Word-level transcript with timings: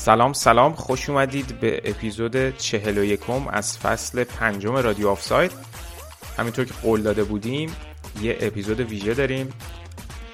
سلام 0.00 0.32
سلام. 0.32 0.74
خوش 0.74 1.10
اومدید 1.10 1.60
به 1.60 1.80
اپیزود 1.84 2.56
چهل 2.56 2.98
و 2.98 3.04
یکم 3.04 3.48
از 3.48 3.78
فصل 3.78 4.24
پنجم 4.24 4.76
رادیو 4.76 5.08
آفساید. 5.08 5.52
همینطور 6.38 6.64
که 6.64 6.74
قول 6.82 7.02
داده 7.02 7.24
بودیم 7.24 7.76
یه 8.20 8.38
اپیزود 8.40 8.80
ویژه 8.80 9.14
داریم 9.14 9.48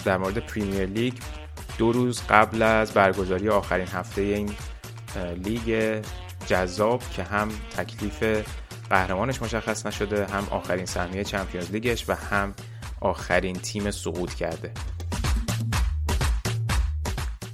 در 0.05 0.17
مورد 0.17 0.39
پریمیر 0.39 0.87
لیگ. 0.87 1.15
دو 1.79 1.93
روز 1.93 2.23
قبل 2.31 2.63
از 2.63 2.93
برگزاری 2.93 3.49
آخرین 3.49 3.87
هفته 3.87 4.23
این 4.23 4.51
لیگ 5.45 6.03
جذاب 6.47 7.03
که 7.11 7.23
هم 7.23 7.49
تکلیف 7.77 8.47
قهرمانش 8.91 9.43
مشخص 9.43 9.87
نشده 9.87 10.27
هم 10.27 10.47
آخرین 10.51 10.87
سهمیه 10.87 11.25
چمپیونز 11.25 11.71
لیگش 11.71 12.09
و 12.09 12.13
هم 12.13 12.55
آخرین 13.01 13.57
تیم 13.57 13.91
سقوط 13.91 14.35
کرده. 14.35 14.73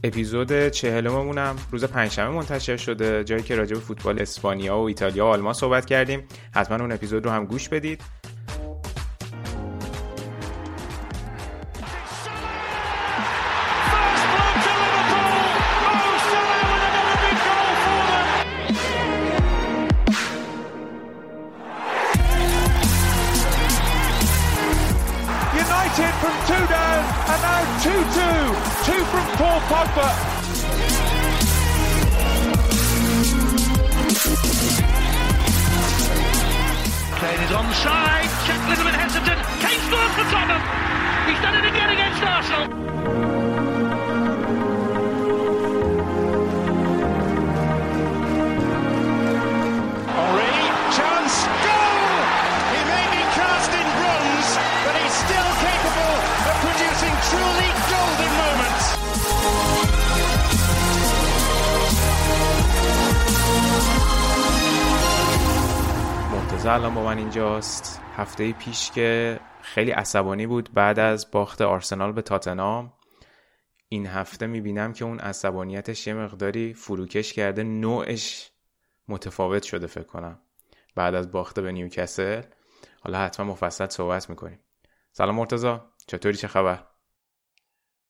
اپیزود 0.05 0.69
چهلممون 0.69 1.39
هم 1.39 1.57
روز 1.71 1.85
پنجشنبه 1.85 2.35
منتشر 2.35 2.77
شده. 2.77 3.25
جایی 3.25 3.43
که 3.43 3.57
راجع 3.57 3.75
به 3.75 3.81
فوتبال 3.81 4.21
اسپانیا 4.21 4.79
و 4.79 4.83
ایتالیا 4.83 5.27
و 5.27 5.29
آلمان 5.29 5.53
صحبت 5.53 5.87
کردیم. 5.87 6.25
حتما 6.55 6.77
اون 6.77 6.93
اپیزود 6.93 7.25
رو 7.25 7.31
هم 7.31 7.45
گوش 7.45 7.69
بدید. 7.69 8.01
هفته 68.33 68.53
پیش 68.53 68.91
که 68.91 69.41
خیلی 69.63 69.91
عصبانی 69.91 70.47
بود 70.47 70.71
بعد 70.75 70.99
از 70.99 71.31
باخت 71.31 71.63
آرسنال 71.63 72.13
به 72.13 72.23
تاتنام 72.23 72.93
این 73.89 74.07
هفته 74.07 74.47
می‌بینم 74.47 74.93
که 74.93 75.05
اون 75.05 75.19
عصبانیتش 75.19 76.07
یه 76.07 76.15
مقداری 76.15 76.75
فروکش 76.75 77.33
کرده 77.33 77.63
نوعش 77.63 78.51
متفاوت 79.09 79.63
شده 79.63 79.87
فکر 79.87 80.05
کنم 80.05 80.43
بعد 80.95 81.15
از 81.15 81.33
باخت 81.33 81.61
به 81.61 81.73
نیوکسل 81.73 82.43
حالا 83.01 83.19
حتما 83.19 83.53
مفصل 83.53 83.89
صحبت 83.89 84.31
می‌کنیم. 84.31 84.61
سلام 85.13 85.35
مرتضی 85.35 85.77
چطوری؟ 86.07 86.37
چه 86.37 86.49
خبر؟ 86.49 86.87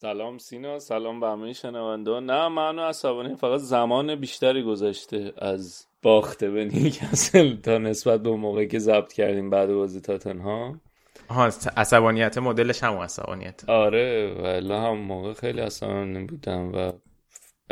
سلام 0.00 0.38
سینا 0.38 0.78
سلام 0.78 1.21
به 1.21 1.28
همه 1.28 1.53
شنونده 1.53 2.21
نه 2.21 2.49
من 2.49 2.78
عصبانی 2.78 3.37
فقط 3.37 3.61
زمان 3.61 4.15
بیشتری 4.15 4.62
گذشته 4.62 5.32
از 5.38 5.92
باخته 6.03 6.51
به 6.51 6.65
نیوکاسل 6.65 7.57
تا 7.57 7.79
نسبت 7.79 8.23
به 8.23 8.29
اون 8.29 8.41
موقعی 8.41 8.69
که 8.69 8.79
ضبط 8.79 9.13
کردیم 9.13 9.51
بعد 9.51 9.73
بازی 9.73 10.01
تاتنهام. 10.01 10.81
آها 11.29 11.51
عصبانیت 11.77 12.39
مدلش 12.39 12.83
هم 12.83 12.99
عصبانیت. 12.99 13.69
آره 13.69 14.35
ولی 14.43 14.73
هم 14.73 14.99
موقع 14.99 15.33
خیلی 15.33 15.61
عصبانی 15.61 16.25
بودم 16.27 16.73
و 16.75 16.93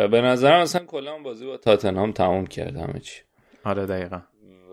به 0.08 0.20
نظرم 0.20 0.60
اصلا 0.60 0.84
کلا 0.84 1.18
بازی 1.18 1.46
با 1.46 1.56
تاتنهام 1.56 2.12
تموم 2.12 2.46
کرد 2.46 2.76
همه 2.76 3.00
چی. 3.00 3.22
آره 3.64 3.86
دقیقا. 3.86 4.22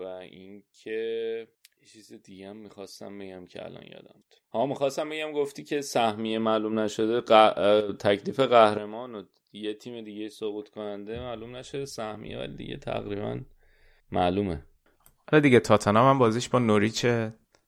و 0.00 0.02
اینکه 0.02 1.48
چیز 1.92 2.12
دیگه 2.12 2.48
هم 2.48 2.56
می‌خواستم 2.56 3.18
بگم 3.18 3.46
که 3.46 3.64
الان 3.64 3.82
یادم. 3.82 4.24
ها 4.52 4.66
می‌خواستم 4.66 5.10
بگم 5.10 5.32
گفتی 5.32 5.64
که 5.64 5.80
سهمیه 5.80 6.38
معلوم 6.38 6.78
نشده 6.78 7.20
ق- 7.20 7.96
تکلیف 7.96 8.40
قهرمان 8.40 9.14
و 9.14 9.22
یه 9.52 9.74
تیم 9.74 10.04
دیگه 10.04 10.28
سقوط 10.28 10.68
کننده 10.68 11.20
معلوم 11.20 11.56
نشده 11.56 11.84
سهمیه 11.84 12.38
ولی 12.38 12.56
دیگه 12.56 12.76
تقریبا 12.76 13.40
معلومه. 14.12 14.64
آره 15.32 15.40
دیگه 15.40 15.60
تاتنهام 15.60 16.10
هم 16.10 16.18
بازیش 16.18 16.48
با 16.48 16.58
نوریچ 16.58 17.06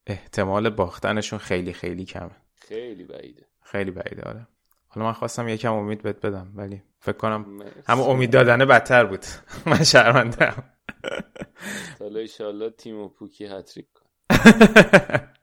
احتمال 0.06 0.70
باختنشون 0.70 1.38
خیلی 1.38 1.72
خیلی 1.72 2.04
کمه. 2.04 2.36
خیلی 2.54 3.04
بعیده. 3.04 3.46
خیلی 3.62 3.90
بعیده 3.90 4.22
آره. 4.22 4.46
حالا 4.88 5.06
من 5.06 5.12
خواستم 5.12 5.48
یکم 5.48 5.72
امید 5.72 6.02
بهت 6.02 6.26
بدم 6.26 6.52
ولی 6.54 6.82
فکر 7.00 7.16
کنم. 7.16 7.62
همون 7.86 8.10
امید 8.10 8.30
دادنه 8.30 8.66
بدتر 8.66 9.04
بود. 9.04 9.24
من 9.70 9.84
شرمندم 9.84 10.64
حالا 12.00 12.20
ایشالله 12.20 12.70
تیم 12.70 12.98
و 12.98 13.08
پوکی 13.08 13.46
هتریک 13.46 13.86
کن. 13.92 14.06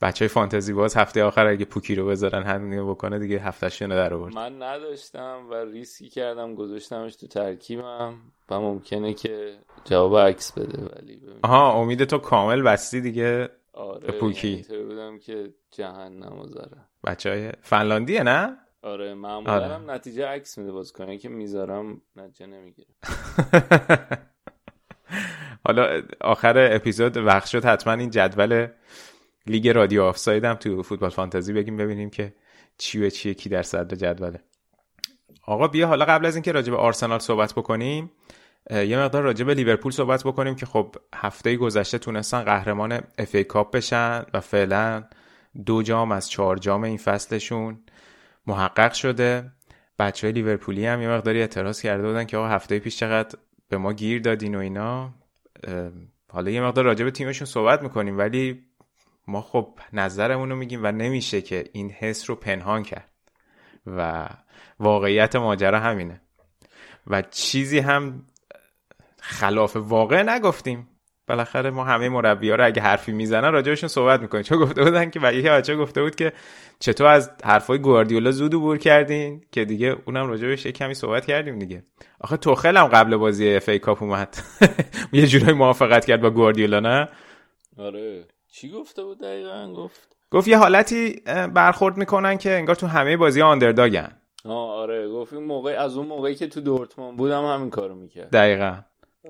بچه 0.00 0.24
های 0.24 0.28
فانتزی 0.28 0.72
باز 0.72 0.96
هفته 0.96 1.24
آخر 1.24 1.46
اگه 1.46 1.64
پوکی 1.64 1.94
رو 1.94 2.06
بذارن 2.06 2.42
همین 2.42 2.90
بکنه 2.90 3.18
دیگه 3.18 3.38
هفتهشون 3.38 3.90
رو 3.90 3.96
در 3.96 4.14
آورد 4.14 4.34
من 4.34 4.62
نداشتم 4.62 5.46
و 5.50 5.54
ریسکی 5.54 6.08
کردم 6.08 6.54
گذاشتمش 6.54 7.16
تو 7.16 7.26
ترکیبم 7.26 8.14
و 8.50 8.60
ممکنه 8.60 9.14
که 9.14 9.54
جواب 9.84 10.16
عکس 10.18 10.52
بده 10.52 10.82
ولی 10.82 11.16
ببین. 11.16 11.40
آها 11.42 11.72
امید 11.72 12.04
تو 12.04 12.18
کامل 12.18 12.62
بستی 12.62 13.00
دیگه 13.00 13.48
آره 13.72 14.12
پوکی. 14.12 14.64
بودم 14.68 15.18
که 15.18 15.54
جهنم 15.70 16.38
و 16.38 16.46
ذره 16.46 16.84
بچه 17.04 17.30
های 17.30 17.52
فنلاندیه 17.62 18.22
نه 18.22 18.56
آره 18.82 19.14
معمولا 19.14 19.54
آره. 19.54 19.66
هم 19.66 19.90
نتیجه 19.90 20.26
عکس 20.26 20.58
میده 20.58 20.72
باز 20.72 20.92
کنه 20.92 21.18
که 21.18 21.28
می‌ذارم 21.28 22.00
نتیجه 22.16 22.46
نمی‌گیره 22.46 22.88
حالا 25.66 26.02
آخر 26.20 26.68
اپیزود 26.72 27.16
وقت 27.16 27.46
شد 27.46 27.64
حتما 27.64 27.92
این 27.92 28.10
جدول 28.10 28.66
لیگ 29.48 29.68
رادیو 29.68 30.02
آفساید 30.02 30.44
هم 30.44 30.54
تو 30.54 30.82
فوتبال 30.82 31.10
فانتزی 31.10 31.52
بگیم 31.52 31.76
ببینیم 31.76 32.10
که 32.10 32.34
چی 32.78 32.98
به 32.98 33.10
چیه 33.10 33.34
کی 33.34 33.48
در 33.48 33.62
صدر 33.62 33.96
جدوله 33.96 34.40
آقا 35.46 35.68
بیا 35.68 35.86
حالا 35.86 36.04
قبل 36.04 36.26
از 36.26 36.36
اینکه 36.36 36.52
راجع 36.52 36.70
به 36.70 36.76
آرسنال 36.76 37.18
صحبت 37.18 37.52
بکنیم 37.52 38.10
یه 38.70 38.98
مقدار 38.98 39.22
راجع 39.22 39.44
به 39.44 39.54
لیورپول 39.54 39.92
صحبت 39.92 40.24
بکنیم 40.24 40.54
که 40.54 40.66
خب 40.66 40.94
هفته 41.14 41.56
گذشته 41.56 41.98
تونستن 41.98 42.42
قهرمان 42.42 43.00
FA 43.18 43.34
Cup 43.34 43.74
بشن 43.76 44.24
و 44.34 44.40
فعلا 44.40 45.04
دو 45.66 45.82
جام 45.82 46.12
از 46.12 46.30
چهار 46.30 46.56
جام 46.56 46.84
این 46.84 46.96
فصلشون 46.96 47.78
محقق 48.46 48.92
شده. 48.92 49.52
بچه 49.98 50.26
های 50.26 50.34
لیورپولی 50.34 50.86
هم 50.86 51.02
یه 51.02 51.08
مقداری 51.08 51.40
اعتراض 51.40 51.82
کرده 51.82 52.06
بودن 52.06 52.24
که 52.24 52.36
آقا 52.36 52.48
هفته 52.48 52.78
پیش 52.78 52.96
چقدر 52.96 53.38
به 53.68 53.78
ما 53.78 53.92
گیر 53.92 54.22
دادین 54.22 54.54
و 54.54 54.58
اینا. 54.58 55.14
حالا 56.32 56.50
یه 56.50 56.60
مقدار 56.60 56.84
راجع 56.84 57.04
به 57.04 57.10
تیمشون 57.10 57.46
صحبت 57.46 57.82
می‌کنیم 57.82 58.18
ولی 58.18 58.67
ما 59.28 59.40
خب 59.40 59.74
نظرمون 59.92 60.50
رو 60.50 60.56
میگیم 60.56 60.80
و 60.84 60.92
نمیشه 60.92 61.42
که 61.42 61.64
این 61.72 61.90
حس 61.90 62.30
رو 62.30 62.36
پنهان 62.36 62.82
کرد. 62.82 63.10
و 63.86 64.28
واقعیت 64.80 65.36
ماجرا 65.36 65.80
همینه. 65.80 66.20
و 67.06 67.22
چیزی 67.22 67.78
هم 67.78 68.26
خلاف 69.20 69.76
واقع 69.76 70.22
نگفتیم. 70.22 70.88
بالاخره 71.26 71.70
ما 71.70 71.84
همه 71.84 72.08
مربی 72.08 72.50
ها 72.50 72.56
رو 72.56 72.66
اگه 72.66 72.82
حرفی 72.82 73.12
می‌زنن 73.12 73.52
راجبشون 73.52 73.88
صحبت 73.88 74.20
می‌کنیم. 74.20 74.42
چون 74.42 74.58
گفته 74.58 74.84
بودن 74.84 75.10
که 75.10 75.20
و 75.22 75.34
یکی 75.34 75.48
بچه 75.48 75.76
گفته 75.76 76.02
بود 76.02 76.14
که 76.14 76.32
چطور 76.78 77.06
از 77.06 77.30
حرفای 77.44 77.78
گواردیولا 77.78 78.30
زود 78.30 78.54
عبور 78.54 78.78
کردین 78.78 79.44
که 79.52 79.64
دیگه 79.64 79.96
اونم 80.04 80.28
راجبش 80.28 80.66
یه 80.66 80.72
کمی 80.72 80.94
صحبت 80.94 81.26
کردیم 81.26 81.58
دیگه. 81.58 81.82
آخه 82.20 82.36
توخل 82.36 82.76
هم 82.76 82.86
قبل 82.86 83.16
بازی 83.16 83.56
اف 83.56 83.68
ای 83.68 83.78
کاپ 83.78 84.02
اومد. 84.02 84.38
یه 85.12 85.26
جورایی 85.26 85.52
موافقت 85.52 86.04
کرد 86.04 86.20
با 86.20 86.30
گواردیولا 86.30 86.80
نه؟ 86.80 87.08
آره. 87.78 88.24
چی 88.52 88.70
گفته 88.70 89.04
بود 89.04 89.18
دقیقا؟ 89.20 89.72
گفت. 89.76 90.16
گفت 90.30 90.48
یه 90.48 90.58
حالتی 90.58 91.22
برخورد 91.54 91.96
می‌کنن 91.96 92.38
که 92.38 92.50
انگار 92.50 92.74
تو 92.74 92.86
همه 92.86 93.16
بازی 93.16 93.42
آندرداگن. 93.42 94.12
آه 94.44 94.70
آره 94.70 95.08
گفت 95.08 95.32
این 95.32 95.44
موقع 95.44 95.76
از 95.78 95.96
اون 95.96 96.06
موقعی 96.06 96.34
که 96.34 96.46
تو 96.46 96.60
دورتموند 96.60 97.16
بودم 97.16 97.44
همین 97.44 97.70
کارو 97.70 97.94
می‌کرد. 97.94 98.30
دقیقا. 98.30 98.78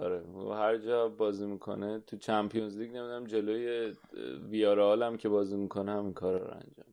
آره 0.00 0.22
هر 0.56 0.76
جا 0.76 1.08
بازی 1.08 1.46
می‌کنه 1.46 2.02
تو 2.06 2.16
چمپیونز 2.16 2.78
لیگ 2.78 2.88
نمی‌دونم 2.88 3.24
جلوی 3.24 3.92
ویارال 4.50 5.02
هم 5.02 5.16
که 5.16 5.28
بازی 5.28 5.56
می‌کنه 5.56 5.92
همین 5.92 6.12
کار 6.12 6.38
رو 6.38 6.44
انجام 6.44 6.86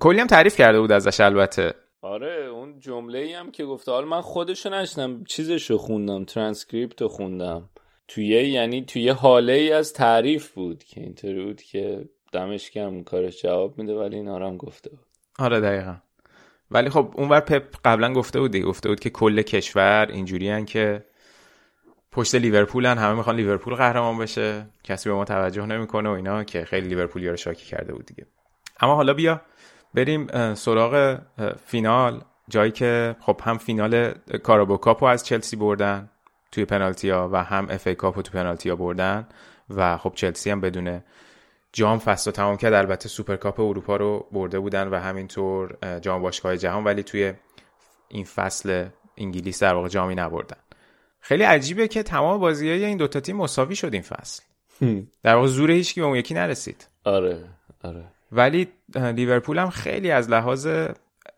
کلی 0.00 0.20
هم 0.20 0.26
تعریف 0.26 0.56
کرده 0.56 0.80
بود 0.80 0.92
ازش 0.92 1.20
البته. 1.20 1.74
آره 2.02 2.46
اون 2.46 2.80
جمله 2.80 3.18
ای 3.18 3.32
هم 3.32 3.50
که 3.50 3.64
گفته. 3.64 3.92
حالا 3.92 4.06
من 4.06 4.20
خودشو 4.20 4.70
نشنیدم 4.70 5.24
چیزشو 5.24 5.78
خوندم 5.78 6.24
ترانسکریپت 6.24 7.02
رو 7.02 7.08
خوندم. 7.08 7.68
توی 8.08 8.26
یعنی 8.26 8.84
توی 8.84 9.08
هاله 9.08 9.52
ای 9.52 9.72
از 9.72 9.92
تعریف 9.92 10.50
بود 10.50 10.84
که 10.84 11.00
اینطوری 11.00 11.44
بود 11.44 11.62
که 11.62 12.08
دمش 12.32 12.70
گرم 12.70 13.02
کارش 13.02 13.42
جواب 13.42 13.78
میده 13.78 13.94
ولی 13.94 14.16
این 14.16 14.28
هم 14.28 14.56
گفته 14.56 14.90
بود. 14.90 15.06
آره 15.38 15.60
دقیقا. 15.60 15.96
ولی 16.70 16.90
خب 16.90 17.10
اونور 17.14 17.40
پپ 17.40 17.76
قبلا 17.84 18.12
گفته 18.12 18.40
بود 18.40 18.56
گفته 18.56 18.88
بود 18.88 19.00
که 19.00 19.10
کل 19.10 19.42
کشور 19.42 20.08
اینجوری 20.10 20.64
که 20.64 21.04
پشت 22.12 22.34
لیورپولن 22.34 22.98
همه 22.98 23.14
می‌خوان 23.14 23.36
لیورپول 23.36 23.74
قهرمان 23.74 24.18
بشه. 24.18 24.66
کسی 24.84 25.08
به 25.08 25.14
ما 25.14 25.24
توجه 25.24 25.66
نمی‌کنه 25.66 26.08
و 26.08 26.12
اینا 26.12 26.44
که 26.44 26.64
خیلی 26.64 26.88
لیورپولی 26.88 27.28
رو 27.28 27.36
شاکی 27.36 27.66
کرده 27.66 27.92
بود 27.92 28.06
دیگه. 28.06 28.26
اما 28.80 28.94
حالا 28.94 29.14
بیا 29.14 29.40
بریم 29.94 30.54
سراغ 30.54 31.18
فینال. 31.66 32.20
جایی 32.48 32.72
که 32.72 33.16
خب 33.20 33.40
هم 33.44 33.58
فینال 33.58 34.14
Carabao 34.42 34.76
Cup 34.76 34.98
و 34.98 35.06
از 35.06 35.26
چلسی 35.26 35.56
بردن 35.56 36.10
توی 36.54 36.64
پنالتی 36.64 37.10
ها 37.10 37.28
و 37.32 37.44
هم 37.44 37.66
FA 37.70 37.86
Cup 37.86 37.94
و 37.94 38.22
تو 38.22 38.32
پنالتی 38.32 38.68
ها 38.68 38.76
بردن 38.76 39.26
و 39.70 39.98
خب 39.98 40.12
چلسی 40.14 40.50
هم 40.50 40.60
بدون 40.60 41.02
جام 41.72 41.98
فصل 41.98 42.30
تمام 42.30 42.56
کرد. 42.56 42.72
البته 42.72 43.08
سوپرکاپ 43.08 43.60
اروپا 43.60 43.96
رو 43.96 44.28
برده 44.32 44.58
بودن 44.58 44.88
و 44.88 44.96
همینطور 44.96 45.76
جام 46.00 46.22
باشگاه 46.22 46.56
جهان 46.56 46.84
ولی 46.84 47.02
توی 47.02 47.32
این 48.08 48.24
فصل 48.24 48.88
انگلیس 49.16 49.62
در 49.62 49.74
واقع 49.74 49.88
جامی 49.88 50.14
نبردن. 50.14 50.56
خیلی 51.20 51.42
عجیبه 51.42 51.88
که 51.88 52.02
تمام 52.02 52.40
بازی 52.40 52.70
های 52.70 52.84
این 52.84 52.96
دوتا 52.96 53.20
تیم 53.20 53.36
مساوی 53.36 53.76
شد 53.76 53.92
این 53.92 54.02
فصل. 54.02 54.42
در 55.22 55.34
واقع 55.34 55.46
زور 55.46 55.70
هیچ 55.70 55.94
به 55.94 56.02
اون 56.02 56.16
یکی 56.16 56.34
نرسید. 56.34 56.88
آره 57.04 57.44
آره. 57.84 58.04
ولی 58.32 58.68
لیورپول 58.94 59.58
هم 59.58 59.70
خیلی 59.70 60.10
از 60.10 60.30
لحاظ 60.30 60.68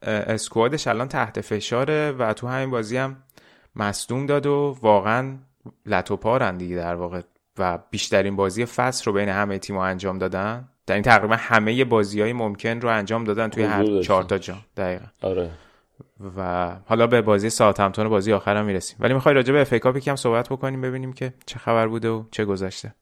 اسکوادش 0.03 0.87
الان 0.87 1.09
تحت 1.09 1.41
فشاره 1.41 2.13
و 2.13 2.33
تو 2.33 2.47
همین 2.47 2.71
بازی 2.71 2.97
هم 2.97 3.23
مصدوم 3.77 4.27
داد 4.27 4.47
و 4.47 4.77
واقعا 4.83 5.37
لتوپارن 5.87 6.57
دیگه 6.57 6.77
در 6.77 6.95
واقع. 6.95 7.21
و 7.59 7.79
بیشترین 7.91 8.37
بازی 8.37 8.65
فصل 8.65 9.05
رو 9.05 9.13
بین 9.13 9.29
همه 9.29 9.59
تیم 9.59 9.77
انجام 9.77 10.19
دادن. 10.19 10.69
در 10.87 10.95
این 10.95 11.05
تقریبا 11.05 11.37
همه 11.39 11.85
بازی 11.85 12.21
های 12.21 12.33
ممکن 12.33 12.81
رو 12.81 12.89
انجام 12.89 13.25
دادن 13.25 13.49
توی 13.49 13.65
هر 13.65 14.01
چهار 14.01 14.23
تا 14.23 14.39
جام. 14.39 14.59
دقیقا. 14.77 15.05
آره. 15.23 15.51
و 16.37 16.71
حالا 16.87 17.07
به 17.07 17.23
بازی 17.23 17.51
ساعتمتون 17.51 18.09
بازی 18.09 18.33
آخر 18.33 18.57
هم 18.57 18.65
می‌رسیم. 18.65 18.97
ولی 19.01 19.15
می‌خوای 19.15 19.35
راجع 19.35 19.53
به 19.53 19.61
افیکاپی 19.61 20.01
که 20.01 20.11
هم 20.11 20.17
صحبت 20.17 20.49
بکنیم 20.49 20.81
ببینیم 20.81 21.13
که 21.13 21.33
چه 21.47 21.59
خبر 21.59 21.87
بوده 21.87 22.09
و 22.09 22.25
چه 22.31 22.45
گذشته. 22.45 22.95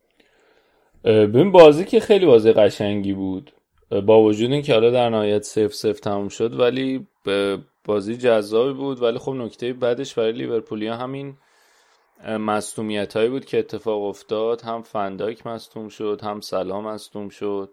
ببین 1.05 1.53
بازی 1.53 1.85
که 1.85 2.00
خیلی 2.00 2.26
بازی 2.26 2.53
قشنگی 2.53 3.12
بود. 3.12 3.53
با 4.06 4.23
وجود 4.23 4.53
اینکه 4.53 4.73
حالا 4.73 4.91
در 4.91 5.11
نهایت 5.11 5.43
سف 5.43 5.75
سف 5.75 6.00
تموم 6.00 6.29
شد 6.29 6.61
ولی 6.61 7.06
بازی 7.84 8.16
جذابی 8.16 8.72
بود 8.72 9.02
ولی 9.02 9.19
خب 9.19 9.32
نکته 9.32 9.72
بعدش 9.72 10.14
برای 10.14 10.32
لیورپولیا 10.32 10.96
همین 10.96 11.36
مصومیت 12.28 13.16
هایی 13.16 13.28
بود 13.28 13.44
که 13.44 13.58
اتفاق 13.58 14.02
افتاد. 14.02 14.60
هم 14.60 14.82
فنداک 14.82 15.46
مصوم 15.46 15.88
شد 15.88 16.20
هم 16.22 16.40
سلام 16.40 16.86
مصوم 16.86 17.28
شد. 17.28 17.70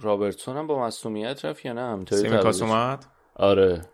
رابرتسون 0.00 0.56
هم 0.56 0.66
با 0.66 0.82
مصومیت 0.82 1.44
رفت 1.44 1.64
یا 1.64 1.72
نه؟ 1.72 1.80
همینطوری 1.80 2.28
اومد؟ 2.62 3.06
آره. 3.36 3.86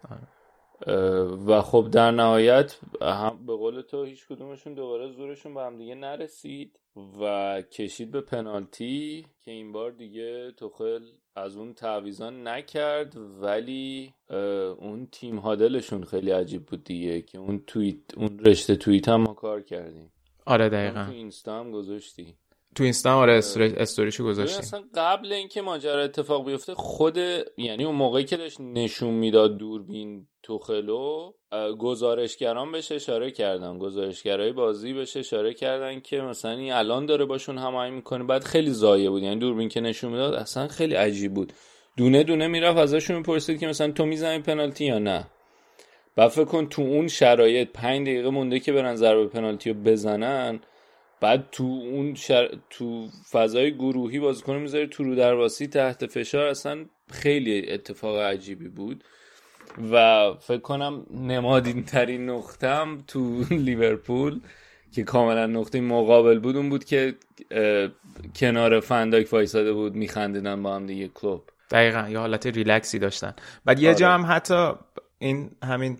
و 1.46 1.62
خب 1.62 1.88
در 1.92 2.10
نهایت 2.10 2.78
هم 3.02 3.46
به 3.46 3.56
قول 3.56 3.80
تو 3.80 4.04
هیچ 4.04 4.26
کدومشون 4.26 4.74
دوباره 4.74 5.12
زورشون 5.12 5.54
به 5.54 5.62
هم 5.62 5.78
دیگه 5.78 5.94
نرسید 5.94 6.78
و 7.20 7.62
کشید 7.62 8.10
به 8.10 8.20
پنالتی 8.20 9.26
که 9.44 9.50
این 9.50 9.72
بار 9.72 9.90
دیگه 9.90 10.52
توخل 10.52 11.00
از 11.36 11.56
اون 11.56 11.74
تعویزان 11.74 12.48
نکرد 12.48 13.16
ولی 13.40 14.14
اون 14.78 15.08
تیم 15.12 15.38
هادلشون 15.38 16.04
خیلی 16.04 16.30
عجیب 16.30 16.66
بود 16.66 16.84
دیگه 16.84 17.22
که 17.22 17.38
اون 17.38 17.62
توییت 17.66 17.96
اون 18.16 18.38
رشته 18.38 18.76
توییت 18.76 19.08
هم 19.08 19.20
ما 19.20 19.34
کار 19.34 19.62
کردیم. 19.62 20.10
آره 20.46 20.68
دقیقا. 20.68 21.04
تو 21.04 21.12
اینستا 21.12 21.60
هم 21.60 21.70
گذاشتی. 21.70 22.34
تو 22.76 22.84
اینستا 22.84 23.14
آره 23.14 23.34
استوریشو 23.76 24.24
گذاشتیم. 24.24 24.58
اصلا 24.58 24.82
قبل 24.94 25.32
اینکه 25.32 25.62
ماجرا 25.62 26.02
اتفاق 26.02 26.46
بیفته 26.46 26.74
خود 26.74 27.18
یعنی 27.56 27.84
اون 27.84 27.94
موقعی 27.94 28.24
که 28.24 28.36
داشت 28.36 28.60
نشون 28.60 29.14
می‌داد 29.14 29.58
دوربین 29.58 30.26
توخلو 30.42 31.32
گزارشگران 31.78 32.72
بهش 32.72 32.92
اشاره 32.92 33.30
کردن. 33.30 33.78
گزارشگرای 33.78 34.52
بازی 34.52 34.92
بهش 34.92 35.16
اشاره 35.16 35.54
کردن 35.54 36.00
که 36.00 36.20
مثلا 36.20 36.50
این 36.50 36.72
الان 36.72 37.06
داره 37.06 37.24
باشون 37.24 37.58
هماهنگ 37.58 37.92
می‌کنه. 37.92 38.24
بعد 38.24 38.44
خیلی 38.44 38.70
زایه 38.70 39.10
بود. 39.10 39.22
یعنی 39.22 39.36
دوربین 39.36 39.68
که 39.68 39.80
نشون 39.80 40.12
می‌داد 40.12 40.34
اصلا 40.34 40.68
خیلی 40.68 40.94
عجیب 40.94 41.34
بود. 41.34 41.52
دونه 41.96 42.22
دونه 42.22 42.46
می‌رفت 42.46 42.78
ازشون 42.78 43.16
می‌پرسید 43.16 43.60
که 43.60 43.66
مثلا 43.66 43.92
تو 43.92 44.06
می‌زنی 44.06 44.38
پنالتی 44.38 44.84
یا 44.84 44.98
نه. 44.98 45.26
بعد 46.16 46.28
فکر 46.28 46.44
کن 46.44 46.66
تو 46.66 46.82
اون 46.82 47.08
شرایط 47.08 47.68
پنج 47.72 48.06
دقیقه 48.06 48.30
مونده 48.30 48.60
که 48.60 48.72
برن 48.72 48.94
ضربه 48.94 49.26
پنالتی 49.26 49.70
رو 49.70 49.76
بزنن. 49.80 50.60
بعد 51.20 51.48
تو 51.52 51.64
اون 51.64 52.14
شر... 52.14 52.58
تو 52.70 53.08
فضای 53.30 53.74
گروهی 53.74 54.18
بازیکن 54.18 54.56
می‌ذاره 54.56 54.86
تو 54.86 55.04
رو 55.04 55.14
درواسی 55.14 55.66
تحت 55.66 56.06
فشار. 56.06 56.46
اصلا 56.46 56.84
خیلی 57.10 57.70
اتفاق 57.70 58.16
عجیبی 58.16 58.68
بود. 58.68 59.04
و 59.92 60.32
فکر 60.40 60.60
کنم 60.60 61.06
نمادین 61.10 61.84
ترین 61.84 62.30
نقطم 62.30 62.98
تو 63.06 63.44
لیورپول 63.50 64.40
که 64.92 65.02
کاملا 65.02 65.46
نقطه 65.46 65.80
مقابل 65.80 66.38
بود 66.38 66.56
اون 66.56 66.68
بود 66.68 66.84
که 66.84 67.14
کنار 68.36 68.80
فنداک 68.80 69.32
وایساده 69.32 69.72
بود 69.72 69.94
میخندیدن 69.94 70.62
با 70.62 70.74
هم 70.74 70.86
دیگه 70.86 71.08
کلوب. 71.08 71.42
دقیقا 71.70 72.08
یه 72.08 72.18
حالت 72.18 72.46
ریلکسی 72.46 72.98
داشتن. 72.98 73.34
بعد 73.64 73.80
یه 73.80 73.94
جا 73.94 74.06
آره. 74.06 74.14
هم 74.14 74.32
حتی 74.32 74.72
این 75.18 75.50
همین 75.62 75.98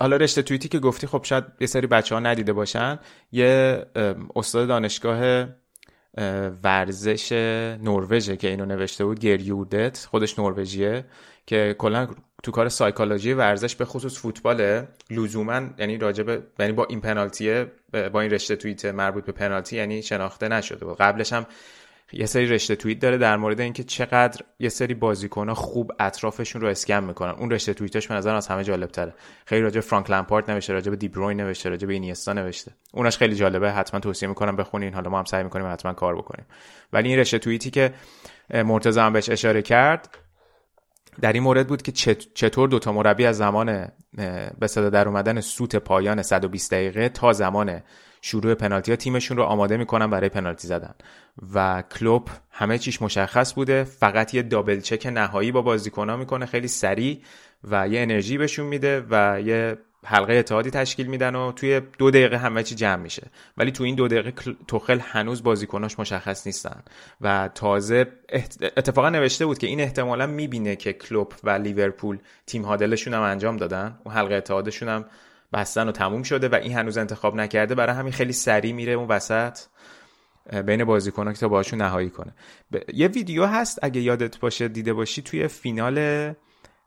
حالا 0.00 0.16
رشته 0.16 0.42
توییتی 0.42 0.68
که 0.68 0.78
گفتی 0.78 1.06
خب 1.06 1.24
شاید 1.24 1.44
یه 1.60 1.66
سری 1.66 1.86
بچه 1.86 2.14
ها 2.14 2.20
ندیده 2.20 2.52
باشن. 2.52 2.98
یه 3.32 3.82
استاد 4.36 4.68
دانشگاه 4.68 5.46
ورزش 6.64 7.32
نروژه 7.82 8.36
که 8.36 8.48
اینو 8.48 8.66
نوشته 8.66 9.04
بود 9.04 9.18
گریودت 9.18 10.06
خودش 10.10 10.38
نروژیه 10.38 11.04
که 11.46 11.76
کلا 11.78 12.08
تو 12.42 12.52
کار 12.52 12.68
سایکولوژی 12.68 13.32
ورزش 13.32 13.76
به 13.76 13.84
خصوص 13.84 14.18
فوتبال 14.18 14.86
لزوما 15.10 15.60
یعنی 15.78 15.98
راجب 15.98 16.42
یعنی 16.58 16.72
با 16.72 16.84
این 16.84 17.00
پنالتیه 17.00 17.72
با 18.12 18.20
این 18.20 18.30
رشته 18.30 18.56
توییت 18.56 18.84
مربوط 18.84 19.24
به 19.24 19.32
پنالتی 19.32 19.76
یعنی 19.76 20.02
شناخته 20.02 20.48
نشده 20.48 20.84
بود. 20.84 20.96
قبلش 20.96 21.32
هم 21.32 21.46
یه 22.12 22.26
سری 22.26 22.46
رشته 22.46 22.76
توییت 22.76 22.98
داره 22.98 23.18
در 23.18 23.36
مورد 23.36 23.60
اینکه 23.60 23.84
چقدر 23.84 24.40
یه 24.58 24.68
سری 24.68 24.94
بازیکن‌ها 24.94 25.54
خوب 25.54 25.92
اطرافشون 26.00 26.62
رو 26.62 26.68
اسکن 26.68 27.04
می‌کنن. 27.04 27.30
اون 27.30 27.50
رشته 27.50 27.74
توییتاش 27.74 28.08
به 28.08 28.14
نظر 28.14 28.34
از 28.34 28.48
همه 28.48 28.64
جالب 28.64 28.90
تره 28.90 29.14
خیلی 29.46 29.62
راجع 29.62 29.80
فرانک 29.80 30.10
لمپارت 30.10 30.50
نوشته 30.50 30.72
راجع 30.72 30.90
به 30.90 30.96
دیبروین 30.96 31.40
نوشته 31.40 31.68
راجع 31.68 31.86
به 31.86 31.92
اینیستا 31.92 32.32
نوشته. 32.32 32.72
اوناش 32.92 33.18
خیلی 33.18 33.34
جالبه. 33.34 33.72
حتما 33.72 34.00
توصیه 34.00 34.28
می‌کنم 34.28 34.56
بخونین. 34.56 34.94
حالا 34.94 35.10
ما 35.10 35.18
هم 35.18 35.24
سعی 35.24 35.44
می‌کنیم 35.44 35.72
حتما 35.72 35.92
کار 35.92 36.16
بکنیم. 36.16 36.46
ولی 36.92 37.08
این 37.08 37.18
رشته 37.18 37.38
توییتی 37.38 37.70
که 37.70 37.94
مرتضی 38.54 39.00
هم 39.00 39.12
بهش 39.12 39.28
اشاره 39.30 39.62
کرد 39.62 40.18
در 41.20 41.32
این 41.32 41.42
مورد 41.42 41.66
بود 41.66 41.82
که 41.82 41.92
چطور 42.14 42.68
دوتا 42.68 42.92
مربی 42.92 43.26
از 43.26 43.36
زمان 43.36 43.88
به 44.58 44.66
صدا 44.66 44.90
در 44.90 45.08
اومدن 45.08 45.40
سوت 45.40 45.76
پایان 45.76 46.22
120 46.22 46.70
دقیقه 46.70 47.08
تا 47.08 47.32
زمان 47.32 47.82
شروع 48.26 48.54
پنالتی 48.54 48.92
ها 48.92 48.96
تیمشون 48.96 49.36
رو 49.36 49.42
آماده 49.42 49.76
می‌کنن 49.76 50.10
برای 50.10 50.28
پنالتی 50.28 50.68
زدن. 50.68 50.94
و 51.54 51.82
کلوب 51.98 52.28
همه 52.50 52.78
چیش 52.78 53.02
مشخص 53.02 53.54
بوده. 53.54 53.84
فقط 53.84 54.34
یه 54.34 54.42
دابل 54.42 54.80
چک 54.80 55.06
نهایی 55.06 55.52
با 55.52 55.62
بازیکنها 55.62 56.16
می‌کنه. 56.16 56.46
خیلی 56.46 56.68
سریع 56.68 57.20
و 57.64 57.88
یه 57.88 58.00
انرژی 58.00 58.38
بهشون 58.38 58.66
میده 58.66 59.06
و 59.10 59.40
یه 59.40 59.78
حلقه 60.04 60.34
اتحادی 60.34 60.70
تشکیل 60.70 61.06
میدن 61.06 61.34
و 61.34 61.52
توی 61.52 61.80
دو 61.98 62.10
دقیقه 62.10 62.36
همه 62.38 62.62
چی 62.62 62.74
جمع 62.74 63.02
میشه. 63.02 63.30
ولی 63.56 63.72
تو 63.72 63.84
این 63.84 63.94
دو 63.94 64.08
دقیقه 64.08 64.32
توخل 64.68 64.98
هنوز 65.02 65.42
بازیکناش 65.42 65.98
مشخص 65.98 66.46
نیستن. 66.46 66.82
و 67.20 67.50
تازه 67.54 68.06
اتفاقا 68.76 69.10
نوشته 69.10 69.46
بود 69.46 69.58
که 69.58 69.66
این 69.66 69.80
احتمالا 69.80 70.26
می‌بینه 70.26 70.76
که 70.76 70.92
کلوب 70.92 71.32
و 71.44 71.50
لیورپول 71.50 72.18
تیم 72.46 72.62
هادلشون 72.62 73.14
هم 73.14 73.22
انجام 73.22 73.56
دادن. 73.56 73.98
و 74.06 74.10
حلقه 74.10 74.34
اتحادشون 74.34 74.88
هم 74.88 75.04
بستن 75.52 75.88
و 75.88 75.92
تموم 75.92 76.22
شده 76.22 76.48
و 76.48 76.54
این 76.54 76.72
هنوز 76.72 76.98
انتخاب 76.98 77.36
نکرده 77.36 77.74
برای 77.74 77.96
همین 77.96 78.12
خیلی 78.12 78.32
سریع 78.32 78.72
میره 78.72 78.92
اون 78.92 79.08
وسط 79.08 79.58
بین 80.66 80.84
بازیکن‌ها 80.84 81.32
که 81.32 81.38
تا 81.38 81.48
باشون 81.48 81.82
نهایی 81.82 82.10
کنه. 82.10 82.34
یه 82.94 83.08
ویدیو 83.08 83.44
هست 83.44 83.78
اگه 83.82 84.00
یادت 84.00 84.38
باشه 84.40 84.68
دیده 84.68 84.92
باشی 84.92 85.22
توی 85.22 85.48
فینال 85.48 86.34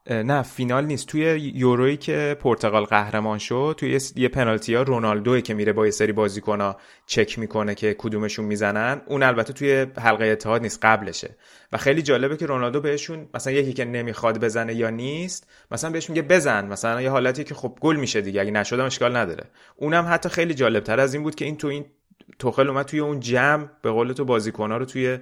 نه 0.07 0.41
فینال 0.41 0.85
نیست. 0.85 1.07
توی 1.07 1.51
یورویی 1.55 1.97
که 1.97 2.37
پرتغال 2.39 2.83
قهرمان 2.83 3.37
شد 3.37 3.75
توی 3.77 3.99
یه 4.15 4.29
پنالتی 4.29 4.73
ها 4.73 4.81
رونالدوی 4.81 5.41
که 5.41 5.53
میره 5.53 5.73
با 5.73 5.85
یه 5.85 5.91
سری 5.91 6.11
بازیکن 6.11 6.75
چک 7.05 7.39
می‌کنه 7.39 7.75
که 7.75 7.95
کدومشون 7.97 8.45
می‌زنن 8.45 9.01
اون 9.05 9.23
البته 9.23 9.53
توی 9.53 9.85
حلقه 9.97 10.25
اتحاد 10.25 10.61
نیست 10.61 10.79
قبلشه. 10.85 11.35
و 11.71 11.77
خیلی 11.77 12.01
جالبه 12.01 12.37
که 12.37 12.45
رونالدو 12.45 12.81
بهشون 12.81 13.29
مثلا 13.33 13.53
یکی 13.53 13.73
که 13.73 13.85
نمی‌خواد 13.85 14.43
بزنه 14.43 14.73
یا 14.73 14.89
نیست 14.89 15.47
مثلا 15.71 15.89
بهش 15.89 16.09
میگه 16.09 16.21
بزن. 16.21 16.65
مثلا 16.65 17.01
یه 17.01 17.09
حالتی 17.09 17.43
که 17.43 17.55
خب 17.55 17.77
گل 17.81 17.95
میشه 17.95 18.21
دیگه 18.21 18.41
اگه 18.41 18.51
نشدم 18.51 18.85
اشکال 18.85 19.17
نداره. 19.17 19.43
اونم 19.75 20.05
حتی 20.09 20.29
خیلی 20.29 20.53
جالب 20.53 20.83
تر 20.83 20.99
از 20.99 21.13
این 21.13 21.23
بود 21.23 21.35
که 21.35 21.45
این 21.45 21.57
تو 21.57 21.67
این 21.67 21.85
توخل 22.39 22.69
اومد 22.69 22.85
توی 22.85 22.99
اون 22.99 23.19
جمع 23.19 23.67
به 23.81 23.91
قول 23.91 24.13
تو 24.13 24.25
بازیکن‌ها 24.25 24.77
رو 24.77 24.85
توی 24.85 25.17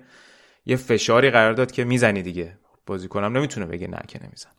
یه 0.65 0.75
فشاری 0.75 1.29
قرار 1.29 1.53
داد 1.53 1.71
که 1.71 1.83
می‌زنی 1.83 2.21
دیگه. 2.21 2.57
بازیکنم 2.85 3.37
نمی‌تونه 3.37 3.65
بگه 3.65 3.87
نه 3.87 3.99
که 4.07 4.19
نمیزن 4.23 4.49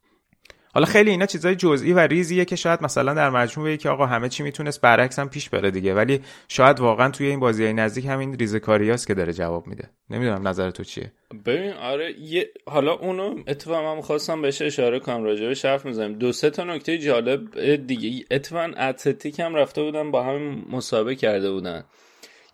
حالا 0.75 0.87
خیلی 0.87 1.11
اینا 1.11 1.27
چیزای 1.27 1.57
جزئی 1.57 1.93
و 1.93 1.99
ریزیه 1.99 2.45
که 2.45 2.57
شاید 2.57 2.83
مثلا 2.83 3.15
در 3.15 3.31
مجموع 3.31 3.77
که 3.77 3.89
آقا 3.89 4.07
همه 4.07 4.29
چی 4.29 4.43
می‌تونست 4.43 4.81
برعکس 4.81 5.19
هم 5.19 5.29
پیش 5.29 5.49
بره 5.49 5.71
دیگه. 5.71 5.95
ولی 5.95 6.21
شاید 6.49 6.81
واقعا 6.81 7.11
توی 7.11 7.27
این 7.27 7.41
بازی 7.41 7.65
های 7.65 7.73
نزدیک 7.73 8.07
همین 8.07 8.39
ریزکاریاست 8.39 9.07
که 9.07 9.15
داره 9.15 9.33
جواب 9.33 9.67
میده. 9.67 9.91
نمی‌دونم 10.11 10.49
نظر 10.49 10.71
تو 10.71 10.85
چیه. 10.85 11.13
ببین 11.47 11.73
آره 11.73 12.21
یه... 12.21 12.49
حالا 12.67 12.93
اونو 12.93 13.37
اتفاقا 13.47 13.95
من 13.95 14.01
خواستم 14.01 14.43
بهش 14.43 14.63
اشاره 14.63 15.01
کنم 15.01 15.25
راجع 15.25 15.49
به 15.49 15.69
حرف 15.69 15.87
می‌زنیم 15.87 16.19
دو 16.19 16.33
سه 16.33 16.51
تا 16.51 16.65
نکته 16.65 16.99
جالب 16.99 17.77
دیگه. 17.87 18.25
اتفاقا 18.31 18.73
اتلتیک 18.79 19.41
هم 19.41 19.55
رفته 19.55 19.83
بودن 19.83 20.11
با 20.11 20.23
هم 20.23 20.65
مسابقه 20.71 21.15
کرده 21.15 21.51
بودن. 21.51 21.85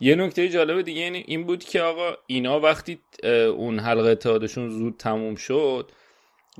یه 0.00 0.14
نکته 0.14 0.48
جالب 0.48 0.82
دیگه 0.82 1.02
این 1.26 1.44
بود 1.44 1.64
که 1.64 1.80
آقا 1.80 2.10
اینا 2.26 2.60
وقتی 2.60 2.98
اون 3.56 3.78
حلقه 3.78 4.08
اتحادشون 4.08 4.68
زود 4.70 4.94
تموم 4.98 5.34
شد 5.34 5.90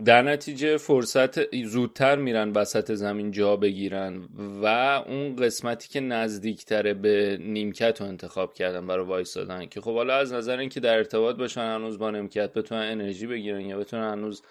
در 0.05 0.23
نتیجه 0.23 0.77
فرصت 0.77 1.65
زودتر 1.65 2.17
میرن 2.17 2.53
وسط 2.53 2.93
زمین 2.93 3.31
جا 3.31 3.57
بگیرن 3.57 4.29
و 4.63 4.67
اون 5.07 5.37
قسمتی 5.37 5.89
که 5.89 6.01
نزدیکتره 6.01 6.95
به 6.95 7.39
نیمکت 7.41 8.01
رو 8.01 8.07
انتخاب 8.07 8.55
کردن 8.55 8.87
برای 8.87 9.07
وایستادن 9.07 9.67
که 9.67 9.81
خب 9.81 9.95
حالا 9.95 10.17
از 10.17 10.33
نظر 10.33 10.59
اینکه 10.59 10.81
در 10.81 10.97
ارتباط 10.97 11.37
باشن 11.37 11.61
هنوز 11.61 11.99
با 11.99 12.11
نیمکت 12.11 12.53
بتونن 12.53 12.83
انرژی 12.83 13.27
بگیرن 13.27 13.61
یا 13.61 13.79
بتونن 13.79 14.13
هنوز 14.13 14.43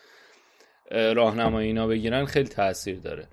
راهنمایی 0.92 1.68
اینا 1.68 1.88
بگیرن 1.88 2.26
خیلی 2.26 2.50
تاثیر 2.50 3.00
داره. 3.00 3.28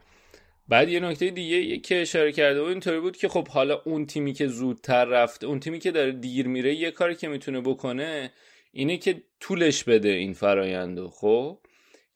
بعد 0.69 0.89
یه 0.89 1.01
نکته 1.01 1.31
دیگه 1.31 1.79
که 1.79 2.03
اشاره 2.03 2.33
کرده 2.33 2.61
بود 2.61 2.71
اینطوری 2.71 3.01
بود 3.01 3.17
که 3.17 3.29
خب 3.29 3.49
حالا 3.49 3.83
اون 3.85 4.07
تیمی 4.07 4.33
که 4.33 4.47
زودتر 4.47 5.05
رفته 5.05 5.47
اون 5.47 5.61
تیمی 5.61 5.79
که 5.79 5.91
داره 5.91 6.13
دیر 6.13 6.49
میره 6.49 6.75
یه 6.75 6.91
کاری 6.91 7.15
که 7.15 7.29
می‌تونه 7.29 7.61
بکنه 7.61 8.31
اینه 8.73 8.97
که 8.97 9.23
طولش 9.41 9.85
بده 9.85 10.09
این 10.09 10.33
فرایندو 10.33 11.09
خب؟ 11.09 11.59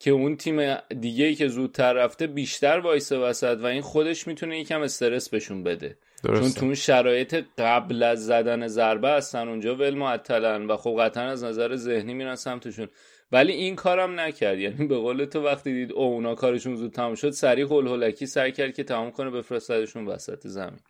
که 0.04 0.10
اون 0.10 0.36
تیم 0.36 0.74
دیگه 0.74 1.24
ای 1.24 1.34
که 1.34 1.48
زودتر 1.48 1.92
رفته 1.92 2.26
بیشتر 2.26 2.78
وایسه 2.78 3.18
وسط 3.18 3.58
و 3.60 3.66
این 3.66 3.82
خودش 3.82 4.26
می‌تونه 4.26 4.60
یکم 4.60 4.82
استرس 4.82 5.28
بهشون 5.28 5.62
بده. 5.62 5.98
درسته. 6.22 6.44
چون 6.44 6.52
تو 6.52 6.64
اون 6.64 6.74
شرایط 6.74 7.44
قبل 7.58 8.02
از 8.02 8.26
زدن 8.26 8.66
ضربه 8.66 9.10
هستن 9.10 9.48
اونجا 9.48 9.74
ول 9.74 9.94
معطلن 9.94 10.66
و 10.66 10.76
خب 10.76 10.96
قطعا 11.00 11.24
از 11.24 11.44
نظر 11.44 11.76
ذهنی 11.76 12.14
میرن 12.14 12.34
سمتشون. 12.34 12.88
ولی 13.32 13.52
این 13.52 13.76
کارم 13.76 14.20
نکرد. 14.20 14.58
یعنی 14.58 14.86
به 14.86 14.96
قول 14.96 15.24
تو 15.24 15.42
وقتی 15.42 15.72
دید 15.72 15.92
او 15.92 16.02
اونا 16.02 16.34
کارشون 16.34 16.76
زود 16.76 16.92
تموم 16.92 17.14
شد 17.14 17.30
سریع 17.30 17.64
هول 17.64 17.86
هولکی 17.86 18.26
سعی 18.26 18.52
کرد 18.52 18.74
که 18.74 18.84
تمام 18.84 19.10
کنه 19.10 19.30
بفرستدشون 19.30 20.06
وسط 20.06 20.46
زمین. 20.46 20.80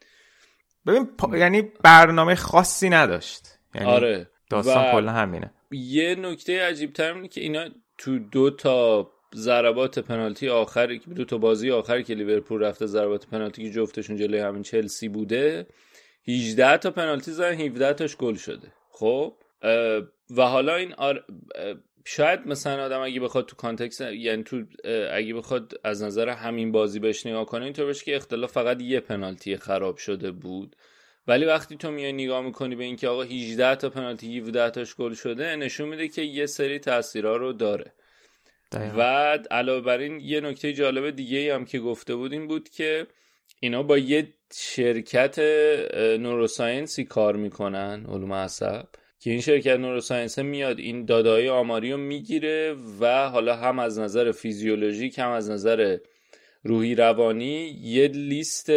ببین 0.86 1.06
پا... 1.06 1.36
یعنی 1.36 1.62
برنامه 1.62 2.34
خاصی 2.34 2.90
نداشت. 2.90 3.48
یعنی 3.74 3.86
آره. 3.86 4.30
داستان 4.50 4.92
کلا 4.92 5.12
همینه. 5.12 5.50
یه 5.70 6.14
نکته 6.14 6.62
عجیب 6.62 6.92
تر 6.92 7.26
که 7.26 7.40
اینا 7.40 7.68
تو 7.98 8.18
دو 8.18 8.50
تا 8.50 9.10
ضربات 9.34 9.98
پنالتی 9.98 10.48
آخری 10.48 10.98
که 10.98 11.10
دو 11.10 11.24
تا 11.24 11.38
بازی 11.38 11.70
آخری 11.70 12.04
که 12.04 12.14
لیورپول 12.14 12.62
رفته 12.62 12.86
ضربات 12.86 13.26
پنالتی 13.26 13.62
که 13.62 13.70
جفتشون 13.70 14.16
جلوی 14.16 14.40
همین 14.40 14.62
چلسی 14.62 15.08
بوده 15.08 15.66
18 16.28 16.76
تا 16.76 16.90
پنالتی 16.90 17.30
زدن 17.30 17.60
17 17.60 17.92
تاش 17.92 18.16
گل 18.16 18.34
شده. 18.34 18.72
خب؟ 18.90 19.34
و 20.36 20.42
حالا 20.42 20.74
این 20.74 20.94
آر... 20.94 21.24
شاید 22.04 22.40
مثلا 22.46 22.84
آدم 22.84 23.00
اگه 23.00 23.20
بخواد 23.20 23.46
تو 23.46 23.56
context 23.56 24.00
یعنی 24.00 24.42
تو 24.42 24.64
اگه 25.10 25.34
بخواد 25.34 25.72
از 25.84 26.02
نظر 26.02 26.28
همین 26.28 26.72
بازی 26.72 26.98
بهش 26.98 27.26
نگاه 27.26 27.46
کنه 27.46 27.64
اینطور 27.64 27.86
بشه 27.86 28.04
که 28.04 28.16
اختلاف 28.16 28.52
فقط 28.52 28.82
یه 28.82 29.00
پنالتی 29.00 29.56
خراب 29.56 29.96
شده 29.96 30.30
بود. 30.30 30.76
ولی 31.26 31.44
وقتی 31.44 31.76
تو 31.76 31.90
میای 31.90 32.12
نگاه 32.12 32.42
می‌کنی 32.42 32.76
به 32.76 32.84
اینکه 32.84 33.08
آقا 33.08 33.22
18 33.22 33.76
تا 33.76 33.90
پنالتی 33.90 34.38
17 34.38 34.70
تاش 34.70 34.94
گل 34.96 35.14
شده 35.14 35.56
نشون 35.56 35.88
میده 35.88 36.08
که 36.08 36.22
یه 36.22 36.46
سری 36.46 36.78
تاثیرها 36.78 37.36
رو 37.36 37.52
داره. 37.52 37.92
و 38.98 39.02
علاوه 39.50 39.80
بر 39.80 39.98
این 39.98 40.20
یه 40.20 40.40
نکته 40.40 40.72
جالب 40.72 41.10
دیگه 41.10 41.54
هم 41.54 41.64
که 41.64 41.78
گفته 41.78 42.14
بود 42.14 42.32
این 42.32 42.48
بود 42.48 42.68
که 42.68 43.06
اینا 43.60 43.82
با 43.82 43.98
یه 43.98 44.28
شرکت 44.54 45.38
نوروساینسی 46.20 47.04
کار 47.04 47.36
می‌کنن 47.36 48.06
علوم 48.08 48.32
عصب. 48.32 48.86
که 49.20 49.30
این 49.30 49.40
شرکت 49.40 49.76
نوروساینس 49.76 50.38
میاد 50.38 50.78
این 50.78 51.04
دادای 51.04 51.48
آماری 51.48 51.92
رو 51.92 51.98
می‌گیره 51.98 52.76
و 53.00 53.28
حالا 53.28 53.56
هم 53.56 53.78
از 53.78 53.98
نظر 53.98 54.32
فیزیولوژیک 54.32 55.18
هم 55.18 55.30
از 55.30 55.50
نظر 55.50 55.98
روحی 56.64 56.94
روانی 56.94 57.78
یه 57.82 58.08
لیست 58.08 58.70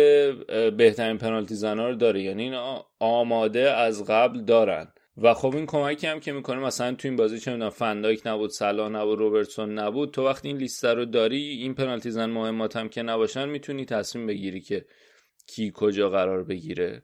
بهترین 0.78 1.18
پنالتی 1.18 1.56
زنا 1.56 1.90
رو 1.90 1.96
داره. 1.96 2.22
یعنی 2.22 2.44
این 2.44 2.80
آماده 3.00 3.72
از 3.72 4.06
قبل 4.06 4.42
دارن. 4.42 4.88
و 5.22 5.34
خب 5.34 5.56
این 5.56 5.66
کمکی 5.66 6.08
هم 6.08 6.20
که 6.20 6.32
می‌کنه 6.32 6.60
مثلا 6.60 6.96
تو 6.96 7.08
این 7.08 7.18
بازی 7.18 7.40
چه 7.40 7.52
می‌دونم 7.52 7.70
فندایک 7.70 8.22
نبود 8.26 8.50
سلا 8.50 8.90
نبود 8.90 9.20
روبرتسون 9.20 9.80
نبود 9.80 10.12
تو 10.12 10.26
وقتی 10.26 10.48
این 10.48 10.58
لیست 10.58 10.86
رو 10.86 11.06
داری 11.06 11.42
این 11.42 11.74
پنالتی 11.74 12.12
زن 12.12 12.30
مهمات 12.30 12.76
هم 12.76 12.90
که 12.90 13.02
نباشن 13.02 13.50
می‌تونی 13.50 13.86
تصمیم 13.86 14.28
بگیری 14.28 14.62
که 14.62 14.86
کی 15.48 15.72
کجا 15.76 16.10
قرار 16.10 16.44
بگیره. 16.44 17.04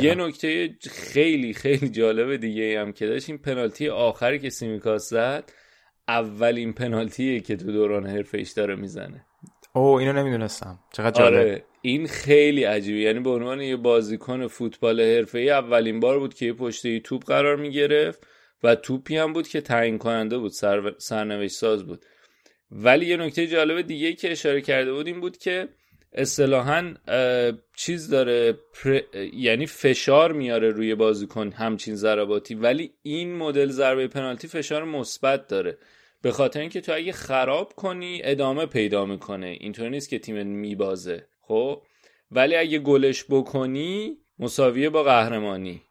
یه 0.00 0.14
نکته 0.14 0.76
خیلی 0.90 1.52
خیلی 1.52 1.88
جالب 1.88 2.36
دیگه 2.36 2.80
هم 2.80 2.92
که 2.92 3.06
داشت 3.06 3.28
این 3.30 3.38
پنالتی 3.38 3.88
آخری 3.88 4.38
که 4.38 4.50
سیمیکاس 4.50 5.10
زد 5.10 5.52
اولین 6.08 6.72
پنالتیه 6.72 7.40
که 7.40 7.56
تو 7.56 7.72
دوران 7.72 8.06
حرفه 8.06 8.44
داره 8.56 8.76
می‌زنه. 8.76 9.26
او 9.72 9.98
اینو 9.98 10.12
نمی‌دونستم. 10.12 10.78
چقدر 10.92 11.18
جالب. 11.18 11.34
آره 11.34 11.64
این 11.82 12.06
خیلی 12.06 12.64
عجیبه. 12.64 12.98
یعنی 12.98 13.20
به 13.20 13.30
عنوان 13.30 13.60
یه 13.60 13.76
بازیکن 13.76 14.46
فوتبال 14.46 15.00
ای 15.34 15.50
اولین 15.50 16.00
بار 16.00 16.18
بود 16.18 16.34
که 16.34 16.46
یه 16.46 16.52
پشته 16.52 17.00
توپ 17.00 17.24
قرار 17.24 17.56
می‌گرفت 17.56 18.26
و 18.62 18.74
توپی 18.74 19.16
هم 19.16 19.32
بود 19.32 19.48
که 19.48 19.60
تعیین 19.60 19.98
کننده 19.98 20.38
بود 20.38 20.52
سر... 20.52 20.92
سرنوشت 20.98 21.54
ساز 21.54 21.86
بود. 21.86 22.04
ولی 22.70 23.06
یه 23.06 23.16
نکته 23.16 23.46
جالب 23.46 23.80
دیگه 23.80 24.12
که 24.12 24.32
اشاره 24.32 24.60
کرده 24.60 24.92
بود 24.92 25.06
این 25.06 25.20
بود 25.20 25.36
که 25.36 25.68
اصطلاحا 26.12 26.94
چیز 27.76 28.10
داره 28.10 28.58
یعنی 29.32 29.66
فشار 29.66 30.32
میاره 30.32 30.70
روی 30.70 30.94
بازیکن 30.94 31.50
همچین 31.50 31.94
ضرباتی. 31.94 32.54
ولی 32.54 32.92
این 33.02 33.36
مدل 33.36 33.66
ضربه 33.66 34.08
پنالتی 34.08 34.48
فشار 34.48 34.84
مثبت 34.84 35.48
داره. 35.48 35.78
به 36.22 36.32
خاطر 36.32 36.60
اینکه 36.60 36.80
تو 36.80 36.92
اگه 36.94 37.12
خراب 37.12 37.72
کنی 37.72 38.20
ادامه 38.24 38.66
پیدا 38.66 39.04
می‌کنه. 39.04 39.46
اینطور 39.46 39.88
نیست 39.88 40.08
که 40.08 40.18
تیم 40.18 40.46
میبازه. 40.46 41.26
خب؟ 41.40 41.82
ولی 42.30 42.56
اگه 42.56 42.78
گلش 42.78 43.24
بکنی 43.30 44.16
مساویه 44.38 44.90
با 44.90 45.02
قهرمانی. 45.02 45.82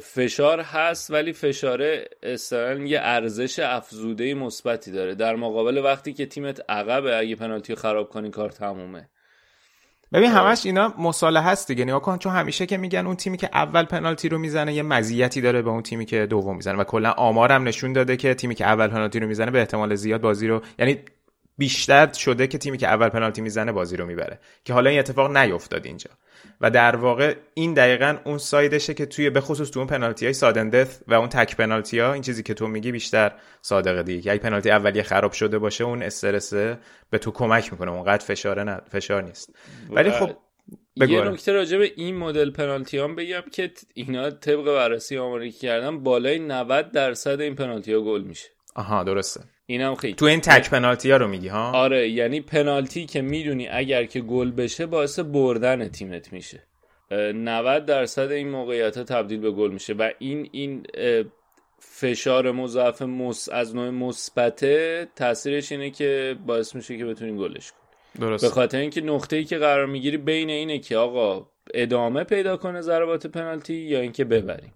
فشار 0.00 0.60
هست 0.60 1.10
ولی 1.10 1.32
فشار 1.32 2.04
اصلا 2.22 2.74
یه 2.74 2.98
ارزش 3.02 3.58
افزوده 3.58 4.34
مثبتی 4.34 4.92
داره. 4.92 5.14
در 5.14 5.36
مقابل 5.36 5.78
وقتی 5.78 6.12
که 6.12 6.26
تیمت 6.26 6.70
عقبه 6.70 7.18
اگه 7.18 7.36
پنالتی 7.36 7.74
خراب 7.74 8.08
کنی 8.08 8.30
کار 8.30 8.50
تمومه. 8.50 9.08
ببین 10.12 10.30
همش 10.30 10.66
اینا 10.66 10.94
مصالحه 10.98 11.42
هست 11.42 11.68
دیگه. 11.68 11.84
نگاه 11.84 12.02
کن 12.02 12.18
چون 12.18 12.32
همیشه 12.32 12.66
که 12.66 12.76
میگن 12.76 13.06
اون 13.06 13.16
تیمی 13.16 13.36
که 13.36 13.50
اول 13.52 13.84
پنالتی 13.84 14.28
رو 14.28 14.38
می‌زنه 14.38 14.74
یه 14.74 14.82
مزیتی 14.82 15.40
داره 15.40 15.62
به 15.62 15.70
اون 15.70 15.82
تیمی 15.82 16.04
که 16.04 16.26
دوم 16.26 16.56
می‌زنه. 16.56 16.78
و 16.78 16.84
کلا 16.84 17.10
آمارم 17.10 17.68
نشون 17.68 17.92
داده 17.92 18.16
که 18.16 18.34
تیمی 18.34 18.54
که 18.54 18.64
اول 18.66 18.88
پنالتی 18.88 19.20
رو 19.20 19.26
می‌زنه 19.26 19.50
به 19.50 19.58
احتمال 19.58 19.94
زیاد 19.94 20.20
بازی 20.20 20.46
رو 20.48 20.62
یعنی 20.78 20.98
بیشتر 21.58 22.12
شده 22.12 22.46
که 22.46 22.58
تیمی 22.58 22.78
که 22.78 22.88
اول 22.88 23.08
پنالتی 23.08 23.40
می‌زنه 23.40 23.72
بازی 23.72 23.96
رو 23.96 24.06
می‌بره. 24.06 24.38
که 24.64 24.72
حالا 24.72 24.90
این 24.90 24.98
اتفاق 24.98 25.36
نیفتاد 25.36 25.86
اینجا. 25.86 26.10
و 26.60 26.70
در 26.70 26.96
واقع 26.96 27.34
این 27.54 27.74
دقیقا 27.74 28.18
اون 28.24 28.38
سایدشه 28.38 28.94
که 28.94 29.06
توی 29.06 29.30
به 29.30 29.40
خصوص 29.40 29.70
تو 29.70 29.80
اون 29.80 29.86
پنالتی 29.86 30.24
های 30.24 30.32
سادندث 30.32 31.00
و 31.08 31.14
اون 31.14 31.28
تک 31.28 31.56
پنالتی 31.56 31.98
ها 31.98 32.12
این 32.12 32.22
چیزی 32.22 32.42
که 32.42 32.54
تو 32.54 32.66
میگی 32.66 32.92
بیشتر 32.92 33.32
صادقه 33.62 34.02
دیگه. 34.02 34.20
که 34.20 34.32
اگه 34.32 34.40
پنالتی 34.40 34.70
اولیه 34.70 35.02
خراب 35.02 35.32
شده 35.32 35.58
باشه 35.58 35.84
اون 35.84 36.02
استرس 36.02 36.52
به 37.10 37.18
تو 37.20 37.30
کمک 37.30 37.72
می‌کنه. 37.72 37.90
اونقدر 37.90 38.24
فشار 38.24 38.64
نه 38.64 38.80
فشار 38.90 39.22
نیست. 39.22 39.56
ولی 39.90 40.10
خب 40.10 40.30
یه 40.96 41.20
نکته 41.20 41.52
راجع 41.52 41.78
به 41.78 41.92
این 41.96 42.16
مدل 42.16 42.50
پنالتی 42.50 42.98
هم 42.98 43.16
بگم 43.16 43.42
که 43.52 43.72
اینا 43.94 44.30
طبق 44.30 44.64
بررسی 44.64 45.18
آماری 45.18 45.52
کردن 45.52 46.02
بالای 46.02 46.38
90 46.38 46.92
درصد 46.92 47.40
این 47.40 47.54
پنالتی 47.54 47.92
ها 47.92 48.00
گل 48.00 48.22
میشه. 48.22 48.48
آها 48.74 49.04
درسته. 49.04 49.40
اینم 49.66 49.94
خیلی. 49.94 50.14
تو 50.14 50.24
این 50.24 50.40
تک 50.40 50.70
پنالتی 50.70 51.10
ها 51.10 51.16
رو 51.16 51.28
میگی 51.28 51.48
ها؟ 51.48 51.72
آره 51.72 52.08
یعنی 52.08 52.40
پنالتی 52.40 53.06
که 53.06 53.22
می‌دونی 53.22 53.68
اگر 53.68 54.04
که 54.04 54.20
گل 54.20 54.50
بشه 54.50 54.86
باعث 54.86 55.18
بردن 55.18 55.88
تیمت 55.88 56.32
میشه. 56.32 56.62
90 57.10 57.86
درصد 57.86 58.30
این 58.30 58.48
موقعیت 58.48 58.96
ها 58.96 59.04
تبدیل 59.04 59.40
به 59.40 59.50
گل 59.50 59.70
میشه 59.70 59.92
و 59.92 60.10
این 60.18 60.48
این 60.52 60.86
فشار 61.78 62.52
مضاعف 62.52 63.02
مس... 63.02 63.48
از 63.48 63.76
نوع 63.76 63.90
مثبته 63.90 65.08
تاثیرش 65.16 65.72
اینه 65.72 65.90
که 65.90 66.36
باعث 66.46 66.74
میشه 66.74 66.98
که 66.98 67.04
بتونی 67.04 67.38
گلش 67.38 67.70
کنی. 67.70 67.80
درست 68.20 68.44
به 68.44 68.50
خاطر 68.50 68.78
اینکه 68.78 69.00
نقطه 69.00 69.36
ای 69.36 69.44
که 69.44 69.58
قرار 69.58 69.86
می‌گیری 69.86 70.16
بین 70.16 70.50
اینه 70.50 70.78
که 70.78 70.96
آقا 70.96 71.46
ادامه 71.74 72.24
پیدا 72.24 72.56
کنه 72.56 72.80
ضربات 72.80 73.26
پنالتی 73.26 73.74
یا 73.74 74.00
اینکه 74.00 74.24
ببریم. 74.24 74.74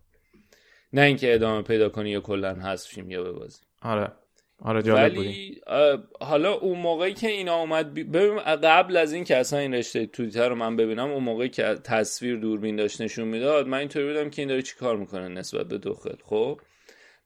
نه 0.92 1.02
اینکه 1.02 1.34
ادامه 1.34 1.62
پیدا 1.62 1.88
کنی 1.88 2.10
یا 2.10 2.20
کلا 2.20 2.54
حذف 2.54 2.90
شیم 2.90 3.10
یا 3.10 3.22
ببازیم. 3.22 3.66
آره. 3.82 4.12
آره 4.64 4.82
جالب 4.82 5.18
ولی 5.18 5.60
حالا 6.20 6.52
اون 6.52 6.78
موقعی 6.78 7.14
که 7.14 7.28
اینا 7.28 7.60
اومد 7.60 7.94
بی- 7.94 8.04
ببین 8.04 8.38
قبل 8.38 8.96
از 8.96 9.12
این 9.12 9.24
که 9.24 9.36
اصلا 9.36 9.58
این 9.58 9.74
رشته 9.74 10.06
توییتر 10.06 10.48
رو 10.48 10.54
من 10.54 10.76
ببینم 10.76 11.10
اون 11.10 11.24
موقعی 11.24 11.48
که 11.48 11.62
تصویر 11.84 12.36
دوربین 12.36 12.76
داشت 12.76 13.00
نشون 13.00 13.28
می‌داد 13.28 13.66
من 13.66 13.78
اینطوری 13.78 14.06
بودم 14.06 14.30
که 14.30 14.42
این 14.42 14.48
داره 14.48 14.62
چی 14.62 14.76
کار 14.76 14.96
می‌کنه 14.96 15.28
نسبت 15.28 15.66
به 15.66 15.78
دخل 15.78 16.14
خب؟ 16.24 16.60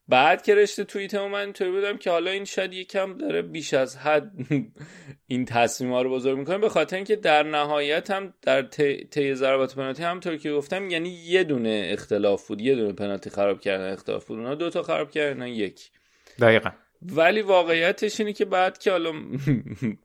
بعد 0.09 0.43
که 0.43 0.55
رشته 0.55 0.83
توییت 0.83 1.15
من 1.15 1.39
اینطوری 1.39 1.71
بودم 1.71 1.97
که 1.97 2.11
حالا 2.11 2.31
این 2.31 2.45
شاید 2.45 2.73
یکم 2.73 3.17
داره 3.17 3.41
بیش 3.41 3.73
از 3.73 3.97
حد 3.97 4.31
این 5.27 5.45
تصمیم 5.45 5.91
ها 5.91 6.01
رو 6.01 6.09
بزرگ 6.09 6.37
می‌کنه 6.37 6.57
به 6.57 6.69
خاطر 6.69 6.95
اینکه 6.95 7.15
در 7.15 7.43
نهایت 7.43 8.11
هم 8.11 8.33
در 8.41 8.61
طی 8.61 9.03
طی 9.03 9.35
ضربات 9.35 9.75
پنالتی 9.75 10.03
همطور 10.03 10.37
که 10.37 10.51
گفتم 10.51 10.89
یعنی 10.89 11.09
یه 11.09 11.43
دونه 11.43 11.87
اختلاف 11.91 12.47
بود 12.47 12.61
یه 12.61 12.75
دونه 12.75 12.93
پنالتی 12.93 13.29
خراب 13.29 13.59
کردن 13.61 13.93
اختلاف 13.93 14.25
بود 14.25 14.39
اونا 14.39 14.55
دو 14.55 14.69
تا 14.69 14.83
خراب 14.83 15.11
کردن 15.11 15.47
یک. 15.47 15.91
دقیقا. 16.39 16.69
ولی 17.01 17.41
واقعیتش 17.41 18.19
اینه 18.19 18.33
که 18.33 18.45
بعد 18.45 18.77
که 18.77 18.91
حالا 18.91 19.13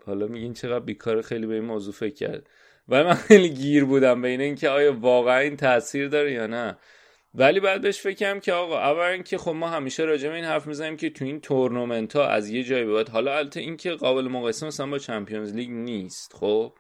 حالا 0.07 0.27
میگین 0.27 0.53
چقدر 0.53 0.85
بیکار 0.85 1.23
خیلی 1.23 1.47
به 1.47 1.55
این 1.55 1.65
موضوع 1.65 1.95
فکر 1.95 2.15
کرد. 2.15 2.47
ولی 2.89 3.03
من 3.03 3.15
خیلی 3.15 3.51
گیر 3.51 3.85
بودم 3.85 4.23
بین 4.23 4.41
اینکه 4.41 4.69
آیا 4.69 4.93
واقعا 5.01 5.39
این 5.39 5.57
تاثیر 5.57 6.09
داره 6.09 6.33
یا 6.33 6.47
نه. 6.47 6.79
ولی 7.35 7.61
بعد 7.61 7.81
بهش 7.81 8.01
فکر 8.01 8.17
کردم 8.17 8.41
که 8.41 8.53
آقا 8.53 8.79
اولا 8.79 9.07
اینکه 9.07 9.39
خب 9.39 9.51
ما 9.51 9.69
همیشه 9.69 10.03
راجع 10.03 10.29
به 10.29 10.35
این 10.35 10.45
حرف 10.45 10.67
می‌زنیم 10.67 10.97
که 10.97 11.11
تو 11.11 11.25
این 11.25 11.41
تورنمنت 11.41 12.17
ها 12.17 12.27
از 12.27 12.51
یه 12.51 12.63
جایی 12.63 12.85
به 12.85 12.93
بعد 12.93 13.09
حالا 13.09 13.39
البته 13.39 13.61
این 13.61 13.77
که 13.77 13.91
قابل 13.91 14.29
مقایسه 14.29 14.67
مثلا 14.67 14.87
با 14.87 14.99
چمپیونز 14.99 15.55
لیگ 15.55 15.71
نیست 15.71 16.33
خب؟ 16.35 16.73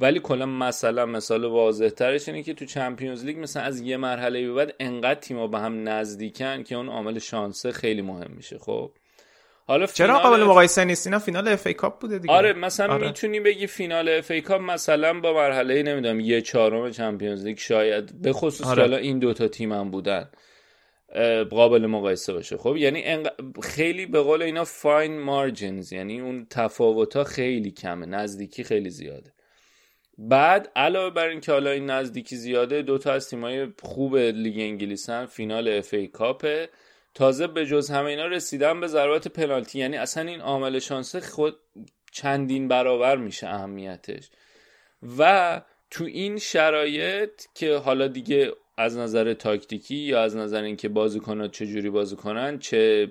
ولی 0.00 0.20
کلا 0.20 0.46
مثلا 0.46 1.06
مثال 1.06 1.44
واضح 1.44 1.88
ترش 1.88 2.28
اینه 2.28 2.42
که 2.42 2.54
تو 2.54 2.64
چمپیونز 2.64 3.24
لیگ 3.24 3.38
مثلا 3.38 3.62
از 3.62 3.80
یه 3.80 3.96
مرحله 3.96 4.46
به 4.46 4.54
بعد 4.54 4.74
انقدر 4.80 5.20
تیم‌ها 5.20 5.46
به 5.46 5.58
هم 5.58 5.88
نزدیکن 5.88 6.62
که 6.62 6.74
اون 6.74 6.88
عامل 6.88 7.18
شانسه 7.18 7.72
خیلی 7.72 8.02
مهم 8.02 8.30
میشه 8.36 8.58
خب. 8.58 8.90
حالا 9.66 9.86
چرا 9.86 10.18
قابل 10.18 10.44
مقایسه 10.44 10.84
نیست؟ 10.84 11.06
اینا 11.06 11.18
فینال 11.18 11.48
FA 11.48 11.66
Cup 11.66 12.00
بوده 12.00 12.18
دیگه. 12.18 12.34
آره 12.34 12.52
مثلا 12.52 12.94
آره. 12.94 13.06
می‌تونی 13.06 13.40
بگی 13.40 13.66
فینال 13.66 14.08
FA 14.08 14.30
Cup 14.30 14.60
مثلا 14.60 15.20
با 15.20 15.32
مرحله 15.32 15.82
نمی‌دونم 15.82 16.20
یه 16.20 16.40
چهارم 16.40 16.90
Champions 16.90 17.44
League 17.44 17.58
شاید 17.58 18.22
به 18.22 18.32
خصوص 18.32 18.66
آره. 18.66 18.82
حالا 18.82 18.96
این 18.96 19.18
دوتا 19.18 19.48
تیم 19.48 19.72
هم 19.72 19.90
بودن 19.90 20.30
قابل 21.50 21.86
مقایسه 21.86 22.32
باشه. 22.32 22.56
خب 22.56 22.76
یعنی 22.76 23.02
انق- 23.04 23.60
خیلی 23.62 24.06
به 24.06 24.20
قول 24.20 24.42
اینا 24.42 24.64
fine 24.64 25.20
margins 25.20 25.92
یعنی 25.92 26.20
اون 26.20 26.46
تفاوت 26.50 27.16
ها 27.16 27.24
خیلی 27.24 27.70
کمه 27.70 28.06
نزدیکی 28.06 28.64
خیلی 28.64 28.90
زیاده. 28.90 29.32
بعد 30.22 30.72
علاوه 30.76 31.14
بر 31.14 31.28
اینکه 31.28 31.52
حالا 31.52 31.70
این 31.70 31.90
نزدیکی 31.90 32.36
زیاده 32.36 32.82
دو 32.82 32.98
تا 32.98 33.12
از 33.12 33.30
تیمای 33.30 33.68
خوب 33.82 34.16
لیگ 34.16 34.58
انگلیسن 34.58 35.26
فینال 35.26 35.68
FA 35.68 35.94
Cup 35.94 36.06
ه 36.06 36.68
تازه 37.14 37.46
به 37.46 37.66
جز 37.66 37.90
همه 37.90 38.06
اینا 38.06 38.26
رسیدن 38.26 38.80
به 38.80 38.86
ضربات 38.86 39.28
پنالتی. 39.28 39.78
یعنی 39.78 39.96
اصلا 39.96 40.28
این 40.28 40.40
عامل 40.40 40.78
شانس 40.78 41.16
خود 41.16 41.56
چندین 42.12 42.68
برابر 42.68 43.16
میشه 43.16 43.46
اهمیتش. 43.46 44.30
و 45.18 45.62
تو 45.90 46.04
این 46.04 46.38
شرایط 46.38 47.30
که 47.54 47.76
حالا 47.76 48.08
دیگه 48.08 48.52
از 48.76 48.98
نظر 48.98 49.34
تاکتیکی 49.34 49.96
یا 49.96 50.22
از 50.22 50.36
نظر 50.36 50.62
اینکه 50.62 50.88
بازیکن‌ها 50.88 51.48
چه 51.48 51.66
جوری 51.66 51.90
بازی 51.90 52.16
کنن 52.16 52.58
چه 52.58 53.10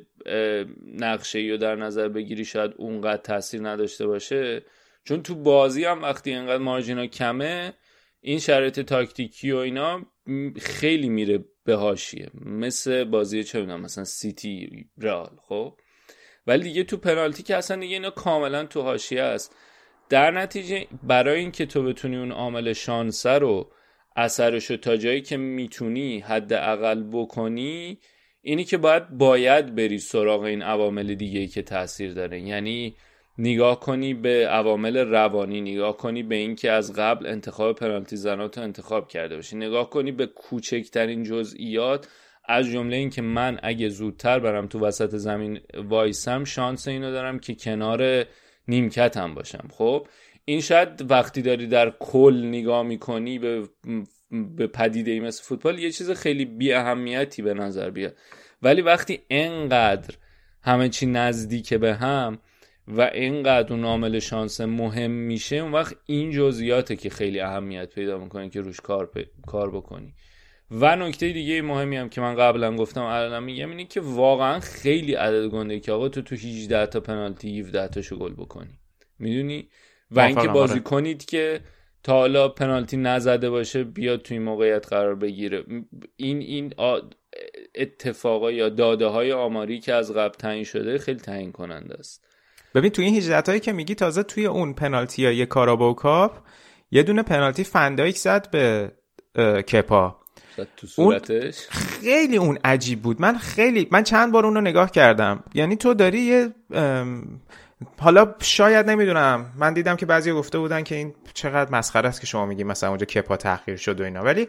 نقشه 0.94 1.40
رو 1.40 1.58
در 1.58 1.76
نظر 1.76 2.08
بگیری 2.08 2.46
شاید 2.46 2.74
اونقدر 2.78 3.22
تاثیر 3.22 3.68
نداشته 3.68 4.08
باشه. 4.08 4.62
چون 5.10 5.24
تو 5.24 5.36
بازی 5.36 5.86
هم 5.86 6.02
وقتی 6.02 6.34
اینقدر 6.34 6.58
مارجینا 6.58 7.08
کمه 7.08 7.74
این 8.22 8.40
شرایط 8.40 8.80
تاکتیکی 8.80 9.52
و 9.52 9.58
اینا 9.58 10.06
خیلی 10.60 11.10
میره 11.10 11.46
به 11.66 11.76
حاشیه. 11.76 12.30
مثل 12.34 13.04
بازی 13.04 13.44
چه 13.44 13.60
می‌دونم 13.60 13.82
مثلا 13.82 14.04
سیتی 14.04 14.70
رال 14.98 15.30
خب؟ 15.48 15.74
ولی 16.48 16.64
دیگه 16.64 16.84
تو 16.84 16.98
پنالتی 16.98 17.44
که 17.44 17.56
اصلا 17.56 17.78
دیگه 17.78 17.94
اینا 17.94 18.10
کاملا 18.10 18.66
تو 18.66 18.82
حاشیه 18.82 19.22
است. 19.22 19.56
در 20.10 20.32
نتیجه 20.32 20.88
برای 21.04 21.40
اینکه 21.40 21.66
تو 21.66 21.84
بتونی 21.84 22.18
اون 22.18 22.32
عامل 22.32 22.74
شانسه 22.74 23.30
رو 23.30 23.72
اثرش 24.16 24.72
رو 24.72 24.78
تا 24.78 24.98
جایی 24.98 25.22
که 25.22 25.38
می‌تونی 25.38 26.20
حداقل 26.20 27.04
بکنی 27.12 28.00
اینی 28.42 28.64
که 28.64 28.78
باید 28.78 29.10
باید 29.10 29.76
بری 29.76 30.00
سراغ 30.00 30.42
این 30.42 30.62
عوامل 30.62 31.14
دیگه 31.14 31.48
که 31.48 31.62
تاثیر 31.62 32.14
داره. 32.14 32.42
یعنی 32.42 32.96
نگاه 33.40 33.80
کنی 33.80 34.14
به 34.14 34.48
عوامل 34.48 34.98
روانی 34.98 35.62
نگاه 35.62 35.98
کنی 35.98 36.24
به 36.24 36.36
اینکه 36.36 36.72
از 36.72 36.94
قبل 36.94 37.26
انتخاب 37.26 37.76
پنالتی 37.76 38.16
زنات 38.16 38.58
رو 38.58 38.64
انتخاب 38.64 39.08
کرده 39.08 39.36
باشی. 39.36 39.56
نگاه 39.56 39.90
کنی 39.90 40.12
به 40.12 40.26
کوچکترین 40.26 41.24
جزئیات 41.24 42.08
از 42.46 42.66
جمله 42.66 42.96
اینکه 42.96 43.22
من 43.22 43.60
اگه 43.64 43.90
زودتر 43.90 44.40
برم 44.40 44.68
تو 44.68 44.80
وسط 44.80 45.16
زمین 45.16 45.60
وایسم 45.90 46.44
شانس 46.44 46.88
اینو 46.88 47.12
دارم 47.12 47.40
که 47.40 47.56
کنار 47.56 48.26
نیمکتم 48.68 49.34
باشم. 49.34 49.68
خب 49.72 50.08
این 50.46 50.62
شاید 50.62 51.12
وقتی 51.12 51.42
داری 51.42 51.68
در 51.68 51.94
کل 52.00 52.46
نگاه 52.46 52.84
می‌کنی 52.84 53.40
به 53.40 53.70
به 54.58 54.68
پدیده 54.68 55.12
ای 55.12 55.20
مثل 55.20 55.44
فوتبال 55.44 55.80
یه 55.80 55.92
چیز 55.92 56.12
خیلی 56.12 56.46
بی 56.46 56.74
اهمیتی 56.74 57.42
به 57.42 57.54
نظر 57.54 57.90
بیاد. 57.90 58.16
ولی 58.62 58.82
وقتی 58.82 59.20
انقدر 59.30 60.16
همه 60.62 60.90
چی 60.90 61.06
نزدیک 61.06 61.74
به 61.74 61.96
هم 61.96 62.40
و 62.90 63.02
اینقدر 63.02 63.74
اون 63.74 63.86
عامل 63.86 64.20
شانس 64.20 64.62
مهم 64.62 65.12
میشه 65.12 65.56
اون 65.56 65.72
وقت 65.72 65.96
این 66.06 66.32
جزئیاته 66.32 66.96
که 66.96 67.10
خیلی 67.10 67.40
اهمیت 67.40 67.90
پیدا 67.90 68.18
می‌کنه 68.18 68.50
که 68.50 68.62
روش 68.62 68.82
کار, 68.82 69.06
پ... 69.06 69.20
کار 69.48 69.72
بکنی. 69.72 70.14
و 70.72 70.96
نکته 70.96 71.34
دیگه 71.34 71.62
مهمی 71.62 71.98
هم 71.98 72.10
که 72.10 72.22
من 72.22 72.36
قبلا 72.36 72.76
گفتم 72.76 73.04
الان 73.04 73.44
میگم 73.44 73.70
اینه 73.70 73.86
که 73.86 74.02
واقعا 74.02 74.60
خیلی 74.60 75.14
عدد 75.14 75.48
گنده 75.48 75.80
که 75.80 75.92
آقا 75.92 76.10
تو 76.10 76.22
تو 76.22 76.36
18 76.36 76.86
تا 76.86 77.00
پنالتی 77.00 77.60
17 77.60 77.88
تاشو 77.88 78.18
گل 78.18 78.34
بکنی. 78.34 78.80
می‌دونی؟ 79.20 79.70
و 80.12 80.20
اینکه 80.20 80.48
بازی 80.48 80.74
آره. 80.74 80.82
کنید 80.82 81.26
که 81.26 81.62
تا 82.04 82.14
حالا 82.14 82.50
پنالتی 82.50 82.98
نزده 82.98 83.50
باشه 83.50 83.84
بیاد 83.84 84.22
توی 84.22 84.38
این 84.38 84.46
موقعیت 84.46 84.88
قرار 84.88 85.16
بگیره. 85.16 85.64
این 86.16 86.38
این 86.38 86.74
اتفاقا 87.76 88.52
یا 88.52 88.70
داده 88.70 89.06
های 89.06 89.32
آماری 89.32 89.80
که 89.80 89.94
از 89.94 90.14
قبل 90.14 90.34
تعیین 90.34 90.64
شده 90.64 90.98
خیلی 90.98 91.20
تعیین 91.20 91.52
کننده 91.52 91.94
است. 91.94 92.29
ببین 92.76 92.92
توی 92.92 93.06
این 93.06 93.16
18 93.16 93.42
تایی 93.42 93.60
که 93.60 93.74
میگی 93.74 93.96
تازه 93.96 94.24
توی 94.24 94.46
اون 94.46 94.74
پنالتی 94.74 95.26
های 95.26 95.46
کاراباو 95.46 95.94
کاپ 95.94 96.38
یه 96.92 97.04
دونه 97.04 97.24
پنالتی 97.24 97.64
فندایک 97.64 98.18
زد 98.18 98.52
به 98.52 98.92
کپا. 99.62 100.20
تو 100.78 100.88
صورتش. 100.88 101.68
خیلی 101.70 102.38
اون 102.38 102.58
عجیب 102.64 103.02
بود. 103.02 103.22
من 103.22 103.38
خیلی 103.38 103.88
من 103.92 104.04
چند 104.04 104.32
بار 104.32 104.46
اون 104.46 104.56
رو 104.56 104.62
نگاه 104.62 104.92
کردم. 104.92 105.44
یعنی 105.54 105.76
تو 105.76 105.94
داری 105.94 106.20
یه 106.20 106.50
ام، 106.74 107.42
حالا 108.00 108.36
شاید 108.40 108.90
نمی‌دونم. 108.90 109.54
من 109.58 109.74
دیدم 109.74 109.96
که 109.96 110.06
بعضی 110.06 110.32
گفته 110.32 110.60
بودن 110.60 110.84
که 110.84 110.96
این 110.96 111.14
چقدر 111.34 111.72
مسخره 111.72 112.10
است 112.10 112.22
که 112.22 112.28
شما 112.28 112.46
میگی 112.46 112.64
مثلا 112.64 112.90
اونجا 112.90 113.06
کپا 113.06 113.38
تحقیر 113.38 113.76
شد 113.76 114.02
و 114.02 114.04
اینا. 114.04 114.24
ولی 114.24 114.48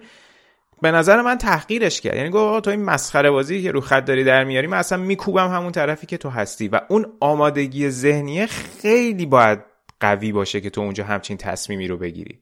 به 0.83 0.91
نظر 0.91 1.23
من 1.23 1.39
تحقیرش 1.39 2.01
کرد. 2.01 2.17
یعنی 2.17 2.31
گفت 2.31 2.65
تو 2.65 2.71
این 2.71 2.83
مسخره 2.83 3.31
بازی 3.31 3.63
که 3.63 3.73
رو 3.73 3.81
خط 3.81 4.05
داری 4.05 4.25
در 4.25 4.45
میاری 4.45 4.67
من 4.67 4.79
اصلا 4.79 4.99
میکوبم 4.99 5.49
همون 5.49 5.73
طرفی 5.73 6.07
که 6.07 6.17
تو 6.17 6.29
هستی. 6.29 6.69
و 6.69 6.81
اون 6.89 7.07
آمادگی 7.21 7.91
ذهنیه 7.91 8.47
خیلی 8.47 9.27
باید 9.27 9.59
قوی 10.01 10.33
باشه 10.33 10.61
که 10.61 10.71
تو 10.71 10.81
اونجا 10.81 11.05
همچین 11.05 11.37
تصمیمی 11.37 11.89
رو 11.89 11.97
بگیری. 11.97 12.39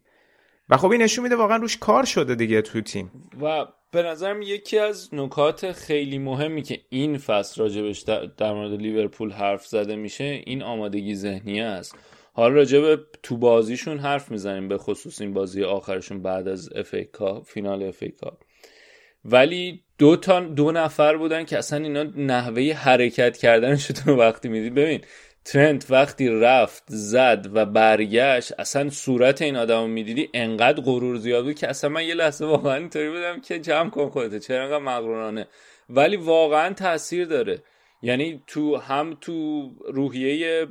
و 0.69 0.77
خب 0.77 0.91
این 0.91 1.03
نشون 1.03 1.23
میده 1.23 1.37
واقعا 1.37 1.57
روش 1.57 1.77
کار 1.77 2.05
شده 2.05 2.35
دیگه 2.35 2.63
تو 2.63 2.81
تیم. 2.81 3.11
و 3.43 3.67
به 3.91 4.03
نظرم 4.03 4.43
یکی 4.43 4.79
از 4.79 5.09
نکات 5.13 5.73
خیلی 5.73 6.19
مهمی 6.19 6.63
که 6.63 6.81
این 6.89 7.19
فصل 7.19 7.63
راجبش 7.63 8.01
در, 8.01 8.25
در 8.25 8.53
مورد 8.53 8.81
لیورپول 8.81 9.33
حرف 9.33 9.67
زده 9.67 9.97
میشه 9.97 10.25
این 10.25 10.63
آمادگی 10.63 11.15
ذهنیه 11.15 11.65
است. 11.65 11.95
حالا 12.39 12.55
راجب 12.55 12.99
تو 13.23 13.37
بازیشون 13.37 13.99
حرف 13.99 14.31
می‌زنیم 14.31 14.69
به 14.69 14.79
خصوص 14.79 15.21
این 15.21 15.35
بازی 15.35 15.65
آخرشون 15.65 16.23
بعد 16.23 16.49
از 16.49 16.71
FA 16.75 16.95
Cup 16.95 17.45
فینال 17.45 17.83
FA 17.83 18.03
Cup. 18.03 18.43
ولی 19.25 19.83
دو 19.99 20.17
تا 20.17 20.41
دو 20.41 20.73
نفر 20.73 21.17
بودن 21.17 21.45
که 21.45 21.59
اصلا 21.59 21.85
اینا 21.85 22.03
نحوه 22.03 22.73
حرکت 22.73 23.37
کردنشون 23.37 23.97
رو 24.07 24.17
وقتی 24.17 24.49
می‌دید. 24.49 24.75
ببین 24.75 25.01
ترنت 25.45 25.87
وقتی 25.91 26.29
رفت 26.29 26.83
زد 26.87 27.47
و 27.55 27.67
برگشت 27.67 28.53
اصلا 28.59 28.91
صورت 28.91 29.43
این 29.43 29.57
آدم 29.57 29.81
رو 29.81 29.87
می‌دیدی 29.87 30.29
انقدر 30.35 30.83
غرور 30.83 31.17
زیاد 31.17 31.45
بود 31.45 31.55
که 31.55 31.69
اصلا 31.69 31.91
من 31.91 32.05
یه 32.05 32.15
لحظه 32.15 32.47
واقعا 32.47 32.75
اینطوری 32.75 33.11
بودم 33.11 33.41
که 33.41 33.59
جمع 33.59 33.91
کن 33.91 34.09
خودت 34.09 34.39
چرا 34.39 34.65
انقدر 34.65 34.79
مغرورانه؟ 34.79 35.47
ولی 35.89 36.17
واقعا 36.17 36.75
تاثیر 36.75 37.25
داره. 37.25 37.63
یعنی 38.03 38.43
تو 38.47 38.77
هم 38.77 39.17
تو 39.21 39.69
روحیه 39.87 40.67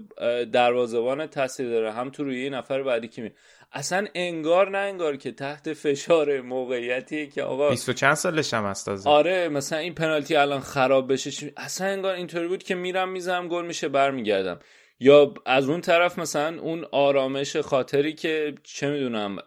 دروازه‌بان 0.53 1.27
تاثیر 1.27 1.69
داره 1.69 1.91
هم 1.91 2.09
تو 2.09 2.23
روحیه 2.23 2.49
نفر 2.49 2.83
بعدی 2.83 3.07
که 3.07 3.21
می 3.21 3.31
اصلا 3.71 4.07
انگار 4.15 4.69
نه 4.69 4.77
انگار 4.77 5.17
که 5.17 5.31
تحت 5.31 5.73
فشار 5.73 6.41
موقعیتی 6.41 7.27
که 7.27 7.43
آقا 7.43 7.69
20 7.69 7.91
چند 7.91 8.13
سالش 8.13 8.53
هم 8.53 8.65
هست 8.65 9.07
آره 9.07 9.49
مثلا 9.49 9.79
این 9.79 9.93
پنالتی 9.93 10.35
الان 10.35 10.59
خراب 10.59 11.11
بشه 11.11 11.53
اصلا 11.57 11.87
انگار 11.87 12.13
اینطوری 12.13 12.47
بود 12.47 12.63
که 12.63 12.75
میرم 12.75 13.09
میزم 13.09 13.47
گل 13.47 13.65
میشه 13.65 13.87
برمیگردم. 13.87 14.59
یا 14.99 15.33
از 15.45 15.69
اون 15.69 15.81
طرف 15.81 16.19
مثلا 16.19 16.59
اون 16.59 16.85
آرامش 16.91 17.55
خاطری 17.55 18.13
که 18.13 18.55
چه 18.63 18.89
می‌دونم 18.89 19.37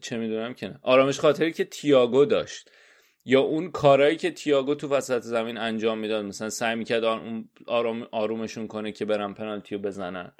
چه 0.00 0.16
می‌دونم 0.16 0.54
که 0.54 0.68
نه 0.68 0.78
آرامش 0.82 1.20
خاطری 1.20 1.52
که 1.52 1.64
تییاگو 1.64 2.24
داشت. 2.24 2.70
یا 3.24 3.40
اون 3.40 3.70
کارهایی 3.70 4.16
که 4.16 4.30
تییاگو 4.30 4.74
تو 4.74 4.88
وسط 4.88 5.22
زمین 5.22 5.58
انجام 5.58 5.98
می‌داد 5.98 6.24
مثلا 6.24 6.50
سعی 6.50 6.76
می‌کرد 6.76 7.04
آرام 7.66 8.08
آرومشون 8.10 8.66
کنه 8.66 8.92
که 8.92 9.04
برن 9.04 9.34
پنالتی 9.34 9.74
رو 9.74 9.80
بزنن. 9.80 10.32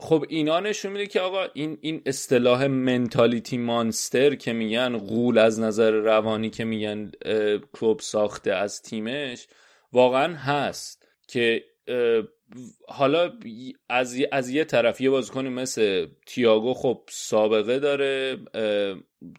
خب 0.00 0.24
اینا 0.28 0.60
نشون 0.60 0.92
میده 0.92 1.06
که 1.06 1.20
آقا 1.20 1.46
این 1.54 1.78
این 1.80 2.02
اصطلاح 2.06 2.66
منتالیتی 2.66 3.58
مانستر 3.58 4.34
که 4.34 4.52
میگن 4.52 4.98
غول 4.98 5.38
از 5.38 5.60
نظر 5.60 5.90
روانی 5.90 6.50
که 6.50 6.64
میگن 6.64 7.10
کلوب 7.72 8.00
ساخته 8.00 8.52
از 8.52 8.82
تیمش 8.82 9.46
واقعا 9.92 10.34
هست 10.34 11.06
که 11.28 11.64
حالا 12.88 13.32
از 13.88 14.16
از 14.32 14.50
یه 14.50 14.64
طرف 14.64 15.00
یه 15.00 15.10
بازیکنی 15.10 15.48
مثل 15.48 16.06
تییاگو 16.26 16.74
خب 16.74 17.00
سابقه 17.08 17.78
داره 17.78 18.38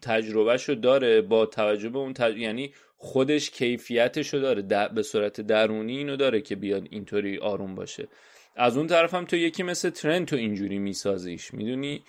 تجربهشو 0.02 0.74
داره 0.74 1.20
با 1.20 1.46
توجه 1.46 1.88
به 1.88 1.98
اون 1.98 2.14
یعنی 2.36 2.72
خودش 2.96 3.50
کیفیتشو 3.50 4.38
داره 4.38 4.88
به 4.88 5.02
صورت 5.02 5.40
درونی 5.40 5.96
اینو 5.96 6.16
داره 6.16 6.40
که 6.40 6.56
بیاد 6.56 6.86
اینطوری 6.90 7.38
آروم 7.38 7.74
باشه. 7.74 8.08
از 8.56 8.76
اون 8.76 8.86
طرف 8.86 9.14
هم 9.14 9.24
تو 9.24 9.36
یکی 9.36 9.62
مثل 9.62 9.90
ترنت 9.90 10.28
تو 10.28 10.36
اینجوری 10.36 10.78
میسازیش 10.78 11.54
می‌دونی؟ 11.54 12.02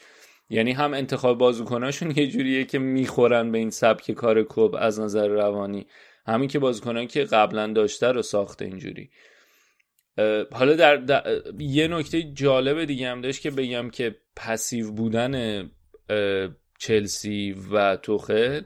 یعنی 0.50 0.72
هم 0.72 0.94
انتخاب 0.94 1.38
بازیکناشون 1.38 2.12
یه 2.18 2.28
جوریه 2.28 2.66
که 2.66 2.80
می‌خورن 2.80 3.52
به 3.52 3.58
این 3.58 3.70
سبک 3.70 4.12
کار 4.12 4.44
کلوب 4.44 4.76
از 4.80 5.00
نظر 5.00 5.28
روانی. 5.28 5.86
همین 6.28 6.50
که 6.50 6.60
بازیکنان 6.60 7.08
که 7.08 7.24
قبلا 7.24 7.68
داشته 7.68 8.08
رو 8.08 8.22
ساخته 8.22 8.66
اینجوری. 8.66 9.10
حالا 10.52 10.74
در, 10.74 10.96
در, 10.96 11.42
یه 11.60 11.88
نکته 11.88 12.24
جالب 12.24 12.86
دیگه 12.86 13.10
هم 13.10 13.22
داشت 13.22 13.42
که 13.42 13.52
بگم 13.52 13.90
که 13.90 14.16
پسیو 14.36 14.92
بودن 14.92 15.64
چلسی 16.80 17.56
و 17.72 17.96
توخل 17.96 18.62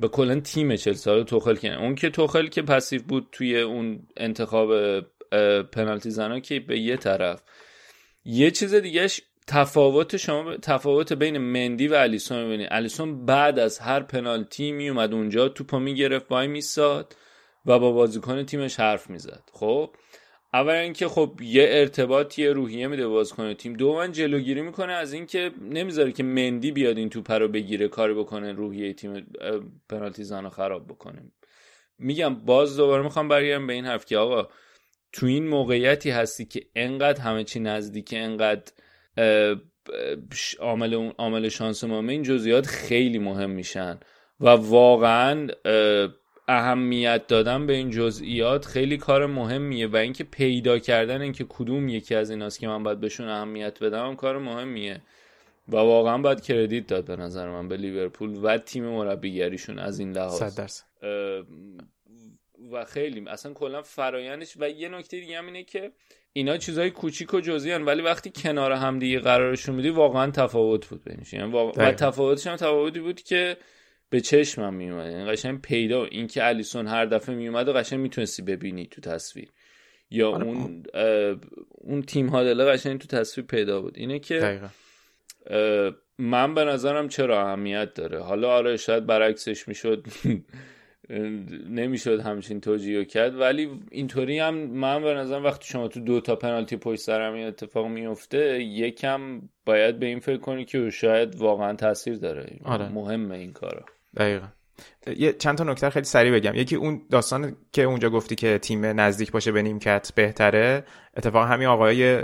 به 0.00 0.08
کلا 0.08 0.40
تیم 0.40 0.76
چلسی 0.76 1.10
حالا 1.10 1.22
توخل 1.22 1.54
که 1.56 1.80
اون 1.80 1.94
که 1.94 2.10
توخل 2.10 2.46
که 2.46 2.62
پسیو 2.62 3.02
بود 3.02 3.28
توی 3.32 3.60
اون 3.60 4.06
انتخاب 4.16 5.00
پنالتی 5.72 6.10
زنا 6.10 6.40
که 6.40 6.60
به 6.60 6.78
یه 6.78 6.96
طرف. 6.96 7.42
یه 8.24 8.50
چیز 8.50 8.74
دیگهش 8.74 9.20
تفاوت 9.46 10.16
شما 10.16 10.56
تفاوت 10.56 11.12
بین 11.12 11.38
مندی 11.38 11.88
و 11.88 11.94
الیسون 11.94 12.42
می‌بینید 12.42 12.68
الیسون 12.70 13.26
بعد 13.26 13.58
از 13.58 13.78
هر 13.78 14.00
پنالتی 14.00 14.72
میومد 14.72 15.14
اونجا 15.14 15.48
توپو 15.48 15.78
می‌گرفت 15.78 16.26
وای 16.30 16.46
میساد 16.46 17.16
و 17.66 17.78
با 17.78 17.92
بازیکن 17.92 18.44
تیمش 18.44 18.80
حرف 18.80 19.10
می‌زد. 19.10 19.42
خب؟ 19.52 19.90
اول 20.52 20.74
اینکه 20.74 21.08
خب 21.08 21.40
یه 21.42 21.66
ارتباط 21.70 22.38
یه 22.38 22.52
روحیه 22.52 22.86
میده 22.86 23.08
بازیکن 23.08 23.54
تیم. 23.54 23.72
دوم 23.72 24.06
جلوگیری 24.06 24.62
می‌کنه 24.62 24.92
از 24.92 25.12
اینکه 25.12 25.50
نمی‌ذاره 25.60 26.12
که 26.12 26.22
مندی 26.22 26.70
بیاد 26.70 26.98
این 26.98 27.08
توپ 27.08 27.30
رو 27.30 27.48
بگیره 27.48 27.88
کاری 27.88 28.14
بکنه 28.14 28.52
روحیه 28.52 28.92
تیم 28.92 29.26
پنالتی 29.88 30.24
زنا 30.24 30.50
خراب 30.50 30.86
بکنه. 30.86 31.22
میگم 31.98 32.34
باز 32.34 32.76
دوباره 32.76 33.02
می‌خوام 33.02 33.28
برگردم 33.28 33.66
به 33.66 33.72
این 33.72 33.86
حرف 33.86 34.06
که 34.06 34.18
آقا 34.18 34.48
تو 35.12 35.26
این 35.26 35.48
موقعیتی 35.48 36.10
هستی 36.10 36.44
که 36.44 36.66
انقدر 36.76 37.20
همه 37.20 37.44
چی 37.44 37.60
نزدیکه 37.60 38.18
انقدر 38.18 38.72
عامل 40.60 40.94
عامل 40.94 41.48
شانس 41.48 41.84
مهمه 41.84 42.12
این 42.12 42.22
جزئیات 42.22 42.66
خیلی 42.66 43.18
مهم 43.18 43.50
میشن. 43.50 44.00
و 44.40 44.48
واقعا 44.48 45.48
اهمیت 46.48 47.26
دادن 47.26 47.66
به 47.66 47.72
این 47.72 47.90
جزئیات 47.90 48.64
خیلی 48.64 48.96
کار 48.96 49.26
مهمیه 49.26 49.86
و 49.86 49.96
اینکه 49.96 50.24
پیدا 50.24 50.78
کردن 50.78 51.20
اینکه 51.20 51.46
کدوم 51.48 51.88
یکی 51.88 52.14
از 52.14 52.30
ایناست 52.30 52.58
که 52.58 52.68
من 52.68 52.82
باید 52.82 53.00
بهشون 53.00 53.28
اهمیت 53.28 53.82
بدم 53.82 54.06
هم 54.06 54.16
کار 54.16 54.38
مهمیه. 54.38 55.00
و 55.68 55.76
واقعا 55.76 56.18
باید 56.18 56.40
کردیت 56.40 56.86
داد 56.86 57.04
به 57.04 57.16
نظر 57.16 57.50
من 57.50 57.68
به 57.68 57.76
لیورپول 57.76 58.38
و 58.42 58.58
تیم 58.58 58.84
مربیگریشون 58.84 59.78
از 59.78 59.98
این 59.98 60.12
لحاظ. 60.12 60.82
و 62.72 62.84
خیلی 62.84 63.28
اصلا 63.28 63.52
کلا 63.52 63.82
فرایندش 63.82 64.56
و 64.56 64.68
یه 64.68 64.88
نکته 64.88 65.20
دیگه 65.20 65.38
هم 65.38 65.46
اینه 65.46 65.64
که 65.64 65.92
اینا 66.32 66.56
چیزای 66.56 66.90
کوچیک 66.90 67.34
و 67.34 67.40
جزئی 67.40 67.72
ولی 67.72 68.02
وقتی 68.02 68.32
کنار 68.36 68.72
هم 68.72 68.98
دیگه 68.98 69.18
قرارشون 69.20 69.74
میدی 69.74 69.90
واقعا 69.90 70.30
تفاوت 70.30 70.86
بود 70.86 71.04
بینش 71.04 71.32
یعنی 71.32 71.52
و 71.52 71.92
تفاوتش 71.92 72.46
هم 72.46 72.56
تفاوتی 72.56 73.00
بود 73.00 73.22
که 73.22 73.56
به 74.10 74.20
چشمم 74.20 74.74
میومد. 74.74 75.12
یعنی 75.12 75.24
قشنگ 75.24 75.60
پیدا. 75.60 76.04
اینکه 76.04 76.46
الیسون 76.46 76.86
هر 76.86 77.06
دفعه 77.06 77.34
میومد 77.34 77.68
و 77.68 77.72
قشنگ 77.72 78.00
می‌تونستی 78.00 78.42
ببینی 78.42 78.86
تو 78.86 79.00
تصویر. 79.00 79.48
یا 80.10 80.30
آره. 80.30 80.46
اون 80.46 80.82
اون 81.70 82.02
تیم 82.02 82.26
هادله 82.28 82.64
قشنگ 82.64 83.00
تو 83.00 83.16
تصویر 83.18 83.46
پیدا 83.46 83.80
بود. 83.80 83.98
اینه 83.98 84.18
که 84.18 84.60
من 86.18 86.54
به 86.54 86.64
نظرم 86.64 87.08
چرا 87.08 87.46
اهمیت 87.46 87.94
داره. 87.94 88.18
حالا 88.18 88.50
آره 88.50 88.76
شاید 88.76 89.06
برعکسش 89.06 89.68
می‌شد. 89.68 90.06
نمی‌شد 91.70 92.20
همچین 92.20 92.60
توجیه 92.60 93.04
کرد. 93.04 93.40
ولی 93.40 93.70
اینطوری 93.90 94.38
هم 94.38 94.54
من 94.54 95.02
به 95.02 95.14
نظرم 95.14 95.44
وقتی 95.44 95.68
شما 95.68 95.88
تو 95.88 96.00
دو 96.00 96.20
تا 96.20 96.36
پنالتی 96.36 96.76
پشت 96.76 97.00
سر 97.00 97.20
این 97.20 97.46
اتفاق 97.46 97.86
میفته 97.86 98.62
یکم 98.62 99.42
باید 99.66 99.98
به 99.98 100.06
این 100.06 100.20
فکر 100.20 100.36
کنی 100.36 100.64
که 100.64 100.90
شاید 100.90 101.36
واقعا 101.36 101.74
تاثیر 101.74 102.16
داره. 102.16 102.58
آره. 102.64 102.88
مهمه 102.88 103.34
این 103.34 103.52
کارا. 103.52 103.84
دقیقا. 104.16 104.46
یه 105.16 105.32
چند 105.32 105.58
تا 105.58 105.64
نکته 105.64 105.90
خیلی 105.90 106.04
سریع 106.04 106.32
بگم. 106.32 106.54
یکی 106.54 106.76
اون 106.76 107.02
داستان 107.10 107.56
که 107.72 107.82
اونجا 107.82 108.10
گفتی 108.10 108.34
که 108.34 108.58
تیم 108.58 108.84
نزدیک 108.84 109.32
باشه 109.32 109.52
به 109.52 109.62
نیمکت 109.62 110.12
بهتره. 110.14 110.84
اتفاقا 111.16 111.46
همین 111.46 111.66
آقای 111.66 112.22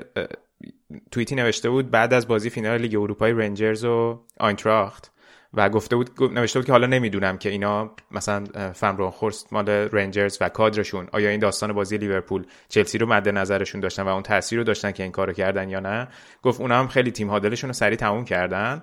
توییتی 1.10 1.34
نوشته 1.34 1.70
بود 1.70 1.90
بعد 1.90 2.14
از 2.14 2.28
بازی 2.28 2.50
فینال 2.50 2.80
لیگ 2.80 2.94
اروپای 2.94 3.32
رنجرز 3.32 3.84
و 3.84 4.24
آینتراخت. 4.40 5.14
و 5.56 5.68
گفته 5.68 5.96
بود 5.96 6.22
نوشته 6.22 6.58
بود 6.58 6.66
که 6.66 6.72
حالا 6.72 6.86
نمی‌دونم 6.86 7.38
که 7.38 7.48
اینا 7.48 7.94
مثلا 8.10 8.44
فمرون 8.72 9.10
خورست 9.10 9.52
مال 9.52 9.68
رنجرز 9.68 10.38
و 10.40 10.48
کادرشون 10.48 11.08
آیا 11.12 11.30
این 11.30 11.40
داستان 11.40 11.72
بازی 11.72 11.98
لیورپول 11.98 12.46
چلسی 12.68 12.98
رو 12.98 13.06
مد 13.06 13.28
نظرشون 13.28 13.80
داشتن 13.80 14.02
و 14.02 14.08
اون 14.08 14.22
تاثیر 14.22 14.58
رو 14.58 14.64
داشتن 14.64 14.92
که 14.92 15.02
این 15.02 15.12
کارو 15.12 15.32
کردن 15.32 15.68
یا 15.68 15.80
نه. 15.80 16.08
گفت 16.42 16.60
اونا 16.60 16.78
هم 16.78 16.88
خیلی 16.88 17.10
تیم 17.10 17.30
هادلشون 17.30 17.68
رو 17.68 17.74
سریع 17.74 17.96
تموم 17.96 18.24
کردن 18.24 18.82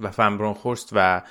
و 0.00 0.10
فمرون 0.10 0.54
خورست 0.54 0.90
و 0.92 1.22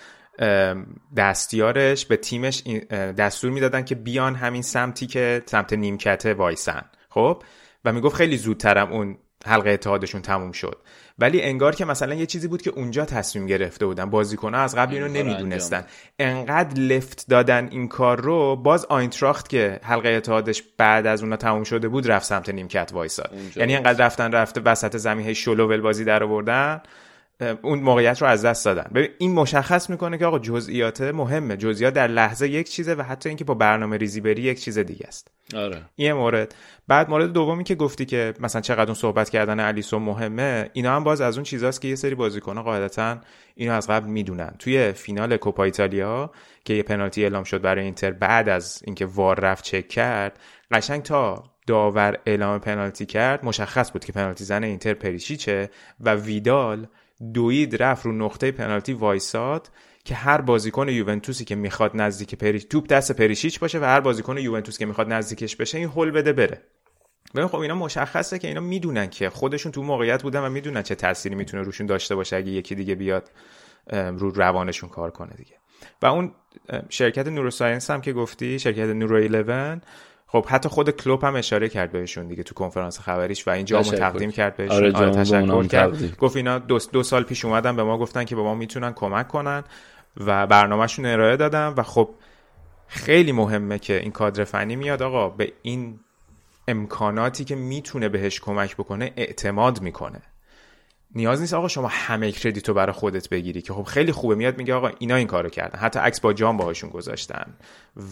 دستیارش 1.18 2.06
به 2.06 2.18
تیمش 2.18 2.64
دستور 2.92 3.52
می‌دادن 3.52 3.86
که 3.86 3.96
بیان 3.96 4.36
همین 4.36 4.62
سمتی 4.62 5.08
که 5.08 5.44
سمت 5.46 5.74
نیمکته 5.74 6.34
وایسن. 6.34 6.82
خب؟ 7.10 7.44
و 7.86 7.94
می‌گفت 7.94 8.16
خیلی 8.16 8.38
زودترم 8.38 8.92
اون 8.92 9.18
حلقه 9.46 9.70
اتحادشون 9.70 10.22
تموم 10.22 10.52
شد. 10.52 10.78
ولی 11.20 11.42
انگار 11.42 11.76
که 11.76 11.86
مثلا 11.86 12.14
یه 12.14 12.26
چیزی 12.26 12.48
بود 12.48 12.62
که 12.62 12.70
اونجا 12.70 13.06
تصمیم 13.06 13.46
گرفته 13.46 13.86
بودن. 13.86 14.10
بازیکنها 14.10 14.62
از 14.62 14.76
قبل 14.76 14.94
اینو 14.94 15.08
نمی‌دونستن. 15.08 15.86
انقدر 16.20 16.80
لفت 16.80 17.26
دادن 17.30 17.68
این 17.72 17.88
کار 17.88 18.22
رو 18.22 18.56
باز 18.56 18.86
آینتراخت 18.86 19.50
که 19.50 19.80
حلقه 19.84 20.10
اتحادش 20.10 20.64
بعد 20.78 21.08
از 21.08 21.24
اونا 21.24 21.36
تموم 21.36 21.64
شده 21.64 21.88
بود 21.88 22.12
رفت 22.12 22.26
سمت 22.26 22.50
نیمکت 22.50 22.92
وایساد. 22.94 23.34
یعنی 23.56 23.76
انقدر 23.76 24.06
رفتن 24.06 24.32
رفته 24.32 24.62
وسط 24.62 24.98
زمین 24.98 25.34
شلوول 25.34 25.82
بازی 25.82 26.06
در 26.06 26.24
آوردن. 26.24 26.82
اون 27.62 27.80
موقعیت 27.80 28.22
رو 28.22 28.28
از 28.28 28.46
دست 28.46 28.66
دادن. 28.66 28.92
ببین 28.94 29.10
این 29.18 29.34
مشخص 29.34 29.90
می‌کنه 29.90 30.18
که 30.18 30.26
آقا 30.26 30.40
جزئیات 30.40 31.02
مهمه. 31.02 31.58
جزئیات 31.58 31.94
در 31.94 32.08
لحظه 32.08 32.50
یک 32.50 32.70
چیزه 32.70 32.94
و 32.94 33.02
حتی 33.02 33.30
اینکه 33.30 33.44
با 33.44 33.54
برنامه 33.54 33.98
ریزی 33.98 34.22
بری 34.22 34.42
یک 34.42 34.60
چیز 34.60 34.80
دیگه 34.80 35.08
است. 35.08 35.28
آره. 35.56 35.82
یه 35.98 36.14
مورد. 36.14 36.56
بعد 36.88 37.10
مورد 37.10 37.34
دومی 37.34 37.64
که 37.64 37.76
گفتی 37.76 38.06
که 38.06 38.34
مثلا 38.40 38.62
چقدر 38.62 38.86
اون 38.86 38.94
صحبت 38.94 39.30
کردن 39.30 39.60
الیسون 39.60 40.02
مهمه 40.02 40.70
اینا 40.74 40.96
هم 40.96 41.04
باز 41.04 41.22
از 41.22 41.38
اون 41.38 41.44
چیزاست 41.44 41.82
که 41.82 41.88
یه 41.88 41.96
سری 41.96 42.16
بازیکن‌ها 42.16 42.64
قاعدتا 42.64 43.18
اینو 43.56 43.74
از 43.74 43.88
قبل 43.88 44.08
می‌دونن. 44.08 44.56
توی 44.60 44.92
فینال 44.92 45.38
کوپا 45.38 45.64
ایتالیا 45.64 46.32
که 46.66 46.74
یه 46.74 46.84
پنالتی 46.84 47.24
اعلام 47.24 47.44
شد 47.44 47.62
برای 47.62 47.86
اینتر 47.86 48.12
بعد 48.12 48.50
از 48.50 48.82
اینکه 48.86 49.06
وار 49.06 49.40
رفت 49.40 49.64
چک 49.64 49.88
کرد 49.88 50.40
قشنگ 50.72 51.02
تا 51.02 51.44
داور 51.68 52.18
اعلام 52.26 52.60
پنالتی 52.60 53.06
کرد 53.06 53.46
مشخص 53.46 53.92
بود 53.92 54.06
که 54.06 54.14
پنالتی 54.14 54.44
زن 54.44 54.64
اینتر 54.64 54.94
پریشیچه 54.94 55.70
و 56.00 56.16
ویدال 56.16 56.88
دوید 57.34 57.84
رفت 57.84 58.06
رو 58.06 58.12
نقطه 58.12 58.52
پنالتی 58.52 58.94
وایساد 58.94 59.70
که 60.06 60.16
هر 60.16 60.42
بازیکن 60.42 60.90
یوونتوسی 60.90 61.46
که 61.46 61.56
می‌خواد 61.56 61.92
نزدیک 61.94 62.36
پریش 62.36 62.64
توپ 62.64 62.88
دست 62.88 63.12
پریشیچ 63.12 63.60
باشه 63.60 63.80
و 63.80 63.84
هر 63.84 64.00
بازیکن 64.00 64.38
یوونتوس 64.38 64.78
که 64.78 64.86
می‌خواد 64.86 65.14
نزدیکش 65.14 65.56
بشه 65.56 65.78
این 65.78 65.88
هول 65.88 66.12
بده 66.12 66.34
بره. 66.34 66.62
ببین 67.36 67.48
خب 67.48 67.58
اینا 67.58 67.76
مشخصه 67.76 68.40
که 68.40 68.48
اینا 68.48 68.62
می‌دونن 68.62 69.10
که 69.10 69.30
خودشون 69.30 69.72
تو 69.72 69.84
موقعیت 69.84 70.24
بودن 70.24 70.40
و 70.40 70.50
می‌دونن 70.50 70.82
چه 70.82 70.96
تأثیری 70.96 71.36
می‌تونه 71.36 71.64
روشون 71.64 71.88
داشته 71.88 72.16
باشه 72.16 72.36
اگه 72.36 72.52
یکی 72.52 72.76
دیگه 72.76 72.96
بیاد 72.96 73.32
رو 73.92 74.30
روانشون 74.30 74.90
کار 74.90 75.12
کنه 75.12 75.34
دیگه. 75.34 75.56
و 76.02 76.06
اون 76.06 76.32
شرکت 76.90 77.28
نوروساینس 77.28 77.92
هم 77.92 78.02
که 78.02 78.14
گفتی 78.14 78.60
شرکت 78.60 78.80
نورو 78.80 79.20
11 79.20 79.82
خب 80.34 80.46
حتی 80.46 80.70
خود 80.70 80.90
کلوب 80.90 81.24
هم 81.24 81.36
اشاره 81.36 81.70
کرد 81.70 81.92
بهشون 81.92 82.28
دیگه 82.28 82.44
تو 82.44 82.54
کنفرانس 82.54 83.00
خبریش 83.00 83.48
و 83.48 83.52
این 83.52 83.66
جامو. 83.66 83.84
تقدیم 83.84 84.32
کرد 84.32 84.58
بهشون. 84.58 84.76
آره، 84.76 84.92
آره 84.92 85.12
تشکر 85.12 85.64
کرد. 85.64 86.18
گفت 86.18 86.36
اینا 86.36 86.60
دو, 86.60 86.80
دو 86.92 87.04
سال 87.04 87.24
پیش 87.24 87.46
اومدن 87.46 87.76
به 87.76 87.84
ما 87.84 87.98
گفتن 87.98 88.24
که 88.24 88.36
به 88.36 88.42
ما 88.42 88.56
می‌تونن 88.56 88.94
کمک 88.94 89.28
کنن 89.28 89.64
و 90.18 90.48
برنامهشون 90.48 91.06
ارائه 91.06 91.38
دادن 91.38 91.68
و 91.68 91.84
خب 91.84 92.10
خیلی 92.88 93.32
مهمه 93.32 93.80
که 93.80 94.00
این 94.00 94.12
کادر 94.12 94.44
فنی 94.44 94.76
میاد. 94.76 95.02
آقا 95.02 95.30
به 95.30 95.54
این 95.62 96.00
امکاناتی 96.68 97.46
که 97.46 97.56
می‌تونه 97.56 98.10
بهش 98.10 98.40
کمک 98.40 98.76
بکنه 98.76 99.14
اعتماد 99.18 99.82
می‌کنه. 99.82 100.22
نیاز 101.16 101.42
نیست 101.42 101.54
آقا 101.54 101.68
شما 101.68 101.88
همه 101.92 102.32
کردیتو 102.32 102.74
برای 102.74 102.94
خودت 102.94 103.30
بگیری 103.30 103.62
که 103.62 103.74
خب 103.74 103.84
خیلی 103.84 104.12
خوبه. 104.12 104.36
میاد 104.36 104.58
میگه 104.58 104.74
آقا 104.74 104.92
اینا 105.00 105.16
این 105.16 105.28
کارو 105.28 105.50
کردن. 105.50 105.80
حتی 105.80 106.00
عکس 106.00 106.20
با 106.20 106.34
جام 106.34 106.58
باهاشون 106.58 106.90
گذاشتن 106.90 107.54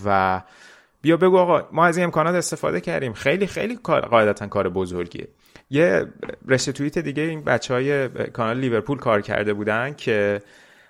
و 0.05 0.41
بیا 1.01 1.17
بگو 1.17 1.37
آقا 1.37 1.67
ما 1.71 1.85
از 1.85 1.97
این 1.97 2.03
امکانات 2.03 2.35
استفاده 2.35 2.81
کردیم. 2.81 3.13
خیلی 3.13 3.47
خیلی 3.47 3.75
کار 3.75 4.01
قاعدتا 4.01 4.47
کار 4.47 4.69
بزرگیه. 4.69 5.27
یه 5.69 6.05
رشته 6.47 6.71
توییت 6.71 6.99
دیگه 6.99 7.23
این 7.23 7.43
بچه 7.43 7.73
های 7.73 8.09
کانال 8.09 8.57
لیورپول 8.57 8.97
کار 8.97 9.21
کرده 9.21 9.53
بودن 9.53 9.93
که 9.93 10.41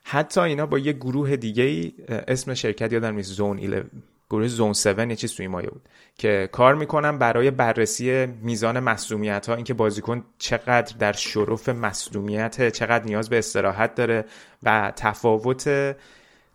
حتی 0.04 0.42
اینا 0.42 0.66
با 0.66 0.80
یه 0.80 0.94
گروه 0.94 1.36
دیگه 1.36 1.64
ای 1.64 1.94
اسم 2.28 2.54
شرکت 2.54 2.94
یادم 2.94 3.16
نیست 3.16 3.32
زون 3.32 3.60
11 3.60 3.86
گروه 4.30 4.48
زون 4.48 4.70
7 4.70 4.86
یه 4.86 5.16
چیز 5.16 5.34
توی 5.36 5.48
مایه 5.48 5.70
بود 5.70 5.82
که 6.18 6.50
کار 6.52 6.76
می‌کنن 6.76 7.18
برای 7.18 7.52
بررسی 7.52 8.26
میزان 8.26 8.80
مصدومیت 8.80 9.50
ها 9.50 9.56
اینکه 9.56 9.74
بازیکن 9.74 10.24
چقدر 10.38 10.96
در 11.00 11.14
شرف 11.14 11.70
مصدومیت 11.70 12.70
چقدر 12.70 13.06
نیاز 13.06 13.30
به 13.30 13.38
استراحت 13.38 13.96
داره 13.96 14.26
و 14.64 14.94
تفاوت 14.96 15.96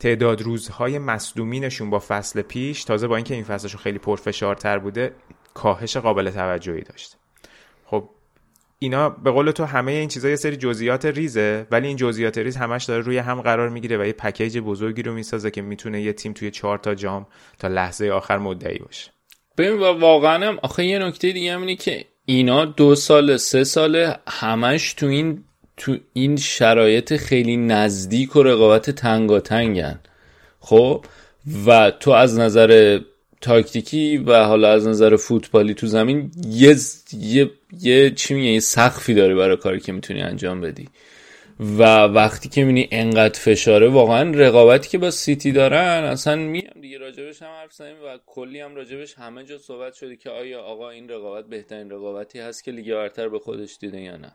تعداد 0.00 0.42
روزهای 0.42 0.98
مصدومینشون 0.98 1.90
با 1.90 1.98
فصل 1.98 2.42
پیش 2.42 2.85
تازه 2.85 3.06
با 3.06 3.16
اینکه 3.16 3.35
این 3.35 3.44
فصلشون 3.44 3.80
خیلی 3.80 3.98
پرفشارتر 3.98 4.78
بوده 4.78 5.12
کاهش 5.54 5.96
قابل 5.96 6.30
توجهی 6.30 6.80
داشت. 6.80 7.16
خب 7.85 8.09
اینا 8.78 9.09
به 9.09 9.30
قول 9.30 9.50
تو 9.50 9.64
همه 9.64 9.92
این 9.92 10.09
چیزا 10.09 10.28
یه 10.28 10.37
سری 10.37 10.56
جزئیات 10.56 11.06
ریزه 11.06 11.66
ولی 11.70 11.87
این 11.88 11.96
جزئیات 11.96 12.38
ریز 12.38 12.56
همش 12.56 12.85
داره 12.85 13.02
روی 13.02 13.18
هم 13.18 13.40
قرار 13.40 13.68
می‌گیره 13.68 13.98
و 13.98 14.06
یه 14.06 14.12
پکیج 14.12 14.59
بزرگی 14.59 15.02
رو 15.02 15.14
می‌سازه 15.14 15.50
که 15.50 15.62
می‌تونه 15.62 16.02
یه 16.02 16.12
تیم 16.12 16.32
توی 16.32 16.50
چهار 16.50 16.78
تا 16.78 16.94
جام 16.94 17.26
تا 17.59 17.68
لحظه 17.68 18.09
آخر 18.09 18.38
مدعی 18.38 18.78
باشه. 18.78 19.11
ببین 19.59 19.78
و 19.78 19.85
واقعا 19.85 20.48
هم 20.48 20.59
آخه 20.62 20.85
یه 20.85 20.98
نکته 20.98 21.32
دیگه 21.32 21.54
هم 21.54 21.61
اینه 21.61 21.76
که 21.76 22.04
اینا 22.24 22.64
دو 22.64 22.94
سال 22.94 23.37
سه 23.37 23.64
ساله 23.64 24.16
همش 24.28 24.94
تو 24.94 25.06
این 25.06 25.44
تو 25.76 25.96
این 26.12 26.36
شرایط 26.36 27.16
خیلی 27.16 27.56
نزدیک 27.56 28.36
و 28.36 28.42
رقابت 28.42 28.90
تنگاتنگن. 28.90 30.00
خب؟ 30.60 31.04
و 31.66 31.90
تو 31.90 32.10
از 32.10 32.38
نظر 32.38 33.00
تاکتیکی 33.40 34.18
و 34.18 34.44
حالا 34.44 34.72
از 34.72 34.86
نظر 34.86 35.16
فوتبالی 35.16 35.74
تو 35.74 35.86
زمین 35.86 36.30
یه 36.46 36.76
یه 37.12 37.50
یه 37.80 38.10
چی 38.10 38.34
میگه 38.34 38.50
یه 38.50 38.60
سقفی 38.60 39.14
داره 39.14 39.34
برای 39.34 39.56
کاری 39.56 39.80
که 39.80 39.92
می‌تونی 39.92 40.22
انجام 40.22 40.60
بدی. 40.60 40.88
و 41.60 41.82
وقتی 42.02 42.48
که 42.48 42.64
می‌بینی 42.64 42.88
انقدر 42.90 43.40
فشاره 43.40 43.88
واقعا 43.88 44.30
رقابتی 44.30 44.88
که 44.88 44.98
با 44.98 45.10
سیتی 45.10 45.52
دارن 45.52 46.04
اصلا 46.04 46.36
میام 46.36 46.80
دیگه 46.80 46.98
راجبش 46.98 47.42
هم 47.42 47.48
حرف 47.48 47.72
زدیم 47.72 47.96
و 48.06 48.18
کلی 48.26 48.60
هم 48.60 48.74
راجبش 48.74 49.14
همه 49.14 49.44
جا 49.44 49.58
صحبت 49.58 49.94
شده 49.94 50.16
که 50.16 50.30
آیا 50.30 50.62
آقا 50.62 50.90
این 50.90 51.08
رقابت 51.08 51.46
بهترین 51.46 51.90
رقابتی 51.90 52.38
هست 52.38 52.64
که 52.64 52.70
لیگ 52.70 52.94
برتر 52.94 53.28
به 53.28 53.38
خودش 53.38 53.76
دیده 53.80 54.00
یا 54.00 54.16
نه. 54.16 54.32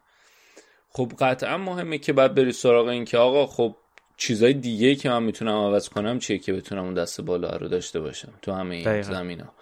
خب 0.94 1.12
قطعا 1.20 1.58
مهمه 1.58 1.98
که 1.98 2.14
بعد 2.14 2.36
بری 2.36 2.52
سراغ 2.52 2.88
این 2.88 3.06
که 3.06 3.18
آقا 3.18 3.46
خب 3.46 3.76
چیزای 4.18 4.54
دیگه 4.54 4.96
که 4.96 5.10
من 5.10 5.24
می‌تونم 5.24 5.56
عوض 5.56 5.90
کنم 5.90 6.20
چیه 6.20 6.38
که 6.38 6.54
بتونم 6.54 6.84
اون 6.84 6.94
دست 6.94 7.22
بالا 7.22 7.50
رو 7.50 7.68
داشته 7.68 8.00
باشم؟ 8.00 8.34
تو 8.42 8.52
همه 8.52 8.76
این. 8.76 9.02
زمینا. 9.02 9.54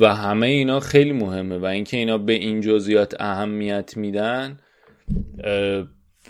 و 0.00 0.14
همه 0.14 0.46
اینا 0.46 0.80
خیلی 0.80 1.12
مهمه 1.12 1.58
و 1.58 1.64
اینکه 1.64 1.96
اینا 1.96 2.18
به 2.18 2.32
این 2.32 2.60
جزئیات 2.60 3.20
اهمیت 3.20 3.96
میدن 3.96 4.58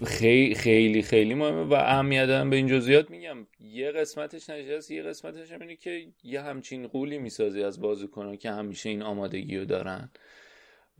خیلی 0.06 0.54
خیلی 0.54 1.02
خیلی 1.02 1.34
مهمه 1.34 1.62
و 1.62 1.74
اهمیت 1.74 2.26
دادن 2.26 2.50
به 2.50 2.56
این 2.56 2.66
جزئیات 2.66 3.10
میگم. 3.10 3.46
یه 3.60 3.92
قسمتش 3.92 4.50
نشست 4.50 4.90
یه 4.90 5.02
قسمتش 5.02 5.52
هم 5.52 5.60
اینه 5.60 5.76
که 5.76 6.06
یه 6.24 6.40
همچین 6.40 6.86
قولی 6.86 7.18
می‌سازی 7.18 7.62
از 7.62 7.80
بازیکنها 7.80 8.36
که 8.36 8.50
همیشه 8.50 8.88
این 8.88 9.02
آمادگی 9.02 9.58
رو 9.58 9.64
دارن. 9.64 10.10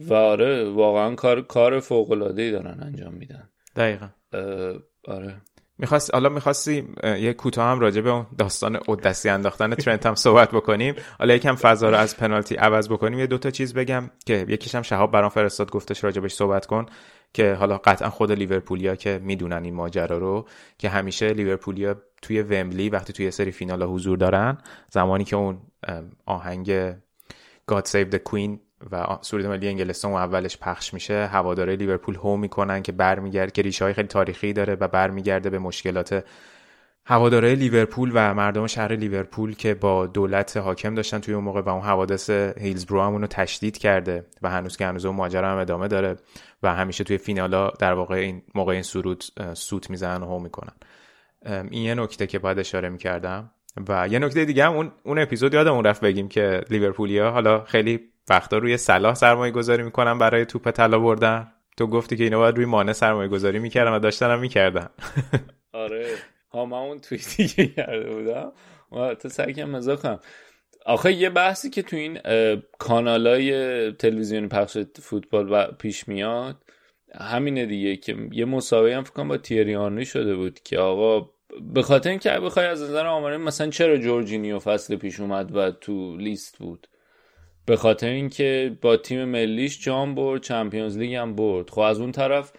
و 0.00 0.14
آره 0.14 0.70
واقعا 0.70 1.14
کار 1.14 1.42
کار 1.42 1.80
فوق 1.80 2.11
العاده 2.11 2.42
ای 2.42 2.50
دارن 2.50 2.82
انجام 2.82 3.14
میدن. 3.14 3.48
دقیقا. 3.76 4.09
آره. 5.09 5.40
می‌خواست 5.78 6.14
حالا 6.14 6.28
می‌خواستی 6.28 6.88
یه 7.04 7.32
کوتاه 7.32 7.66
هم 7.66 7.80
راجع 7.80 8.00
به 8.00 8.11
اون 8.11 8.26
داستان 8.38 8.78
اودسی 8.88 9.28
انداختن 9.28 9.74
ترنت 9.74 10.06
هم 10.06 10.14
صحبت 10.14 10.50
بکنیم. 10.50 10.94
حالا 11.18 11.35
یکم 11.35 11.54
فضا 11.54 11.90
رو 11.90 11.96
از 11.96 12.16
پنالتی 12.16 12.54
عوض 12.54 12.88
بکنیم. 12.88 13.18
یه 13.18 13.26
دوتا 13.26 13.50
چیز 13.50 13.74
بگم 13.74 14.11
که 14.26 14.46
یکیش 14.48 14.74
هم 14.74 14.82
شهاب 14.82 15.12
برام 15.12 15.28
فرستاد 15.28 15.70
گفتش 15.70 16.04
راجبش 16.04 16.32
صحبت 16.35 16.66
کن 16.66 16.87
که 17.32 17.54
حالا 17.54 17.78
قطعا 17.78 18.11
خود 18.11 18.32
لیورپولیا 18.32 18.96
که 18.96 19.20
می‌دونن 19.22 19.64
این 19.64 19.74
ماجرا 19.74 20.18
رو 20.18 20.48
که 20.78 20.88
همیشه 20.88 21.32
لیورپولیا 21.32 22.02
توی 22.22 22.42
ومبلی 22.42 22.88
وقتی 22.88 23.12
توی 23.12 23.30
سری 23.30 23.50
فینال 23.50 23.82
حضور 23.82 24.18
دارن 24.18 24.59
زمانی 24.90 25.24
که 25.24 25.37
اون 25.37 25.61
آهنگ 26.26 26.92
God 27.72 27.85
Save 27.85 28.11
the 28.14 28.20
Queen 28.30 28.65
و 28.92 29.06
سرود 29.20 29.46
ملی 29.46 29.68
انگلستان 29.68 30.12
و 30.12 30.14
اولش 30.14 30.58
پخش 30.58 30.94
میشه. 30.94 31.26
هواداره 31.26 31.76
لیورپول 31.76 32.16
هو 32.16 32.36
می‌کنن 32.36 32.82
که 32.82 32.92
برمیگرده 32.92 33.50
که 33.50 33.62
ریشه 33.62 33.84
های 33.84 33.94
خیلی 33.94 34.08
تاریخی 34.08 34.52
داره 34.52 34.74
و 34.74 34.88
برمیگرده 34.88 35.50
به 35.50 35.58
مشکلات 35.58 36.24
هواداره 37.08 37.54
لیورپول 37.54 38.10
و 38.14 38.34
مردم 38.34 38.66
شهر 38.66 38.92
لیورپول 38.92 39.54
که 39.54 39.74
با 39.74 40.06
دولت 40.06 40.56
حاکم 40.56 40.94
داشتن 40.94 41.18
توی 41.18 41.34
اون 41.34 41.44
موقع 41.44 41.60
و 41.60 41.68
اون 41.68 41.82
حوادث 41.82 42.30
هیلزبرو 42.30 43.02
هم 43.02 43.12
اونو 43.12 43.26
تشدید 43.26 43.78
کرده 43.78 44.26
و 44.42 44.50
هنوز 44.50 44.76
که 44.76 44.86
هنوز 44.86 45.04
اون 45.04 45.16
ماجرا 45.16 45.52
هم 45.52 45.58
ادامه 45.58 45.88
داره 45.88 46.16
و 46.62 46.74
همیشه 46.74 47.04
توی 47.04 47.18
فینالا 47.18 47.70
در 47.70 47.92
واقع 47.92 48.14
این 48.14 48.42
موقع 48.54 48.72
این 48.72 48.82
سرود 48.82 49.24
سوت 49.54 49.90
می‌زنن 49.90 50.22
و 50.22 50.26
هو 50.26 50.38
می‌کنن. 50.38 50.72
این 51.46 51.82
یه 51.82 51.94
نکته 51.94 52.26
که 52.26 52.38
باید 52.38 52.58
اشاره 52.58 52.88
می‌کردم 52.88 53.50
و 53.88 54.08
یه 54.08 54.18
نکته 54.18 54.44
دیگه 54.44 54.64
هم 54.64 54.72
اون 54.72 54.92
اون 55.02 55.18
اپیزود 55.18 55.54
یادمون 55.54 55.84
رفت 55.84 56.00
بگیم 56.00 56.28
که 56.28 56.60
لیورپولیا 56.70 57.30
حالا 57.30 57.64
خیلی 57.64 58.00
وقتا 58.28 58.58
روی 58.58 58.76
صلاح 58.76 59.14
سرمایه 59.14 59.52
گذاری 59.52 59.82
می‌کنن 59.82 60.18
برای 60.18 60.44
توپ 60.44 60.70
طلا 60.70 60.98
بردن؟ 60.98 61.52
تو 61.76 61.86
گفتی 61.86 62.16
که 62.16 62.24
اینا 62.24 62.38
باید 62.38 62.56
روی 62.56 62.64
مانع 62.66 62.92
سرمایه 62.92 63.28
گذاری 63.28 63.58
می‌کردن 63.58 63.92
و 63.92 63.98
داشتن 63.98 64.30
هم 64.30 64.40
می‌کردن. 64.40 64.88
آره. 65.72 66.06
ها 66.50 66.64
من 66.64 66.78
اون 66.78 66.98
توییتی 66.98 67.48
که 67.48 67.66
کرده 67.66 68.10
بودم. 68.10 68.52
مزاح 69.64 69.96
کنم. 69.96 70.20
آخه 70.86 71.12
یه 71.12 71.30
بحثی 71.30 71.70
که 71.70 71.82
تو 71.82 71.96
این 71.96 72.18
کانالای 72.78 73.92
تلویزیونی 73.92 74.48
پخش 74.48 74.78
فوتبال 75.02 75.52
و 75.52 75.66
پیش 75.66 76.08
میاد 76.08 76.56
همینه 77.14 77.66
دیگه 77.66 77.96
که 77.96 78.16
یه 78.32 78.44
مسابقه 78.44 78.96
هم 78.96 79.04
فکر 79.04 79.24
با 79.24 79.36
تیری 79.36 80.04
شده 80.04 80.36
بود 80.36 80.60
که 80.60 80.78
آقا 80.78 81.30
به 81.74 81.82
خاطر 81.82 82.10
اینکه 82.10 82.30
بخوای 82.30 82.66
از 82.66 82.82
نظر 82.82 83.06
آماری 83.06 83.36
مثلا 83.36 83.70
چرا 83.70 83.96
جورجینیو 83.96 84.58
فصل 84.58 84.96
پیش 84.96 85.20
اومد 85.20 85.56
و 85.56 85.70
تو 85.70 86.16
لیست 86.16 86.58
بود؟ 86.58 86.88
به 87.66 87.76
خاطر 87.76 88.09
اینکه 88.09 88.76
با 88.83 88.96
تیم 88.96 89.24
ملیش 89.24 89.85
جام 89.85 90.14
برد 90.14 90.42
Champions 90.42 90.98
League 90.98 91.14
هم 91.14 91.35
برد. 91.35 91.70
خب 91.70 91.81
از 91.81 92.00
اون 92.00 92.12
طرف 92.12 92.52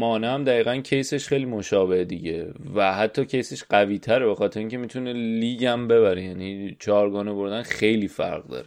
هم 0.00 0.44
دقیقا 0.44 0.76
case 0.76 1.11
ش 1.11 1.28
خیلی 1.28 1.44
مشابه 1.44 2.04
دیگه 2.04 2.52
و 2.74 2.94
حتی 2.94 3.24
case 3.24 3.51
ش 3.51 3.64
قوی 3.64 3.98
تره 3.98 4.26
به 4.26 4.34
خاطر 4.34 4.60
اینکه 4.60 4.78
می‌تونه 4.78 5.12
لیگ 5.12 5.64
هم 5.64 5.88
ببره. 5.88 6.24
یعنی 6.24 6.76
چهارگانه 6.80 7.32
بردن 7.32 7.62
خیلی 7.62 8.08
فرق 8.08 8.48
داره. 8.48 8.66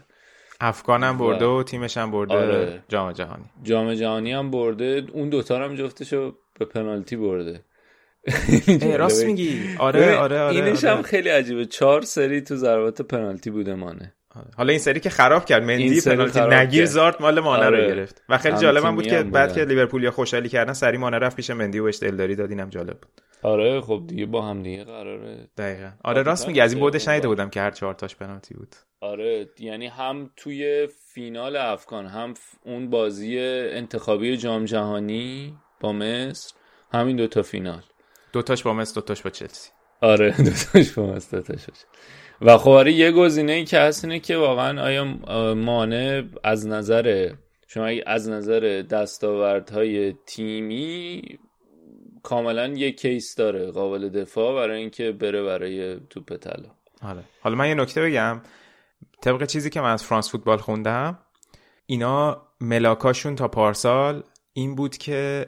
افغان 0.62 1.04
هم 1.04 1.18
برده 1.18 1.46
و 1.46 1.64
تیمش 1.64 1.98
هم 1.98 2.12
برده. 2.12 2.34
آره. 2.34 2.84
جام 2.90 3.12
جهانی. 3.12 3.46
جام 3.64 3.94
جهانی 3.94 4.32
هم 4.32 4.52
برده. 4.52 5.06
اون 5.14 5.30
دوتا 5.30 5.58
رو 5.58 5.66
هم 5.66 5.76
جفتشو 5.76 6.36
به 6.60 6.66
پنالتی 6.66 7.16
برده. 7.16 7.64
راست 8.98 9.26
میگی. 9.26 9.60
آره 9.80 10.18
آره 10.18 10.40
آره, 10.40 10.56
اینش 10.56 10.84
آره. 10.84 10.96
هم 10.96 11.02
خیلی 11.02 11.30
عجیبه. 11.30 11.66
چهار 11.66 12.02
سری 12.02 12.42
تو 12.42 12.56
ضربات 12.56 13.02
پنالتی 13.02 13.50
بوده 13.50 13.76
مانه. 13.76 14.14
حالا 14.58 14.70
این 14.70 14.80
سری 14.80 15.00
که 15.00 15.10
خراب 15.10 15.46
کرد. 15.46 15.64
مندی 15.64 16.02
پنالتی 16.02 16.40
نگیر 16.40 16.82
کرد. 16.82 16.90
زارت 16.94 17.22
مال 17.22 17.40
مانه 17.40 17.66
رو 17.70 17.76
آره. 17.76 17.88
گرفت. 17.88 18.24
و 18.30 18.38
خیلی 18.38 18.58
جالب 18.58 18.86
هم 18.86 18.96
بود 18.96 19.08
که 19.08 19.24
بعد. 19.24 19.54
که 19.54 19.66
لیورپولیا 19.66 20.12
خوشحالی 20.12 20.50
کردن 20.50 20.74
سری 20.74 20.98
مانه 20.98 21.18
رفت 21.18 21.36
پیش 21.36 21.50
مندی 21.50 21.80
و 21.80 21.84
بهش 21.84 22.00
دلداری 22.00 22.36
داد 22.36 22.50
اینم 22.50 22.70
جالب 22.70 22.98
بود. 23.00 23.22
آره 23.44 23.82
خب 23.82 24.04
دیگه 24.08 24.26
با 24.26 24.42
هم 24.42 24.64
دیگه 24.64 24.84
قراره. 24.84 25.48
دقیقا. 25.58 25.92
آره 26.04 26.24
راست 26.24 26.48
میگی. 26.48 26.60
از 26.60 26.74
این 26.74 26.80
بودش 26.82 27.08
نیده 27.08 27.28
بودم 27.28 27.50
که 27.50 27.62
هر 27.62 27.72
چهار 27.72 27.94
تاش 27.94 28.16
پنالتی 28.16 28.54
بود. 28.54 28.76
آره 29.02 29.50
یعنی 29.60 29.88
هم 29.88 30.30
توی 30.36 30.88
فینال 31.14 31.56
افغان 31.56 32.06
هم 32.06 32.34
اون 32.66 32.90
بازی 32.90 33.40
انتخابی 33.40 34.38
جام 34.38 34.66
جهانی 34.66 35.56
با 35.80 35.94
مصر 35.94 36.54
همین 36.94 37.16
دوتا 37.16 37.42
فینال. 37.42 37.84
دوتاش 38.34 38.64
با 38.64 38.74
مس 38.74 38.94
دوتاش 38.94 39.22
با 39.22 39.30
چلسی. 39.30 39.70
آره 40.02 40.36
دوتاش 40.46 40.92
با 40.92 41.06
مصر 41.06 41.38
دوتاش 41.38 41.66
باشه. 41.66 41.86
و 42.42 42.58
خب 42.58 42.88
یه 42.88 43.12
گزینه 43.12 43.52
ای 43.52 43.66
که 43.66 43.80
هست 43.80 44.06
اینه 44.06 44.20
که 44.20 44.38
واقعا 44.38 44.84
آیا 44.84 45.06
مانع 45.54 46.24
از 46.44 46.68
نظر 46.68 47.34
شما 47.68 47.92
از 48.06 48.30
نظر 48.30 48.84
دستاوردهای 48.90 50.14
تیمی 50.26 51.22
کاملا 52.24 52.68
یه 52.68 52.92
کیس 52.92 53.36
داره 53.36 53.72
قابل 53.72 54.10
دفاع 54.10 54.56
برای 54.56 54.80
اینکه 54.80 55.12
بره 55.12 55.44
برای 55.44 56.00
توپ 56.10 56.36
طلا. 56.36 56.70
آره. 57.02 57.24
حالا 57.42 57.56
من 57.56 57.68
یه 57.68 57.76
نکته 57.76 58.02
بگم. 58.02 58.42
طبق 59.22 59.46
چیزی 59.46 59.70
که 59.70 59.82
من 59.82 59.92
از 59.92 60.04
فرانس 60.04 60.32
فوتبال 60.32 60.58
خوندم 60.58 61.20
اینا 61.86 62.42
ملاکاشون 62.62 63.36
تا 63.36 63.48
پارسال 63.48 64.24
این 64.54 64.76
بود 64.76 64.98
که 64.98 65.48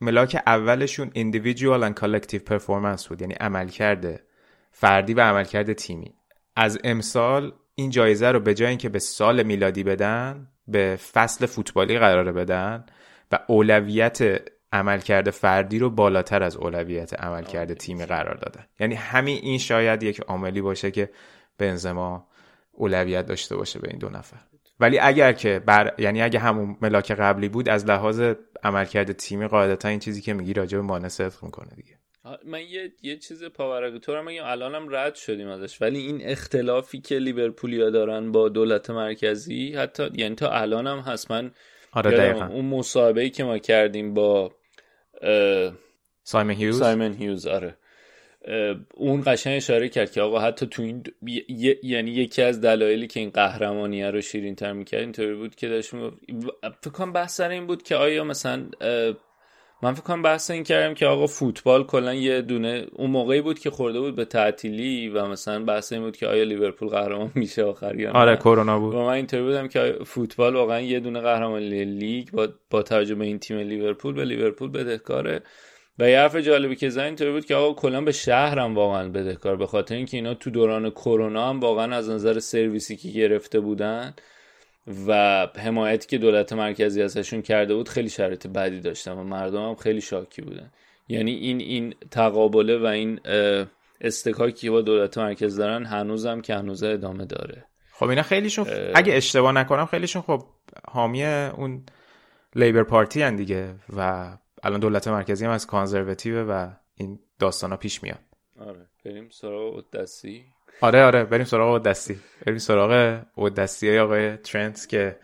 ملاک 0.00 0.42
اولشون 0.46 1.10
individual 1.10 1.90
and 1.90 2.00
collective 2.00 2.52
performance 2.52 3.08
بود. 3.08 3.20
یعنی 3.20 3.34
عملکرد 3.34 4.20
فردی 4.72 5.14
و 5.14 5.20
عملکرد 5.20 5.72
تیمی. 5.72 6.17
از 6.60 6.78
امسال 6.84 7.52
این 7.74 7.90
جایزه 7.90 8.30
رو 8.30 8.40
به 8.40 8.54
جای 8.54 8.68
اینکه 8.68 8.88
به 8.88 8.98
سال 8.98 9.42
میلادی 9.42 9.82
بدن 9.82 10.48
به 10.68 10.98
فصل 11.12 11.46
فوتبالی 11.46 11.98
قراره 11.98 12.32
بدن 12.32 12.86
و 13.32 13.38
اولویت 13.46 14.18
عملکرد 14.72 15.30
فردی 15.30 15.78
رو 15.78 15.90
بالاتر 15.90 16.42
از 16.42 16.56
اولویت 16.56 17.20
عملکرد 17.20 17.74
تیمی 17.74 18.06
قرار 18.06 18.34
دادن. 18.34 18.66
یعنی 18.80 18.94
همین 18.94 19.38
این 19.42 19.58
شاید 19.58 20.02
یک 20.02 20.20
عاملی 20.20 20.60
باشه 20.60 20.90
که 20.90 21.10
بنزما 21.58 22.28
اولویت 22.72 23.26
داشته 23.26 23.56
باشه 23.56 23.78
به 23.78 23.88
این 23.90 23.98
دو 23.98 24.08
نفر. 24.08 24.40
ولی 24.80 24.98
اگر 24.98 25.32
که 25.32 25.58
بر 25.66 25.94
یعنی 25.98 26.22
اگه 26.22 26.38
همون 26.38 26.76
ملاک 26.82 27.12
قبلی 27.12 27.48
بود 27.48 27.68
از 27.68 27.86
لحاظ 27.86 28.32
عملکرد 28.62 29.12
تیمی 29.12 29.46
قاعدتا 29.46 29.88
این 29.88 29.98
چیزی 29.98 30.20
که 30.20 30.34
میگی 30.34 30.54
راجع 30.54 30.78
به 30.78 30.84
مانع 30.84 31.08
صدق 31.08 31.44
می‌کنه 31.44 31.70
دیگه. 31.76 31.97
من 32.44 32.60
یه, 32.60 32.92
یه 33.02 33.16
چیز 33.16 33.44
پاورقی 33.44 33.98
تو 33.98 34.14
رو 34.14 34.22
میگم 34.22 34.44
الانم 34.44 34.94
رد 34.94 35.14
شدیم 35.14 35.48
ازش 35.48 35.82
ولی 35.82 35.98
این 35.98 36.20
اختلافی 36.22 37.00
که 37.00 37.18
لیورپولیا 37.18 37.90
دارن 37.90 38.32
با 38.32 38.48
دولت 38.48 38.90
مرکزی 38.90 39.74
حتی 39.74 40.08
یعنی 40.14 40.34
تا 40.34 40.50
الانم 40.50 40.98
هست. 40.98 41.30
من 41.30 41.50
آره 41.92 42.50
اون 42.50 42.64
مصاحبه 42.64 43.30
که 43.30 43.44
ما 43.44 43.58
کردیم 43.58 44.14
با 44.14 44.52
سایمن 46.22 46.54
هیوز؟ 46.54 46.78
سایمن 46.78 47.14
هیوز 47.14 47.46
آره. 47.46 47.76
اون 48.94 49.22
قشنگ 49.26 49.56
اشاره 49.56 49.88
کرد 49.88 50.12
که 50.12 50.20
آقا 50.20 50.38
حتی 50.38 50.66
تو 50.66 50.82
این 50.82 51.02
یعنی 51.82 52.10
یکی 52.10 52.42
از 52.42 52.60
دلایلی 52.60 53.06
که 53.06 53.20
این 53.20 53.30
قهرمانیه 53.30 54.10
رو 54.10 54.20
شیرین 54.20 54.54
تر 54.54 54.72
می‌کرد 54.72 55.00
اینطوری 55.00 55.34
بود 55.34 55.54
که 55.54 55.68
داشت 55.68 55.90
فکر 56.80 56.90
کنم 56.92 57.12
بحث 57.12 57.36
سر 57.36 57.48
این 57.48 57.66
بود 57.66 57.82
که 57.82 57.96
آیا 57.96 58.24
مثلا 58.24 58.66
من 59.82 59.92
فکر 59.92 60.02
کنم 60.02 60.22
بحث 60.22 60.50
این 60.50 60.64
کردم 60.64 60.94
که 60.94 61.06
آقا 61.06 61.26
فوتبال 61.26 61.84
کلا 61.84 62.14
یه 62.14 62.42
دونه 62.42 62.86
اون 62.92 63.10
موقعی 63.10 63.40
بود 63.40 63.58
که 63.58 63.70
خورده 63.70 64.00
بود 64.00 64.16
به 64.16 64.24
تعطیلی 64.24 65.08
و 65.08 65.26
مثلا 65.26 65.64
بحث 65.64 65.92
این 65.92 66.02
بود 66.02 66.16
که 66.16 66.26
آیا 66.26 66.44
لیورپول 66.44 66.88
قهرمان 66.88 67.30
میشه 67.34 67.64
آخر 67.64 68.00
یا 68.00 68.12
آره 68.12 68.36
کرونا 68.36 68.78
بود. 68.78 68.94
و 68.94 68.98
من 68.98 69.08
اینطوری 69.08 69.42
بودم 69.42 69.68
که 69.68 69.98
فوتبال 70.06 70.56
واقعا 70.56 70.80
یه 70.80 71.00
دونه 71.00 71.20
قهرمان 71.20 71.62
لیگ 71.62 72.30
با 72.30 72.48
با 72.70 72.82
توجه 72.82 73.14
به 73.14 73.24
این 73.24 73.38
تیم 73.38 73.58
لیورپول 73.58 74.14
به 74.14 74.24
لیورپول 74.24 74.70
بدهکاره 74.70 75.42
و 75.98 76.10
یه 76.10 76.18
حرف 76.18 76.36
جالبی 76.36 76.76
که 76.76 76.88
زن 76.88 77.04
اینطوری 77.04 77.32
بود 77.32 77.44
که 77.44 77.54
آقا 77.54 77.80
کلا 77.80 78.00
به 78.00 78.12
شهرم 78.12 78.74
واقعا 78.74 79.08
بدهکار 79.08 79.56
به 79.56 79.66
خاطر 79.66 79.94
اینکه 79.94 80.16
اینا 80.16 80.34
تو 80.34 80.50
دوران 80.50 80.90
کرونا 80.90 81.48
هم 81.48 81.60
واقعا 81.60 81.96
از 81.96 82.10
نظر 82.10 82.38
سرویسی 82.38 82.96
که 82.96 83.08
گرفته 83.08 83.60
بودن 83.60 84.14
و 85.06 85.12
حمایتی 85.56 86.06
که 86.06 86.18
دولت 86.18 86.52
مرکزی 86.52 87.02
ازشون 87.02 87.42
کرده 87.42 87.74
بود 87.74 87.88
خیلی 87.88 88.08
شرایط 88.08 88.46
بدی 88.46 88.80
داشتن 88.80 89.12
و 89.12 89.24
مردم 89.24 89.68
هم 89.68 89.74
خیلی 89.74 90.00
شاکی 90.00 90.42
بودن. 90.42 90.70
یعنی 91.08 91.32
این 91.32 91.60
این 91.60 91.94
تقابله 92.10 92.78
و 92.78 92.86
این 92.86 93.20
استکاکی 94.00 94.52
که 94.52 94.70
با 94.70 94.80
دولت 94.80 95.18
مرکز 95.18 95.56
دارن 95.56 95.84
هنوزم 95.84 96.40
که 96.40 96.54
هنوز 96.54 96.82
ادامه 96.82 97.24
داره. 97.24 97.64
خب 97.92 98.08
اینا 98.08 98.22
خیلیشون 98.22 98.66
اگه 98.94 99.14
اشتباه 99.14 99.52
نکنم 99.52 99.86
خیلیشون 99.86 100.22
خب 100.22 100.42
حامی 100.88 101.24
اون 101.24 101.86
لیبر 102.56 102.82
پارتی 102.82 103.22
هن 103.22 103.36
دیگه 103.36 103.74
و 103.96 104.32
الان 104.62 104.80
دولت 104.80 105.08
مرکزی 105.08 105.44
هم 105.44 105.50
از 105.50 105.66
کانزرواتیو 105.66 106.52
و 106.52 106.70
این 106.94 107.18
داستان 107.38 107.70
ها 107.70 107.76
پیش 107.76 108.02
میاد. 108.02 108.20
آره. 108.60 108.86
بریم 109.04 109.28
سراغ 109.30 109.90
دستی. 109.90 110.44
آره 110.80 111.04
آره 111.04 111.24
بریم 111.24 111.44
سراغ 111.44 111.82
دستی 111.82 112.18
بریم 112.46 112.58
سراغ 112.58 113.20
دستی 113.56 113.88
های 113.88 113.98
آقای 113.98 114.36
ترنت 114.36 114.88
که 114.88 115.18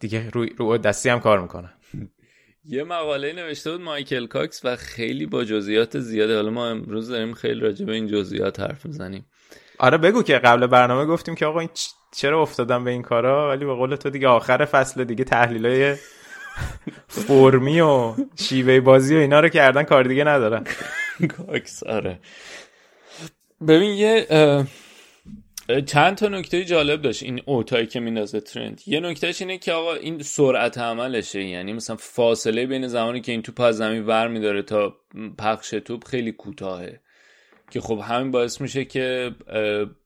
دیگه 0.00 0.30
روی 0.30 0.50
رو 0.56 0.78
دستی 0.78 1.08
هم 1.08 1.20
کار 1.20 1.40
می‌کنه. 1.40 1.72
یه 2.64 2.84
مقاله 2.84 3.32
نوشته 3.32 3.70
بود 3.72 3.80
مایکل 3.80 4.26
کاکس 4.26 4.64
و 4.64 4.76
خیلی 4.76 5.26
با 5.26 5.44
جزئیات 5.44 5.98
زیاده. 5.98 6.36
حالا 6.36 6.50
ما 6.50 6.68
امروز 6.68 7.08
داریم 7.08 7.34
خیلی 7.34 7.60
راجع 7.60 7.86
به 7.86 7.92
این 7.92 8.06
جزئیات 8.06 8.60
حرف 8.60 8.86
می‌زنیم. 8.86 9.26
آره 9.78 9.98
بگو 9.98 10.22
که 10.22 10.38
قبل 10.38 10.66
برنامه 10.66 11.04
گفتیم 11.04 11.34
که 11.34 11.46
آقا 11.46 11.60
این 11.60 11.68
چرا 12.16 12.42
افتادم 12.42 12.84
به 12.84 12.90
این 12.90 13.02
کارا؟ 13.02 13.48
ولی 13.48 13.64
به 13.64 13.74
قول 13.74 13.96
تو 13.96 14.10
دیگه 14.10 14.28
آخر 14.28 14.64
فصل 14.64 15.04
دیگه 15.04 15.24
تحلیلای 15.24 15.96
فرمی 17.08 17.80
و 17.80 18.14
شیوه 18.38 18.80
بازی 18.80 19.16
و 19.16 19.18
اینا 19.18 19.40
رو 19.40 19.48
کردن 19.48 19.82
کار 19.82 20.04
دیگه 20.04 20.24
ندارن. 20.24 20.64
کاکس 21.36 21.82
آره. 21.82 22.20
ببین 23.68 23.90
یه 23.90 24.26
چند 25.86 26.16
تا 26.16 26.28
نکته 26.28 26.64
جالب 26.64 27.02
داشت 27.02 27.22
این 27.22 27.42
اوتایی 27.44 27.86
که 27.86 28.00
میندازه 28.00 28.40
ترند. 28.40 28.80
یه 28.86 29.00
نکتهش 29.00 29.40
اینه 29.40 29.58
که 29.58 29.72
آقا 29.72 29.94
این 29.94 30.22
سرعت 30.22 30.78
عملشه. 30.78 31.44
یعنی 31.44 31.72
مثلا 31.72 31.96
فاصله 31.96 32.66
بین 32.66 32.88
زمانی 32.88 33.20
که 33.20 33.32
این 33.32 33.42
توپ 33.42 33.60
از 33.60 33.76
زمین 33.76 34.06
ور 34.06 34.28
میداره 34.28 34.62
تا 34.62 34.96
پخش 35.38 35.70
توپ 35.70 36.04
خیلی 36.04 36.32
کوتاهه. 36.32 37.00
که 37.70 37.80
خب 37.80 38.00
همین 38.04 38.30
باعث 38.30 38.60
میشه 38.60 38.84
که 38.84 39.34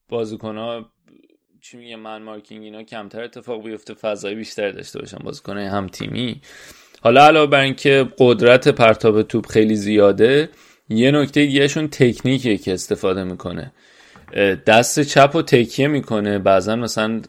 بازیکن 0.08 0.56
ها 0.56 0.92
چی 1.62 1.76
میگه 1.76 1.96
من 1.96 2.22
مارکینگ 2.22 2.64
اینا 2.64 2.82
کمتر 2.82 3.22
اتفاق 3.22 3.64
بیفته 3.64 3.94
فضای 3.94 4.34
بیشتر 4.34 4.70
داشته 4.70 4.98
باشن 4.98 5.18
بازیکن 5.18 5.58
هم 5.58 5.86
تیمی. 5.86 6.40
حالا 7.02 7.26
علاوه 7.26 7.50
بر 7.50 7.60
اینکه 7.60 8.08
قدرت 8.18 8.68
پرتاب 8.68 9.22
توپ 9.22 9.46
خیلی 9.46 9.74
زیاده 9.74 10.48
یه 10.90 11.10
نکته 11.10 11.46
دیگهشون 11.46 11.88
تکنیکه 11.88 12.58
که 12.58 12.72
استفاده 12.72 13.24
می‌کنه. 13.24 13.72
دست 14.66 15.00
چپ 15.00 15.34
و 15.34 15.42
تکیه 15.42 15.88
می‌کنه. 15.88 16.38
بعضا 16.38 16.76
مثلا 16.76 17.22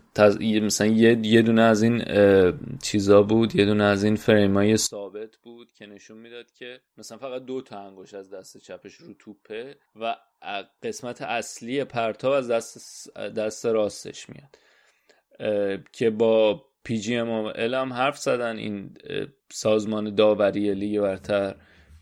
مثلا 0.61 0.87
یه... 0.87 1.19
یه 1.23 1.41
دونه 1.41 1.61
از 1.61 1.83
این 1.83 2.03
چیزا 2.83 3.23
بود 3.23 3.55
یه 3.55 3.65
دونه 3.65 3.83
از 3.83 4.03
این 4.03 4.15
فریمای 4.15 4.77
ثابت 4.77 5.35
بود 5.43 5.73
که 5.73 5.85
نشون 5.85 6.17
می‌داد 6.17 6.51
که 6.51 6.79
مثلا 6.97 7.17
فقط 7.17 7.45
دو 7.45 7.61
تا 7.61 7.79
انگوش 7.79 8.13
از 8.13 8.33
دست 8.33 8.57
چپش 8.57 8.93
رو 8.93 9.13
توپه 9.19 9.75
و 10.01 10.15
قسمت 10.83 11.21
اصلی 11.21 11.83
پرتاب 11.83 12.33
از 12.33 12.51
دست 12.51 13.17
دست 13.17 13.65
راستش 13.65 14.25
میاد. 14.29 14.57
که 15.91 16.09
با 16.09 16.65
پی 16.83 16.97
جی 16.97 17.15
ام 17.15 17.47
هم 17.55 17.93
حرف 17.93 18.17
زدن. 18.17 18.57
این 18.57 18.97
سازمان 19.51 20.15
داوری 20.15 20.73
لیگ 20.73 21.01
برتر 21.01 21.55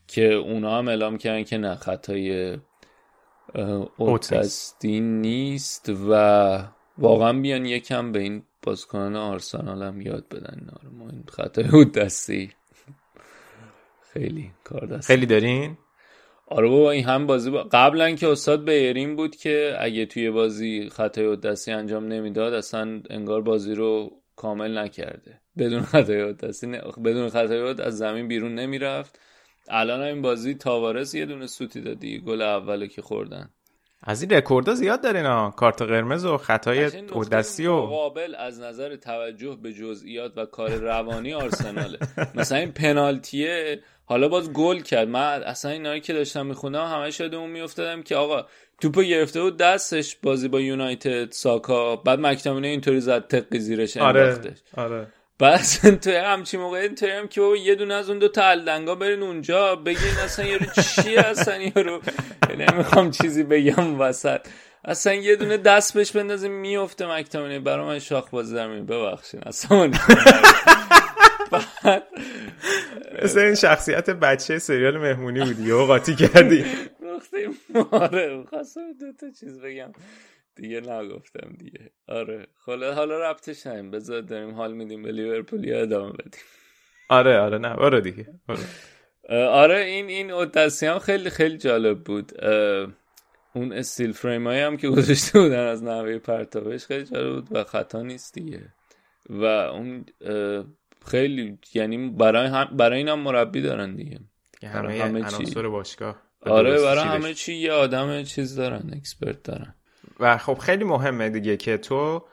که 0.10 0.34
اونا 0.34 0.78
هم 0.78 0.88
اعلام 0.88 1.18
کردن 1.18 1.44
که 1.44 1.58
نه 1.58 1.76
خطای 1.76 2.58
اوتستی 3.98 5.00
نیست 5.00 5.90
و 6.10 6.64
واقعا 6.98 7.34
بیان 7.40 7.66
یکم 7.66 8.12
به 8.12 8.20
این 8.20 8.44
بازیکنان 8.64 9.16
آرسنال 9.16 9.84
هم 9.84 10.02
یاد 10.02 10.28
بدن. 10.30 10.70
ما 10.92 11.10
این 11.10 11.24
خطای 11.30 11.68
اوت 11.68 11.92
دستی 11.92 12.52
خیلی 14.14 14.52
کار 14.64 14.86
دست. 14.86 15.08
خیلی 15.08 15.26
دارین؟ 15.26 15.78
آره 16.48 16.68
بابا 16.70 16.92
این 16.92 17.06
هم 17.06 17.28
بازی 17.28 17.50
با... 17.50 17.64
قبلا 17.72 18.12
که 18.12 18.28
استاد 18.28 18.66
بیرین 18.66 19.16
بود 19.16 19.36
که 19.36 19.76
اگه 19.80 20.06
توی 20.06 20.32
بازی 20.32 20.90
خطای 20.90 21.26
اوت 21.26 21.42
دستی 21.42 21.72
انجام 21.72 22.08
نمی‌داد 22.08 22.54
اصلا 22.54 23.02
انگار 23.10 23.42
بازی 23.42 23.76
رو 23.76 24.12
کامل 24.36 24.78
نکرده. 24.78 25.42
بدون 25.58 25.82
خطای 25.82 26.22
اوت 26.22 26.38
دستی 26.38 26.68
بدون 27.06 27.30
خطای 27.30 27.82
از 27.82 27.98
زمین 27.98 28.28
بیرون 28.28 28.56
نمی‌رفت. 28.56 29.20
الان 29.70 30.02
این 30.02 30.22
بازی 30.22 30.56
تاوارز 30.56 31.16
یه 31.16 31.26
دونه 31.26 31.48
سوتی 31.48 31.82
دادی 31.82 32.20
گل 32.20 32.42
اولو 32.42 32.88
که 32.88 33.02
خوردن. 33.02 33.50
از 34.04 34.22
این 34.22 34.32
رکوردها 34.32 34.76
زیاد 34.76 35.02
دارین 35.02 35.26
ها. 35.26 35.54
کارت 35.58 35.82
قرمز 35.82 36.26
و 36.26 36.38
خطای 36.38 36.90
دستی 37.32 37.66
و 37.66 37.76
مقابل 37.76 38.36
از 38.36 38.60
نظر 38.60 38.96
توجه 38.96 39.58
به 39.64 39.74
جزئیات 39.74 40.38
و 40.38 40.46
کار 40.46 40.72
روانی 40.72 41.34
آرسناله. 41.34 41.98
مثلا 42.36 42.58
این 42.58 42.72
پنالتیه 42.72 43.80
حالا 44.06 44.28
باز 44.28 44.54
گل 44.54 44.80
کرد. 44.80 45.08
من 45.08 45.44
اصلا 45.44 45.72
اینایی 45.72 46.02
که 46.02 46.14
داشتم 46.14 46.46
میخوندم 46.46 46.86
همش 46.86 47.20
یادمون 47.20 47.50
میافتادم 47.50 48.02
که 48.02 48.16
آقا 48.16 48.46
توپو 48.82 49.02
گرفته 49.02 49.42
بود 49.42 49.58
دستش 49.58 50.16
بازی 50.16 50.48
با 50.48 50.62
یونایتد 50.62 51.32
ساکا 51.32 51.96
بعد 51.96 52.20
مکتامینه 52.20 52.68
اینطوری 52.68 53.02
زد 53.02 53.28
تقی 53.28 53.60
زیرش 53.60 53.98
آره 53.98 54.54
آره. 54.78 55.08
بعد 55.40 56.00
توی 56.02 56.16
همچی 56.16 56.58
موقع 56.58 56.78
اینطوری 56.78 57.12
هم 57.12 57.28
که 57.28 57.42
بابا 57.42 57.56
یه 57.56 57.76
دونه 57.76 57.94
از 57.94 58.10
اون 58.10 58.20
دو 58.20 58.28
تا 58.28 58.44
الدنگا 58.44 58.96
برین 58.96 59.24
اونجا 59.24 59.76
بگین 59.76 60.18
اصلا 60.24 60.46
یارو 60.46 60.66
چی 60.66 61.16
اصلا 61.16 61.62
یارو؟ 61.76 62.02
نمی‌خوام 62.58 63.12
چیزی 63.12 63.44
بگم 63.44 64.02
وسط. 64.02 64.40
اصلا 64.86 65.14
یه 65.14 65.36
دونه 65.36 65.58
دست 65.58 65.94
بهش 65.94 66.12
بندازیم 66.12 66.52
میفته 66.52 67.06
مکتمنه 67.12 67.60
برای 67.60 67.86
من 67.86 68.00
شاخ 68.00 68.30
بازی 68.30 68.56
در 68.56 68.68
ببخشین. 68.68 69.42
اصلا 69.46 69.92
مثل 73.24 73.40
این 73.40 73.56
شخصیت 73.56 74.10
بچه 74.10 74.60
سریال 74.60 74.98
مهمونی 74.98 75.40
بودی. 75.40 75.64
یه 75.64 75.74
قاطی 75.74 76.16
کردی. 76.16 76.66
گفتیم 77.16 77.58
آره 77.92 78.44
خواستم 78.50 78.94
دو 79.00 79.14
تا 79.20 79.28
چیز 79.40 79.60
بگم. 79.62 79.92
دیگه 80.62 80.82
نگفتم 80.82 81.54
دیگه. 81.58 81.92
آره. 82.08 82.48
حالا 82.66 82.94
حالا 82.94 83.32
ربطش 83.32 83.68
نیم 83.68 83.92
بذار 83.92 84.22
داریم 84.22 84.56
حال 84.56 84.74
میدیم 84.74 85.04
به 85.04 85.12
لیورپول 85.12 85.64
یا 85.64 85.82
ادامه 85.82 86.12
بدیم. 86.12 86.42
آره 87.10 87.40
آره. 87.40 87.58
نه 87.58 87.74
آره 87.74 88.02
دیگه. 88.02 88.28
آره, 88.48 89.46
آره 89.46 89.80
این 89.80 90.08
این 90.08 90.32
اودسی 90.32 90.86
هم 90.86 91.00
خیلی 91.00 91.30
خیلی 91.30 91.58
جالب 91.58 92.04
بود. 92.04 92.32
اون 93.54 93.74
استیل 93.74 94.12
فریم 94.12 94.48
هایی 94.48 94.60
هم 94.60 94.78
که 94.78 94.90
گذاشته 94.90 95.40
بودن 95.40 95.68
از 95.68 95.84
نحوه 95.84 96.18
پرتابش 96.18 96.86
خیلی 96.86 97.06
جالب 97.06 97.36
بود 97.36 97.48
و 97.52 97.64
خطا 97.64 98.02
نیست 98.02 98.34
دیگه. 98.34 98.74
و 99.30 99.44
اون 99.44 100.06
خیلی 101.06 101.58
یعنی 101.74 102.10
برای 102.10 102.48
هم 102.48 102.70
برای 102.78 102.98
این 102.98 103.08
هم 103.08 103.20
مربی 103.20 103.62
دارن 103.62 103.96
دیگه. 103.96 104.20
همه, 104.64 105.04
همه 105.04 105.70
باشگاه 105.70 106.22
آره 106.42 106.82
برای 106.82 107.04
همه 107.04 107.34
چی 107.34 107.54
یه 107.54 107.72
آدم 107.72 108.24
چیز 108.24 108.56
دارن 108.56 108.90
expert 108.94 109.44
دارن. 109.44 109.76
و 110.20 110.38
خب 110.38 110.58
خیلی 110.58 110.84
مهمه 110.84 111.30
دیگه 111.30 111.58
که 111.58 111.78
تو 111.78 112.26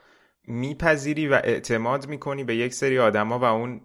میپذیری 0.44 1.28
و 1.28 1.40
اعتماد 1.44 2.06
می‌کنی 2.06 2.44
به 2.44 2.56
یک 2.56 2.74
سری 2.74 2.98
آدما 2.98 3.38
و 3.38 3.44
اون 3.44 3.80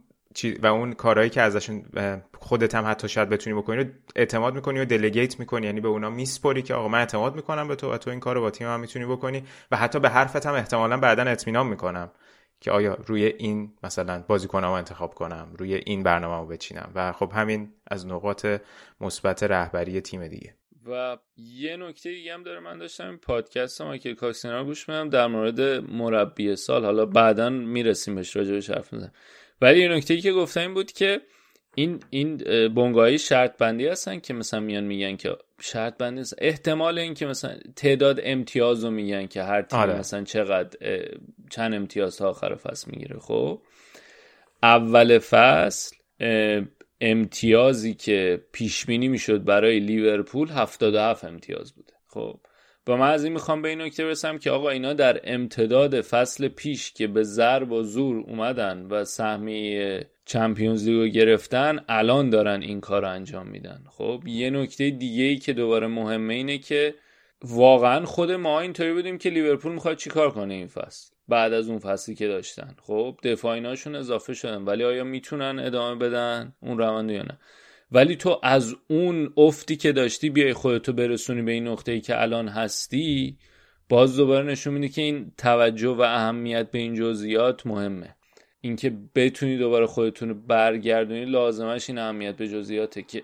و 0.61 0.67
اون 0.67 0.93
کارهایی 0.93 1.29
که 1.29 1.41
ازشون 1.41 1.85
خودت 2.39 2.75
هم 2.75 2.85
حتی 2.87 3.09
شاید 3.09 3.29
بتونی 3.29 3.55
بکنی 3.55 3.85
اعتماد 4.15 4.55
می‌کنی 4.55 4.79
و 4.79 4.85
delegate 4.85 5.39
می‌کنی. 5.39 5.65
یعنی 5.65 5.81
به 5.81 5.87
اونا 5.87 6.09
میسپری 6.09 6.61
که 6.61 6.73
آقا 6.73 6.87
من 6.87 6.99
اعتماد 6.99 7.35
می‌کنم 7.35 7.67
به 7.67 7.75
تو 7.75 7.93
و 7.93 7.97
تو 7.97 8.09
این 8.09 8.19
کار 8.19 8.35
رو 8.35 8.41
با 8.41 8.51
تیم 8.51 8.67
هم 8.67 8.79
می‌تونی 8.79 9.05
بکنی 9.05 9.43
و 9.71 9.77
حتی 9.77 9.99
به 9.99 10.09
حرفت 10.09 10.45
هم 10.45 10.53
احتمالا 10.53 10.97
بعدا 10.97 11.23
اطمینان 11.23 11.67
می‌کنم 11.67 12.11
که 12.59 12.71
آیا 12.71 12.97
روی 13.05 13.25
این 13.25 13.73
مثلا 13.83 14.23
بازیکنم 14.27 14.69
انتخاب 14.69 15.13
کنم 15.13 15.53
روی 15.57 15.75
این 15.75 16.03
برنامه 16.03 16.41
رو 16.41 16.47
بچینم. 16.47 16.91
و 16.95 17.11
خب 17.11 17.31
همین 17.35 17.73
از 17.87 18.07
نقاط 18.07 18.45
مثبت 19.01 19.43
رهبری 19.43 20.01
تیم 20.01 20.27
دیگه. 20.27 20.55
و 20.85 21.17
یه 21.37 21.77
نکته 21.77 22.09
دیگه 22.09 22.33
هم 22.33 22.43
داره 22.43 22.59
من 22.59 22.77
داشتم 22.77 23.07
این 23.07 23.17
پادکست 23.17 23.81
مایکل 23.81 24.13
کاکسینا 24.13 24.59
رو 24.59 24.65
گوش 24.65 24.89
میدم 24.89 25.09
در 25.09 25.27
مورد 25.27 25.61
مربی 25.91 26.55
سال 26.55 26.85
حالا 26.85 27.05
بعدا 27.05 27.49
می‌رسیم 27.49 28.15
بهش 28.15 28.35
راجع 28.35 28.73
حرف 28.73 28.93
می‌زنم 28.93 29.11
ولی 29.61 29.79
یه 29.81 29.87
نکته 29.87 30.13
ای 30.13 30.21
که 30.21 30.31
گفتم 30.31 30.59
این 30.59 30.73
بود 30.73 30.91
که 30.91 31.21
این 31.75 31.99
این 32.09 32.37
بنگاهی 32.67 33.17
شرط 33.17 33.57
بندی 33.57 33.87
هستن 33.87 34.19
که 34.19 34.33
مثلا 34.33 34.59
میان 34.59 34.83
میگن 34.83 35.15
که 35.15 35.37
شرط 35.61 35.97
بندی 35.97 36.21
هستن. 36.21 36.37
احتمال 36.39 36.99
این 36.99 37.13
که 37.13 37.25
مثلا 37.25 37.55
تعداد 37.75 38.19
امتیاز 38.23 38.83
رو 38.83 38.91
میگن 38.91 39.27
که 39.27 39.43
هر 39.43 39.61
تیم 39.61 39.79
آره. 39.79 39.99
مثلا 39.99 40.23
چقدر 40.23 40.77
چند 41.49 41.73
امتیاز 41.73 42.17
تا 42.17 42.29
آخر 42.29 42.55
فصل 42.55 42.91
می‌گیره 42.91 43.19
خب 43.19 43.61
اول 44.63 45.19
فصل 45.19 45.95
امتیازی 47.01 47.93
که 47.93 48.41
پیش 48.51 48.85
بینی 48.85 49.07
می‌شد 49.07 49.43
برای 49.43 49.79
لیورپول 49.79 50.49
77 50.49 51.23
امتیاز 51.23 51.73
بوده. 51.73 51.93
خب 52.07 52.39
با 52.85 52.97
من 52.97 53.09
از 53.09 53.23
این 53.23 53.33
می‌خوام 53.33 53.61
به 53.61 53.69
این 53.69 53.81
نکته 53.81 54.05
برسم 54.05 54.37
که 54.37 54.51
آقا 54.51 54.69
اینا 54.69 54.93
در 54.93 55.21
امتداد 55.23 56.01
فصل 56.01 56.47
پیش 56.47 56.91
که 56.91 57.07
به 57.07 57.23
ضرب 57.23 57.71
و 57.71 57.83
زور 57.83 58.17
اومدن 58.27 58.85
و 58.89 59.05
سهمیه 59.05 60.09
چمپیونز 60.25 60.87
لیگو 60.87 61.07
گرفتن 61.07 61.79
الان 61.89 62.29
دارن 62.29 62.61
این 62.61 62.81
کار 62.81 63.01
رو 63.01 63.09
انجام 63.09 63.47
میدن. 63.47 63.83
خب 63.89 64.23
یه 64.25 64.49
نکته 64.49 64.89
دیگه 64.89 65.23
ای 65.23 65.37
که 65.37 65.53
دوباره 65.53 65.87
مهمه 65.87 66.33
اینه 66.33 66.57
که 66.57 66.95
واقعا 67.43 68.05
خود 68.05 68.31
ما 68.31 68.59
اینطوری 68.59 68.93
بودیم 68.93 69.17
که 69.17 69.29
لیورپول 69.29 69.71
می‌خواد 69.71 69.97
چیکار 69.97 70.31
کنه 70.31 70.53
این 70.53 70.67
فصل؟ 70.67 71.11
بعد 71.31 71.53
از 71.53 71.69
اون 71.69 71.79
فصلی 71.79 72.15
که 72.15 72.27
داشتن. 72.27 72.75
خب 72.81 73.17
دفاعیناشون 73.23 73.95
اضافه 73.95 74.33
شدن. 74.33 74.63
ولی 74.63 74.83
آیا 74.83 75.03
می‌تونن 75.03 75.59
ادامه 75.59 75.95
بدن؟ 75.95 76.53
اون 76.61 76.77
روند 76.77 77.11
یا 77.11 77.21
نه؟ 77.21 77.39
ولی 77.91 78.15
تو 78.15 78.39
از 78.43 78.75
اون 78.87 79.33
افتی 79.37 79.75
که 79.75 79.91
داشتی 79.91 80.29
بیای 80.29 80.53
خودتو 80.53 80.93
برسونی 80.93 81.41
به 81.41 81.51
این 81.51 81.67
نقطه 81.67 81.91
ای 81.91 82.01
که 82.01 82.21
الان 82.21 82.47
هستی 82.47 83.37
باز 83.89 84.17
دوباره 84.17 84.45
نشون 84.45 84.73
میده 84.73 84.89
که 84.89 85.01
این 85.01 85.31
توجه 85.37 85.89
و 85.89 86.01
اهمیت 86.01 86.71
به 86.71 86.79
این 86.79 86.95
جزئیات 86.95 87.67
مهمه. 87.67 88.15
اینکه 88.61 88.93
بتونی 89.15 89.57
دوباره 89.57 89.85
خودتون 89.85 90.29
رو 90.29 90.35
برگردونی 90.35 91.25
لازمش 91.25 91.89
این 91.89 91.99
اهمیت 91.99 92.35
به 92.35 92.47
جزئیاته 92.47 93.01
که 93.01 93.23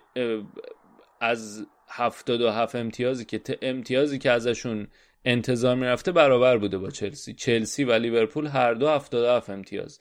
از 1.21 1.67
هفتاد 1.89 2.41
و 2.41 2.49
هفت 2.49 2.75
امتیازی 2.75 3.25
که 3.25 3.41
امتیازی 3.61 4.19
که 4.19 4.31
ازشون 4.31 4.87
انتظار 5.27 5.75
می‌رفته 5.75 6.11
برابر 6.11 6.57
بوده 6.57 6.77
با 6.77 6.89
چلسی. 6.89 7.33
چلسی 7.33 7.83
و 7.83 7.93
لیورپول 7.93 8.47
هر 8.47 8.73
دو 8.73 8.89
هفتاد 8.89 9.23
و 9.23 9.27
هفت 9.27 9.49
امتیاز 9.49 9.99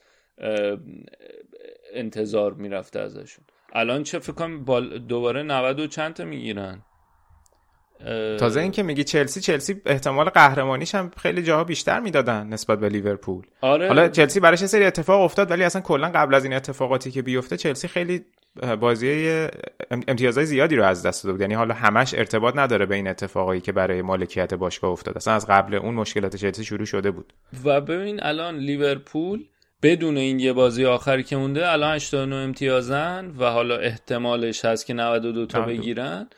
انتظار 1.94 2.54
می‌رفته 2.54 3.00
ازشون. 3.00 3.44
الان 3.72 4.02
چه 4.02 4.18
فکر 4.18 4.32
کنم 4.32 4.64
دوباره 4.98 5.42
90 5.42 5.80
و 5.80 5.86
چند 5.86 6.14
تا 6.14 6.24
می‌گیرن؟ 6.24 6.82
تازه 8.38 8.60
اینکه 8.60 8.82
میگی 8.82 9.04
چلسی 9.04 9.40
چلسی 9.40 9.82
احتمال 9.86 10.28
قهرمانیش 10.28 10.94
هم 10.94 11.10
خیلی 11.16 11.42
جاها 11.42 11.64
بیشتر 11.64 12.00
می‌دادن 12.00 12.46
نسبت 12.46 12.80
به 12.80 12.88
لیورپول. 12.88 13.46
آره. 13.60 13.88
حالا 13.88 14.08
چلسی 14.08 14.40
براش 14.40 14.66
سری 14.66 14.84
اتفاق 14.84 15.20
افتاد 15.20 15.50
ولی 15.50 15.64
اصلا 15.64 15.82
کلا 15.82 16.10
قبل 16.14 16.34
از 16.34 16.44
این 16.44 16.52
اتفاقاتی 16.52 17.10
که 17.10 17.22
بیفته 17.22 17.56
چلسی 17.56 17.88
خیلی 17.88 18.24
بازی 18.80 19.46
امتیازهای 19.90 20.46
زیادی 20.46 20.76
رو 20.76 20.84
از 20.84 21.06
دست 21.06 21.24
داده 21.24 21.32
بود. 21.32 21.40
یعنی 21.40 21.54
حالا 21.54 21.74
همش 21.74 22.14
ارتباط 22.14 22.56
نداره 22.56 22.86
به 22.86 22.94
این 22.94 23.08
اتفاقایی 23.08 23.60
که 23.60 23.72
برای 23.72 24.02
مالکیت 24.02 24.54
باشگاه 24.54 24.90
افتاد 24.90 25.16
اصلا 25.16 25.34
از 25.34 25.46
قبل 25.46 25.74
اون 25.74 25.94
مشکلات 25.94 26.36
چلسی 26.36 26.64
شروع 26.64 26.84
شده 26.84 27.10
بود. 27.10 27.32
و 27.64 27.80
ببین 27.80 28.22
الان 28.22 28.58
لیورپول 28.58 29.44
بدون 29.82 30.16
این 30.16 30.40
یه 30.40 30.52
بازی 30.52 30.84
آخری 30.84 31.22
که 31.22 31.36
مونده 31.36 31.72
الان 31.72 31.94
89 31.94 32.36
امتیازن 32.36 33.34
و 33.38 33.50
حالا 33.50 33.76
احتمالش 33.76 34.64
هست 34.64 34.86
که 34.86 34.94
92 34.94 35.46
تا 35.46 35.60
بگیرن. 35.60 36.28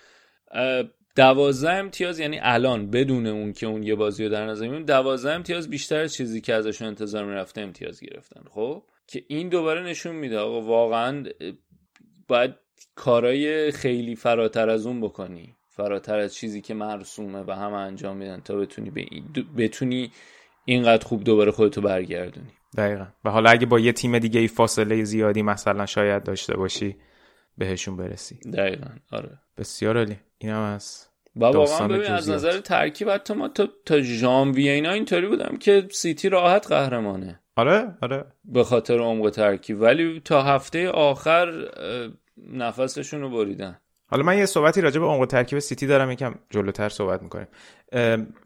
دوازده 1.16 1.72
امتیاز 1.72 2.18
یعنی 2.18 2.38
الان 2.42 2.90
بدون 2.90 3.26
اون 3.26 3.52
که 3.52 3.66
اون 3.66 3.82
یه 3.82 3.94
بازی 3.94 4.24
رو 4.24 4.30
در 4.30 4.46
نظر 4.46 4.62
می‌گیریم 4.62 4.86
دوازده 4.86 5.32
امتیاز 5.32 5.70
بیشتر 5.70 6.06
چیزی 6.06 6.40
که 6.40 6.54
ازشون 6.54 6.88
انتظار 6.88 7.24
می‌رفته 7.24 7.60
امتیاز 7.60 8.00
گرفتن. 8.00 8.40
خب؟ 8.50 8.82
که 9.06 9.24
این 9.28 9.48
دوباره 9.48 9.82
نشون 9.82 10.16
میده. 10.16 10.38
آقا 10.38 10.60
واقعا 10.60 11.24
باید 12.28 12.54
کارای 12.94 13.70
خیلی 13.70 14.16
فراتر 14.16 14.70
از 14.70 14.86
اون 14.86 15.00
بکنی. 15.00 15.54
فراتر 15.68 16.18
از 16.18 16.34
چیزی 16.34 16.60
که 16.60 16.74
مرسومه 16.74 17.44
و 17.46 17.52
همه 17.52 17.76
انجام 17.76 18.16
میدن 18.16 18.40
تا 18.40 18.56
بتونی 18.56 18.90
به 18.90 19.06
بتونی 19.56 20.12
اینقدر 20.64 21.06
خوب 21.06 21.24
دوباره 21.24 21.50
خودتو 21.50 21.80
برگردونی. 21.80 22.52
دقیقا. 22.76 23.06
و 23.24 23.30
حالا 23.30 23.50
اگه 23.50 23.66
با 23.66 23.80
یه 23.80 23.92
تیم 23.92 24.18
دیگه 24.18 24.40
ای 24.40 24.48
فاصله 24.48 25.04
زیادی 25.04 25.42
مثلا 25.42 25.86
شاید 25.86 26.22
داشته 26.22 26.56
باشی 26.56 26.96
بهشون 27.58 27.96
برسی. 27.96 28.40
دقیقا. 28.52 28.90
آره. 29.12 29.38
بسیار 29.58 29.96
عالی. 29.96 30.16
اینم 30.38 30.60
از 30.60 31.08
و 31.36 31.44
واقعا 31.44 31.88
ببین 31.88 32.12
از 32.12 32.30
نظر 32.30 32.60
ترکیب 32.60 33.10
حتی 33.10 33.34
ما 33.34 33.48
تا, 33.48 33.68
تا 33.86 34.00
ژانویه 34.00 34.72
اینا 34.72 34.92
اینطوری 34.92 35.26
بودم 35.26 35.56
که 35.56 35.88
سیتی 35.90 36.28
راحت 36.28 36.66
قهرمانه. 36.66 37.40
آره 37.58 37.94
آره. 38.02 38.24
به 38.44 38.64
خاطر 38.64 38.98
عمق 38.98 39.30
ترکیب. 39.30 39.80
ولی 39.80 40.20
تا 40.24 40.42
هفته 40.42 40.88
آخر 40.88 41.68
نفسشون 42.52 43.20
رو 43.20 43.30
بریدن. 43.30 43.78
حالا 44.06 44.22
من 44.22 44.38
یه 44.38 44.46
صحبتی 44.46 44.80
راجع 44.80 45.00
به 45.00 45.06
عمق 45.06 45.26
ترکیب 45.26 45.58
سیتی 45.58 45.86
دارم 45.86 46.10
یکم 46.10 46.34
جلوتر 46.50 46.88
صحبت 46.88 47.22
می‌کنیم. 47.22 47.46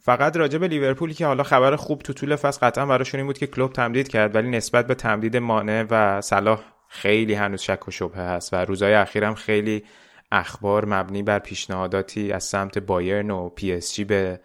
فقط 0.01 0.37
راجع 0.37 0.59
به 0.59 0.69
لیورپولی 0.69 1.15
که 1.15 1.27
حالا 1.27 1.43
خبر 1.43 1.77
خوب 1.77 2.03
تو 2.03 2.13
طول 2.13 2.37
فصل 2.37 2.67
قطعا 2.67 2.87
براشون 2.87 3.21
این 3.21 3.27
بود 3.27 3.39
که 3.39 3.47
کلوپ 3.47 3.73
تمدید 3.73 4.09
کرد 4.09 4.35
ولی 4.35 4.51
نسبت 4.51 4.87
به 4.87 4.95
تمدید 4.95 5.37
مانه 5.37 5.87
و 5.91 6.21
صلاح 6.21 6.61
خیلی 6.89 7.35
هنوز 7.35 7.61
شک 7.61 7.89
و 7.89 7.91
شبهه 7.91 8.23
هست 8.23 8.55
و 8.55 8.57
روزهای 8.57 8.95
اخیرم 8.95 9.35
خیلی 9.35 9.85
اخبار 10.33 10.85
مبنی 10.85 11.23
بر 11.23 11.39
پیشنهاداتی 11.39 12.33
از 12.33 12.45
سمت 12.45 12.79
بایرن 12.79 13.31
و 13.31 13.49
PSG 13.49 14.05
به 14.05 14.41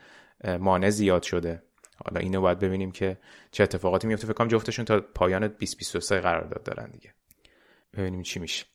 مانه 0.59 0.89
زیاد 0.89 1.23
شده. 1.23 1.63
حالا 2.05 2.19
اینو 2.19 2.41
باید 2.41 2.59
ببینیم 2.59 2.91
که 2.91 3.17
چه 3.51 3.63
اتفاقاتی 3.63 4.07
میفته. 4.07 4.27
فکر 4.27 4.33
کنم 4.33 4.47
جفتشون 4.47 4.85
تا 4.85 5.01
پایان 5.15 5.47
2023 5.47 6.19
قرارداد 6.19 6.63
دارن 6.63 6.89
دیگه. 6.91 7.13
ببینیم 7.97 8.21
چی 8.21 8.39
میشه. 8.39 8.65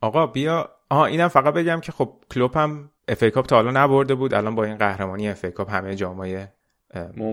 آقا 0.00 0.26
بیا. 0.26 0.70
آها 0.90 1.06
اینم 1.06 1.28
فقط 1.28 1.54
بگم 1.54 1.80
که 1.80 1.92
خب 1.92 2.16
کلوپ 2.34 2.56
هم 2.56 2.90
FA 3.08 3.24
Cup 3.24 3.46
تا 3.46 3.56
حالا 3.56 3.84
نبرده 3.84 4.14
بود. 4.14 4.34
الان 4.34 4.54
با 4.54 4.64
این 4.64 4.76
قهرمانی 4.76 5.28
FA 5.28 5.44
Cup 5.44 5.70
همه 5.70 5.96
جامای 5.96 6.46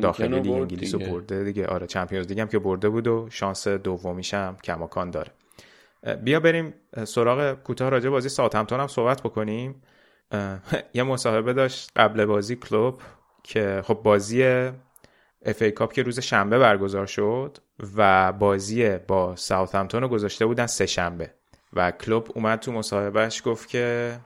داخلی 0.01 0.39
لیگ 0.39 0.53
انگلیس 0.53 0.93
رو 0.93 0.99
برده 0.99 1.43
دیگه. 1.43 1.67
آره 1.67 1.87
Champions 1.87 2.27
League 2.27 2.39
هم 2.39 2.47
که 2.47 2.59
برده 2.59 2.89
بود 2.89 3.07
و 3.07 3.27
شانس 3.31 3.67
دومیش 3.67 4.33
هم 4.33 4.57
کماکان 4.63 5.11
داره. 5.11 5.31
بیا 6.23 6.39
بریم 6.39 6.73
سراغ 7.03 7.53
کوتاه 7.53 7.89
راجع 7.89 8.09
بازی 8.09 8.29
ساوثهمپتون 8.29 8.79
هم 8.79 8.87
صحبت 8.87 9.21
بکنیم. 9.21 9.81
یه 10.93 11.03
مصاحبه 11.03 11.53
داشت 11.53 11.91
قبل 11.95 12.25
بازی 12.25 12.55
کلوپ 12.55 13.01
که 13.43 13.81
خب 13.85 13.93
بازی 13.93 14.69
FA 15.45 15.61
Cup 15.61 15.93
که 15.93 16.03
روز 16.03 16.19
شنبه 16.19 16.59
برگزار 16.59 17.05
شد 17.05 17.57
و 17.97 18.31
بازی 18.31 18.97
با 18.97 19.35
ساوثهمپتون 19.35 20.01
رو 20.01 20.07
گذاشته 20.07 20.45
بودن 20.45 20.65
سه 20.65 20.85
شنبه. 20.85 21.31
و 21.73 21.91
کلوب 21.91 22.31
اومد 22.35 22.59
تو 22.59 22.71
مصاحبهش 22.71 23.41
گفت 23.45 23.69
که 23.69 24.17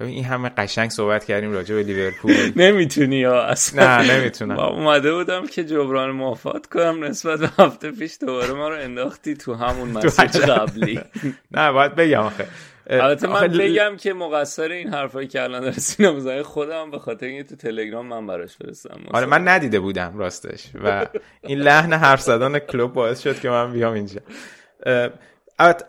این 0.00 0.24
همه 0.24 0.48
قشنگ 0.48 0.90
صحبت 0.90 1.24
کردیم 1.24 1.52
راجع 1.52 1.74
به 1.74 1.82
لیورپول. 1.82 2.52
نمی‌تونی 2.56 3.16
یا 3.16 3.42
اصلا؟ 3.42 4.02
نه 4.02 4.18
نمی‌تونم. 4.18 4.58
اومده 4.58 5.14
بودم 5.14 5.46
که 5.46 5.64
جبران 5.64 6.10
موافقت 6.10 6.66
کنم 6.66 7.04
نسبت 7.04 7.40
به 7.40 7.50
هفته 7.64 7.90
پیش 7.90 8.16
دوباره 8.20 8.52
ما 8.52 8.68
رو 8.68 8.74
انداختی 8.74 9.34
تو 9.34 9.54
همون 9.54 9.88
مسیر 9.96 10.46
قبلی. 10.46 11.00
نه 11.56 11.72
باید 11.72 11.94
بگم 11.94 12.20
آخه. 12.20 12.48
البته 12.88 13.28
من 13.28 13.48
بگم 13.48 13.96
که 13.96 14.14
مقصر 14.14 14.70
این 14.70 14.94
حرفایی 14.94 15.28
که 15.28 15.42
الان 15.42 15.60
داره 15.60 15.72
سینما 15.72 16.20
زای 16.20 16.42
خودم 16.42 16.90
به 16.90 16.98
خاطر 16.98 17.26
اینکه 17.26 17.44
تو 17.44 17.56
تلگرام 17.56 18.06
من 18.06 18.26
براش 18.26 18.56
فرستم 18.56 19.00
آره 19.10 19.26
من 19.26 19.48
ندیده 19.48 19.80
بودم 19.80 20.18
راستش. 20.18 20.64
و 20.84 21.06
این 21.42 21.58
لحن 21.58 21.92
حرف 21.92 22.20
زدن 22.20 22.58
کلوب 22.58 22.92
باعث 22.92 23.20
شد 23.20 23.40
که 23.40 23.50
من 23.50 23.72
بیام 23.72 23.92
اینجا. 23.92 24.20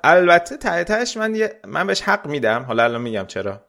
البته 0.04 0.58
ته 0.58 1.20
من 1.20 1.50
من 1.68 1.88
بهش 1.88 2.02
حق 2.02 2.28
میدم. 2.28 2.64
حالا 2.64 2.84
الان 2.84 3.02
میگم 3.02 3.26
چرا. 3.26 3.62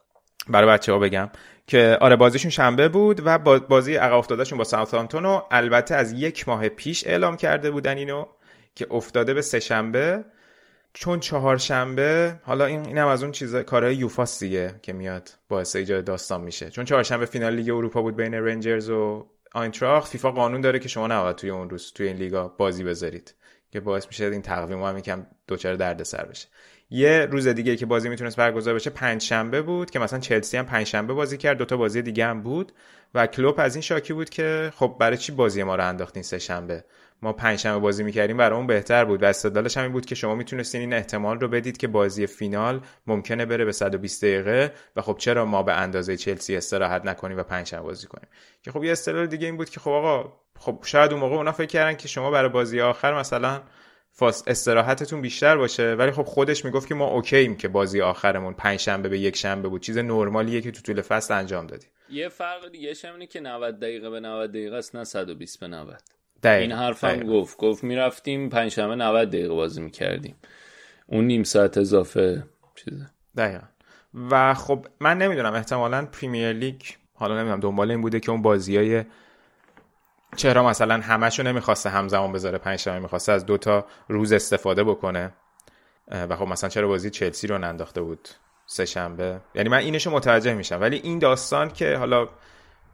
برای 0.49 0.69
بچه 0.69 0.93
ها 0.93 0.99
بگم 0.99 1.31
که 1.67 1.99
آره 2.01 2.17
بازیشون 2.17 2.51
شنبه 2.51 2.89
بود 2.89 3.23
و 3.25 3.39
بازی 3.59 3.95
عقب 3.95 4.15
افتادهشون 4.17 4.59
با 4.59 4.65
ساوثهامپتون 4.65 5.23
رو 5.23 5.47
البته 5.51 5.95
از 5.95 6.13
یک 6.13 6.49
ماه 6.49 6.69
پیش 6.69 7.07
اعلام 7.07 7.37
کرده 7.37 7.71
بودن 7.71 7.97
اینو 7.97 8.27
که 8.75 8.87
افتاده 8.91 9.35
به 9.35 9.43
سه 9.43 9.61
شنبه 9.61 10.25
چون 10.93 11.21
چهارشنبه 11.21 12.41
حالا 12.43 12.67
این 12.67 12.87
اینم 12.87 13.07
از 13.07 13.23
اون 13.23 13.33
چیزا 13.33 13.63
کارهای 13.63 14.09
دیگه 14.41 14.75
که 14.83 14.93
میاد 14.93 15.31
باعث 15.49 15.77
ایجاد 15.77 16.05
داستان 16.05 16.41
میشه. 16.41 16.71
چون 16.71 16.85
چهارشنبه 16.85 17.27
فینال 17.27 17.55
لیگ 17.55 17.71
اروپا 17.71 18.03
بود 18.03 18.17
بین 18.17 18.35
رنجرز 18.35 18.91
و 18.91 19.27
آینتراخ 19.53 20.07
فیفا 20.07 20.31
قانون 20.31 20.61
داره 20.61 20.79
که 20.79 20.89
شما 20.89 21.07
نباید 21.07 21.37
توی 21.37 21.51
اون 21.51 21.71
روز 21.71 21.93
توی 21.93 22.07
این 22.07 22.17
لیگا 22.17 22.49
بازی 22.49 22.85
بذارید. 22.85 23.35
که 23.73 23.81
باعث 23.81 24.07
میشه 24.07 24.25
این 24.25 24.43
تقویم 24.43 24.83
هم 24.83 24.99
یکم 24.99 25.27
دوچار 25.47 25.75
دردسر 25.75 26.25
بشه. 26.25 26.49
یه 26.91 27.29
روز 27.31 27.49
دیگه 27.49 27.77
که 27.77 27.87
بازی 27.87 28.09
می‌تونست 28.09 28.37
برگزار 28.37 28.75
بشه 28.75 28.91
پنج 28.91 29.23
شنبه 29.23 29.63
بود 29.63 29.91
که 29.91 29.99
مثلا 29.99 30.19
چلسی 30.19 30.57
هم 30.57 30.67
پنج 30.67 30.87
شنبه 30.87 31.15
بازی 31.15 31.39
کرد. 31.39 31.59
دوتا 31.59 31.77
بازی 31.77 32.03
دیگه 32.03 32.27
هم 32.27 32.43
بود. 32.43 32.73
و 33.15 33.27
کلوب 33.27 33.61
از 33.61 33.75
این 33.75 33.83
شاکی 33.83 34.13
بود 34.13 34.31
که 34.31 34.73
خب 34.77 34.97
برای 35.01 35.17
چی 35.17 35.33
بازی 35.33 35.63
ما 35.63 35.77
رو 35.77 35.89
انداختین 35.89 36.23
سه 36.23 36.39
شنبه 36.39 36.85
ما 37.23 37.33
پنجشنبه 37.33 37.79
بازی 37.79 38.03
می‌کردیم 38.05 38.37
برای 38.37 38.67
بهتر 38.67 39.05
بود. 39.05 39.23
و 39.23 39.27
استدلالش 39.27 39.77
هم 39.77 39.83
این 39.83 39.93
بود 39.93 40.07
که 40.07 40.15
شما 40.15 40.35
می‌تونستین 40.35 40.81
این 40.81 40.93
احتمال 40.93 41.41
رو 41.41 41.49
بدید 41.49 41.77
که 41.77 41.89
بازی 41.89 42.27
فینال 42.27 42.81
ممکنه 43.07 43.47
بره 43.47 43.65
به 43.65 43.73
120 43.73 44.25
دقیقه. 44.25 44.73
و 44.97 45.03
خب 45.03 45.17
چرا 45.19 45.45
ما 45.45 45.63
به 45.63 45.73
اندازه 45.73 46.17
چلسی 46.17 46.57
استراحت 46.57 47.05
نکنیم 47.05 47.39
و 47.39 47.43
پنجشنبه 47.43 47.83
بازی 47.83 48.07
کنیم؟ 48.07 48.29
که 48.63 48.73
خب 48.73 48.85
یه 48.85 48.93
استدلال 48.93 49.27
دیگه 49.27 49.47
این 49.47 49.57
بود 49.57 49.71
که 49.71 49.81
خب 49.81 49.91
آقا 49.91 50.33
خب 50.59 50.79
شاید 50.85 51.13
اون 51.13 51.21
موقع 51.21 51.37
اونا 51.37 51.53
فکر 51.53 51.67
کردن 51.67 51.97
که 51.97 52.09
شما 52.09 52.31
برای 52.31 52.49
بازی 52.51 52.81
آخر 52.81 53.19
مثلا 53.19 53.63
فاس 54.13 54.45
استراحتتون 54.47 55.21
بیشتر 55.21 55.57
باشه. 55.57 55.95
ولی 55.95 56.11
خب 56.11 56.23
خودش 56.23 56.65
می‌گفت 56.65 56.89
که 56.89 56.95
ما 56.95 57.07
اوکییم 57.07 57.57
که 57.57 57.69
بازی 57.69 58.01
آخرمون 58.01 58.55
پنج 58.55 58.81
شنبه 58.81 59.09
به 59.09 59.19
یک 59.19 59.37
شنبه 59.37 59.69
بود. 59.69 59.83
چیز 59.83 59.99
نرمالیه 59.99 60.61
که 60.61 60.71
تو 60.71 60.83
طول 60.83 61.03
فصل 61.03 61.35
انجام 61.35 61.67
دادیم. 61.67 61.91
یه 62.11 62.29
فرق 62.29 62.69
دیگه 62.69 62.95
اینه 63.05 63.27
که 63.27 63.41
90 63.41 63.81
دقیقه 63.81 64.11
به 64.11 64.21
90 64.21 64.51
دقیقه 64.51 64.77
است 64.77 64.97
نه 64.97 65.05
120 65.05 65.61
به 65.61 65.67
90 65.69 66.20
دقیقا. 66.43 66.61
این 66.61 66.73
حرفم 66.73 67.23
گفت. 67.23 67.57
گفت 67.57 67.85
می‌رفتیم 67.85 68.49
پنجشنبه 68.49 68.95
90 68.95 69.29
دقیقه 69.29 69.55
بازی 69.55 69.81
می‌کردیم. 69.81 70.37
اون 71.07 71.25
نیم 71.25 71.43
ساعت 71.43 71.79
اضافه 71.79 72.45
چیزه. 72.75 73.11
دقیقا. 73.37 73.65
و 74.31 74.55
خب 74.55 74.87
من 75.01 75.19
نمی‌دونم 75.19 75.55
احتمالا 75.55 76.07
پریمیر 76.07 76.53
لیگ 76.53 76.83
حالا 77.15 77.35
نمی‌دونم 77.39 77.61
دنبال 77.61 77.91
این 77.91 78.01
بوده 78.01 78.21
که 78.21 78.31
اون 78.31 78.43
بازی 78.43 78.77
های 78.77 79.05
چرا 80.37 80.67
مثلا 80.67 80.95
همشو 80.95 81.43
نمی‌خواسته 81.43 81.91
همزمان 81.91 82.33
بذاره 82.33 82.59
پنج 82.59 82.79
شنبه 82.79 82.99
می‌خواسته 82.99 83.33
از 83.33 83.47
دوتا 83.47 83.87
روز 84.09 84.33
استفاده 84.33 84.85
بکنه. 84.85 85.33
و 86.09 86.37
خب 86.37 86.47
مثلا 86.49 86.71
چرا 86.71 86.89
بازی 86.89 87.11
چلسی 87.11 87.47
رو 87.47 87.59
ننداخته 87.59 88.03
بود؟ 88.03 88.29
سه 88.67 88.85
شنبه. 88.85 89.41
یعنی 89.55 89.69
من 89.69 89.79
اینشو 89.79 90.11
متوجه 90.11 90.55
میشم. 90.55 90.81
ولی 90.81 90.97
این 90.97 91.19
داستان 91.19 91.71
که 91.71 91.97
حالا 91.97 92.29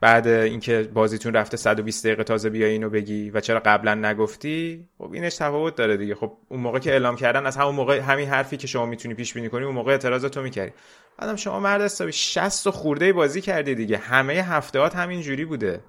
بعد 0.00 0.28
اینکه 0.28 0.90
بازیتون 0.94 1.34
رفته 1.34 1.56
120 1.56 2.06
دقیقه 2.06 2.24
تازه 2.24 2.50
بیای 2.50 2.70
اینو 2.70 2.90
بگی 2.90 3.30
و 3.30 3.40
چرا 3.40 3.60
قبلا 3.64 3.94
نگفتی 3.94 4.88
خب 4.98 5.12
اینش 5.12 5.36
تفاوت 5.36 5.74
داره 5.74 5.96
دیگه. 5.96 6.14
خب 6.14 6.32
اون 6.48 6.60
موقع 6.60 6.78
که 6.78 6.90
اعلام 6.90 7.16
کردن 7.16 7.46
از 7.46 7.56
همون 7.56 7.74
موقع 7.74 7.98
همین 7.98 8.28
حرفی 8.28 8.56
که 8.56 8.66
شما 8.66 8.86
می‌تونی 8.86 9.14
پیش 9.14 9.34
بینی 9.34 9.48
کنی 9.48 9.64
اون 9.64 9.74
موقع 9.74 9.92
اعتراضاتو 9.92 10.42
می‌کردی. 10.42 10.72
بعدم 11.18 11.36
شما 11.36 11.60
مرد 11.60 11.82
حسابی 11.82 12.12
60 12.12 12.70
خورده 12.70 13.12
بازی 13.12 13.40
کردی 13.40 13.74
دیگه. 13.74 13.96
همه 13.98 14.34
هفتهات 14.34 14.96
همین 14.96 15.20
جوری 15.20 15.44
بوده. 15.44 15.80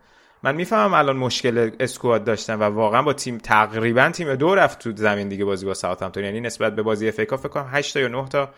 من 0.43 0.55
می‌فهمم 0.55 0.93
الان 0.93 1.17
مشکل 1.17 1.71
squad 1.79 2.23
داشتن 2.23 2.55
و 2.55 2.63
واقعا 2.63 3.01
با 3.01 3.13
تیم 3.13 3.37
تقریبا 3.37 4.09
تیم 4.09 4.35
دو 4.35 4.55
رفت 4.55 4.79
تو 4.79 4.91
زمین 4.95 5.29
دیگه 5.29 5.45
بازی 5.45 5.65
با 5.65 5.73
ساوثهامپتون. 5.73 6.23
یعنی 6.23 6.41
نسبت 6.41 6.75
به 6.75 6.81
بازی 6.81 7.07
FA 7.07 7.15
فکر 7.15 7.35
کنم 7.37 7.69
8 7.71 7.93
تا 7.93 7.99
یا 7.99 8.07
9 8.07 8.27
تا 8.27 8.53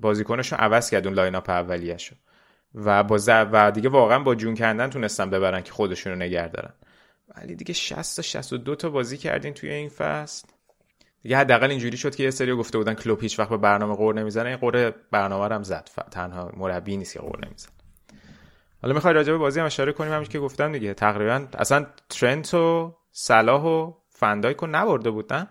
بازیکنشو 0.00 0.56
عوض 0.56 0.90
کرد 0.90 1.06
اون 1.06 1.16
lineup 1.16 1.50
اولیه‌شو. 1.50 2.14
و 2.74 3.04
با 3.04 3.18
و 3.26 3.70
دیگه 3.70 3.88
واقعا 3.88 4.18
با 4.18 4.34
جون 4.34 4.54
کندن 4.54 4.90
تونستن 4.90 5.30
ببرن 5.30 5.62
که 5.62 5.72
خودشونو 5.72 6.16
نگه 6.16 6.48
دارن. 6.48 6.72
ولی 7.36 7.54
دیگه 7.54 7.74
60 7.74 8.16
تا 8.16 8.22
62 8.22 8.76
تا 8.76 8.90
بازی 8.90 9.16
کردین 9.16 9.54
توی 9.54 9.70
این 9.70 9.88
فصل. 9.88 10.48
دیگه 11.22 11.36
حداقل 11.36 11.70
اینجوری 11.70 11.96
شد 11.96 12.14
که 12.14 12.22
یه 12.22 12.30
سری 12.30 12.54
گفته 12.54 12.78
بودن 12.78 12.94
کلوب 12.94 13.22
هیچ 13.22 13.38
وقت 13.38 13.48
به 13.48 13.56
برنامه 13.56 13.94
قور 13.94 14.14
نمی‌زنه. 14.14 14.48
این 14.48 14.58
قور 14.58 14.94
برنامه 15.10 15.54
هم 15.54 15.62
زد. 15.62 15.88
تنها 16.10 16.52
مربی 16.56 16.96
نیست 16.96 17.12
که 17.12 17.20
قور 17.20 17.46
نمی‌زنه. 17.46 17.72
حالا 18.82 18.94
می‌خوای 18.94 19.14
راجع 19.14 19.32
به 19.32 19.38
بازی 19.38 19.60
هم 19.60 19.66
اشاره 19.66 19.92
کنیم؟ 19.92 20.12
همش 20.12 20.28
که 20.28 20.38
گفتم 20.38 20.72
دیگه. 20.72 20.94
تقریبا 20.94 21.46
اصلا 21.58 21.86
ترنت 22.08 22.54
و 22.54 22.96
صلاح 23.12 23.62
و 23.62 23.92
فندایک 24.08 24.56
رو 24.56 24.68
نبرده 24.70 25.10
بود 25.10 25.32
نه؟ 25.32 25.48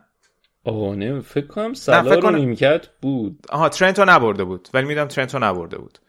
آه 0.64 0.96
نه 0.96 1.20
فکر 1.20 1.48
کنم 1.48 1.74
صلاح 1.74 2.16
رو 2.16 2.30
نیمکت 2.30 2.88
بود. 3.02 3.46
آها 3.50 3.70
ترنت 3.70 4.00
رو 4.00 4.10
نبرده 4.10 4.44
بود. 4.44 4.70
ولی 4.74 4.88
می‌دونم 4.88 5.08
ترنت 5.08 5.36
رو 5.36 5.44
نبرده 5.44 5.78
بود. 5.78 6.00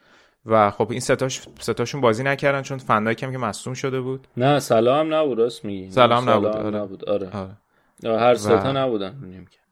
و 0.46 0.70
خب 0.70 0.90
این 0.90 1.00
ستاش 1.00 1.42
ستاشون 1.58 2.00
بازی 2.00 2.22
نکردن 2.22 2.62
چون 2.62 2.78
فندایک 2.78 3.22
هم 3.22 3.32
که 3.32 3.38
مصدوم 3.38 3.74
شده 3.74 4.00
بود. 4.00 4.28
نه 4.36 4.60
سلام 4.60 5.14
نبود 5.14 5.38
راست 5.38 5.64
میگی. 5.64 5.90
سلام 5.90 6.30
نبود 6.30 6.46
آره. 6.46 6.78
نبود 6.78 7.08
آره. 7.08 7.30
آره. 7.36 8.20
هر 8.20 8.34
ستا 8.34 8.72
نبودن 8.72 9.14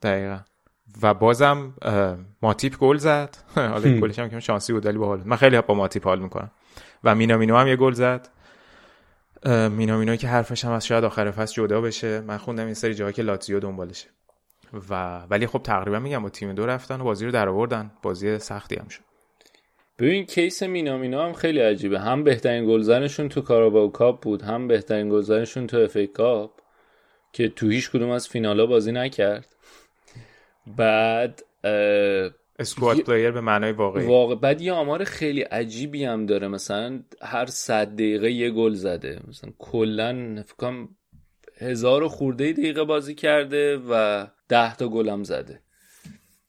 دقیقا. 0.03 0.39
و 1.03 1.15
بازم 1.15 1.75
ماتیپ 2.43 2.77
گل 2.77 2.97
زد. 2.97 3.37
حالا 3.55 4.01
گلش 4.01 4.19
هم. 4.19 4.29
که 4.29 4.41
شانسی 4.41 4.73
بود 4.73 4.87
ولی 4.87 4.99
باحال 4.99 5.23
من 5.25 5.37
خیلی 5.37 5.61
با 5.61 5.75
ماتیپ 5.75 6.05
حال 6.05 6.19
می‌کنم. 6.19 6.51
و 7.05 7.15
مینامینو 7.15 7.57
هم 7.57 7.69
یه 7.69 7.77
گل 7.77 7.93
زد. 7.93 8.29
مینامینو 9.71 10.17
که 10.17 10.29
حرفش 10.29 10.65
هم 10.65 10.73
از 10.73 10.87
شاید 10.87 11.05
آخر 11.05 11.31
فصل 11.31 11.55
جدا 11.55 11.81
بشه. 11.81 12.21
من 12.21 12.37
خوندم 12.37 12.65
یه 12.65 12.75
سری 12.75 12.95
جاها 12.95 13.13
که 13.13 13.23
لاتزیو 13.23 13.61
دنبالشه. 13.61 14.09
و 14.91 15.19
ولی 15.31 15.47
خب 15.47 15.61
تقریبا 15.65 15.99
میگم 15.99 16.23
با 16.23 16.29
تیم 16.29 16.53
دو 16.53 16.67
رفتن 16.67 17.01
و 17.01 17.05
بازی 17.05 17.27
رو 17.27 17.33
در 17.33 17.49
آوردن. 17.49 17.91
بازی 18.03 18.39
سختی 18.39 18.77
هم 18.77 18.89
شد. 18.89 19.08
ببین 19.99 20.27
case 20.27 20.63
مینامینو 20.63 21.21
هم 21.21 21.33
خیلی 21.33 21.61
عجیبه. 21.61 22.01
هم 22.01 22.25
بهترین 22.25 22.67
گلزنشون 22.67 23.29
تو 23.29 23.41
Carabao 23.41 23.93
Cup 23.93 24.23
بود 24.23 24.43
هم 24.43 24.69
بهترین 24.69 25.09
گلزنشون 25.09 25.67
تو 25.67 25.77
FA 25.77 25.99
Cup 26.15 26.51
که 27.33 27.49
تو 27.49 27.69
هیچ 27.69 27.91
کدوم 27.91 28.11
از 28.11 28.29
فینالا 28.29 28.67
بازی 28.67 28.93
نکرد. 28.93 29.57
بعد 30.77 31.45
squad 32.59 33.01
player 33.01 33.31
به 33.31 33.41
معنای 33.41 33.73
واقعی. 33.73 34.07
واقع 34.07 34.35
بعد 34.35 34.61
یه 34.61 34.73
آمار 34.73 35.05
خیلی 35.05 35.43
عجیبی 35.43 36.05
هم 36.05 36.27
داره. 36.27 36.49
مثلا 36.49 37.03
هر 37.23 37.47
صد 37.47 37.95
دقیقه 37.95 38.31
یه 38.31 38.51
گل 38.51 38.75
زده. 38.75 39.21
مثلا 39.29 39.51
کلا 39.59 40.43
فکر 40.47 40.68
کنم 40.68 40.89
هزار 41.59 42.09
خورده 42.09 42.53
دقیقه 42.53 42.85
بازی 42.85 43.15
کرده 43.15 43.77
و 43.77 44.27
ده 44.49 44.77
تا 44.77 44.89
گل 44.89 45.09
هم 45.09 45.25
زده. 45.25 45.61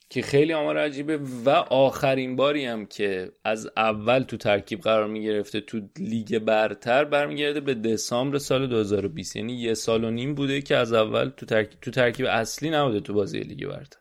که 0.10 0.22
خیلی 0.22 0.54
آمار 0.54 0.78
عجیبه. 0.78 1.20
و 1.46 1.50
آخرین 1.70 2.36
باری 2.36 2.66
هم 2.66 2.86
که 2.86 3.32
از 3.44 3.70
اول 3.78 4.20
تو 4.20 4.38
ترکیب 4.38 4.82
قرار 4.82 5.08
می 5.08 5.24
گرفته 5.24 5.62
تو 5.62 5.82
لیگ 6.00 6.40
برتر 6.40 7.04
برمیگرده 7.04 7.60
به 7.60 7.74
دسامبر 7.74 8.38
سال 8.38 8.68
2020 8.68 9.36
یعنی 9.36 9.54
یه 9.54 9.74
سال 9.74 10.04
و 10.04 10.12
نیم 10.12 10.36
بوده 10.36 10.62
که 10.62 10.76
از 10.76 10.94
اول 10.94 11.30
تو 11.30 11.46
ترکیب, 11.46 11.80
تو 11.82 11.92
ترکیب 11.92 12.26
اصلی 12.26 12.70
نبوده 12.70 13.00
تو 13.00 13.14
بازی 13.14 13.40
لیگ 13.40 13.68
برتر. 13.68 14.00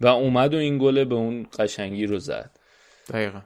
و 0.00 0.06
اومد 0.06 0.54
و 0.54 0.56
این 0.56 0.78
گله 0.78 1.04
به 1.04 1.14
اون 1.14 1.46
قشنگی 1.58 2.06
رو 2.06 2.18
زد. 2.18 2.50
دقیقا. 3.08 3.40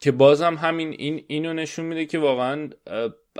که 0.00 0.12
بازم 0.12 0.54
همین 0.54 0.94
این 0.98 1.24
اینو 1.26 1.52
نشون 1.52 1.84
میده 1.84 2.06
که 2.06 2.18
واقعا 2.18 2.70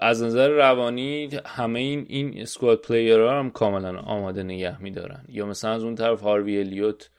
از 0.03 0.23
نظر 0.23 0.49
روانی 0.49 1.31
همه 1.47 1.79
این 1.79 2.07
این 2.09 2.41
اسکواد 2.41 2.81
پلیرها 2.81 3.39
هم 3.39 3.51
کاملا 3.51 3.99
آماده 3.99 4.43
نگه 4.43 4.83
میدارن. 4.83 5.25
یا 5.29 5.47
مثلا 5.47 5.73
از 5.73 5.85
اون 5.85 5.95
طرف 5.95 6.21
هاروی 6.21 6.59
الیوت 6.59 7.11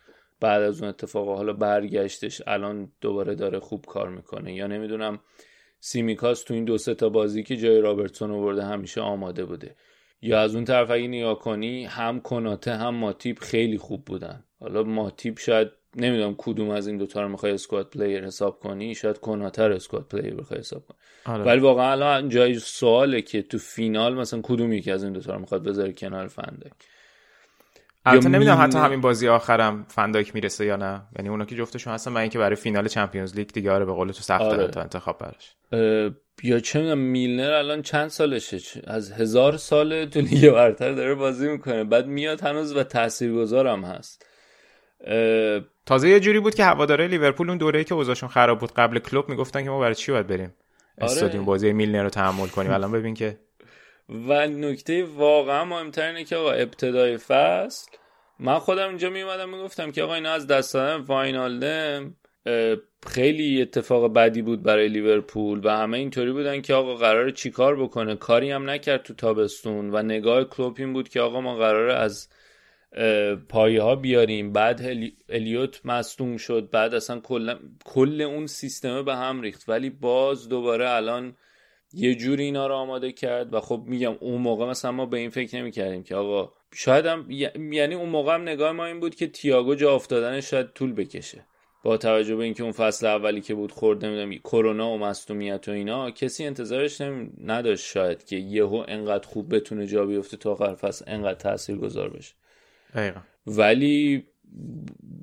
بعد 0.43 0.61
از 0.61 0.79
اون 0.81 0.89
اتفاق 0.89 1.27
حالا 1.37 1.53
برگشتش 1.53 2.41
الان 2.47 2.91
دوباره 3.01 3.35
داره 3.35 3.59
خوب 3.59 3.85
کار 3.85 4.09
می‌کنه. 4.09 4.53
یا 4.53 4.67
نمی‌دونم 4.67 5.19
سیمیکاس 5.79 6.43
تو 6.43 6.53
این 6.53 6.65
دو 6.65 6.77
سه 6.77 6.93
تا 6.93 7.09
بازی 7.09 7.43
که 7.43 7.57
جای 7.57 7.81
رابرتسون 7.81 8.31
آورده 8.31 8.63
همیشه 8.63 9.01
آماده 9.01 9.45
بوده. 9.45 9.75
یا 10.21 10.41
از 10.41 10.55
اون 10.55 10.65
طرف 10.65 10.91
اگه 10.91 11.07
نگاه 11.07 11.39
کنی 11.39 11.85
هم 11.85 12.19
کناته 12.19 12.75
هم 12.75 12.95
ماتیپ 12.95 13.39
خیلی 13.39 13.77
خوب 13.77 14.05
بودن. 14.05 14.43
حالا 14.59 14.83
ماتیپ 14.83 15.39
شاید 15.39 15.67
نمی‌دونم 15.95 16.35
کدوم 16.37 16.69
از 16.69 16.87
این 16.87 16.97
دوتا 16.97 17.21
رو 17.21 17.29
می‌خوای 17.29 17.51
squad 17.51 17.89
player 17.89 18.25
حساب 18.25 18.59
کنی 18.59 18.95
شاید 18.95 19.17
کناته 19.17 19.56
رو 19.56 19.71
squad 19.71 20.07
player 20.07 20.35
بخوای 20.35 20.59
حساب 20.59 20.85
کنی. 20.85 20.97
آره. 21.25 21.43
ولی 21.43 21.59
واقعا 21.59 21.91
الان 21.91 22.29
جای 22.29 22.59
سواله 22.59 23.21
که 23.21 23.41
تو 23.41 23.57
فینال 23.57 24.15
مثلا 24.15 24.39
کدوم 24.43 24.73
یکی 24.73 24.91
از 24.91 25.03
این 25.03 25.13
دوتا 25.13 25.33
رو 25.33 25.39
می‌خواد 25.39 25.63
بذاره 25.63 25.93
کنار 25.93 26.27
فن‌دایک. 26.27 26.71
البته 28.05 28.29
نمی‌دونم 28.29 28.61
حتی 28.61 28.77
همین 28.77 29.01
بازی 29.01 29.27
آخرم 29.27 29.85
فن‌دایک 29.87 30.35
می‌رسه 30.35 30.65
یا 30.65 30.75
نه. 30.75 31.01
یعنی 31.17 31.29
اونا 31.29 31.45
که 31.45 31.55
جفتشون 31.55 31.93
هستن 31.93 32.11
من 32.11 32.21
اینکه 32.21 32.39
برای 32.39 32.55
فینال 32.55 32.87
Champions 32.87 33.35
League 33.35 33.47
دیگه 33.47 33.71
آره 33.71 33.85
به 33.85 33.91
قول 33.91 34.11
تو 34.11 34.21
سخت 34.21 34.41
آره. 34.41 34.67
تا 34.67 34.81
انتخاب 34.81 35.17
براش. 35.17 35.55
یا 36.43 36.59
چه 36.59 36.79
می‌دونم 36.79 36.97
میلنر 36.97 37.51
الان 37.51 37.81
چند 37.81 38.07
سالشه؟ 38.07 38.81
از 38.87 39.11
هزار 39.11 39.57
سال 39.57 40.05
تو 40.05 40.21
لیگ 40.21 40.51
برتر 40.51 40.91
داره 40.91 41.15
بازی 41.15 41.47
می‌کنه. 41.49 41.83
بعد 41.83 42.07
میاد 42.07 42.41
هنوز 42.41 42.75
و 42.75 42.83
تاثیرگذارم 42.83 43.83
هست. 43.83 44.25
تازه 45.85 46.09
یه 46.09 46.19
جوری 46.19 46.39
بود 46.39 46.55
که 46.55 46.63
هواداره 46.63 47.07
لیورپول 47.07 47.49
اون 47.49 47.57
دوره‌ای 47.57 47.83
که 47.83 47.93
اوضاعشون 47.93 48.29
خراب 48.29 48.59
بود 48.59 48.71
قبل 48.71 48.99
کلوب 48.99 49.29
می‌گفتن 49.29 49.63
که 49.63 49.69
ما 49.69 49.79
برای 49.79 49.95
چی 49.95 50.11
باید 50.11 50.27
بریم 50.27 50.53
آره. 51.01 51.11
استادیوم 51.11 51.45
بازی 51.45 51.73
میلنر 51.73 52.03
رو 52.03 52.09
تحمل 52.09 52.47
کنیم؟ 52.47 52.71
الان 52.71 52.91
ببین 52.91 53.13
که 53.13 53.39
و 54.13 54.47
نکته 54.47 55.03
واقعا 55.03 55.65
مهمتر 55.65 56.07
اینه 56.07 56.23
که 56.23 56.35
آقا 56.35 56.51
ابتدای 56.51 57.17
فصل 57.17 57.91
من 58.39 58.59
خودم 58.59 58.87
اینجا 58.87 59.09
می 59.09 59.21
اومدم 59.21 59.49
می‌گفتم 59.49 59.91
که 59.91 60.03
آقا 60.03 60.13
اینا 60.13 60.31
از 60.31 60.47
دست 60.47 60.73
دادن 60.73 61.59
دم 61.59 62.15
خیلی 63.07 63.61
اتفاق 63.61 64.13
بدی 64.13 64.41
بود 64.41 64.63
برای 64.63 64.87
لیورپول 64.87 65.61
و 65.63 65.69
همه 65.69 65.97
اینطوری 65.97 66.31
بودن 66.31 66.61
که 66.61 66.73
آقا 66.73 66.95
قرار 66.95 67.29
چیکار 67.29 67.83
بکنه. 67.83 68.15
کاری 68.15 68.51
هم 68.51 68.69
نکرد 68.69 69.03
تو 69.03 69.13
تابستون 69.13 69.89
و 69.95 70.03
نگاه 70.03 70.43
کلوپ 70.43 70.75
این 70.79 70.93
بود 70.93 71.09
که 71.09 71.21
آقا 71.21 71.41
ما 71.41 71.55
قرار 71.55 71.89
از 71.89 72.29
پایه 73.49 73.81
ها 73.81 73.95
بیاریم. 73.95 74.53
بعد 74.53 74.81
الیوت 75.29 75.85
مصدوم 75.85 76.37
شد. 76.37 76.69
بعد 76.69 76.93
اصلا 76.93 77.19
کل, 77.19 77.55
کل 77.85 78.21
اون 78.21 78.47
سیستمه 78.47 79.03
به 79.03 79.15
هم 79.15 79.41
ریخت. 79.41 79.69
ولی 79.69 79.89
باز 79.89 80.49
دوباره 80.49 80.89
الان 80.89 81.35
یه 81.93 82.15
جوری 82.15 82.43
اینا 82.43 82.67
رو 82.67 82.73
آماده 82.73 83.11
کرد 83.11 83.53
و 83.53 83.59
خب 83.59 83.83
میگم 83.87 84.15
اون 84.19 84.41
موقع 84.41 84.65
مثلا 84.65 84.91
ما 84.91 85.05
به 85.05 85.17
این 85.17 85.29
فکر 85.29 85.57
نمی 85.57 85.71
کردیم 85.71 86.03
که 86.03 86.15
آقا 86.15 86.53
شاید 86.73 87.05
هم 87.05 87.31
یعنی 87.71 87.95
اون 87.95 88.09
موقع 88.09 88.33
هم 88.33 88.41
نگاه 88.41 88.71
ما 88.71 88.85
این 88.85 88.99
بود 88.99 89.15
که 89.15 89.27
تییاگو 89.27 89.75
جا 89.75 89.95
افتادنش 89.95 90.49
شاید 90.49 90.73
طول 90.73 90.93
بکشه 90.93 91.45
با 91.83 91.97
توجه 91.97 92.35
به 92.35 92.43
اینکه 92.43 92.63
اون 92.63 92.71
فصل 92.71 93.05
اولی 93.07 93.41
که 93.41 93.55
بود 93.55 93.71
خورد 93.71 94.05
نمی‌دونم 94.05 94.39
کرونا 94.39 94.91
و 94.91 94.97
مصونیت 94.97 95.67
و 95.67 95.71
اینا 95.71 96.11
کسی 96.11 96.45
انتظارش 96.45 97.01
نداشت 97.43 97.85
شاید 97.85 98.23
که 98.23 98.35
یهو 98.35 98.85
انقدر 98.87 99.27
خوب 99.27 99.55
بتونه 99.55 99.87
جا 99.87 100.05
بیفته 100.05 100.37
تا 100.37 100.51
آخر 100.51 100.75
فصل 100.75 101.05
انقدر 101.07 101.39
تاثیرگذار 101.39 102.09
بشه 102.09 102.33
دقیقا. 102.93 103.19
ولی 103.47 104.23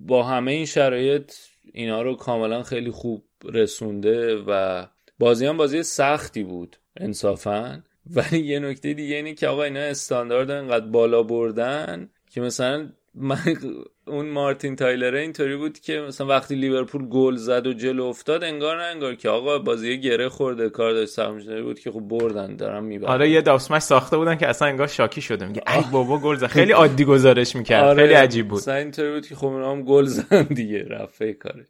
با 0.06 0.22
همه 0.22 0.52
این 0.52 0.66
شرایط 0.66 1.32
اینا 1.72 2.02
رو 2.02 2.16
کاملا 2.16 2.62
خیلی 2.62 2.90
خوب 2.90 3.24
رسونده 3.44 4.36
و 4.46 4.86
بازی 5.20 5.46
هم 5.46 5.56
بازی 5.56 5.82
سختی 5.82 6.42
بود 6.42 6.76
انصافا. 6.96 7.82
ولی 8.16 8.38
یه 8.38 8.58
نکته 8.58 8.94
دیگه 8.94 9.14
اینه 9.16 9.34
که 9.34 9.48
آقا 9.48 9.62
اینا 9.62 9.80
استاندارد 9.80 10.50
انقدر 10.50 10.86
بالا 10.86 11.22
بردن 11.22 12.10
که 12.30 12.40
مثلا 12.40 12.88
من 13.14 13.38
اون 14.06 14.26
مارتین 14.26 14.76
تایلره 14.76 15.20
اینطوری 15.20 15.56
بود 15.56 15.78
که 15.78 15.98
مثلا 16.08 16.26
وقتی 16.26 16.54
لیورپول 16.54 17.08
گل 17.08 17.36
زد 17.36 17.66
و 17.66 17.72
جلو 17.72 18.04
افتاد 18.04 18.44
انگار 18.44 18.76
نه 18.76 18.82
انگار 18.82 19.14
که 19.14 19.28
آقا 19.28 19.58
بازی 19.58 20.00
گره 20.00 20.28
خورده 20.28 20.68
کار 20.68 20.92
داشت 20.92 21.10
سرمجنری 21.12 21.62
بود 21.62 21.78
که 21.80 21.90
خب 21.90 22.00
بردن 22.00 22.56
دارم 22.56 22.84
می‌برن. 22.84 23.10
آره 23.10 23.30
یه 23.30 23.40
داوسمش 23.40 23.82
ساخته 23.82 24.16
بودن 24.16 24.36
که 24.36 24.48
اصلا 24.48 24.68
انگار 24.68 24.86
شاکی 24.86 25.20
شده. 25.20 25.46
میگه 25.46 25.62
ای 25.76 25.84
بابا 25.92 26.18
گل 26.18 26.36
زد. 26.36 26.46
خیلی 26.46 26.72
عادی 26.72 27.04
گزارش 27.04 27.56
می‌کرد. 27.56 27.84
آره. 27.84 28.02
خیلی 28.02 28.14
عجیب 28.14 28.48
بود. 28.48 28.58
مثلا 28.58 28.74
اینطوری 28.74 29.12
بود 29.12 29.26
که 29.26 29.34
خب 29.34 29.46
هم 29.46 29.82
گل 29.82 30.04
زدن 30.16 30.42
دیگه 30.42 30.84
رفته 30.88 31.32
کارش. 31.32 31.66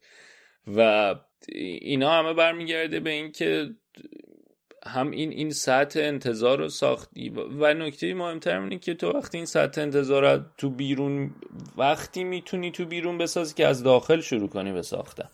و 0.77 1.15
اینا 1.49 2.11
همه 2.11 2.35
برمیگرده 2.35 3.01
به 3.01 3.11
اینکه 3.11 3.71
هم 4.87 5.11
این 5.11 5.31
این 5.31 5.51
سطح 5.51 6.01
انتظار 6.01 6.59
رو 6.59 6.69
ساختی 6.69 7.29
و 7.59 7.75
نکته 7.75 8.15
مهمتر 8.15 8.61
اینه 8.61 8.79
که 8.79 8.95
تو 8.95 9.11
وقتی 9.11 9.39
این 9.39 9.47
سطح 9.47 9.81
انتظار 9.81 10.51
تو 10.57 10.71
بیرون 10.71 11.31
وقتی 11.77 12.25
می‌تونی 12.25 12.71
تو 12.71 12.85
بیرون 12.85 13.19
بسازی 13.19 13.55
که 13.55 13.67
از 13.67 13.83
داخل 13.83 14.21
شروع 14.21 14.49
کنی 14.49 14.73
به 14.73 14.83
ساختن 14.83 15.29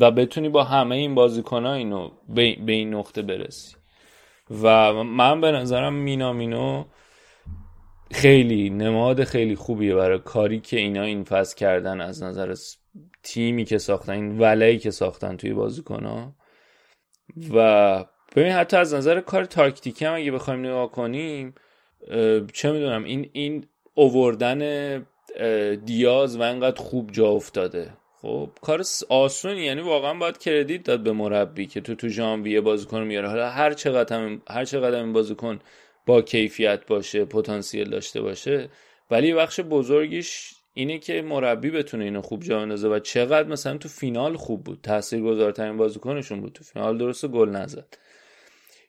و 0.00 0.10
بتونی 0.10 0.48
با 0.48 0.64
همه 0.64 0.96
این 0.96 1.14
بازیکنها 1.14 1.74
اینو 1.74 2.10
به 2.28 2.72
این 2.72 2.94
نقطه 2.94 3.22
برسی. 3.22 3.76
و 4.62 4.92
من 4.92 5.40
به 5.40 5.52
نظرم 5.52 5.94
مینامینو 5.94 6.84
خیلی 8.12 8.70
نماد 8.70 9.24
خیلی 9.24 9.56
خوبیه 9.56 9.94
برای 9.94 10.18
کاری 10.18 10.60
که 10.60 10.76
اینا 10.76 11.02
این 11.02 11.24
فصل 11.24 11.56
کردن 11.56 12.00
از 12.00 12.22
نظر 12.22 12.54
تیمی 13.22 13.64
که 13.64 13.78
ساختن 13.78 14.12
این 14.12 14.38
ولهی 14.38 14.78
که 14.78 14.90
ساختن 14.90 15.36
توی 15.36 15.52
بازیکنها. 15.52 16.34
و 17.54 18.04
ببین 18.36 18.52
حتی 18.52 18.76
از 18.76 18.94
نظر 18.94 19.20
کار 19.20 19.44
تاکتیکی 19.44 20.04
هم 20.04 20.14
اگه 20.14 20.32
بخوایم 20.32 20.60
نگاه 20.60 20.90
کنیم 20.90 21.54
چه 22.52 22.72
می‌دونم 22.72 23.04
این 23.04 23.30
این 23.32 23.66
اووردن 23.94 25.06
دیاز 25.84 26.36
و 26.36 26.42
انقدر 26.42 26.82
خوب 26.82 27.10
جا 27.10 27.28
افتاده. 27.28 27.92
خب 28.22 28.50
کار 28.60 28.82
آسونی 29.08 29.64
یعنی 29.64 29.80
واقعا 29.80 30.14
باید 30.14 30.38
کردیت 30.38 30.82
داد 30.82 31.02
به 31.02 31.12
مربی 31.12 31.66
که 31.66 31.80
تو 31.80 31.94
تو 31.94 32.08
ژانویه 32.08 32.60
بازیکن 32.60 33.02
میاره. 33.02 33.28
حالا 33.28 33.50
هر 33.50 33.72
چقدر 33.72 34.16
هم 34.16 34.42
هر 34.48 34.64
چقدر 34.64 34.98
این 34.98 35.12
بازیکن 35.12 35.58
با 36.06 36.22
کیفیت 36.22 36.86
باشه 36.86 37.24
پتانسیل 37.24 37.90
داشته 37.90 38.20
باشه 38.20 38.68
ولی 39.10 39.34
بخش 39.34 39.60
بزرگیش 39.60 40.54
اینه 40.74 40.98
که 40.98 41.22
مربی 41.22 41.70
بتونه 41.70 42.04
اینو 42.04 42.22
خوب 42.22 42.42
جا 42.42 42.58
بندازه 42.58 42.88
و 42.88 42.98
چقدر 42.98 43.48
مثلا 43.48 43.76
تو 43.76 43.88
فینال 43.88 44.36
خوب 44.36 44.64
بود. 44.64 44.80
تاثیرگذارترین 44.82 45.76
بازیکنشون 45.76 46.40
بود 46.40 46.52
تو 46.52 46.64
فینال. 46.64 46.98
درست 46.98 47.26
گل 47.26 47.48
نزد. 47.48 47.96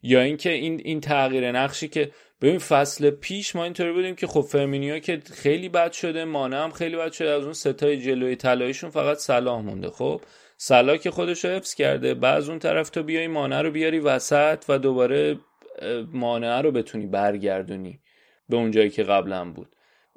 یا 0.03 0.21
اینکه 0.21 0.51
این 0.51 0.81
این 0.84 1.01
تغییر 1.01 1.51
نقشی 1.51 1.88
که 1.88 2.11
ببین 2.41 2.59
فصل 2.59 3.09
پیش 3.09 3.55
ما 3.55 3.63
اینطوری 3.63 3.91
بودیم 3.91 4.15
که 4.15 4.27
خب 4.27 4.41
فرمینیو 4.41 4.99
که 4.99 5.21
خیلی 5.34 5.69
بد 5.69 5.91
شده 5.91 6.25
مانه 6.25 6.55
هم 6.55 6.71
خیلی 6.71 6.95
بد 6.95 7.11
شده. 7.11 7.29
از 7.29 7.43
اون 7.43 7.53
ستای 7.53 7.97
جلوی 7.97 8.36
طلاییشون 8.36 8.89
فقط 8.89 9.17
صلاح 9.17 9.61
مونده. 9.61 9.89
خب 9.89 10.21
صلاح 10.57 10.97
که 10.97 11.11
خودش 11.11 11.45
رو 11.45 11.51
حفظ 11.51 11.73
کرده. 11.73 12.13
بعض 12.13 12.49
اون 12.49 12.59
طرف 12.59 12.89
تو 12.89 13.03
بیای 13.03 13.27
مانه 13.27 13.61
رو 13.61 13.71
بیاری 13.71 13.99
وسط 13.99 14.63
و 14.69 14.79
دوباره 14.79 15.39
مانه 16.13 16.61
رو 16.61 16.71
بتونی 16.71 17.07
برگردونی 17.07 17.99
به 18.49 18.55
اون 18.55 18.71
جایی 18.71 18.89
که 18.89 19.03
قبلا 19.03 19.45
بود. 19.45 19.75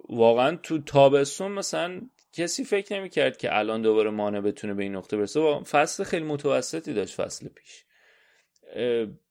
واقعا 0.09 0.57
تو 0.57 0.79
تابستون 0.79 1.53
مثلا 1.53 2.01
کسی 2.33 2.65
فکر 2.65 2.99
نمی‌کرد 2.99 3.37
که 3.37 3.59
الان 3.59 3.83
دوباره 3.83 4.11
مانه 4.11 4.41
بتونه 4.41 4.75
به 4.75 4.83
این 4.83 4.97
نقطه 4.97 5.17
برسه. 5.17 5.63
فصل 5.63 6.05
خیلی 6.05 6.25
متوسطی 6.25 6.95
داشت 6.95 7.15
فصل 7.15 7.49
پیش. 7.49 7.85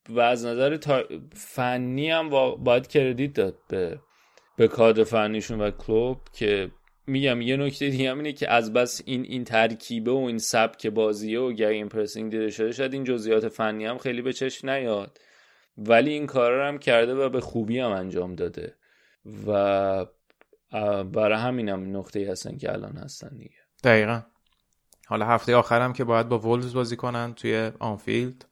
و 0.09 0.19
از 0.19 0.45
نظر 0.45 0.78
فنی 1.34 2.09
هم 2.09 2.30
باید 2.63 2.88
credit 2.88 3.34
داد 3.34 3.57
به 3.67 3.99
به 4.57 4.67
کادر 4.67 5.03
فنیشون 5.03 5.61
و 5.61 5.71
کلوپ 5.72 6.18
که 6.34 6.71
میگم 7.07 7.41
یه 7.41 7.57
نکته 7.57 7.89
دیگه 7.89 8.11
هم 8.11 8.17
اینه 8.17 8.34
که 8.34 8.51
از 8.51 8.73
بس 8.73 9.01
این 9.05 9.23
این 9.23 9.43
ترکیبه 9.43 10.11
و 10.11 10.15
این 10.17 10.38
سبک 10.38 10.88
بازیه 10.88 11.39
و 11.39 11.51
gegenpressing 11.51 12.32
دیده 12.32 12.49
شده 12.49 12.71
شاید 12.71 12.93
این 12.93 13.03
جزئیات 13.03 13.47
فنی 13.47 13.86
هم 13.86 13.97
خیلی 13.97 14.21
به 14.21 14.34
چشم 14.34 14.69
نیاد. 14.69 15.19
ولی 15.78 16.11
این 16.11 16.26
کار 16.26 16.61
هم 16.61 16.78
کرده 16.78 17.13
و 17.13 17.30
به 17.30 17.41
خوبی 17.41 17.80
هم 17.80 17.91
انجام 17.91 18.36
داده. 18.36 18.76
و 19.47 20.05
برای 21.11 21.38
همینم 21.38 21.97
نقطه 21.97 22.32
هستن 22.32 22.57
که 22.57 22.74
الان 22.74 22.97
هستن 22.97 23.38
دیگه. 23.38 23.57
دقیقا. 23.84 24.22
حالا 25.07 25.26
هفته 25.26 25.55
آخرم 25.55 25.93
که 25.93 26.03
باید 26.03 26.30
با 26.30 26.39
ولوز 26.39 26.74
بازی 26.74 26.95
کنن 26.95 27.34
توی 27.34 27.72
آنفیلد 27.80 28.45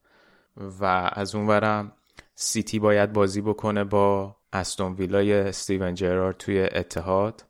و 0.57 1.11
از 1.13 1.35
اونورم 1.35 1.91
سیتی 2.35 2.79
باید 2.79 3.13
بازی 3.13 3.41
بکنه 3.41 3.83
با 3.83 4.35
استون 4.53 4.93
ویلای 4.93 5.33
استیون 5.33 5.93
جرارد 5.93 6.37
توی 6.37 6.69
اتحاد. 6.71 7.45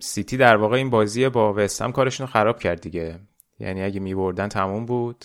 سیتی 0.00 0.36
در 0.36 0.56
واقع 0.56 0.76
این 0.76 0.90
بازی 0.90 1.28
با 1.28 1.54
وستم 1.54 1.92
کارشون 1.92 2.26
رو 2.26 2.32
خراب 2.32 2.58
کرد 2.58 2.80
دیگه. 2.80 3.20
یعنی 3.58 3.82
اگه 3.82 4.00
میبردن 4.00 4.48
تموم 4.48 4.86
بود. 4.86 5.24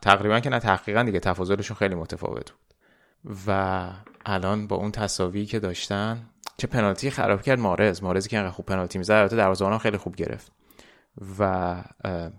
تقریبا 0.00 0.40
که 0.40 0.50
نه 0.50 0.58
تحقیقا 0.58 1.02
دیگه 1.02 1.20
تفاضلشون 1.20 1.76
خیلی 1.76 1.94
متفاوت 1.94 2.50
بود. 2.50 2.74
و 3.46 3.90
الان 4.26 4.66
با 4.66 4.76
اون 4.76 4.90
تصاوی 4.90 5.46
که 5.46 5.60
داشتن 5.60 6.30
چه 6.56 6.66
پنالتی 6.66 7.10
خراب 7.10 7.42
کرد؟ 7.42 7.58
مارز. 7.58 8.02
مارزی 8.02 8.28
که 8.28 8.38
انقدر 8.38 8.52
خوب 8.52 8.66
پنالتی 8.66 8.98
می‌زد 8.98 9.12
البته 9.12 9.36
دروازه‌بان 9.36 9.78
خیلی 9.78 9.96
خوب 9.96 10.16
گرفت. 10.16 10.52
و 11.38 11.74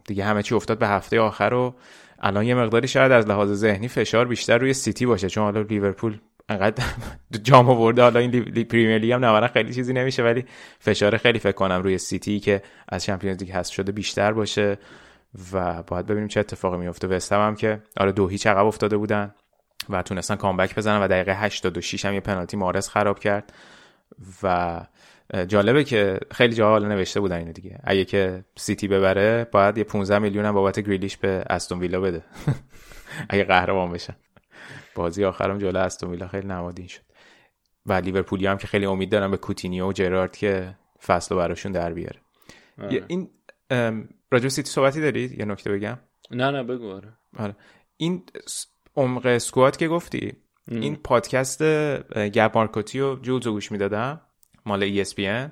دیگه 0.05 0.23
همه 0.23 0.43
چی 0.43 0.55
افتاد 0.55 0.77
به 0.77 0.87
هفته 0.87 1.19
آخر 1.19 1.53
و 1.53 1.75
الان 2.19 2.45
یه 2.45 2.55
مقداری 2.55 2.87
شاید 2.87 3.11
از 3.11 3.27
لحاظ 3.27 3.51
ذهنی 3.51 3.87
فشار 3.87 4.27
بیشتر 4.27 4.57
روی 4.57 4.73
سیتی 4.73 5.05
باشه. 5.05 5.29
چون 5.29 5.43
حالا 5.43 5.61
لیورپول 5.61 6.19
انقدر 6.49 6.83
جام 7.43 7.69
آورده. 7.69 8.01
حالا 8.01 8.19
این 8.19 8.31
لی 8.31 8.63
پریمیر 8.63 8.97
لیگ 8.97 9.11
هم 9.11 9.25
نمره 9.25 9.47
خیلی 9.47 9.73
چیزی 9.73 9.93
نمیشه 9.93 10.23
ولی 10.23 10.45
فشار 10.79 11.17
خیلی 11.17 11.39
فکر 11.39 11.51
کنم 11.51 11.81
روی 11.81 11.97
سیتی 11.97 12.39
که 12.39 12.61
از 12.89 13.03
Champions 13.03 13.37
League 13.37 13.51
هست 13.51 13.71
شده 13.71 13.91
بیشتر 13.91 14.33
باشه. 14.33 14.77
و 15.53 15.83
باید 15.83 16.05
ببینیم 16.05 16.27
چه 16.27 16.39
اتفاقی 16.39 16.77
میفته 16.77 17.07
وستهم 17.07 17.47
هم 17.47 17.55
که 17.55 17.81
آره 17.97 18.11
دو 18.11 18.27
هیچ 18.27 18.47
عقب 18.47 18.65
افتاده 18.65 18.97
بودن 18.97 19.35
و 19.89 20.01
تونستن 20.01 20.35
comeback 20.35 20.75
بزنن 20.75 21.01
و 21.01 21.07
دقیقه 21.07 21.33
86 21.33 22.05
هم 22.05 22.13
یه 22.13 22.19
پنالتی 22.19 22.57
محرز 22.57 22.89
خراب 22.89 23.19
کرد. 23.19 23.53
و 24.43 24.81
جالبه 25.47 25.83
که 25.83 26.19
خیلی 26.31 26.55
جا 26.55 26.69
حالا 26.69 26.87
نوشته 26.87 27.19
بودن 27.19 27.37
اینو 27.37 27.51
دیگه. 27.51 27.79
اگه 27.83 28.05
که 28.05 28.45
سیتی 28.57 28.87
ببره 28.87 29.47
باید 29.51 29.77
یه 29.77 29.83
15 29.83 30.19
میلیون 30.19 30.45
هم 30.45 30.53
بابت 30.53 30.79
گریلیش 30.79 31.17
به 31.17 31.43
استون 31.49 31.79
ویلا 31.79 32.01
بده. 32.01 32.23
اگه 33.29 33.43
قهرمان 33.43 33.91
بشن. 33.91 34.15
بازی 34.95 35.25
آخرم 35.25 35.57
جلو 35.57 35.79
استون 35.79 36.11
ویلا 36.11 36.27
خیلی 36.27 36.47
نمادین 36.47 36.87
شد. 36.87 37.01
و 37.85 37.93
لیورپولی 37.93 38.47
هم 38.47 38.57
که 38.57 38.67
خیلی 38.67 38.85
امید 38.85 39.11
دارم 39.11 39.31
به 39.31 39.37
کوتینیو 39.37 39.89
و 39.89 39.93
جرارد 39.93 40.35
که 40.35 40.77
فصل 41.05 41.35
براشون 41.35 41.71
در 41.71 41.93
بیاره. 41.93 42.19
این 43.07 43.29
راجب 44.31 44.49
سیتی 44.49 44.69
صحبتی 44.69 45.01
دارید 45.01 45.39
یه 45.39 45.45
نکته 45.45 45.71
بگم؟ 45.71 45.99
نه 46.31 46.51
نه 46.51 46.63
بگو 46.63 46.91
آره, 46.91 47.13
آره. 47.37 47.55
این 47.97 48.23
عمق 48.95 49.25
squad 49.25 49.77
که 49.77 49.87
گفتی 49.87 50.33
این 50.71 50.95
پادکست 50.95 51.63
گب 52.13 52.51
مارکوتی 52.55 52.99
و 52.99 53.15
جولز 53.15 53.47
گوش 53.47 53.71
می‌دادم 53.71 54.21
مال 54.65 55.03
ESPN 55.03 55.51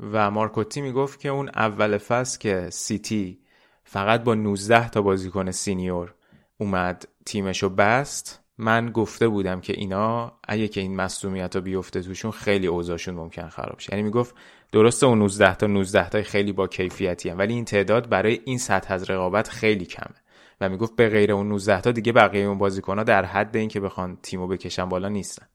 و 0.00 0.30
مارکوتی 0.30 0.80
می‌گفت 0.80 1.20
که 1.20 1.28
اون 1.28 1.48
اول 1.48 1.98
فصل 1.98 2.38
که 2.38 2.68
سیتی 2.70 3.38
فقط 3.84 4.24
با 4.24 4.34
19 4.34 4.88
تا 4.88 5.02
بازیکن 5.02 5.50
senior 5.50 6.14
اومد 6.58 7.08
تیمشو 7.26 7.68
بست 7.68 8.40
من 8.58 8.90
گفته 8.90 9.28
بودم 9.28 9.60
که 9.60 9.72
اینا 9.72 10.32
اگه 10.48 10.68
که 10.68 10.80
این 10.80 10.96
مصدومیت 10.96 11.56
رو 11.56 11.62
بیفته 11.62 12.02
توشون 12.02 12.30
خیلی 12.30 12.66
اوضاعشون 12.66 13.14
ممکن 13.14 13.48
خراب 13.48 13.78
شه. 13.78 13.92
یعنی 13.92 14.02
می‌گفت 14.02 14.34
درسته 14.72 15.06
اون 15.06 15.18
19 15.18 15.54
تا 15.54 15.66
19 15.66 16.08
تا 16.08 16.22
خیلی 16.22 16.52
با 16.52 16.66
کیفیتی 16.66 17.28
هم. 17.28 17.38
ولی 17.38 17.54
این 17.54 17.64
تعداد 17.64 18.08
برای 18.08 18.40
این 18.44 18.58
سطح 18.58 18.94
از 18.94 19.10
رقابت 19.10 19.48
خیلی 19.48 19.84
کمه. 19.84 20.21
و 20.62 20.68
می‌گفت 20.68 20.96
به 20.96 21.08
غیر 21.08 21.32
اون 21.32 21.48
19 21.48 21.80
تا 21.80 21.92
دیگه 21.92 22.12
بقیه 22.12 22.44
اون 22.44 22.58
بازیکن 22.58 23.02
در 23.02 23.24
حد 23.24 23.56
این 23.56 23.68
که 23.68 23.80
بخوان 23.80 24.18
تیمو 24.22 24.46
بکشن 24.46 24.88
بالا 24.88 25.08
نیستن. 25.08 25.46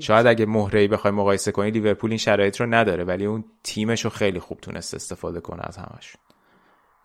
شاید 0.00 0.26
اگه 0.26 0.46
مهره 0.46 0.88
بخوای 0.88 1.12
مقایسه 1.12 1.52
کنی 1.52 1.70
لیورپول 1.70 2.10
این 2.10 2.18
شرایط 2.18 2.60
رو 2.60 2.74
نداره 2.74 3.04
ولی 3.04 3.24
اون 3.24 3.44
تیمش 3.64 4.04
رو 4.04 4.10
خیلی 4.10 4.40
خوب 4.40 4.60
تونست 4.60 4.94
استفاده 4.94 5.40
کنه 5.40 5.62
از 5.64 5.76
همشون 5.76 6.22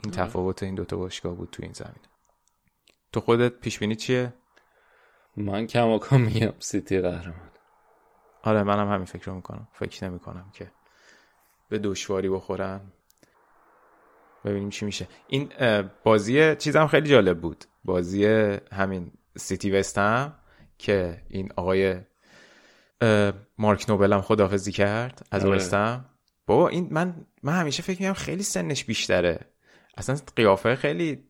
این 0.03 0.13
تفاوت 0.13 0.63
این 0.63 0.75
دوتا 0.75 0.97
باشگاه 0.97 1.35
بود 1.35 1.49
تو 1.51 1.63
این 1.63 1.73
زمین 1.73 2.05
تو 3.11 3.19
خودت 3.19 3.53
پیش 3.59 3.79
بینی 3.79 3.95
چیه؟ 3.95 4.33
من 5.37 5.67
کماکان 5.67 6.21
میگم 6.21 6.53
سیتی 6.59 7.01
قهرمان. 7.01 7.51
آره 8.43 8.63
منم 8.63 8.91
همین 8.91 9.05
فکر 9.05 9.25
رو 9.25 9.35
می‌کنم. 9.35 9.67
فکر 9.73 10.09
نمی 10.09 10.19
کنم 10.19 10.49
که 10.53 10.71
به 11.69 11.79
دشواری 11.79 12.29
بخورن. 12.29 12.81
ببینیم 14.45 14.69
چی 14.69 14.85
میشه. 14.85 15.07
این 15.27 15.49
بازی 16.03 16.55
چیزم 16.55 16.87
خیلی 16.87 17.09
جالب 17.09 17.41
بود. 17.41 17.65
بازی 17.83 18.25
همین 18.71 19.11
سیتی 19.37 19.71
وستم 19.71 20.33
که 20.77 21.21
این 21.29 21.49
آقای 21.55 21.95
مارک 23.57 23.89
نوبل 23.89 24.13
هم 24.13 24.21
خدافزی 24.21 24.71
کرد 24.71 25.27
از 25.31 25.45
آره. 25.45 25.55
وستم 25.55 26.05
بابا 26.45 26.67
این 26.67 26.87
من 26.91 27.25
من 27.43 27.53
همیشه 27.53 27.83
فکر 27.83 27.99
می‌کنم 27.99 28.13
خیلی 28.13 28.43
سنش 28.43 28.85
بیشتره. 28.85 29.39
اصلا 29.97 30.17
قیافه 30.35 30.75
خیلی 30.75 31.23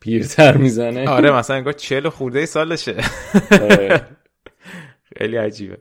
پیرتر 0.00 0.56
می‌زنه. 0.56 1.08
آره 1.08 1.30
مثلا 1.30 1.56
انگار 1.56 1.72
چهل 1.72 2.08
خورده 2.08 2.46
سالشه. 2.46 2.96
آره. 3.52 4.06
خیلی 5.18 5.36
عجیبه. 5.36 5.78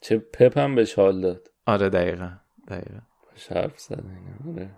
چه 0.00 0.18
پپ 0.18 0.58
هم 0.58 0.74
بهش 0.74 0.94
حال 0.94 1.20
داد. 1.20 1.48
آره 1.66 1.88
دقیقا 1.88 2.30
دقیقا. 2.68 3.00
حرف 3.50 3.80
زد. 3.80 4.04
آره. 4.48 4.70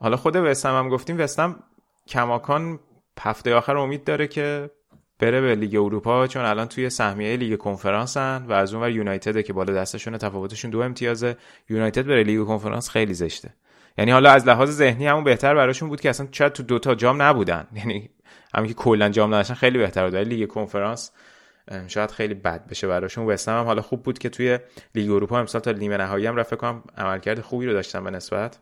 حالا 0.00 0.16
خود 0.16 0.36
وستهم 0.36 0.78
هم 0.78 0.88
گفتیم 0.88 1.20
وستهم 1.20 1.62
کماکان 2.06 2.80
هفته 3.20 3.54
آخر 3.54 3.76
امید 3.76 4.04
داره 4.04 4.26
که 4.26 4.70
بره 5.18 5.40
به 5.40 5.54
لیگ 5.54 5.76
اروپا 5.76 6.26
چون 6.26 6.44
الان 6.44 6.68
توی 6.68 6.90
سهمیه 6.90 7.36
لیگ 7.36 7.58
کنفرانسن 7.58 8.44
و 8.48 8.52
از 8.52 8.74
اون 8.74 8.82
ور 8.82 8.90
یونایتد 8.90 9.40
که 9.42 9.52
بالا 9.52 9.72
دستشون 9.72 10.18
تفاوتشون 10.18 10.70
دو 10.70 10.80
امتیازه. 10.80 11.36
یونایتد 11.68 12.06
بره 12.06 12.22
لیگ 12.22 12.44
کنفرانس 12.44 12.90
خیلی 12.90 13.14
زشته. 13.14 13.54
یعنی 13.98 14.10
حالا 14.10 14.30
از 14.30 14.46
لحاظ 14.46 14.70
ذهنی 14.70 15.06
همون 15.06 15.24
بهتر 15.24 15.54
براشون 15.54 15.88
بود 15.88 16.00
که 16.00 16.10
اصلا 16.10 16.28
شاید 16.32 16.52
تو 16.52 16.62
دوتا 16.62 16.94
جام 16.94 17.22
نبودن. 17.22 17.66
یعنی 17.78 18.10
همین 18.54 18.68
که 18.68 18.74
کلا 18.74 19.08
جام 19.08 19.34
نداشتن 19.34 19.54
خیلی 19.54 19.78
بهتر 19.78 20.04
بود. 20.04 20.16
لیگ 20.16 20.48
کنفرانس 20.48 21.12
شاید 21.86 22.10
خیلی 22.10 22.34
بد 22.34 22.66
بشه 22.66 22.86
براشون. 22.86 23.26
وستهم 23.26 23.58
هم 23.58 23.64
حالا 23.64 23.82
خوب 23.82 24.02
بود 24.02 24.18
که 24.18 24.28
توی 24.28 24.58
لیگ 24.94 25.10
اروپا 25.10 25.38
امسال 25.38 25.60
تا 25.60 25.72
نیمه 25.72 25.96
نهایی 25.96 26.26
هم 26.26 26.36
رفت 26.36 26.54
کنم 26.54 26.82
عملکرد 26.96 27.40
خوبی 27.40 27.66
رو 27.66 27.72
داشتن 27.72 28.04
به 28.04 28.10
نسبت. 28.10 28.58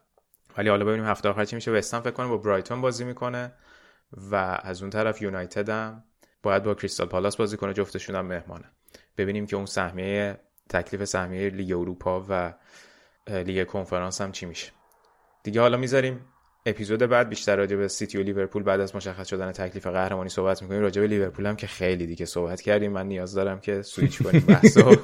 ولی 0.56 0.68
حالا 0.68 0.84
ببینیم 0.84 1.04
هفته 1.06 1.28
آخر 1.28 1.44
چی 1.44 1.56
میشه. 1.56 1.70
وستهم 1.70 2.00
فکر 2.00 2.10
کنم 2.10 2.28
با 2.28 2.36
برایتون 2.36 2.80
بازی 2.80 3.04
می‌کنه 3.04 3.52
و 4.30 4.60
از 4.62 4.82
اون 4.82 4.90
طرف 4.90 5.22
یونایتد 5.22 5.68
هم 5.68 6.04
باید 6.42 6.62
با 6.62 6.74
کریستال 6.74 7.06
پالاس 7.06 7.36
بازی 7.36 7.56
کنه 7.56 7.72
جفتشون 7.72 8.16
هم 8.16 8.26
مهمانه. 8.26 8.64
ببینیم 9.18 9.46
که 9.46 9.56
اون 9.56 9.66
سهمیه 9.66 10.40
تکلیف 10.68 11.04
سهمیه 11.04 11.48
لیگ 11.50 11.72
اروپا 11.72 12.26
و 12.28 12.54
لیگ 13.26 13.66
کنفرانس 13.66 14.20
هم 14.20 14.32
چی 14.32 14.46
میشه. 14.46 14.72
دیگه 15.42 15.60
حالا 15.60 15.76
می‌ذاریم 15.76 16.24
اپیزود 16.66 16.98
بعد 16.98 17.28
بیشتر 17.28 17.56
راجع 17.56 17.76
به 17.76 17.88
سیتی 17.88 18.18
و 18.18 18.22
لیورپول 18.22 18.62
بعد 18.62 18.80
از 18.80 18.96
مشخص 18.96 19.28
شدن 19.28 19.52
تکلیف 19.52 19.86
قهرمانی 19.86 20.28
صحبت 20.28 20.62
می‌کنیم 20.62 20.80
راجع 20.80 21.00
به 21.00 21.08
لیورپول 21.08 21.46
هم 21.46 21.56
که 21.56 21.66
خیلی 21.66 22.06
دیگه 22.06 22.26
صحبت 22.26 22.60
کردیم 22.60 22.92
من 22.92 23.06
نیاز 23.06 23.34
دارم 23.34 23.60
که 23.60 23.82
سویچ 23.82 24.22
کنیم 24.22 24.44
بحثو 24.48 24.94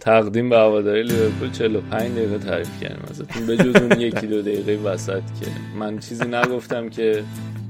تقدیم 0.00 0.50
به 0.50 0.56
هواداری 0.56 1.02
لیورپول 1.02 1.50
45 1.50 2.12
دقیقه 2.12 2.38
تعریف 2.38 2.80
کردیم 2.80 3.04
ازتون 3.10 3.46
به 3.46 3.56
جز 3.56 3.76
اون 3.76 4.00
یکی 4.00 4.26
دو 4.26 4.42
دقیقه 4.42 4.76
وسط 4.76 5.22
که 5.40 5.46
من 5.78 5.98
چیزی 5.98 6.24
نگفتم 6.24 6.88
که 6.88 7.24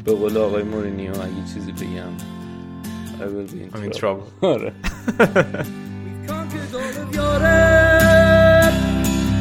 به 0.05 0.13
قول 0.13 0.37
آقای 0.37 0.63
مورینیو 0.63 1.11
اگه 1.11 1.55
چیزی 1.55 1.73
بگم 1.73 2.13
I 3.21 3.25
will 3.25 3.45
be 3.45 3.63
in 3.63 3.71
I'm 3.75 3.85
in 3.85 3.91
trouble. 3.91 4.27
آره. 4.41 4.73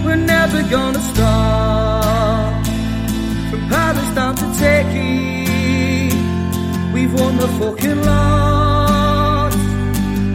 We're 0.06 0.16
never 0.16 0.62
gonna 0.74 1.02
stop. 1.12 1.79
We've 7.10 7.20
won 7.20 7.38
the 7.38 7.48
fucking 7.60 8.02
lot. 8.04 9.52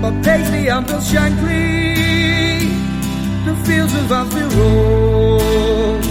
But 0.00 0.22
Paisley 0.24 0.68
and 0.68 0.86
Bill 0.86 1.00
Shankly, 1.00 2.68
the 3.44 3.54
fields 3.64 3.94
of 3.94 4.12
Anfield 4.12 4.52
Road. 4.54 6.04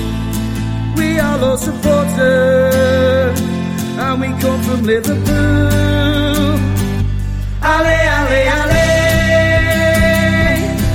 We 0.97 1.19
are 1.19 1.39
all 1.39 1.57
supporters, 1.57 3.39
and 3.97 4.21
we 4.21 4.27
come 4.41 4.61
from 4.63 4.83
Liverpool. 4.83 6.59
Ale, 7.61 7.97
ale, 8.17 8.41
ale. 8.57 8.85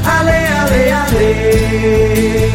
Ale, 0.05 0.39
ale, 0.59 0.81
ale. 1.01 2.48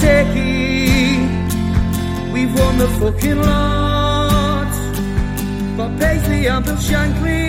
Turkey. 0.00 1.18
We've 2.32 2.54
won 2.60 2.74
the 2.82 2.88
fucking 3.00 3.40
lot. 3.50 4.72
But 5.78 5.90
Paisley 6.00 6.46
and 6.46 6.64
Bill 6.64 6.80
Shankly 6.88 7.46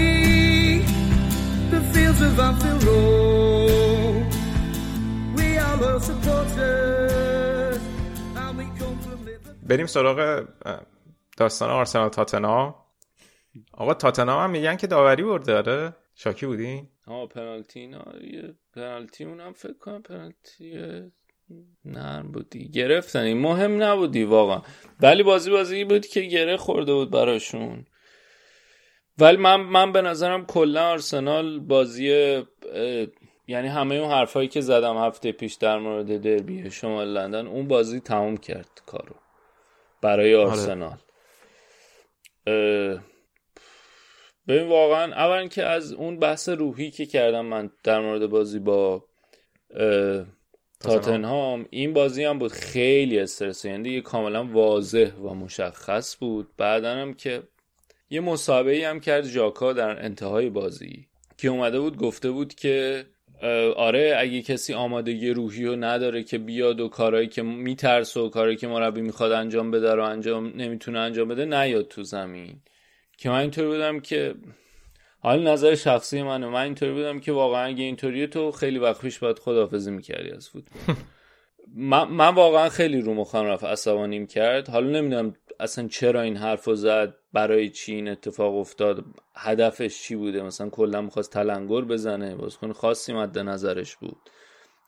the 1.72 1.82
fields 1.94 2.22
of 2.22 2.40
Anfield 2.40 2.84
Road. 2.84 4.26
We 5.38 5.48
are 5.58 5.76
loyal 5.82 6.00
supporters, 6.00 7.82
and 8.42 8.58
we 8.58 8.66
come 8.80 8.98
from 9.06 9.26
Liverpool. 9.26 9.68
بریم 9.70 9.86
سراغ 9.86 10.46
داستان 11.38 11.70
آرسنال 11.70 12.10
تاتنهام 12.10 12.76
آقا 13.72 13.94
تاتنهام 13.94 14.44
هم 14.44 14.50
میگن 14.50 14.76
که 14.76 14.88
داوری 14.88 15.24
برده 15.24 15.58
آره 15.58 15.96
شاکی 16.16 16.46
بودین 16.46 16.88
ها 17.08 17.26
پنالتی 17.28 17.80
اینا 17.80 18.06
پنالتی 18.74 19.24
اونم 19.24 19.54
فکر 19.54 19.74
کنم 19.74 20.02
پنالتی 20.02 20.72
نرم 21.86 22.32
بودی 22.32 22.70
گرفتن 22.70 23.20
این 23.20 23.38
مهم 23.38 23.84
نبودی 23.84 24.24
واقعا. 24.24 24.62
ولی 25.00 25.24
بازی 25.24 25.52
بازی 25.52 25.84
بود 25.84 26.06
که 26.06 26.22
گره 26.22 26.58
خورده 26.58 26.94
بود 26.94 27.12
براشون. 27.12 27.86
ولی 29.18 29.38
من 29.38 29.56
من 29.56 29.92
به 29.92 30.02
نظرم 30.02 30.46
کلا 30.46 30.90
آرسنال 30.90 31.60
بازی 31.60 32.08
یعنی 33.48 33.68
همه 33.68 33.96
اون 33.96 34.12
حرفایی 34.12 34.48
که 34.48 34.62
زدم 34.62 34.98
هفته 34.98 35.32
پیش 35.32 35.54
در 35.54 35.80
مورد 35.80 36.22
دربی 36.22 36.72
شمال 36.72 37.08
لندن 37.08 37.48
اون 37.48 37.68
بازی 37.68 38.00
تموم 38.00 38.38
کرد 38.38 38.82
کارو. 38.86 39.16
برای 40.02 40.36
آرسنال. 40.36 40.98
اه، 42.48 43.04
ببین 44.48 44.68
واقعا 44.68 45.14
اولا 45.14 45.48
که 45.48 45.64
از 45.64 45.94
اون 45.94 46.20
بحث 46.20 46.50
روحی 46.50 46.92
که 46.92 47.06
کردم 47.06 47.46
من 47.46 47.70
در 47.84 48.00
مورد 48.00 48.28
بازی 48.28 48.60
با 48.60 49.04
تاتنهام. 50.80 51.66
این 51.70 51.94
بازی 51.94 52.24
هم 52.24 52.40
بود 52.40 52.52
خیلی 52.52 53.20
استرس. 53.20 53.66
یعنی 53.66 53.84
دیگه 53.84 54.02
کاملا 54.02 54.44
واضح 54.44 55.12
و 55.14 55.34
مشخص 55.34 56.18
بود. 56.20 56.48
بعدا 56.58 56.94
هم 56.94 57.14
که 57.14 57.44
یه 58.10 58.20
مصاحبه 58.20 58.88
هم 58.88 59.00
کرد 59.00 59.26
ژاکا 59.26 59.74
در 59.74 60.06
انتهای 60.06 60.50
بازی. 60.50 61.08
که 61.38 61.48
اومده 61.48 61.80
بود 61.80 61.98
گفته 61.98 62.32
بود 62.32 62.54
که 62.56 63.06
آره 63.76 64.16
اگه 64.18 64.42
کسی 64.42 64.74
آمادگی 64.74 65.30
روحی 65.30 65.66
رو 65.66 65.76
نداره 65.76 66.24
که 66.24 66.38
بیاد 66.38 66.80
و 66.80 66.88
کارهایی 66.88 67.28
که 67.28 67.42
میترسه 67.42 68.20
و 68.20 68.30
کارهایی 68.30 68.58
که 68.58 68.68
مربی 68.68 69.02
می‌خواد 69.02 69.32
انجام 69.32 69.72
بده 69.72 69.96
رو 69.96 70.04
انجام 70.04 70.48
نمی‌تونه 70.56 71.00
انجام 71.00 71.28
بده 71.28 71.46
نیاد 71.46 71.88
تو 71.88 72.04
زمین. 72.04 72.62
که 73.18 73.30
من 73.30 73.40
اینطوری 73.40 73.68
بودم 73.68 74.00
که 74.00 74.36
حالا 75.20 75.54
نظر 75.54 75.76
شخصی 75.76 76.22
منه 76.22 76.48
من 76.48 76.62
اینطوری 76.62 76.92
بودم 76.92 77.20
که 77.20 77.32
واقعا 77.32 77.66
اگه 77.66 77.84
اینطوریه 77.84 78.28
تو 78.28 78.52
خیلی 78.52 78.80
وقت 78.80 79.02
پیش 79.02 79.20
باید 79.20 79.40
خداحافظی 79.40 79.92
می‌کردی 79.92 80.32
از 80.32 80.50
فوتبال. 80.50 80.96
من, 81.76 82.04
من 82.04 82.36
واقعا 82.36 82.70
خیلی 82.70 83.02
رو 83.02 83.14
مخم 83.14 83.46
رفت 83.46 83.64
عصبانیم 83.64 84.28
کرد 84.28 84.70
حالا 84.70 84.90
نمی‌دونم 84.90 85.36
اصلا 85.60 85.88
چرا 85.88 86.22
این 86.22 86.38
حرف 86.38 86.70
زد 86.70 87.16
برای 87.34 87.70
چی 87.70 87.96
این 87.96 88.08
اتفاق 88.08 88.56
افتاد 88.56 89.06
هدفش 89.36 90.02
چی 90.02 90.16
بوده؟ 90.16 90.42
مثلا 90.42 90.70
کلا 90.70 91.02
می‌خواست 91.02 91.32
تلنگر 91.32 91.82
بزنه 91.82 92.36
بازیکن 92.36 92.74
خاصی 92.74 93.14
مد 93.14 93.40
نظرش 93.40 93.96
بود. 93.96 94.18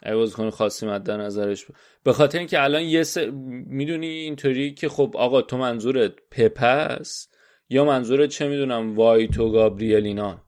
اگه 0.04 0.16
بازیکن 0.16 0.50
خاصی 0.50 0.86
مد 0.86 1.12
نظرش 1.12 1.66
بود. 1.66 1.76
به 2.04 2.14
خاطر 2.14 2.38
اینکه 2.38 2.64
الان 2.64 2.82
یه 2.82 3.04
س... 3.04 3.18
می‌دونی 3.68 4.08
اینطوری 4.08 4.74
که 4.74 4.90
خب 4.90 5.14
آقا 5.18 5.42
تو 5.42 5.58
منظورت 5.58 6.14
پپس 6.32 7.29
یا 7.70 7.86
منظورت 7.86 8.30
چه 8.30 8.47
می‌دونم 8.47 8.95
وایت 8.95 9.39
و 9.39 9.51
گابریل 9.51 10.05
اینا؟ 10.05 10.41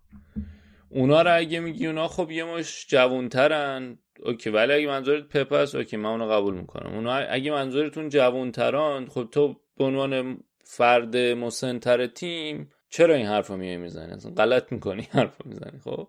اونا 0.89 1.21
رو 1.21 1.37
اگه 1.37 1.59
میگی 1.59 1.87
اونا 1.87 2.07
خب 2.07 2.31
یه 2.31 2.43
مش 2.43 2.87
جوونترن 2.87 3.97
اوکی 4.23 4.49
ولی 4.49 4.73
اگه 4.73 4.87
منظورت 4.87 5.27
پپ 5.27 5.53
است 5.53 5.75
اوکی 5.75 5.97
من 5.97 6.09
اونو 6.09 6.27
قبول 6.27 6.53
می‌کنم. 6.53 6.93
اونو 6.93 7.25
اگه 7.29 7.51
منظورتون 7.51 8.09
جوانتران 8.09 9.07
خب 9.07 9.27
تو 9.31 9.55
به 9.77 9.83
عنوان 9.83 10.39
فرد 10.63 11.17
مسنتر 11.17 12.07
تیم 12.07 12.69
چرا 12.89 13.15
این 13.15 13.25
حرف 13.25 13.47
رو 13.47 13.57
میای 13.57 13.77
می‌زنی؟ 13.77 14.11
اصلا 14.11 14.31
غلط 14.31 14.71
می‌کنی 14.71 15.07
حرف 15.11 15.41
رو 15.41 15.49
می‌زنی 15.49 15.79
خب؟ 15.83 16.07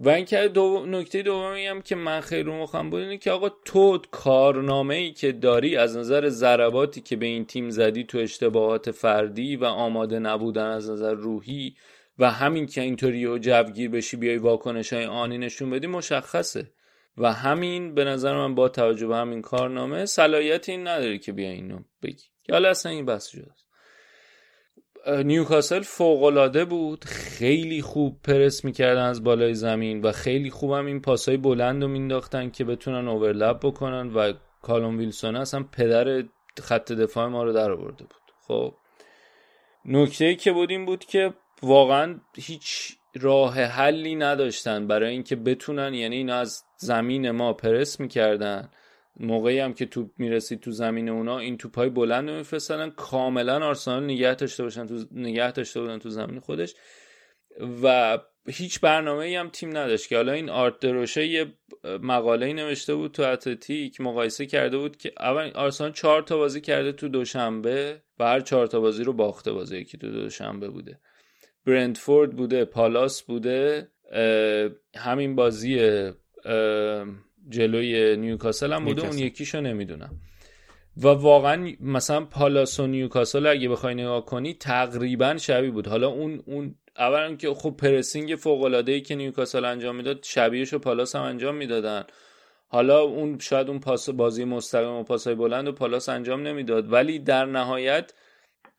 و 0.00 0.08
اینکه 0.08 0.48
دو... 0.48 0.86
نکته 0.86 1.22
دومی 1.22 1.66
هم 1.66 1.82
که 1.82 1.94
من 1.94 2.20
خیلی 2.20 2.50
مخم 2.50 2.90
بود 2.90 3.00
اینه 3.00 3.18
که 3.18 3.30
آقا 3.30 3.48
تو 3.48 3.98
کارنامه 4.10 4.94
ای 4.94 5.12
که 5.12 5.32
داری 5.32 5.76
از 5.76 5.96
نظر 5.96 6.28
ضرباتی 6.28 7.00
که 7.00 7.16
به 7.16 7.26
این 7.26 7.44
تیم 7.44 7.70
زدی 7.70 8.04
تو 8.04 8.18
اشتباهات 8.18 8.90
فردی 8.90 9.56
و 9.56 9.64
آماده 9.64 10.18
نبودن 10.18 10.66
از 10.66 10.90
نظر 10.90 11.14
روحی 11.14 11.76
و 12.18 12.30
همین 12.30 12.66
که 12.66 12.80
اینطوری 12.80 13.26
و 13.26 13.38
جوگیر 13.38 13.90
بشی 13.90 14.16
بیای 14.16 14.36
واکنش 14.36 14.92
های 14.92 15.04
آنی 15.04 15.38
نشون 15.38 15.70
بدی 15.70 15.86
مشخصه. 15.86 16.72
و 17.18 17.32
همین 17.32 17.94
به 17.94 18.04
نظر 18.04 18.34
من 18.34 18.54
با 18.54 18.68
توجه 18.68 19.06
به 19.06 19.16
همین 19.16 19.42
کارنامه 19.42 20.06
صلاحیت 20.06 20.68
این 20.68 20.88
نداری 20.88 21.18
که 21.18 21.32
بیا 21.32 21.50
اینو 21.50 21.78
بگی. 22.02 22.24
حالا 22.50 22.70
اصلا 22.70 22.92
این 22.92 23.06
بحث 23.06 23.30
جداست 23.30 23.65
نیوکاسل 25.08 25.80
فوقالعاده 25.80 26.64
بود. 26.64 27.04
خیلی 27.04 27.82
خوب 27.82 28.22
پرس 28.22 28.64
می‌کردن 28.64 29.02
از 29.02 29.24
بالای 29.24 29.54
زمین 29.54 30.02
و 30.02 30.12
خیلی 30.12 30.50
خوبم 30.50 30.86
این 30.86 31.00
پاسای 31.00 31.36
بلند 31.36 31.82
رو 31.82 31.88
مینداختن 31.88 32.50
که 32.50 32.64
بتونن 32.64 33.08
اوورلپ 33.08 33.66
بکنن 33.66 34.14
و 34.14 34.32
کالوم 34.62 34.98
ویلسون 34.98 35.36
اصلا 35.36 35.64
پدر 35.72 36.24
خط 36.62 36.92
دفاع 36.92 37.26
ما 37.26 37.44
رو 37.44 37.52
در 37.52 37.70
آورده 37.70 38.04
بود. 38.04 38.32
خب 38.48 38.74
نکته 39.84 40.34
که 40.34 40.52
بود 40.52 40.70
این 40.70 40.86
بود 40.86 41.04
که 41.04 41.34
واقعا 41.62 42.20
هیچ 42.36 42.96
راه 43.20 43.60
حلی 43.60 44.14
نداشتن 44.14 44.86
برای 44.86 45.10
اینکه 45.10 45.36
بتونن 45.36 45.94
یعنی 45.94 46.16
اینا 46.16 46.36
از 46.36 46.64
زمین 46.76 47.30
ما 47.30 47.52
پرس 47.52 48.00
می‌کردن. 48.00 48.70
موقعی 49.20 49.58
هم 49.58 49.74
که 49.74 49.86
توپ 49.86 50.10
می‌رسید 50.18 50.60
تو 50.60 50.70
زمین 50.70 51.08
اونا 51.08 51.38
این 51.38 51.56
توپای 51.56 51.88
بلند 51.88 52.30
میفرستن 52.30 52.90
کاملا 52.90 53.66
آرسنال 53.66 54.04
نگه 54.04 54.34
داشته 54.34 54.62
باشن 54.62 54.86
تو 54.86 55.04
نگه 55.12 55.52
داشته 55.52 55.80
بودن 55.80 55.98
تو 55.98 56.10
زمین 56.10 56.40
خودش. 56.40 56.74
و 57.82 58.18
هیچ 58.48 58.80
برنامه 58.80 59.24
ای 59.24 59.36
هم 59.36 59.48
تیم 59.48 59.68
نداشت 59.76 60.08
که 60.08 60.16
حالا 60.16 60.32
این 60.32 60.50
آرت 60.50 60.80
دروشه 60.80 61.26
یه 61.26 61.52
مقاله 61.84 62.46
ای 62.46 62.52
نوشته 62.52 62.94
بود 62.94 63.12
تو 63.12 63.22
اتلتیک 63.22 64.00
مقایسه 64.00 64.46
کرده 64.46 64.78
بود 64.78 64.96
که 64.96 65.12
اول 65.20 65.50
آرسنال 65.54 65.92
چهار 65.92 66.22
تا 66.22 66.36
بازی 66.36 66.60
کرده 66.60 66.92
تو 66.92 67.08
دوشنبه 67.08 68.02
و 68.18 68.24
هر 68.24 68.40
چهار 68.40 68.66
تا 68.66 68.80
بازی 68.80 69.04
رو 69.04 69.12
باخته 69.12 69.52
بازی 69.52 69.84
که 69.84 69.98
تو 69.98 70.10
دوشنبه 70.10 70.68
بوده. 70.68 71.00
برندفورد 71.66 72.36
بوده 72.36 72.64
پالاس 72.64 73.22
بوده 73.22 73.88
همین 74.96 75.36
بازی 75.36 76.00
جلوی 77.48 78.16
نیوکاسل 78.16 78.72
هم 78.72 78.84
بوده 78.84 79.06
اون 79.06 79.18
یکیشو 79.18 79.60
نمی‌دونم. 79.60 80.20
و 80.96 81.08
واقعا 81.08 81.72
مثلا 81.80 82.24
پالاس 82.24 82.80
و 82.80 82.86
نیوکاسل 82.86 83.46
اگه 83.46 83.68
بخوای 83.68 83.94
نگاه 83.94 84.24
کنی 84.24 84.54
تقریبا 84.54 85.36
شبیه 85.36 85.70
بود. 85.70 85.86
حالا 85.86 86.08
اون 86.08 86.42
اون 86.46 86.74
اولا 86.98 87.36
که 87.36 87.54
خب 87.54 87.70
pressing 87.70 88.36
فوق 88.36 88.62
العاده 88.62 88.92
ای 88.92 89.00
که 89.00 89.14
نیوکاسل 89.14 89.64
انجام 89.64 89.96
می‌داد 89.96 90.18
شبیهش 90.22 90.72
و 90.72 90.78
پالاس 90.78 91.16
هم 91.16 91.22
انجام 91.22 91.54
می‌دادن. 91.54 92.04
حالا 92.68 93.00
اون 93.00 93.38
شاید 93.38 93.68
اون 93.68 93.80
پاس 93.80 94.10
بازی 94.10 94.44
مستقیم 94.44 94.90
و 94.90 95.02
پاسای 95.02 95.34
بلند 95.34 95.68
و 95.68 95.72
پالاس 95.72 96.08
انجام 96.08 96.42
نمی‌داد. 96.42 96.92
ولی 96.92 97.18
در 97.18 97.44
نهایت 97.44 98.12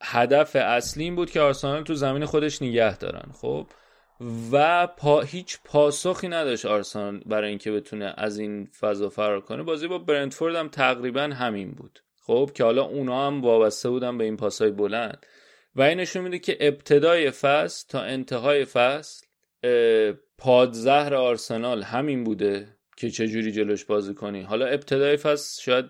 هدف 0.01 0.55
اصلی 0.55 1.03
این 1.03 1.15
بود 1.15 1.31
که 1.31 1.41
آرسنال 1.41 1.83
تو 1.83 1.93
زمین 1.93 2.25
خودش 2.25 2.61
نگه 2.61 2.97
دارن. 2.97 3.31
خب 3.41 3.67
و 4.51 4.87
پا 4.87 5.21
هیچ 5.21 5.57
پاسخی 5.65 6.27
نداشت 6.27 6.65
آرسنال 6.65 7.19
برای 7.25 7.49
اینکه 7.49 7.71
بتونه 7.71 8.13
از 8.17 8.39
این 8.39 8.65
فضا 8.79 9.09
فرار 9.09 9.41
کنه. 9.41 9.63
بازی 9.63 9.87
با 9.87 9.97
برنتفورد 9.97 10.55
هم 10.55 10.69
تقریبا 10.69 11.21
همین 11.21 11.71
بود. 11.71 11.99
خب 12.21 12.51
که 12.55 12.63
حالا 12.63 12.83
اونا 12.83 13.27
هم 13.27 13.41
وابسته 13.41 13.89
بودن 13.89 14.17
به 14.17 14.23
این 14.23 14.37
پاسای 14.37 14.71
بلند. 14.71 15.25
و 15.75 15.81
این 15.81 15.99
نشون 15.99 16.23
میده 16.23 16.39
که 16.39 16.57
ابتدای 16.59 17.31
فصل 17.31 17.87
تا 17.89 18.01
انتهای 18.01 18.65
فصل 18.65 19.25
پادزهر 20.37 21.15
آرسنال 21.15 21.83
همین 21.83 22.23
بوده 22.23 22.67
که 22.97 23.09
چجوری 23.09 23.51
جلوش 23.51 23.85
بازی 23.85 24.13
کنی. 24.13 24.41
حالا 24.41 24.65
ابتدای 24.65 25.17
فصل 25.17 25.61
شاید 25.61 25.85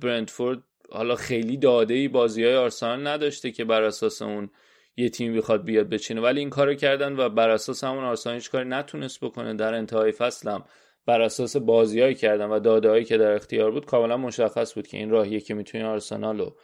برنتفورد 0.00 0.62
حالا 0.90 1.14
خیلی 1.14 1.56
داده 1.56 1.94
ای 1.94 2.08
بازی 2.08 2.44
های 2.44 2.56
آرسنال 2.56 3.06
نداشته 3.06 3.50
که 3.50 3.64
بر 3.64 3.82
اساس 3.82 4.22
اون 4.22 4.50
یه 4.96 5.08
تیم 5.08 5.36
بخواد 5.36 5.64
بیاد 5.64 5.88
بچینه. 5.88 6.20
ولی 6.20 6.40
این 6.40 6.50
کارو 6.50 6.74
کردن 6.74 7.16
و 7.16 7.28
بر 7.28 7.50
اساس 7.50 7.84
همون 7.84 8.04
آرسنال 8.04 8.34
هیچ 8.34 8.50
کاری 8.50 8.68
نتونست 8.68 9.20
بکنه 9.20 9.54
در 9.54 9.74
انتهای 9.74 10.12
فصلم 10.12 10.64
بر 11.06 11.20
اساس 11.20 11.56
بازیایی 11.56 12.14
کردن 12.14 12.46
و 12.46 12.60
دادههایی 12.60 13.04
که 13.04 13.18
در 13.18 13.32
اختیار 13.32 13.70
بود 13.70 13.86
کاملا 13.86 14.16
مشخص 14.16 14.74
بود 14.74 14.86
که 14.86 14.96
این 14.96 15.10
راهیه 15.10 15.40
که 15.40 15.54
می‌تونی 15.54 15.84
آرسنال 15.84 16.38
رو 16.38 16.56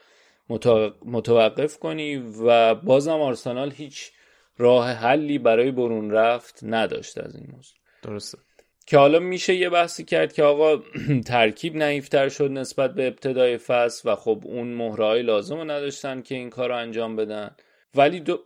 متوقف 1.04 1.78
کنی 1.78 2.16
و 2.16 2.74
بازم 2.74 3.20
آرسنال 3.20 3.70
هیچ 3.70 4.12
راه 4.58 4.90
حلی 4.90 5.38
برای 5.38 5.70
برون 5.70 6.10
رفت 6.10 6.60
نداشت 6.62 7.18
از 7.18 7.36
این 7.36 7.46
موضوع. 7.52 7.76
درسته. 8.02 8.38
که 8.86 8.98
حالا 8.98 9.18
میشه 9.18 9.54
یه 9.54 9.70
بحثی 9.70 10.04
کرد 10.04 10.32
که 10.32 10.42
آقا 10.42 10.82
ترکیب 11.26 11.76
نایفتر 11.76 12.28
شد 12.28 12.50
نسبت 12.50 12.94
به 12.94 13.06
ابتدای 13.06 13.58
فصل 13.58 14.12
و 14.12 14.14
خب 14.14 14.42
اون 14.44 14.68
مهرهای 14.68 15.22
لازم 15.22 15.56
رو 15.56 15.64
نداشتن 15.64 16.22
که 16.22 16.34
این 16.34 16.50
کار 16.50 16.68
رو 16.68 16.76
انجام 16.76 17.16
بدن. 17.16 17.56
ولی 17.94 18.20
دو 18.20 18.38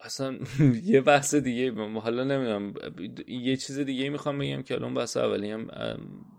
اصلا 0.00 0.38
یه 0.92 1.00
بحث 1.00 1.34
دیگه 1.34 1.72
حالا 2.00 2.24
نمی‌دونم. 2.24 2.74
یه 3.28 3.56
چیز 3.56 3.78
دیگه 3.78 4.08
می‌خوام 4.08 4.38
بگم 4.38 4.62
که 4.62 4.74
الان 4.74 4.94
بحث 4.94 5.16
اولی 5.16 5.50
هم 5.50 5.70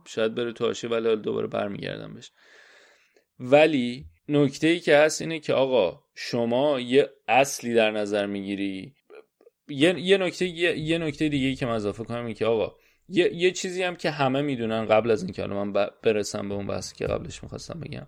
شاید 0.07 0.35
بره 0.35 0.53
تو 0.53 0.65
آشه 0.65 0.87
ولی 0.87 1.15
دوباره 1.15 1.47
برمیگردم 1.47 2.13
بهش. 2.13 2.31
ولی 3.39 4.05
نکته 4.29 4.67
ای 4.67 4.79
که 4.79 4.97
هست 4.97 5.21
اینه 5.21 5.39
که 5.39 5.53
آقا 5.53 6.03
شما 6.15 6.79
یه 6.79 7.09
اصلی 7.27 7.73
در 7.73 7.91
نظر 7.91 8.25
می‌گیری. 8.25 8.93
یه, 9.67 9.99
یه 9.99 10.17
نکته 10.17 10.45
یه, 10.45 10.97
نکته 10.97 11.29
دیگه 11.29 11.55
که 11.55 11.65
من 11.65 11.71
اضافه 11.71 12.03
کنم 12.03 12.33
که 12.33 12.45
آقا 12.45 12.75
یه, 13.09 13.33
یه 13.33 13.51
چیزی 13.51 13.83
هم 13.83 13.95
که 13.95 14.11
همه 14.11 14.41
می‌دونن 14.41 14.85
قبل 14.85 15.11
از 15.11 15.23
اینکه 15.23 15.45
من 15.45 15.73
برسم 16.03 16.49
به 16.49 16.55
اون 16.55 16.67
بحثی 16.67 16.95
که 16.95 17.07
قبلش 17.07 17.43
می‌خواستم 17.43 17.79
بگم. 17.79 18.07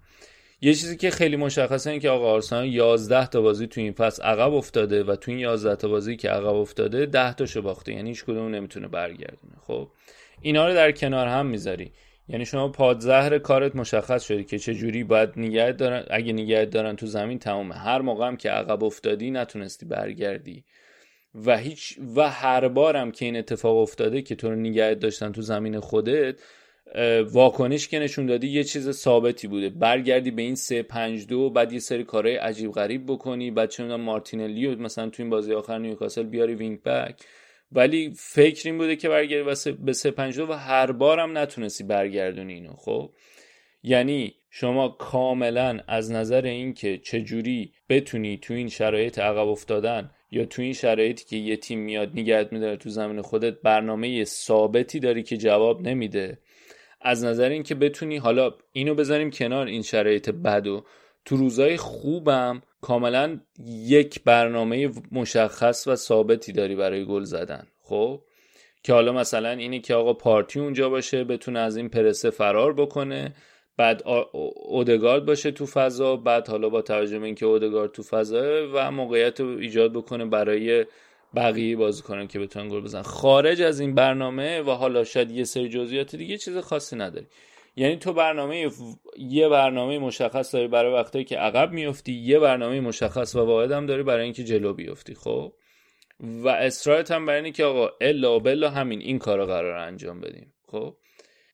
یه 0.61 0.73
چیزی 0.73 0.97
که 0.97 1.09
خیلی 1.09 1.35
مشخصه 1.35 1.89
این 1.89 1.99
که 1.99 2.09
آقا 2.09 2.31
آرسنال 2.31 2.65
11 2.67 3.27
تا 3.27 3.41
بازی 3.41 3.67
تو 3.67 3.81
این 3.81 3.93
فصل 3.93 4.23
عقب 4.23 4.53
افتاده 4.53 5.03
و 5.03 5.15
تو 5.15 5.31
این 5.31 5.39
11 5.39 5.75
تا 5.75 5.87
بازی 5.87 6.15
که 6.15 6.29
عقب 6.29 6.55
افتاده 6.55 7.05
10 7.05 7.33
تاشو 7.33 7.61
باخته. 7.61 7.93
یعنی 7.93 8.09
هیچ 8.09 8.23
کدوم 8.23 8.55
نمی‌تونه 8.55 8.87
برگردونه. 8.87 9.53
خب 9.61 9.87
اینا 10.41 10.67
رو 10.67 10.73
در 10.73 10.91
کنار 10.91 11.27
هم 11.27 11.45
می‌ذاری. 11.45 11.91
یعنی 12.29 12.45
شما 12.45 12.69
پادزهر 12.69 13.39
کارت 13.39 13.75
مشخص 13.75 14.23
شدی 14.23 14.43
که 14.43 14.59
چه 14.59 14.73
جوری 14.73 15.03
باید 15.03 15.29
نگه 15.35 15.71
دارن. 15.71 16.05
اگه 16.09 16.33
نگه 16.33 16.65
دارن 16.65 16.95
تو 16.95 17.05
زمین 17.05 17.39
تمومه. 17.39 17.75
هر 17.75 18.01
موقع 18.01 18.27
هم 18.27 18.37
که 18.37 18.49
عقب 18.49 18.83
افتادی 18.83 19.31
نتونستی 19.31 19.85
برگردی. 19.85 20.63
و 21.45 21.57
هیچ 21.57 21.97
و 22.15 22.29
هر 22.29 22.67
بارم 22.67 23.11
که 23.11 23.25
این 23.25 23.37
اتفاق 23.37 23.77
افتاده 23.77 24.21
که 24.21 24.35
تو 24.35 24.49
رو 24.49 24.55
نگه 24.55 24.93
داشتن 24.93 25.31
تو 25.31 25.41
زمین 25.41 25.79
خودت 25.79 26.35
واکنش 27.31 27.87
که 27.87 27.99
نشون 27.99 28.25
دادی 28.25 28.47
یه 28.47 28.63
چیز 28.63 28.91
ثابتی 28.91 29.47
بوده. 29.47 29.69
برگردی 29.69 30.31
به 30.31 30.41
این 30.41 30.55
3 30.55 30.83
5 30.83 31.27
2 31.27 31.49
بعد 31.49 31.73
یه 31.73 31.79
سری 31.79 32.03
کارهای 32.03 32.35
عجیب 32.35 32.71
غریب 32.71 33.05
بکنی. 33.05 33.51
بعد 33.51 33.69
چه 33.69 33.83
مارتینلی 33.83 34.75
مثلا 34.75 35.09
تو 35.09 35.23
این 35.23 35.29
بازی 35.29 35.53
آخر 35.53 35.77
نیوکاسل 35.77 36.23
بیاری 36.23 36.55
wing 36.55 36.83
back. 36.83 37.21
ولی 37.71 38.13
فکر 38.15 38.69
این 38.69 38.77
بوده 38.77 38.95
که 38.95 39.09
برگردی 39.09 39.73
به 39.83 39.93
3 39.93 40.11
5 40.11 40.37
2 40.37 40.47
و 40.49 40.53
هر 40.53 40.91
بارم 40.91 41.37
نتونستی 41.37 41.83
برگردونی 41.83 42.53
اینو 42.53 42.73
خب؟ 42.73 43.11
یعنی 43.83 44.35
شما 44.49 44.89
کاملا 44.89 45.79
از 45.87 46.11
نظر 46.11 46.41
اینکه 46.41 46.97
چجوری 46.97 47.73
بتونی 47.89 48.37
تو 48.37 48.53
این 48.53 48.69
شرایط 48.69 49.19
عقب 49.19 49.47
افتادن 49.47 50.11
یا 50.31 50.45
تو 50.45 50.61
این 50.61 50.73
شرایطی 50.73 51.25
که 51.25 51.35
یه 51.35 51.57
تیم 51.57 51.79
میاد 51.79 52.11
نگهت 52.15 52.53
میداره 52.53 52.77
تو 52.77 52.89
زمین 52.89 53.21
خودت 53.21 53.61
برنامه 53.61 54.23
ثابتی 54.23 54.99
داری 54.99 55.23
که 55.23 55.37
جواب 55.37 55.87
نمیده. 55.87 56.37
از 57.01 57.23
نظر 57.23 57.49
اینکه 57.49 57.75
بتونی 57.75 58.17
حالا 58.17 58.53
اینو 58.71 58.95
بذاریم 58.95 59.31
کنار 59.31 59.67
این 59.67 59.81
شرایط 59.81 60.29
بد 60.29 60.67
و 60.67 60.83
تو 61.25 61.37
روزای 61.37 61.77
خوبم 61.77 62.61
کاملا 62.81 63.39
یک 63.67 64.23
برنامه 64.23 64.91
مشخص 65.11 65.87
و 65.87 65.95
ثابتی 65.95 66.51
داری 66.51 66.75
برای 66.75 67.05
گل 67.05 67.23
زدن. 67.23 67.67
خب؟ 67.81 68.21
که 68.83 68.93
حالا 68.93 69.11
مثلا 69.11 69.49
اینه 69.49 69.79
که 69.79 69.93
آقا 69.93 70.13
پارتی 70.13 70.59
اونجا 70.59 70.89
باشه 70.89 71.23
بتونه 71.23 71.59
از 71.59 71.77
این 71.77 71.89
پرسه 71.89 72.29
فرار 72.29 72.73
بکنه 72.73 73.35
بعد 73.77 74.03
اودگارد 74.67 75.25
باشه 75.25 75.51
تو 75.51 75.65
فضا 75.65 76.15
بعد 76.15 76.47
حالا 76.47 76.69
با 76.69 76.81
توجه 76.81 77.19
به 77.19 77.25
اینکه 77.25 77.45
اودگارد 77.45 77.91
تو 77.91 78.03
فضا 78.03 78.67
و 78.73 78.91
موقعیت 78.91 79.39
رو 79.39 79.57
ایجاد 79.57 79.93
بکنه 79.93 80.25
برای 80.25 80.85
بقیه 81.35 81.75
بازیکنان 81.75 82.27
که 82.27 82.39
بتونن 82.39 82.69
گل 82.69 82.81
بزنن. 82.81 83.01
خارج 83.01 83.61
از 83.61 83.79
این 83.79 83.95
برنامه 83.95 84.61
و 84.61 84.71
حالا 84.71 85.03
شاید 85.03 85.31
یه 85.31 85.43
سری 85.43 85.69
جزئیات 85.69 86.15
دیگه 86.15 86.37
چیز 86.37 86.57
خاصی 86.57 86.95
نداری. 86.95 87.27
یعنی 87.75 87.95
تو 87.95 88.13
برنامه 88.13 88.71
یه 89.17 89.49
برنامه 89.49 89.99
مشخص 89.99 90.55
داری 90.55 90.67
برای 90.67 90.93
وقتایی 90.93 91.25
که 91.25 91.37
عقب 91.37 91.71
میفتی 91.71 92.13
یه 92.13 92.39
برنامه 92.39 92.79
مشخص 92.79 93.35
و 93.35 93.39
واحد 93.39 93.71
هم 93.71 93.85
داری 93.85 94.03
برای 94.03 94.23
اینکه 94.23 94.43
جلو 94.43 94.73
بیفتی 94.73 95.13
خب؟ 95.13 95.53
و 96.19 96.47
اصرارت 96.47 97.11
هم 97.11 97.25
برای 97.25 97.39
اینه 97.39 97.51
که 97.51 97.63
آقا 97.63 97.89
الا 98.01 98.39
بلا 98.39 98.69
همین 98.69 98.99
این 98.99 99.19
کارو 99.19 99.45
قرار 99.45 99.77
انجام 99.77 100.21
بدیم 100.21 100.53
خب؟ 100.67 100.95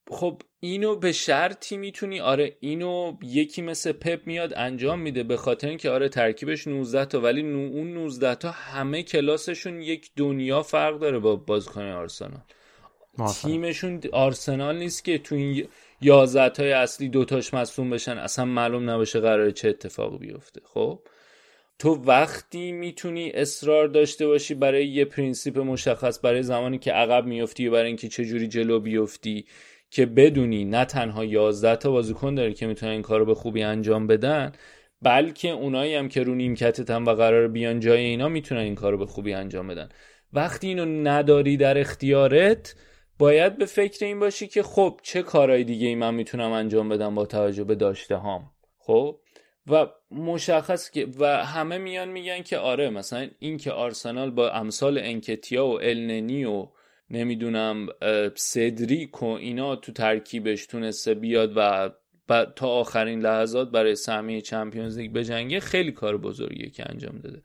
خب 0.08 0.42
اینو 0.60 0.96
به 0.96 1.12
شرطی 1.12 1.78
می‌تونی 1.78 2.20
آره 2.20 2.58
اینو 2.60 3.18
یکی 3.22 3.62
مثل 3.62 3.92
پپ 3.92 4.22
میاد 4.26 4.54
انجام 4.56 5.00
میده 5.00 5.24
به 5.24 5.38
خاطر 5.38 5.68
اینکه 5.68 5.90
آره 5.90 6.10
ترکیبش 6.10 6.68
19 6.68 7.06
تا 7.06 7.22
ولی 7.22 7.42
اون 7.42 7.94
19 7.94 8.36
تا 8.36 8.52
همه 8.52 9.04
کلاسشون 9.04 9.82
یک 9.82 10.12
دنیا 10.16 10.64
فرق 10.64 11.00
داره 11.00 11.20
با 11.20 11.36
بازیکن 11.36 11.86
آرسنال. 11.86 12.42
تیمشون 13.42 14.02
آرسنال 14.14 14.78
نیست 14.78 15.04
که 15.04 15.18
تو 15.18 15.36
این 15.36 15.68
11 16.02 16.50
تای 16.50 16.72
اصلی 16.72 17.10
دوتاش 17.10 17.54
مصدوم 17.54 17.90
بشن 17.90 18.18
اصلا 18.18 18.46
معلوم 18.46 18.90
نباشه 18.90 19.20
قراره 19.20 19.52
چه 19.52 19.70
اتفاقی 19.70 20.18
بیفته. 20.18 20.62
خب 20.64 21.00
تو 21.80 21.96
وقتی 21.96 22.72
می‌تونی 22.72 23.32
اصرار 23.32 23.88
داشته 23.88 24.28
باشی 24.28 24.54
برای 24.54 24.88
یه 24.88 25.06
principle 25.06 25.60
مشخص 25.60 26.20
برای 26.24 26.44
زمانی 26.44 26.80
که 26.80 26.92
عقب 26.92 27.26
میفتی 27.26 27.68
و 27.68 27.72
برای 27.72 27.88
اینکه 27.88 28.08
چه 28.08 28.26
جوری 28.26 28.48
جلو 28.48 28.80
بیفتی 28.80 29.46
که 29.94 30.06
بدونی 30.06 30.66
نه 30.66 30.86
تنها 30.86 31.26
11 31.26 31.76
تا 31.76 31.92
بازیکن 31.92 32.36
داره 32.36 32.54
که 32.54 32.68
می‌تونن 32.68 32.92
این 32.92 33.02
کارو 33.02 33.26
به 33.26 33.36
خوبی 33.36 33.64
انجام 33.64 34.08
بدن 34.08 34.52
بلکه 35.02 35.50
اونایی 35.50 35.96
هم 35.96 36.10
که 36.10 36.24
رو 36.24 36.36
نیمکتتن 36.36 37.04
و 37.04 37.16
قرار 37.16 37.48
بیان 37.48 37.80
جای 37.80 38.02
اینا 38.02 38.30
می‌تونن 38.30 38.62
این 38.62 38.76
کارو 38.76 38.98
به 38.98 39.06
خوبی 39.06 39.34
انجام 39.34 39.68
بدن. 39.68 39.90
وقتی 40.34 40.68
اینو 40.68 41.10
نداری 41.10 41.58
در 41.58 41.78
اختیارت 41.78 42.76
باید 43.20 43.58
به 43.58 43.66
فکر 43.66 44.06
این 44.06 44.20
باشی 44.20 44.48
که 44.48 44.64
خب 44.64 45.00
چه 45.04 45.22
کارهای 45.22 45.64
دیگه 45.64 45.88
ای 45.88 45.96
من 45.96 46.14
می‌تونم 46.14 46.52
انجام 46.52 46.90
بدم 46.90 47.16
با 47.16 47.26
توجه 47.26 47.64
به 47.64 47.76
داشته 47.76 48.16
هام 48.16 48.52
خب؟ 48.78 49.20
و 49.68 49.88
مشخص 50.12 50.90
که 50.90 51.08
و 51.20 51.46
همه 51.46 51.78
میان 51.78 52.10
میگن 52.10 52.42
که 52.42 52.58
آره 52.58 52.90
مثلا 52.90 53.30
این 53.40 53.58
که 53.58 53.72
آرسنال 53.72 54.32
با 54.32 54.50
امثال 54.50 54.98
انکتیا 54.98 55.68
و 55.68 55.80
النی 55.82 56.46
و 56.46 56.68
نمی‌دونم 57.10 57.88
سدریک 58.36 59.24
و 59.24 59.26
اینا 59.26 59.76
تو 59.76 59.92
ترکیبش 59.92 60.66
تونسته 60.66 61.14
بیاد 61.14 61.54
و 61.56 61.90
تا 62.56 62.68
آخرین 62.68 63.20
لحظات 63.20 63.72
برای 63.72 63.96
سهمیه 63.96 64.42
چمپیونز 64.42 64.98
لیگ 64.98 65.14
بجنگه 65.14 65.60
خیلی 65.60 65.92
کار 65.92 66.18
بزرگیه 66.18 66.70
که 66.70 66.84
انجام 66.90 67.20
داده. 67.20 67.42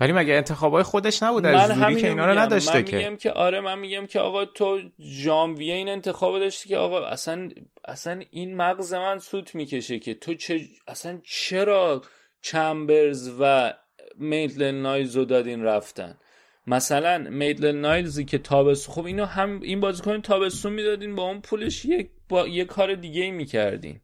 ولی 0.00 0.12
مگه 0.12 0.34
انتخابای 0.34 0.82
خودش 0.82 1.22
نبود 1.22 1.46
از 1.46 1.78
زوری 1.78 1.94
که 1.94 2.08
اینا 2.08 2.26
رو 2.26 2.38
نداشته 2.38 2.74
من 2.74 2.84
که. 2.84 2.96
میگم 2.96 3.16
که 3.16 3.30
آره 3.30 3.60
من 3.60 3.78
میگم 3.78 4.06
که 4.06 4.20
آقا 4.20 4.44
تو 4.44 4.80
ژانویه 5.00 5.74
این 5.74 5.88
انتخاب 5.88 6.38
داشتی 6.38 6.68
که 6.68 6.76
آقا 6.76 7.04
اصلا 7.04 7.48
اصلا 7.84 8.22
این 8.30 8.56
مغز 8.56 8.94
من 8.94 9.18
سوت 9.18 9.54
می‌کشه 9.54 9.98
که 9.98 10.14
تو 10.14 10.34
چه 10.34 10.60
اصلا 10.88 11.20
چرا 11.24 12.02
چمبرز 12.42 13.30
و 13.40 13.72
میتلن 14.18 14.82
نایز 14.82 15.16
رو 15.16 15.24
دادین 15.24 15.62
رفتن؟ 15.62 16.18
مثلا 16.66 17.18
میدل 17.18 17.72
نایلزی 17.72 18.24
که 18.24 18.38
تابستون 18.38 18.94
خب 18.94 19.04
اینو 19.04 19.24
هم 19.24 19.60
این 19.60 19.80
بازیکن 19.80 20.22
تابستون 20.22 20.72
می‌دادین 20.72 21.14
با 21.14 21.22
اون 21.22 21.40
پولش 21.40 21.84
یک 21.84 22.10
با 22.28 22.48
یه 22.48 22.64
کار 22.64 22.94
دیگه 22.94 23.22
ای 23.22 23.30
می‌کردین. 23.30 24.00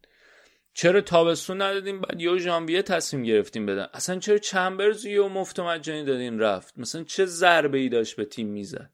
چرا 0.73 1.01
تابستون 1.01 1.61
ندادین؟ 1.61 2.01
بعد 2.01 2.21
یه 2.21 2.37
ژانویه 2.37 2.81
تصمیم 2.81 3.23
گرفتیم 3.23 3.65
بدن. 3.65 3.87
اصلا 3.93 4.19
چرا 4.19 4.37
چمبرز 4.37 5.05
یه 5.05 5.21
مفت 5.21 5.59
مجانی 5.59 6.05
دادین 6.05 6.39
رفت؟ 6.39 6.73
مثلا 6.77 7.03
چه 7.03 7.25
ضربه 7.25 7.77
ای 7.77 7.89
داشت 7.89 8.15
به 8.15 8.25
تیم 8.25 8.47
می‌زد؟ 8.47 8.89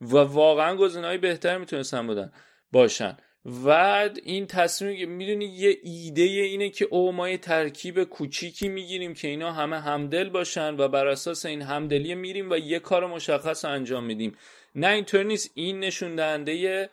و 0.00 0.16
واقعا 0.16 0.76
گزینه‌های 0.76 1.18
بهتر 1.18 1.58
می‌تونستن 1.58 2.06
بودن 2.06 2.32
باشن. 2.72 3.16
و 3.46 3.68
این 4.24 4.46
تصمیم 4.46 5.10
می‌دونی 5.10 5.44
یه 5.44 5.78
ایده 5.82 6.22
اینه 6.22 6.68
که 6.68 6.84
او 6.84 7.12
ما 7.12 7.28
یه 7.28 7.38
ترکیب 7.38 8.04
کوچیکی 8.04 8.68
می‌گیریم 8.68 9.14
که 9.14 9.28
اینا 9.28 9.52
همه 9.52 9.80
همدل 9.80 10.28
باشن 10.28 10.76
و 10.76 10.88
بر 10.88 11.06
اساس 11.06 11.46
این 11.46 11.62
همدلی 11.62 12.14
میریم 12.14 12.50
و 12.50 12.56
یه 12.56 12.78
کار 12.78 13.06
مشخص 13.06 13.64
انجام 13.64 14.04
میدیم. 14.04 14.36
نه 14.74 14.88
اینطور 14.88 15.22
نیست. 15.22 15.50
این 15.54 15.80
نشون 15.80 16.16
دهنده 16.16 16.90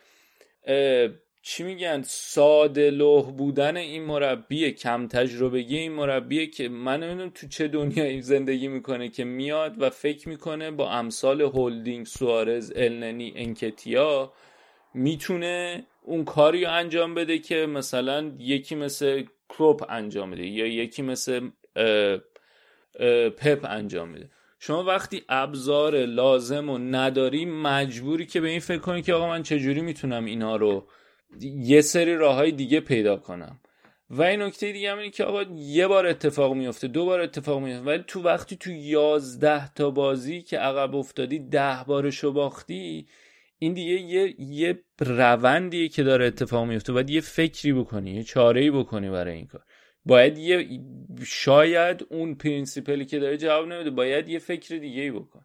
چی 1.42 1.62
میگن؟ 1.62 2.02
ساده 2.02 2.90
لوح 2.90 3.30
بودن 3.30 3.76
این 3.76 4.02
مربی 4.02 4.72
کم 4.72 5.08
تجربگی 5.08 5.78
این 5.78 5.92
مربیه 5.92 6.46
که 6.46 6.68
من 6.68 7.02
نمی‌دونم 7.02 7.30
تو 7.30 7.48
چه 7.48 7.68
دنیایی 7.68 8.22
زندگی 8.22 8.68
می‌کنه 8.68 9.08
که 9.08 9.24
میاد 9.24 9.82
و 9.82 9.90
فکر 9.90 10.28
می‌کنه 10.28 10.70
با 10.70 10.90
امثال 10.90 11.40
هولدینگ 11.40 12.06
سوارز 12.06 12.72
النی 12.76 13.32
انکتیا 13.36 14.32
می‌تونه 14.94 15.84
اون 16.02 16.24
کاری 16.24 16.64
انجام 16.64 17.14
بده 17.14 17.38
که 17.38 17.66
مثلا 17.66 18.32
یکی 18.38 18.74
مثل 18.74 19.24
کروپ 19.48 19.84
انجام 19.88 20.30
بده 20.30 20.46
یا 20.46 20.66
یکی 20.66 21.02
مثل 21.02 21.50
پپ 23.38 23.64
انجام 23.64 24.08
میده 24.08 24.30
شما 24.58 24.84
وقتی 24.84 25.22
ابزار 25.28 26.04
لازم 26.04 26.70
و 26.70 26.78
نداری 26.78 27.44
مجبوری 27.44 28.26
که 28.26 28.40
به 28.40 28.48
این 28.48 28.60
فکر 28.60 28.78
کنی 28.78 29.02
که 29.02 29.14
آقا 29.14 29.28
من 29.28 29.42
چجوری 29.42 29.80
می‌تونم 29.80 30.24
اینا 30.24 30.56
رو 30.56 30.88
یه 31.40 31.80
سری 31.80 32.16
راه 32.16 32.34
های 32.34 32.52
دیگه 32.52 32.80
پیدا 32.80 33.16
کنم. 33.16 33.60
و 34.10 34.22
این 34.22 34.42
نکته 34.42 34.72
دیگه 34.72 34.92
هم 34.92 34.98
اینه 34.98 35.10
که 35.10 35.24
آقا 35.24 35.42
یه 35.56 35.86
بار 35.86 36.06
اتفاق 36.06 36.54
میفته 36.54 36.88
دو 36.88 37.04
بار 37.04 37.20
اتفاق 37.20 37.60
میفته 37.60 37.84
ولی 37.84 38.04
تو 38.06 38.22
وقتی 38.22 38.56
تو 38.56 38.70
یازده 38.70 39.74
تا 39.74 39.90
بازی 39.90 40.42
که 40.42 40.58
عقب 40.58 40.94
افتادی 40.94 41.38
ده 41.38 41.84
بارشو 41.86 42.32
باختی 42.32 43.06
این 43.62 43.72
دیگه 43.72 43.92
یه 43.92 44.34
یه 44.38 44.78
روندیه 45.00 45.88
که 45.88 46.02
داره 46.02 46.26
اتفاق 46.26 46.66
میفته. 46.66 46.92
باید 46.92 47.10
یه 47.10 47.20
فکری 47.20 47.72
بکنی 47.72 48.10
یه 48.10 48.22
چاره 48.22 48.70
بکنی 48.70 49.10
برای 49.10 49.34
این 49.34 49.46
کار. 49.46 49.64
باید 50.04 50.38
یه 50.38 50.80
شاید 51.26 52.06
اون 52.10 52.34
principle 52.34 52.97
ی 52.97 53.04
که 53.04 53.18
داره 53.18 53.36
جواب 53.36 53.66
نمیده 53.66 53.90
باید 53.90 54.28
یه 54.28 54.38
فکر 54.38 54.76
دیگه 54.76 55.12
بکن. 55.12 55.44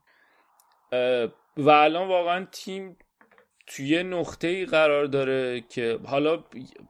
و 1.57 1.69
الان 1.69 2.07
واقعا 2.07 2.47
تیم 2.51 2.97
توی 3.67 4.03
نقطه 4.03 4.47
ای 4.47 4.65
قرار 4.65 5.05
داره 5.05 5.61
که 5.69 5.99
حالا 6.05 6.43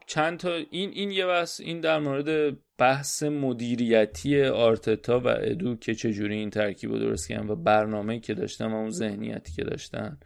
چند 0.06 0.40
تا 0.40 0.54
این 0.54 0.90
این 0.90 1.12
یه 1.12 1.26
بحث 1.26 1.60
این 1.60 1.82
در 1.82 2.00
مورد 2.00 2.58
بحث 2.78 3.24
مدیریتی 3.24 4.44
آرتتا 4.44 5.20
و 5.20 5.28
ادو 5.28 5.76
که 5.76 5.96
چجوری 5.96 6.36
این 6.36 6.50
ترکیب 6.50 6.92
رو 6.92 7.00
درست 7.00 7.30
کردن 7.30 7.50
و 7.50 7.56
برنامه 7.56 8.20
که 8.20 8.34
داشتن 8.34 8.72
و 8.72 8.76
اون 8.76 8.90
ذهنیتی 8.90 9.54
که 9.54 9.64
داشتن. 9.64 10.20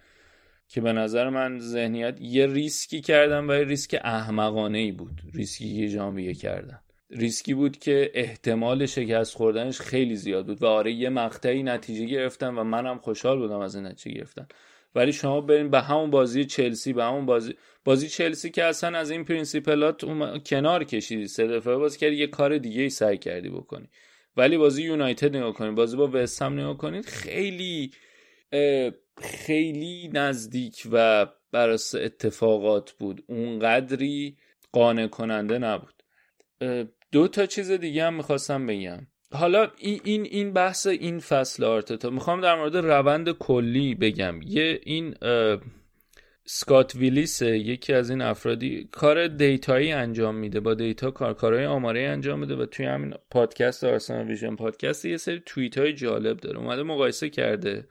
که 0.73 0.81
به 0.81 0.93
نظر 0.93 1.29
من 1.29 1.59
ذهنیت 1.59 2.17
یه 2.21 2.47
ریسکی 2.47 3.01
کردن 3.01 3.49
و 3.49 3.53
یه 3.57 3.63
ریسک 3.63 3.99
احمقانه 4.03 4.77
ای 4.77 4.91
بود. 4.91 5.21
ریسکی 5.33 5.77
که 5.77 5.87
ژانویه 5.87 6.33
کردن. 6.33 6.79
ریسکی 7.09 7.53
بود 7.53 7.77
که 7.77 8.11
احتمال 8.13 8.85
شکست 8.85 9.35
خوردنش 9.35 9.81
خیلی 9.81 10.15
زیاد 10.15 10.45
بود 10.47 10.63
و 10.63 10.65
آره 10.65 10.91
یه 10.91 11.09
مقطعی 11.09 11.63
نتیجه 11.63 12.05
گرفتن 12.05 12.55
و 12.55 12.63
منم 12.63 12.97
خوشحال 12.97 13.39
بودم 13.39 13.59
از 13.59 13.75
این 13.75 13.85
نتیجه 13.85 14.17
گرفتن. 14.17 14.47
ولی 14.95 15.13
شما 15.13 15.41
برین 15.41 15.69
به 15.69 15.81
همون 15.81 16.09
بازی 16.09 16.45
چلسی 16.45 16.93
به 16.93 17.03
همون 17.03 17.25
بازی 17.25 17.53
بازی 17.85 18.09
چلسی 18.09 18.49
که 18.49 18.63
اصلا 18.63 18.97
از 18.97 19.11
این 19.11 19.25
principle 19.25 19.97
ات 19.97 20.05
کنار 20.45 20.83
کشیدی 20.83 21.27
سه 21.27 21.47
دفاعه 21.47 21.75
بازی 21.75 21.99
کردی 21.99 22.15
یه 22.15 22.27
کار 22.27 22.57
دیگه 22.57 22.81
ای 22.81 22.89
سعی 22.89 23.17
کردی 23.17 23.49
بکنی. 23.49 23.89
ولی 24.37 24.57
بازی 24.57 24.83
یونایتد 24.83 25.35
نگاه 25.35 25.53
کنید 25.53 25.75
بازی 25.75 25.97
با 25.97 26.09
وستهم 26.13 26.53
نگاه 26.53 26.77
کنید 26.77 27.05
خیلی 27.05 27.91
خیلی 29.17 30.09
نزدیک 30.13 30.87
و 30.91 31.27
بر 31.51 31.73
اساس 31.73 31.95
اتفاقات 31.95 32.91
بود. 32.91 33.23
اونقدری 33.27 34.37
قانع 34.71 35.07
کننده 35.07 35.57
نبود. 35.57 36.03
دو 37.11 37.27
تا 37.27 37.45
چیز 37.45 37.71
دیگه 37.71 38.05
هم 38.05 38.13
می‌خواستم 38.13 38.65
بگم. 38.65 39.07
حالا 39.33 39.71
این 39.77 40.01
این 40.03 40.25
این 40.25 40.53
بحث 40.53 40.87
این 40.87 41.19
فصل 41.19 41.63
آرتتا 41.63 42.09
می‌خوام 42.09 42.41
در 42.41 42.55
مورد 42.55 42.77
روند 42.77 43.31
کلی 43.31 43.95
بگم. 43.95 44.39
یه 44.41 44.79
این 44.83 45.15
سکات 46.45 46.95
ویلیس 46.95 47.41
یکی 47.41 47.93
از 47.93 48.09
این 48.09 48.21
افرادی 48.21 48.89
کار 48.91 49.27
دیتایی 49.27 49.91
انجام 49.91 50.35
میده. 50.35 50.59
با 50.59 50.73
دیتا 50.73 51.11
کار 51.11 51.33
کارهای 51.33 51.65
آماری 51.65 52.01
انجام 52.01 52.39
میده 52.39 52.55
و 52.55 52.65
توی 52.65 52.85
همین 52.85 53.13
پادکست 53.31 53.83
Arsenal 53.83 54.27
Vision 54.27 54.55
Podcast 54.55 55.05
یه 55.05 55.17
سری 55.17 55.41
توییت 55.45 55.77
های 55.77 55.93
جالب 55.93 56.37
داره. 56.37 56.57
اومده 56.57 56.83
مقایسه 56.83 57.29
کرده. 57.29 57.87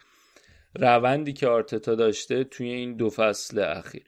روندی 0.75 1.33
که 1.33 1.49
آرتتا 1.49 1.95
داشته 1.95 2.45
توی 2.45 2.69
این 2.69 2.97
دو 2.97 3.11
فصل 3.11 3.59
اخیر. 3.59 4.03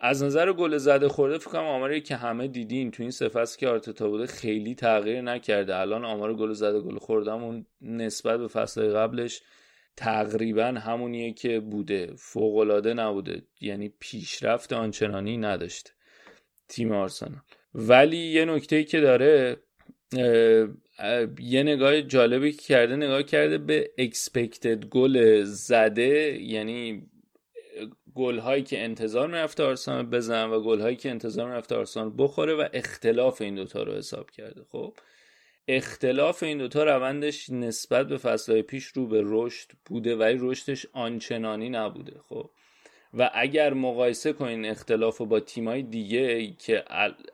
از 0.00 0.22
نظر 0.22 0.52
گل 0.52 0.76
زده 0.76 1.08
خورده 1.08 1.38
فکر 1.38 1.56
آماری 1.56 2.00
که 2.00 2.16
همه 2.16 2.48
دیدین 2.48 2.90
توی 2.90 3.04
این 3.04 3.10
سه 3.10 3.30
که 3.58 3.68
آرتتا 3.68 4.08
بوده 4.08 4.26
خیلی 4.26 4.74
تغییر 4.74 5.20
نکرده. 5.20 5.76
الان 5.76 6.04
آمار 6.04 6.34
گل 6.34 6.52
زده 6.52 6.80
گل 6.80 6.98
خوردهمون 6.98 7.66
نسبت 7.80 8.40
به 8.40 8.48
فصل 8.48 8.92
قبلش 8.92 9.42
تقریبا 9.96 10.64
همونیه 10.64 11.32
که 11.32 11.60
بوده. 11.60 12.14
فوقالعاده 12.16 12.94
نبوده 12.94 13.42
یعنی 13.60 13.92
پیشرفت 14.00 14.72
آنچنانی 14.72 15.36
نداشته 15.36 15.90
تیم 16.68 16.92
آرسنال. 16.92 17.40
ولی 17.74 18.16
یه 18.16 18.44
نکته 18.44 18.84
که 18.84 19.00
داره 19.00 19.56
یه 21.40 21.62
نگاه 21.62 22.02
جالبی 22.02 22.52
کرده 22.52 22.96
نگاه 22.96 23.22
کرده 23.22 23.58
به 23.58 23.90
اکسپکتد 23.98 24.84
گل 24.84 25.42
زده 25.44 26.42
یعنی 26.42 27.06
گل 28.14 28.38
هایی 28.38 28.62
که 28.62 28.84
انتظار 28.84 29.28
می‌رفته 29.28 29.62
آرسنال 29.62 30.06
بزن 30.06 30.44
و 30.44 30.60
گل 30.60 30.80
هایی 30.80 30.96
که 30.96 31.10
انتظار 31.10 31.48
می‌رفته 31.50 31.76
آرسنال 31.76 32.12
بخوره 32.18 32.54
و 32.54 32.68
اختلاف 32.72 33.40
این 33.40 33.54
دوتا 33.54 33.82
رو 33.82 33.92
حساب 33.92 34.30
کرده. 34.30 34.64
خب 34.72 34.94
اختلاف 35.68 36.42
این 36.42 36.58
دوتا 36.58 36.84
روندش 36.84 37.50
نسبت 37.50 38.08
به 38.08 38.16
فصلهای 38.16 38.62
پیش 38.62 38.84
رو 38.84 39.06
به 39.06 39.22
رشد 39.24 39.68
بوده 39.86 40.16
ولی 40.16 40.38
رشدش 40.40 40.86
آنچنانی 40.92 41.68
نبوده. 41.68 42.20
خب 42.28 42.50
و 43.14 43.30
اگر 43.34 43.74
مقایسه 43.74 44.32
کنین 44.32 44.66
اختلاف 44.66 45.20
با 45.20 45.40
تیمای 45.40 45.82
دیگه 45.82 46.46
که 46.46 46.84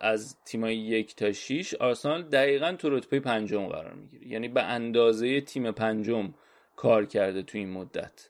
از 0.00 0.36
تیمای 0.44 0.76
یک 0.76 1.16
تا 1.16 1.32
6 1.32 1.74
آرسنال 1.74 2.22
دقیقا 2.22 2.72
تو 2.72 2.90
رتبه 2.90 3.20
پنجم 3.20 3.66
قرار 3.66 3.94
می‌گیره. 3.94 4.28
یعنی 4.28 4.48
به 4.48 4.62
اندازه 4.62 5.40
تیم 5.40 5.70
پنجم 5.70 6.34
کار 6.76 7.06
کرده 7.06 7.42
تو 7.42 7.58
این 7.58 7.70
مدت 7.70 8.28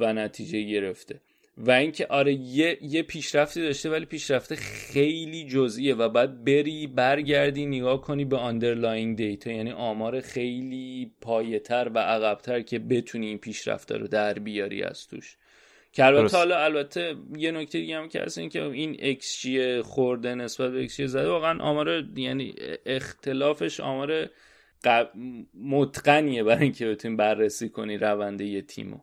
و 0.00 0.12
نتیجه 0.12 0.62
گرفته. 0.62 1.20
و 1.56 1.70
اینکه 1.70 2.06
آره 2.06 2.32
یه, 2.34 2.78
یه 2.82 3.02
پیشرفتی 3.02 3.62
داشته 3.62 3.90
ولی 3.90 4.04
پیشرفته 4.04 4.56
خیلی 4.56 5.44
جزئیه 5.44 5.94
و 5.94 6.08
بعد 6.08 6.44
بری 6.44 6.86
برگردی 6.86 7.66
نگاه 7.66 8.00
کنی 8.00 8.24
به 8.24 8.36
underlying 8.36 9.16
data 9.16 9.52
یعنی 9.52 9.72
آمار 9.72 10.20
خیلی 10.20 11.12
پایه‌تر 11.20 11.90
و 11.94 11.98
عقبتر 11.98 12.60
که 12.60 12.78
بتونی 12.78 13.26
این 13.26 13.38
پیشرفته 13.38 13.96
رو 13.96 14.08
در 14.08 14.34
بیاری 14.34 14.82
از 14.82 15.06
توش. 15.06 15.36
که 15.92 16.04
البته 16.04 16.36
حالا 16.36 16.64
البته 16.64 17.16
یه 17.36 17.50
نکته 17.50 17.78
دیگه 17.78 17.96
هم 17.96 18.08
که 18.08 18.20
هست 18.20 18.38
این 18.38 18.48
که 18.48 18.62
این 18.62 18.96
ایکس 18.98 19.46
خورده 19.82 20.34
نسبت 20.34 20.70
به 20.70 20.78
ایکس 20.78 21.00
زده 21.00 21.28
واقعا 21.28 21.62
آمار 21.62 22.04
یعنی 22.16 22.54
اختلافش 22.86 23.80
آمار 23.80 24.28
متقنیه 25.54 26.44
برای 26.44 26.62
اینکه 26.62 26.86
بتونی 26.86 27.16
بررسی 27.16 27.68
کنی 27.68 27.98
روند 27.98 28.44
یه 28.44 28.62
تیمو. 28.62 28.98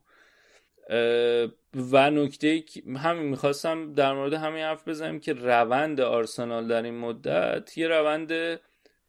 و 1.91 2.11
نکته 2.11 2.63
همین 2.97 3.23
می‌خواستم 3.23 3.93
در 3.93 4.13
مورد 4.13 4.33
همین 4.33 4.63
حرف 4.63 4.87
بزنم 4.87 5.19
که 5.19 5.33
روند 5.33 6.01
آرسنال 6.01 6.67
در 6.67 6.83
این 6.83 6.97
مدت 6.97 7.77
یه 7.77 7.87
روند 7.87 8.59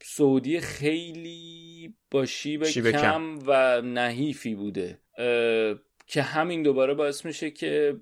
صعودی 0.03 0.59
خیلی 0.59 1.93
با 2.11 2.25
شیب, 2.25 2.63
کم, 2.63 2.91
کم 2.91 3.39
و 3.47 3.81
نحیفی 3.81 4.55
بوده. 4.55 4.99
که 6.11 6.21
همین 6.21 6.63
دوباره 6.63 6.93
باعث 6.93 7.25
میشه 7.25 7.51
که 7.51 7.95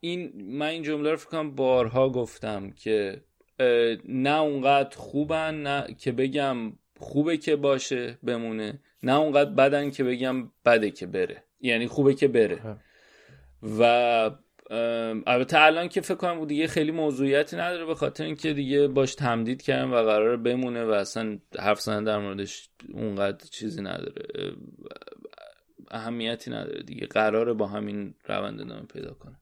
این 0.00 0.32
من 0.36 0.66
این 0.66 0.82
جمله 0.82 1.10
رو 1.10 1.16
فکر 1.16 1.42
بارها 1.42 2.08
گفتم 2.08 2.70
که 2.70 3.20
نه 4.08 4.40
اونقدر 4.40 4.96
خوبن 4.96 5.54
نه 5.54 5.94
که 5.98 6.12
بگم 6.12 6.72
خوبه 6.98 7.36
که 7.36 7.56
باشه 7.56 8.18
بمونه 8.22 8.80
نه 9.02 9.18
اونقدر 9.18 9.50
بدن 9.50 9.90
که 9.90 10.04
بگم 10.04 10.50
بده 10.64 10.90
که 10.90 11.06
بره. 11.06 11.44
یعنی 11.60 11.86
خوبه 11.86 12.14
که 12.14 12.28
بره. 12.28 12.76
و 13.78 14.30
البته 15.26 15.60
الان 15.60 15.88
که 15.88 16.00
فکر 16.00 16.14
کنم 16.14 16.44
دیگه 16.44 16.66
خیلی 16.66 16.92
موضوعیتی 16.92 17.56
نداره 17.56 17.84
به 17.84 17.94
خاطر 17.94 18.24
اینکه 18.24 18.52
دیگه 18.52 18.88
باش 18.88 19.14
تمدید 19.14 19.62
کردن 19.62 19.90
و 19.90 20.02
قرار 20.02 20.36
بمونه 20.36 20.84
و 20.84 20.90
اصلا 20.90 21.38
حرف 21.58 21.80
زدن 21.80 22.04
در 22.04 22.18
موردش 22.18 22.68
اونقدر 22.92 23.46
چیزی 23.50 23.82
نداره. 23.82 24.22
اهمیتی 25.90 26.50
نداره 26.50 26.82
دیگه. 26.82 27.06
قراره 27.06 27.52
با 27.52 27.66
همین 27.66 28.14
روند 28.24 28.60
ادامه 28.60 28.86
پیدا 28.86 29.14
کنه. 29.14 29.36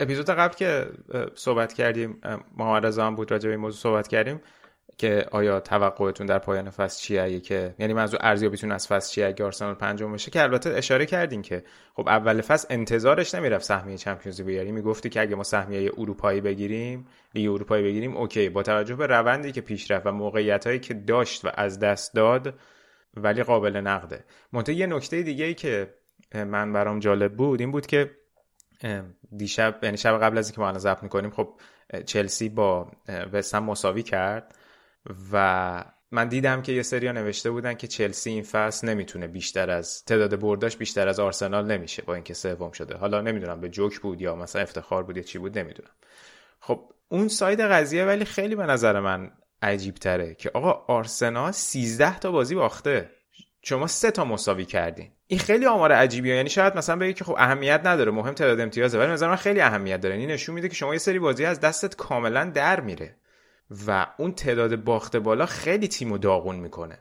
اپیزود 0.00 0.30
قبل 0.30 0.54
که 0.54 0.86
صحبت 1.34 1.72
کردیم 1.72 2.20
محمد 2.56 2.86
رضا 2.86 3.06
هم 3.06 3.14
بود 3.14 3.30
راجع 3.30 3.46
به 3.46 3.52
این 3.52 3.60
موضوع 3.60 3.80
صحبت 3.80 4.08
کردیم 4.08 4.40
که 4.98 5.26
آیا 5.30 5.60
توقعتون 5.60 6.26
در 6.26 6.38
پایان 6.38 6.70
فصل 6.70 7.02
چیه؟ 7.02 7.40
که 7.40 7.74
یعنی 7.78 7.92
منظور 7.92 8.20
ارزیابیتون 8.22 8.72
از 8.72 8.88
فصل 8.88 9.12
چیه؟ 9.12 9.26
اگه 9.26 9.44
آرسنال 9.44 9.74
پنجم 9.74 10.12
بشه 10.12 10.30
که 10.30 10.42
البته 10.42 10.70
اشاره 10.70 11.06
کردین 11.06 11.42
که 11.42 11.64
خب 11.94 12.08
اول 12.08 12.40
فصل 12.40 12.66
انتظارش 12.70 13.34
نمی‌رفت 13.34 13.64
سهمیه 13.64 13.96
چمپیونز 13.96 14.40
بیاری. 14.40 14.72
می‌گفتی 14.72 15.08
که 15.08 15.20
اگه 15.20 15.36
ما 15.36 15.42
سهمیه 15.42 15.90
اروپایی 15.98 16.40
بگیریم 16.40 17.06
لیگ 17.34 17.50
اروپایی 17.50 17.84
بگیریم 17.84 18.16
اوکی. 18.16 18.48
با 18.48 18.62
توجه 18.62 18.94
به 18.94 19.06
روندی 19.06 19.52
که 19.52 19.60
پیش 19.60 19.90
رفت 19.90 20.06
و 20.06 20.12
موقعیتایی 20.12 20.78
که 20.78 20.94
داشت 20.94 21.44
و 21.44 21.50
از 21.54 21.78
دست 21.78 22.14
داد 22.14 22.54
ولی 23.16 23.42
قابل 23.42 23.76
نقده. 23.76 24.24
منتها 24.52 24.74
یه 24.74 24.86
نکته 24.86 25.22
دیگه 25.22 25.44
ای 25.44 25.54
که 25.54 25.94
من 26.34 26.72
برام 26.72 26.98
جالب 26.98 27.36
بود 27.36 27.60
این 27.60 27.72
بود 27.72 27.86
که 27.86 28.10
دیشب 29.36 29.78
یعنی 29.82 29.96
شب 29.96 30.18
قبل 30.18 30.38
از 30.38 30.46
اینکه 30.48 30.60
ما 30.60 30.68
الان 30.68 30.78
ضبط 30.78 31.02
می‌کنیم 31.02 31.30
خب 31.30 31.60
چلسی 32.06 32.48
با 32.48 32.90
وستهم 33.32 33.64
مساوی 33.64 34.02
کرد 34.02 34.54
و 35.32 35.84
من 36.10 36.28
دیدم 36.28 36.62
که 36.62 36.72
یه 36.72 36.82
سریا 36.82 37.12
نوشته 37.12 37.50
بودن 37.50 37.74
که 37.74 37.86
چلسی 37.86 38.30
این 38.30 38.42
فصل 38.42 38.88
نمی‌تونه 38.88 39.26
بیشتر 39.26 39.70
از 39.70 40.04
تعداد 40.04 40.40
برداش 40.40 40.76
بیشتر 40.76 41.08
از 41.08 41.20
آرسنال 41.20 41.66
نمیشه 41.66 42.02
با 42.02 42.14
اینکه 42.14 42.34
سوم 42.34 42.70
شده. 42.70 42.96
حالا 42.96 43.20
نمی‌دونم 43.20 43.60
به 43.60 43.68
جوک 43.68 44.00
بود 44.00 44.20
یا 44.20 44.36
مثلا 44.36 44.62
افتخار 44.62 45.02
بود 45.02 45.16
یا 45.16 45.22
چی 45.22 45.38
بود 45.38 45.58
نمی‌دونم. 45.58 45.90
خب 46.60 46.92
اون 47.08 47.28
ساید 47.28 47.60
قضیه 47.60 48.04
ولی 48.04 48.24
خیلی 48.24 48.54
به 48.54 48.66
نظر 48.66 49.00
من 49.00 49.30
عجیب 49.62 49.94
تره 49.94 50.34
که 50.34 50.50
آقا 50.54 50.94
آرسنال 50.94 51.52
13 51.52 52.18
تا 52.18 52.30
بازی 52.30 52.54
باخته. 52.54 53.10
شما 53.62 53.86
سه 53.86 54.10
تا 54.10 54.24
مساوی 54.24 54.64
کردین. 54.64 55.10
این 55.26 55.40
خیلی 55.40 55.66
آمار 55.66 55.92
عجیبیه. 55.92 56.36
یعنی 56.36 56.48
شاید 56.48 56.76
مثلا 56.76 56.96
بگی 56.96 57.12
که 57.12 57.24
خب 57.24 57.34
اهمیت 57.38 57.80
نداره 57.84 58.10
مهم 58.12 58.34
تعداد 58.34 58.60
امتیازه 58.60 58.98
ولی 58.98 59.12
مثلا 59.12 59.28
من 59.28 59.36
خیلی 59.36 59.60
اهمیت 59.60 60.00
داره. 60.00 60.14
این 60.14 60.30
نشون 60.30 60.54
میده 60.54 60.68
که 60.68 60.74
شما 60.74 60.92
یه 60.92 60.98
سری 60.98 61.18
بازی 61.18 61.44
از 61.44 61.60
دستت 61.60 61.96
کاملا 61.96 62.44
در 62.44 62.80
میره 62.80 63.16
و 63.86 64.06
اون 64.18 64.32
تعداد 64.32 64.76
باخته 64.76 65.18
بالا 65.18 65.46
خیلی 65.46 65.88
تیمو 65.88 66.18
داغون 66.18 66.56
می‌کنه. 66.56 66.98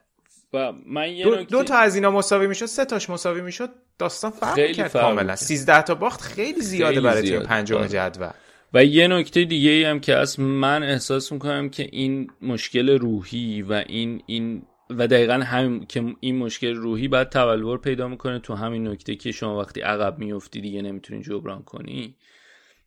و 0.54 0.72
من 0.86 1.12
یه 1.12 1.26
دو, 1.26 1.36
دو 1.36 1.64
تا 1.64 1.78
از 1.78 1.96
اینا 1.96 2.12
مساوی 2.12 2.48
می‌شد 2.48 2.66
سه 2.66 2.86
تاش 2.86 3.10
مساوی 3.10 3.42
می‌شد 3.42 3.70
داستان 4.00 4.32
فرق 4.32 4.72
کرد 4.72 4.94
کاملا. 4.94 5.36
13 5.36 5.82
تا 5.82 5.96
باخت 5.96 6.22
خیلی 6.22 6.62
زیاده 6.62 6.94
خیلی 6.94 7.06
برای 7.06 7.22
تیم 7.22 7.40
پنجم 7.44 7.78
آره. 7.78 7.88
جدول. 7.88 8.30
و 8.76 8.86
یه 8.86 9.08
نکته 9.08 9.46
دیگه 9.46 9.70
ای 9.70 9.84
هم 9.84 10.00
که 10.00 10.16
از 10.16 10.40
من 10.40 10.84
احساس 10.84 11.32
می‌کنم 11.32 11.70
که 11.70 11.90
این 11.92 12.28
مشکل 12.42 12.90
روحی 12.90 13.62
و 13.62 13.84
این 13.88 14.22
این 14.26 14.62
و 14.90 15.08
دقیقا 15.08 15.34
هم 15.34 15.86
که 15.86 16.04
این 16.20 16.38
مشکل 16.38 16.76
روحی 16.76 17.08
بعد 17.08 17.30
تبلور 17.30 17.78
پیدا 17.78 18.08
می‌کنه 18.08 18.40
تو 18.40 18.54
همین 18.54 18.88
نکته 18.88 19.16
که 19.16 19.32
شما 19.32 19.60
وقتی 19.60 19.82
عقب 19.82 20.20
میفتی 20.20 20.62
دیگه 20.62 20.82
نمی‌تونی 20.82 21.22
جبران 21.22 21.64
کنی. 21.64 22.16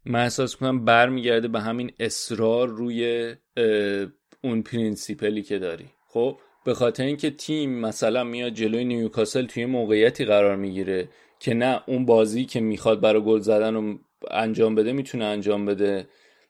من 0.05 0.23
احساس 0.23 0.57
کنم 0.57 0.85
برمیگرده 0.85 1.49
به 1.49 1.61
همین 1.61 1.93
اصرار 2.01 2.69
روی 2.69 3.35
اون 4.45 4.63
principle 4.63 5.35
ی 5.35 5.43
که 5.43 5.59
داری. 5.59 5.87
خب 6.09 6.39
به 6.65 6.75
خاطر 6.75 7.05
اینکه 7.05 7.31
تیم 7.31 7.81
مثلا 7.81 8.25
میاد 8.25 8.53
جلوی 8.53 8.85
نیوکاسل 8.85 9.47
توی 9.47 9.67
موقعیتی 9.67 10.25
قرار 10.25 10.57
می‌گیره 10.57 11.09
که 11.41 11.55
نه 11.55 11.81
اون 11.87 12.07
بازی 12.07 12.45
که 12.45 12.61
می‌خواد 12.61 13.01
برای 13.01 13.23
گل 13.23 13.41
زدن 13.41 13.75
رو 13.75 13.99
انجام 14.31 14.75
بده 14.75 14.93
می‌تونه 14.93 15.25
انجام 15.25 15.67
بده. 15.67 16.07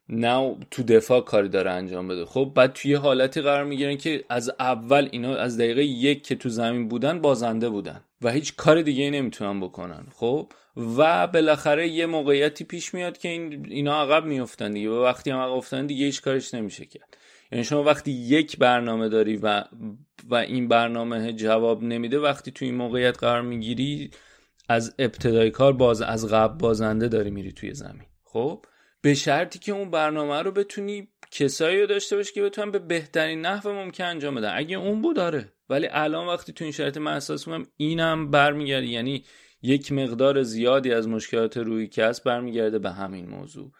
نه 0.08 0.56
تو 0.70 0.82
دفاع 0.82 1.20
کاری 1.20 1.48
داره 1.48 1.70
انجام 1.70 2.08
بده. 2.08 2.24
خب 2.24 2.52
بعد 2.54 2.72
توی 2.72 2.94
حالتی 2.94 3.40
قرار 3.40 3.64
می‌گیرن 3.64 3.96
که 3.96 4.24
از 4.28 4.50
اول 4.60 5.08
اینا 5.12 5.36
از 5.36 5.58
دقیقه 5.58 5.84
یک 5.84 6.26
که 6.26 6.34
تو 6.34 6.48
زمین 6.48 6.88
بودن 6.88 7.20
بازنده 7.20 7.68
بودن 7.68 8.00
و 8.22 8.30
هیچ 8.30 8.56
کار 8.56 8.82
دیگه 8.82 9.10
نمی‌تونن 9.10 9.60
بکنن. 9.60 10.06
خب 10.14 10.52
و 10.98 11.26
بالاخره 11.26 11.88
یه 11.88 12.06
موقعیتی 12.06 12.64
پیش 12.64 12.94
میاد 12.94 13.18
که 13.18 13.28
این 13.28 13.66
اینا 13.70 14.02
عقب 14.02 14.24
میفتن 14.24 14.72
دیگه 14.72 14.90
و 14.90 15.02
وقتی 15.04 15.30
هم 15.30 15.38
عقب 15.38 15.52
افتن 15.52 15.86
دیگه 15.86 16.04
هیچ 16.04 16.22
کارش 16.22 16.54
نمیشه 16.54 16.84
کرد. 16.84 17.16
یعنی 17.52 17.64
شما 17.64 17.82
وقتی 17.82 18.10
یک 18.10 18.58
برنامه 18.58 19.08
داری 19.08 19.36
و 19.36 19.64
و 20.28 20.34
این 20.34 20.68
برنامه 20.68 21.32
جواب 21.32 21.82
نمیده 21.82 22.18
وقتی 22.18 22.50
تو 22.50 22.64
این 22.64 22.74
موقعیت 22.74 23.18
قرار 23.18 23.42
می‌گیری 23.42 24.10
از 24.68 24.94
ابتدای 24.98 25.50
کار 25.50 25.72
باز 25.72 26.02
از 26.02 26.26
قبل 26.26 26.58
بازنده 26.58 27.08
داری 27.08 27.30
میری 27.30 27.52
توی 27.52 27.74
زمین. 27.74 28.06
خب؟ 28.24 28.64
به 29.00 29.14
شرطی 29.14 29.58
که 29.58 29.72
اون 29.72 29.90
برنامه 29.90 30.42
رو 30.42 30.52
بتونی 30.52 31.08
کسایی 31.30 31.80
رو 31.80 31.86
داشته 31.86 32.16
باشی 32.16 32.32
که 32.32 32.42
بتونن 32.42 32.70
به 32.70 32.78
بهترین 32.78 33.40
نحو 33.40 33.72
ممکن 33.72 34.04
انجام 34.04 34.34
بدن. 34.34 34.52
اگه 34.54 34.76
اون 34.76 35.02
بود 35.02 35.16
داره 35.16 35.52
ولی 35.68 35.88
الان 35.90 36.26
وقتی 36.26 36.52
تو 36.52 36.64
این 36.64 36.72
شرایط 36.72 36.96
من 36.96 37.12
احساس 37.12 37.48
می‌کنم 37.48 37.66
اینم 37.76 38.30
برمیگرده. 38.30 38.86
یعنی 38.86 39.24
یک 39.62 39.92
مقدار 39.92 40.42
زیادی 40.42 40.92
از 40.92 41.08
مشکلات 41.08 41.56
روی 41.56 41.90
هست 41.98 42.24
برمیگرده 42.24 42.78
به 42.78 42.90
همین 42.90 43.28
موضوع. 43.28 43.72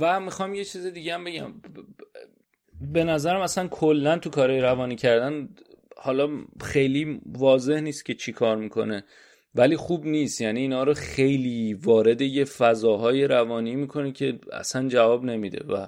و 0.00 0.20
می‌خوام 0.20 0.54
یه 0.54 0.64
چیز 0.64 0.86
دیگه 0.86 1.14
هم 1.14 1.24
بگم. 1.24 1.52
به 2.92 3.04
نظرم 3.04 3.40
اصلا 3.40 3.68
کلا 3.68 4.18
تو 4.18 4.30
کارهای 4.30 4.60
روانی 4.60 4.96
کردن 4.96 5.48
حالا 5.96 6.28
خیلی 6.64 7.20
واضح 7.26 7.80
نیست 7.80 8.04
که 8.04 8.14
چی 8.14 8.32
کار 8.32 8.56
می‌کنه. 8.56 9.04
ولی 9.54 9.76
خوب 9.76 10.06
نیست. 10.06 10.40
یعنی 10.40 10.60
اینا 10.60 10.84
رو 10.84 10.94
خیلی 10.94 11.74
وارد 11.74 12.20
یه 12.20 12.44
فضاهای 12.44 13.26
روانی 13.26 13.76
می‌کنه 13.76 14.12
که 14.12 14.38
اصلا 14.52 14.88
جواب 14.88 15.24
نمیده 15.24 15.64
و 15.68 15.86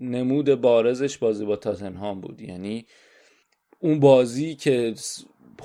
نمود 0.00 0.54
بارزش 0.54 1.18
بازی 1.18 1.44
با 1.44 1.56
تاتنهام 1.56 2.20
بود. 2.20 2.40
یعنی 2.40 2.86
اون 3.78 4.00
بازی 4.00 4.54
که 4.54 4.94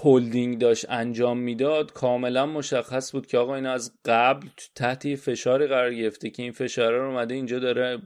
هولدینگ 0.04 0.60
داشت 0.60 0.86
انجام 0.90 1.40
می‌داد 1.40 1.94
کاملا 1.94 2.46
مشخص 2.46 3.12
بود 3.12 3.28
که 3.28 3.38
آقا 3.38 3.56
این 3.56 3.66
از 3.66 3.92
قبل 4.06 4.48
تحت 4.76 5.16
فشار 5.16 5.68
قرار 5.68 5.94
گرفته 5.94 6.30
که 6.30 6.44
این 6.44 6.52
فشار 6.52 6.94
رو 6.94 7.10
اومده 7.10 7.34
اینجا 7.34 7.60
داره 7.60 8.02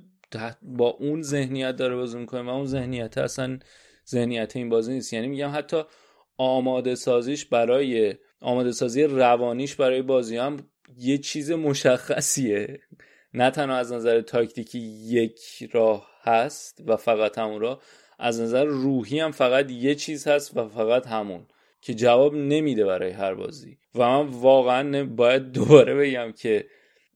با 0.62 0.90
اون 0.90 1.22
ذهنیت 1.22 1.76
داره 1.76 1.96
بازی 1.96 2.18
می‌کنه 2.18 2.42
و 2.42 2.50
اون 2.50 2.66
ذهنیت 2.66 3.18
اصلا 3.18 3.60
ذهنیت 4.10 4.56
این 4.56 4.70
بازی 4.70 4.94
نیست. 4.94 5.14
یعنی 5.14 5.28
میگم 5.28 5.52
حتی 5.56 5.84
آماده 6.38 6.96
سازیش 6.96 7.46
برای 7.46 8.16
آماده 8.42 8.72
سازی 8.72 9.04
روانیش 9.04 9.76
برای 9.76 10.02
بازی 10.02 10.38
هم 10.38 10.58
یه 10.98 11.18
چیز 11.18 11.52
مشخصیه. 11.52 12.80
نه 13.34 13.52
تنها 13.52 13.76
از 13.76 13.94
نظر 13.94 14.22
تاکتیکی 14.22 14.80
یک 14.80 15.70
راه 15.72 16.10
هست 16.22 16.84
و 16.86 16.96
فقط 16.96 17.38
همون 17.38 17.62
راه 17.62 17.82
از 18.20 18.42
نظر 18.42 18.66
روحی 18.66 19.20
هم 19.20 19.32
فقط 19.32 19.72
یه 19.72 19.96
چیز 19.96 20.28
هست 20.28 20.58
و 20.58 20.68
فقط 20.68 21.08
همون 21.08 21.46
که 21.82 21.94
جواب 21.94 22.36
نمیده 22.36 22.86
برای 22.86 23.12
هر 23.12 23.34
بازی. 23.34 23.78
و 23.96 24.00
من 24.00 24.28
واقعا 24.28 25.06
باید 25.06 25.52
دوباره 25.52 25.96
بگم 25.96 26.32
که 26.32 26.66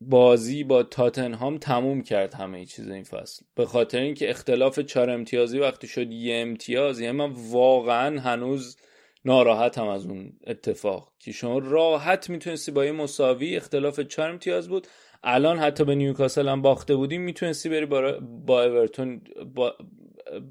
بازی 0.02 0.64
با 0.64 0.84
تاتنهام 0.84 1.58
تموم 1.58 2.02
کرد 2.02 2.34
همه 2.34 2.66
چیز 2.66 2.90
این 2.90 3.04
فصل. 3.04 3.46
به 3.56 3.66
خاطر 3.66 4.00
اینکه 4.00 4.30
اختلاف 4.30 4.80
چهار 4.80 5.10
امتیازی 5.10 5.60
وقتی 5.60 5.88
شد 5.88 6.12
یه 6.12 6.36
امتیاز 6.36 7.00
یعنی 7.00 7.18
من 7.18 7.32
واقعا 7.36 8.20
هنوز 8.20 8.78
ناراحتم 9.26 9.88
از 9.88 10.06
اون 10.06 10.34
اتفاق. 10.48 11.14
که 11.20 11.32
شما 11.32 11.60
راحت 11.60 12.30
می‌تونستی 12.30 12.72
با 12.72 12.86
یه 12.86 12.92
مساوی 12.92 13.56
اختلاف 13.56 14.00
چهار 14.00 14.30
امتیاز 14.30 14.70
بود. 14.70 14.88
الان 15.24 15.60
حتی 15.60 15.84
به 15.84 15.96
نیوکاسل 15.96 16.48
هم 16.48 16.62
باخته 16.62 16.96
بودیم 16.96 17.22
می‌تونستی 17.22 17.70
بری 17.70 17.86
با, 17.86 18.20
با 18.22 18.64
اورتون 18.64 19.22
با 19.56 19.76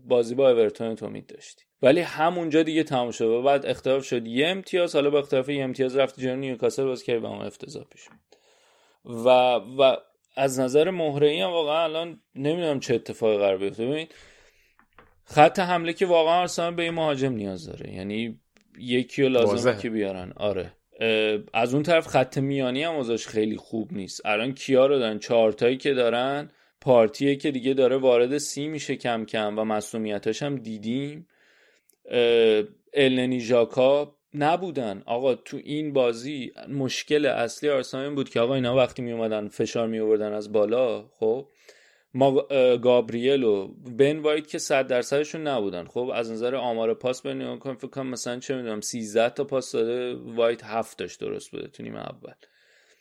بازی 0.07 0.35
با 0.35 0.51
اورتون 0.51 0.95
تو 0.95 1.07
امید 1.07 1.27
داشتی. 1.27 1.65
ولی 1.83 2.01
همونجا 2.01 2.63
دیگه 2.63 2.83
تموم 2.83 3.11
شد 3.11 3.25
و 3.25 3.43
بعد 3.43 3.67
اختلاف 3.67 4.05
شد. 4.05 4.27
یه 4.27 4.49
امتیاز 4.49 4.95
حالا 4.95 5.11
با 5.11 5.19
اختلاف 5.19 5.49
یه 5.49 5.65
امتیاز 5.65 5.97
رفت 5.97 6.21
جلوی 6.21 6.37
نیوکاسل 6.37 6.85
باز 6.85 7.03
که 7.03 7.19
به 7.19 7.29
اون 7.29 7.43
افتضاح 7.43 7.85
پیش 7.85 8.09
و 9.05 9.29
و 9.79 9.97
از 10.37 10.61
نظر 10.61 10.91
مهره 10.91 11.45
هم 11.45 11.51
واقعا 11.51 11.85
الان 11.85 12.21
نمی‌دونم 12.35 12.81
چه 12.81 12.95
اتفاقی 12.95 13.37
قرار 13.39 13.59
بیفته. 13.59 13.87
ببین 13.87 14.09
خط 15.25 15.59
حمله 15.59 15.93
که 15.93 16.07
واقعا 16.07 16.41
آرسنال 16.41 16.75
به 16.75 16.83
این 16.83 16.95
مهاجم 16.95 17.33
نیاز 17.33 17.67
داره. 17.67 17.95
یعنی 17.95 18.41
یکی 18.81 19.23
رو 19.23 19.29
لازمه 19.29 19.79
که 19.79 19.91
بیارن. 19.91 20.33
آره. 20.37 20.73
از 21.53 21.75
اون 21.75 21.83
طرف 21.83 22.07
خط 22.07 22.39
میانی 22.39 22.83
هم 22.83 22.97
ازش 22.97 23.27
خیلی 23.27 23.57
خوب 23.57 23.93
نیست. 23.93 24.27
الان 24.27 24.55
کیا 24.55 24.87
رو 24.87 24.99
دارن؟ 24.99 25.19
چهارتایی 25.19 25.77
که 25.77 25.95
دارن 25.95 26.51
پارتیه 26.81 27.37
که 27.37 27.51
دیگه 27.51 27.75
داره 27.75 27.97
وارد 27.97 28.39
سی 28.39 28.69
میشه 28.69 28.97
کم 28.97 29.25
کم 29.25 29.59
و 29.59 29.65
مسئولیتاش 29.65 30.43
هم 30.43 30.57
دیدیم. 30.57 31.27
النی 32.95 33.41
ژاکا 33.41 34.15
نبودن. 34.35 35.03
آقا 35.07 35.35
تو 35.35 35.57
این 35.65 35.93
بازی 35.93 36.53
مشکل 36.69 37.27
اصلی 37.27 37.71
آرسنال 37.71 38.15
بود 38.15 38.29
که 38.29 38.41
آقا 38.41 38.55
اینا 38.55 38.77
وقتی 38.77 39.03
می 39.03 39.13
اومدن 39.13 39.49
فشار 39.49 39.89
می 39.89 39.99
آوردن 39.99 40.33
از 40.33 40.53
بالا 40.53 41.05
خب؟ 41.19 41.47
ما 42.15 42.31
گابریل 42.83 43.43
و 43.45 43.69
بن 43.69 44.19
وایت 44.19 44.49
که 44.49 44.59
100 44.59 44.87
درصدشون 44.87 45.47
نبودن. 45.47 45.85
خب 45.85 46.11
از 46.15 46.33
نظر 46.33 46.55
آمار 46.55 46.95
پاس 46.95 47.23
به 47.23 47.35
نگاه 47.35 47.59
کنم 47.59 47.75
فکر 47.75 47.87
کنم 47.87 48.07
مثلا 48.07 48.39
چه 48.39 48.57
می‌دونم 48.57 48.81
13 48.81 49.31
تا 49.31 49.45
پاس 49.45 49.73
داده 49.73 50.15
وایت 50.15 50.65
7 50.65 50.99
داشت 50.99 51.21
درست 51.21 51.51
بوده 51.51 51.69
تو 51.69 51.83
نیمه 51.83 52.01
اول. 52.01 52.33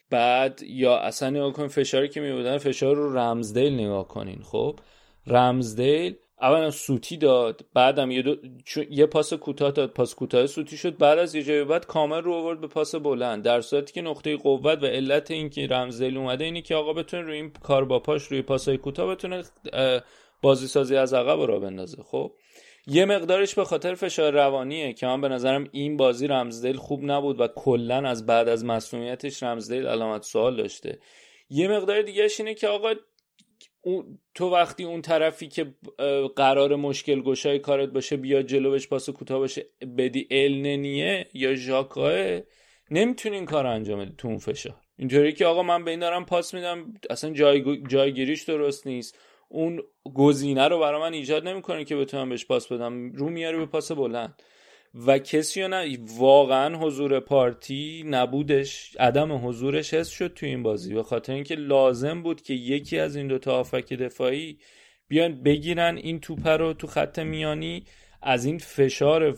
بعد 0.10 0.62
یا 0.64 0.98
اصلا 0.98 1.30
نگاه 1.30 1.54
کن 1.54 1.68
فشاری 1.68 2.10
که 2.10 2.22
میبودن 2.22 2.58
فشار 2.58 2.96
رو 2.96 3.18
رمزدیل 3.18 3.74
نگاه 3.74 4.08
کنین. 4.08 4.42
خب 4.44 4.80
رمزدیل 5.28 6.16
اولا 6.42 6.72
سوتی 6.72 7.18
داد 7.18 7.66
بعدم 7.74 8.12
یه, 8.12 8.22
دو... 8.22 8.36
یه 8.90 9.06
پاس 9.06 9.34
کوتاه 9.34 9.72
داد 9.72 9.90
پاس 9.90 10.16
کوتاه 10.16 10.48
سوتی 10.48 10.78
شد. 10.78 10.98
بعد 10.98 11.20
از 11.20 11.36
یه 11.36 11.44
جایی 11.44 11.56
به 11.56 11.64
بعد 11.64 11.86
کامل 11.86 12.22
رو 12.22 12.34
آورد 12.34 12.62
به 12.62 12.68
پاس 12.68 12.96
بلند. 12.96 13.44
در 13.44 13.62
صورتی 13.62 13.94
که 13.94 14.02
نقطه 14.02 14.38
قوت 14.38 14.84
و 14.84 14.86
علت 14.86 15.32
اینکه 15.32 15.68
رمزدیل 15.68 16.18
اومده 16.18 16.44
اینه 16.44 16.62
که 16.62 16.76
آقا 16.76 16.94
بتونه 16.94 17.24
روی 17.24 17.36
این 17.36 17.52
کار 17.64 17.86
با 17.86 18.00
پاش 18.00 18.24
روی 18.24 18.42
پاسای 18.42 18.78
کوتاه 18.78 19.16
بتونه 19.16 19.44
بازی 20.42 20.68
سازی 20.68 20.96
از 20.96 21.14
عقب 21.14 21.48
را 21.48 21.60
بندازه. 21.60 22.04
خب 22.04 22.32
یه 22.88 23.06
مقدارش 23.06 23.56
به 23.56 23.66
خاطر 23.66 23.96
فشار 23.96 24.34
روانیه 24.34 24.94
که 24.94 25.08
من 25.08 25.22
به 25.22 25.30
نظرم 25.30 25.68
این 25.72 25.98
بازی 25.98 26.28
رمزدیل 26.28 26.76
خوب 26.76 27.00
نبود 27.04 27.40
و 27.40 27.48
کلا 27.48 28.10
از 28.10 28.26
بعد 28.26 28.50
از 28.50 28.66
مسئولیتش 28.66 29.44
رمزدیل 29.44 29.88
علامت 29.88 30.24
سوال 30.24 30.56
داشته. 30.56 31.00
یه 31.50 31.68
مقدار 31.68 32.02
دیگه 32.02 32.28
اینه 32.40 32.54
که 32.54 32.68
آقا 32.68 32.94
تو 34.36 34.50
وقتی 34.50 34.84
اون 34.84 35.02
طرفی 35.02 35.48
که 35.48 35.76
قرار 36.36 36.76
مشکل 36.76 37.22
گشای 37.22 37.60
کارت 37.60 37.90
باشه 37.90 38.18
بیا 38.18 38.42
جلوش 38.42 38.88
پاس 38.88 39.10
کوتاه 39.10 39.40
باشه 39.40 39.66
بدی 39.98 40.28
الننیه 40.32 41.28
یا 41.34 41.56
ژاکاه 41.56 42.40
نمی‌تونی 42.92 43.46
کار 43.46 43.68
انجام 43.68 44.00
بدی 44.00 44.14
تو 44.18 44.28
اون 44.28 44.38
فشار. 44.38 44.76
اینطوری 44.98 45.34
که 45.34 45.46
آقا 45.46 45.64
من 45.64 45.84
به 45.84 45.92
این 45.92 46.00
دارم 46.00 46.26
پاس 46.26 46.54
میدم 46.54 46.94
اصلا 47.10 47.34
جای 47.34 47.84
جایگیریش 47.88 48.44
درست 48.44 48.88
نیست. 48.88 49.20
اون 49.50 49.82
گزینه 50.14 50.68
رو 50.68 50.80
برای 50.80 51.02
من 51.02 51.14
ایجاد 51.14 51.48
نمی‌کنه 51.48 51.86
که 51.86 51.96
بتونم 51.96 52.30
بهش 52.30 52.46
پاس 52.46 52.72
بدم. 52.72 53.12
رو 53.12 53.30
میاره 53.30 53.58
به 53.58 53.66
پاس 53.66 53.92
بلند. 53.92 54.42
و 55.06 55.20
کسی 55.20 55.68
نه 55.68 55.98
واقعا 56.18 56.78
حضور 56.78 57.20
پارتی 57.20 58.04
نبودش. 58.06 58.96
عدم 59.00 59.48
حضورش 59.48 59.94
حس 59.94 60.10
شد 60.10 60.34
تو 60.34 60.46
این 60.46 60.64
بازی. 60.64 60.94
به 60.94 61.04
خاطر 61.04 61.34
اینکه 61.34 61.56
لازم 61.56 62.24
بود 62.24 62.42
که 62.42 62.54
یکی 62.54 63.00
از 63.00 63.16
این 63.16 63.28
دوتا 63.28 63.60
آفک 63.60 63.94
دفاعی 63.94 64.60
بیان 65.08 65.44
بگیرن 65.44 65.98
این 65.98 66.20
توپ 66.20 66.48
رو 66.48 66.74
تو 66.74 66.88
خط 66.88 67.20
میانی. 67.20 67.84
از 68.22 68.46
این 68.46 68.58
فشار 68.58 69.38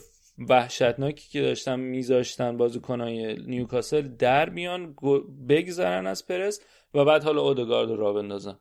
وحشتناکی 0.49 1.29
که 1.29 1.41
داشتن 1.41 1.79
میذاشتن 1.79 2.57
بازیکنای 2.57 3.35
نیوکاسل 3.47 4.01
در 4.01 4.49
بیان 4.49 4.95
بگذرن 5.49 6.07
از 6.07 6.27
پرس 6.27 6.61
و 6.93 7.05
بعد 7.05 7.23
حالا 7.23 7.41
اودگارد 7.41 7.89
را 7.89 8.13
بندازن. 8.13 8.57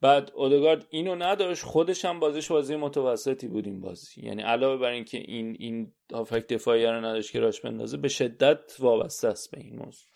بعد 0.00 0.32
اودگارد 0.34 0.86
اینو 0.90 1.14
نداشت 1.14 1.62
خودش 1.62 2.04
هم 2.04 2.20
بازیش 2.20 2.48
بازی 2.48 2.76
متوسطی 2.76 3.48
بود 3.48 3.66
این 3.66 3.80
بازی. 3.80 4.26
یعنی 4.26 4.42
علاوه 4.42 4.80
بر 4.80 4.90
اینکه 4.90 5.18
این 5.18 5.56
این 5.58 5.92
هافک 6.12 6.46
دفاعی 6.46 6.86
رو 6.86 7.04
نداشت 7.04 7.32
که 7.32 7.40
راش 7.40 7.60
بندازه 7.60 7.96
به 7.96 8.08
شدت 8.08 8.76
وابسته 8.78 9.28
است 9.28 9.50
به 9.50 9.60
این 9.60 9.76
موضوع. 9.76 10.08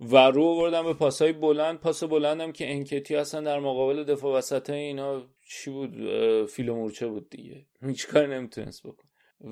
و 0.00 0.16
رو 0.16 0.44
آوردن 0.44 0.82
به 0.82 0.94
پاسهای 0.94 1.32
بلند. 1.32 1.80
پاس 1.80 2.04
بلندم 2.04 2.52
که 2.52 2.70
انکتی 2.70 3.16
اصلا 3.16 3.40
در 3.40 3.60
مقابل 3.60 4.04
دفاع 4.04 4.38
وسط 4.38 4.70
اینا 4.70 5.22
چی 5.50 5.70
بود؟ 5.70 5.90
فیلو 6.46 6.74
مورچه 6.74 7.06
بود 7.06 7.30
دیگه. 7.30 7.66
هیچ 7.82 8.06
کاری 8.06 8.26
نمی‌تونست 8.26 8.86
بکن 8.86 9.08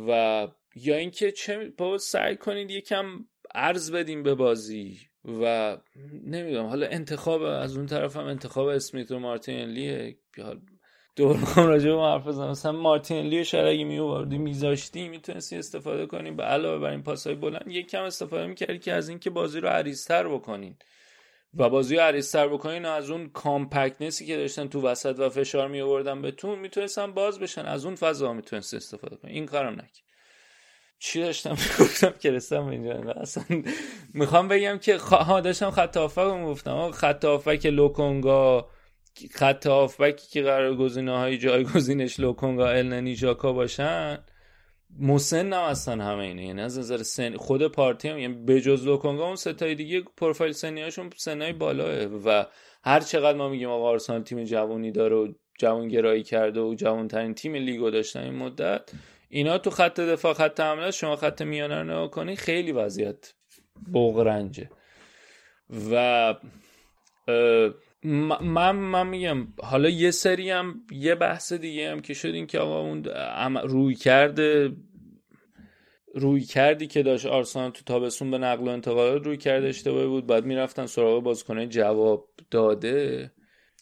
و 0.08 0.48
یا 0.74 0.96
اینکه 0.96 1.32
چه 1.32 1.72
سعی 2.00 2.36
کنید 2.36 2.70
یکم 2.70 3.26
عرض 3.54 3.90
بدیم 3.90 4.22
به 4.22 4.34
بازی. 4.34 4.98
و 5.26 5.76
نمی‌دونم 6.24 6.66
حالا 6.66 6.86
انتخاب 6.86 7.42
از 7.42 7.76
اون 7.76 7.86
طرف 7.86 8.16
هم 8.16 8.24
انتخاب 8.24 8.66
اسمیت 8.66 9.10
و 9.10 9.18
مارتینلیه 9.18 10.16
دور 11.16 11.36
بخوام 11.36 11.66
راجع 11.66 11.90
به 11.90 12.02
حرف 12.02 12.26
بزنم. 12.26 12.50
مثلا 12.50 12.72
مارتینلی 12.72 13.44
شاید 13.44 13.66
اگه 13.66 13.84
میوردی 13.84 14.38
میذاشتی 14.38 15.08
می‌تونستی 15.08 15.56
استفاده 15.56 16.06
کنیم 16.06 16.36
به 16.36 16.42
علاوه 16.42 16.78
بر 16.78 16.90
این 16.90 17.02
پاسای 17.02 17.34
بلند 17.34 17.64
یک 17.68 17.90
کم 17.90 18.02
استفاده 18.02 18.46
می‌کردی 18.46 18.78
که 18.78 18.92
از 18.92 19.08
اینکه 19.08 19.30
بازی 19.30 19.60
رو 19.60 19.68
عریضتر 19.68 20.28
بکنین. 20.28 20.76
و 21.54 21.68
بازی 21.68 21.96
رو 21.96 22.02
عریضتر 22.02 22.48
بکنین 22.48 22.84
و 22.84 22.88
از 22.88 23.10
اون 23.10 23.28
کامپکتنسی 23.28 24.26
که 24.26 24.36
داشتن 24.36 24.68
تو 24.68 24.80
وسط 24.80 25.18
و 25.18 25.28
فشار 25.28 25.68
می 25.68 25.80
آوردن 25.80 26.22
به 26.22 26.30
تون 26.30 26.58
می‌تونستن 26.58 27.12
باز 27.12 27.38
بشن. 27.38 27.64
از 27.64 27.84
اون 27.84 27.94
فضا 27.94 28.32
می‌تونست 28.32 28.74
استفاده 28.74 29.16
کنین 29.16 29.34
این 29.34 29.46
کارم 29.46 29.72
نکرد 29.72 30.05
چی 30.98 31.20
داشتم؟ 31.20 31.50
گفتم 31.80 32.14
که 32.20 32.30
رسم 32.30 32.66
اینجا 32.66 32.92
اصلا 32.92 33.44
می‌خوام 34.14 34.48
بگم 34.48 34.78
که 34.78 34.96
ها 34.96 35.40
داشتم 35.40 35.70
خط 35.70 35.96
رو 35.96 36.46
گفتم 36.46 36.90
خط 36.90 37.24
هافک 37.24 37.66
لوکونگا 37.66 38.68
خط 39.30 39.66
هافبکی 39.66 40.28
که 40.30 40.42
قرار 40.42 40.76
گزینه 40.76 41.18
های 41.18 41.38
جایگزینش 41.38 42.20
لوکونگا 42.20 42.68
النی 42.68 43.14
جاکا 43.14 43.52
باشن 43.52 44.18
مسن 45.00 45.52
هم 45.52 45.70
هستن 45.70 46.00
همه 46.00 46.24
اینه. 46.24 46.46
یعنی 46.46 46.60
از 46.60 46.78
نظر 46.78 47.02
سن 47.02 47.36
خود 47.36 47.66
پارتی 47.66 48.08
هم 48.08 48.18
یعنی 48.18 48.34
بجز 48.34 48.86
لوکونگا 48.86 49.26
اون 49.26 49.36
ستای 49.36 49.74
دیگه 49.74 50.02
پروفایل 50.16 50.52
سنی 50.52 50.82
هاشون 50.82 51.10
سنای 51.16 51.52
بالاه. 51.52 52.04
و 52.04 52.44
هر 52.84 53.00
چقدر 53.00 53.38
ما 53.38 53.48
میگیم 53.48 53.68
آقا 53.68 53.88
آرسنال 53.88 54.22
تیم 54.22 54.44
جوانی 54.44 54.92
داره 54.92 55.16
و 55.16 55.32
جوان 55.58 55.88
گرایی 55.88 56.22
کرده 56.22 56.60
و 56.60 56.74
جوان 56.74 57.08
ترین 57.08 57.34
تیم 57.34 57.54
لیگو 57.54 57.90
داشتن 57.90 58.20
این 58.20 58.34
مدت 58.34 58.90
اینا 59.28 59.58
تو 59.58 59.70
خط 59.70 60.00
دفاع 60.00 60.32
خط 60.32 60.60
حمله 60.60 60.90
شما 60.90 61.16
خط 61.16 61.42
میانه 61.42 61.78
رو 61.78 61.84
نگاه 61.84 62.10
کنی 62.10 62.36
خیلی 62.36 62.72
وضعیت 62.72 63.34
بغرنجه 63.92 64.70
و 65.92 66.34
من 68.40 68.76
من 68.76 69.06
میگم 69.06 69.46
حالا 69.62 69.88
یه 69.88 70.10
سری 70.10 70.50
هم 70.50 70.80
یه 70.90 71.14
بحث 71.14 71.52
دیگه 71.52 71.90
هم 71.90 72.00
که 72.00 72.14
شد 72.14 72.28
این 72.28 72.46
که 72.46 72.58
آقا 72.58 72.80
اون 72.80 73.04
روی 73.56 73.94
کرده 73.94 74.72
روی 76.14 76.40
کردی 76.40 76.86
که 76.86 77.02
داشت 77.02 77.26
آرسنال 77.26 77.70
تو 77.70 77.84
تابستون 77.84 78.30
به 78.30 78.38
نقل 78.38 78.68
و 78.68 78.70
انتقالات 78.70 79.24
روی 79.24 79.36
کرده 79.36 79.68
اشتباهی 79.68 80.06
بود 80.06 80.26
بعد 80.26 80.44
می‌رفتن 80.44 80.86
سراغ 80.86 81.22
بازیکنه 81.22 81.66
جواب 81.66 82.28
داده. 82.50 83.30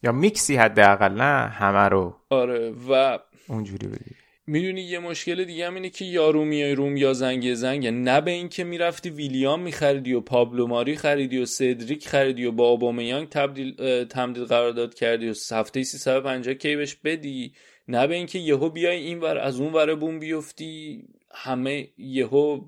یا 0.02 0.12
میکسی 0.12 0.56
حداقل 0.56 1.12
نه؟ 1.12 1.48
همه 1.48 1.88
رو. 1.88 2.16
آره 2.30 2.74
و 2.88 3.18
اونجوری 3.48 3.86
بدی 3.86 4.23
می‌دونی 4.46 4.80
یه 4.80 4.98
مشکل 4.98 5.44
دیگه 5.44 5.66
هم 5.66 5.74
اینه 5.74 5.90
که 5.90 6.04
یارو 6.04 6.44
میای 6.44 6.74
روم 6.74 6.96
یا 6.96 7.12
زنگ 7.12 7.54
زنگ 7.54 7.86
نه 7.86 8.20
به 8.20 8.30
اینکه 8.30 8.64
می‌رفتی 8.64 9.10
ویلیام 9.10 9.60
میخریدی 9.60 10.12
و 10.12 10.20
پابلو 10.20 10.66
ماری 10.66 10.96
خریدی 10.96 11.38
و 11.38 11.46
سدریک 11.46 12.08
خریدی 12.08 12.44
و 12.44 12.52
با 12.52 12.68
اوبامیانگ 12.68 13.28
تبدیل 13.28 14.04
تمدید 14.04 14.44
قرارداد 14.44 14.94
کردی 14.94 15.28
و 15.28 15.34
هفته 15.50 15.82
350 15.82 16.54
کی 16.54 16.76
بهش 16.76 16.94
بدی 17.04 17.52
نه 17.88 18.06
به 18.06 18.14
اینکه 18.14 18.38
یهو 18.38 18.70
بیای 18.70 18.96
این 18.96 19.20
ور 19.20 19.38
از 19.38 19.60
اون 19.60 19.72
ور 19.72 19.94
بوم 19.94 20.18
بیفتی 20.18 21.02
همه 21.34 21.88
یهو 21.98 22.60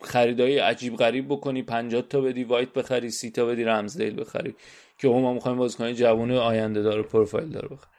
خریدای 0.00 0.58
عجیب 0.58 0.96
غریب 0.96 1.26
بکنی 1.28 1.62
50 1.62 2.02
تا 2.02 2.20
بدی 2.20 2.44
وایت 2.44 2.72
بخری 2.72 3.10
30 3.10 3.30
تا 3.30 3.46
بدی 3.46 3.64
رمزدیل 3.64 4.20
بخری 4.20 4.54
که 4.98 5.08
ما 5.08 5.32
می‌خوایم 5.32 5.58
بازیکن 5.58 5.92
جوون 5.92 6.30
آینده 6.30 6.82
داره 6.82 7.02
پروفایل 7.02 7.48
داره 7.48 7.68
بخری 7.68 7.97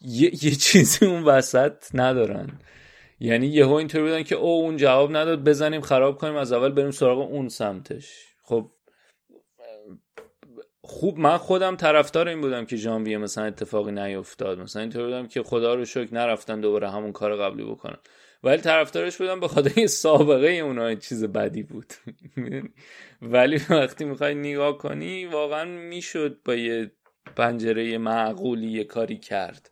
یه, 0.00 0.44
یه 0.44 0.50
چیزی 0.50 1.06
اون 1.06 1.22
وسط 1.22 1.84
ندارن. 1.94 2.60
یعنی 3.20 3.46
یهو 3.46 3.72
اینطور 3.72 4.02
بودن 4.02 4.22
که 4.22 4.34
او 4.34 4.62
اون 4.62 4.76
جواب 4.76 5.16
نداد 5.16 5.44
بزنیم 5.44 5.80
خراب 5.80 6.18
کنیم 6.18 6.36
از 6.36 6.52
اول 6.52 6.72
بریم 6.72 6.90
سراغ 6.90 7.18
اون 7.18 7.48
سمتش. 7.48 8.26
خب 8.42 8.70
خوب 10.82 11.18
من 11.18 11.36
خودم 11.36 11.76
طرفدار 11.76 12.28
این 12.28 12.40
بودم 12.40 12.64
که 12.64 12.76
ژانویه 12.76 13.18
مثلا 13.18 13.44
اتفاقی 13.44 13.92
نیفتاد. 13.92 14.58
مثلا 14.58 14.82
اینطور 14.82 15.04
بودم 15.04 15.26
که 15.26 15.42
خدا 15.42 15.74
رو 15.74 15.84
شکر 15.84 16.14
نرفتن 16.14 16.60
دوباره 16.60 16.90
همون 16.90 17.12
کار 17.12 17.36
قبلی 17.36 17.64
بکنن. 17.64 17.98
ولی 18.42 18.56
طرفدارش 18.62 19.16
بودم 19.16 19.40
به 19.40 19.48
خاطر 19.48 19.86
سابقه 19.86 20.48
اونا 20.48 20.94
چیز 20.94 21.24
بدی 21.24 21.62
بود. 21.62 21.92
ولی 23.22 23.60
وقتی 23.70 24.04
می‌خوای 24.04 24.34
نگاه 24.34 24.78
کنی 24.78 25.26
واقعا 25.26 25.64
می‌شد 25.64 26.40
با 26.44 26.54
یه 26.54 26.90
پنجره 27.36 27.98
معقولی 27.98 28.70
یه 28.70 28.84
کاری 28.84 29.18
کرد. 29.18 29.70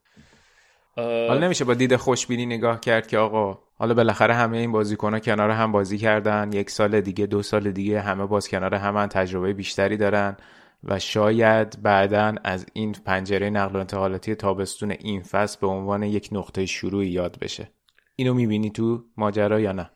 حالا 0.96 1.38
نمیشه 1.38 1.64
با 1.64 1.74
دید 1.74 1.96
خوشبینی 1.96 2.46
نگاه 2.46 2.80
کرد 2.80 3.06
که 3.06 3.18
آقا 3.18 3.58
حالا 3.74 3.94
بالاخره 3.94 4.34
همه 4.34 4.56
این 4.56 4.72
بازیکن 4.72 5.18
کنار 5.18 5.50
هم 5.50 5.72
بازی 5.72 5.98
کردن 5.98 6.50
یک 6.52 6.70
سال 6.70 7.00
دیگه 7.00 7.26
دو 7.26 7.42
سال 7.42 7.70
دیگه 7.70 8.00
همه 8.00 8.26
باز 8.26 8.48
کنار 8.48 8.74
هم 8.74 9.06
تجربه 9.06 9.52
بیشتری 9.52 9.96
دارن 9.96 10.36
و 10.84 10.98
شاید 10.98 11.82
بعدا 11.82 12.34
از 12.44 12.66
این 12.72 12.92
پنجره 12.92 13.50
نقل 13.50 13.76
و 13.76 13.78
انتقالاتی 13.78 14.34
تابستون 14.34 14.90
این 14.90 15.22
فصل 15.22 15.58
به 15.60 15.66
عنوان 15.66 16.02
یک 16.02 16.28
نقطه 16.32 16.66
شروعی 16.66 17.08
یاد 17.08 17.38
بشه. 17.38 17.70
اینو 18.16 18.34
می‌بینی 18.34 18.70
تو 18.70 19.04
ماجرا 19.16 19.60
یا 19.60 19.72
نه؟ 19.72 19.90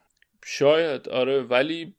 شاید 0.45 1.09
آره 1.09 1.43
ولی 1.43 1.95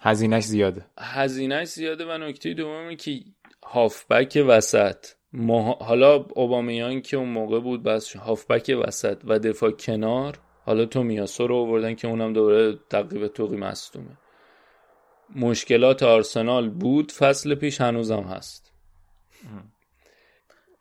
هزینهش 0.00 0.44
زیاده. 0.44 0.86
هزینهش 0.98 1.68
زیاده 1.68 2.04
و 2.04 2.18
نکته 2.18 2.54
دومی 2.54 2.96
که 2.96 3.20
هافبک 3.64 4.44
وسط. 4.48 5.06
حالا 5.80 6.14
اوبامیان 6.14 7.00
که 7.00 7.16
اون 7.16 7.28
موقع 7.28 7.60
بود 7.60 7.82
بس 7.82 8.16
هافبک 8.16 8.76
وسط 8.86 9.22
و 9.24 9.38
دفاع 9.38 9.70
کنار 9.70 10.38
حالا 10.64 10.84
تو 10.84 11.02
میاسو 11.02 11.46
رو 11.46 11.56
آوردن 11.56 11.94
که 11.94 12.08
اونم 12.08 12.32
دوباره 12.32 12.78
تقریب 12.90 13.26
توقی 13.26 13.56
مصدومه. 13.56 14.18
مشکلات 15.36 16.02
آرسنال 16.02 16.68
بود 16.68 17.12
فصل 17.12 17.54
پیش 17.54 17.80
هنوزم 17.80 18.22
هست. 18.22 18.72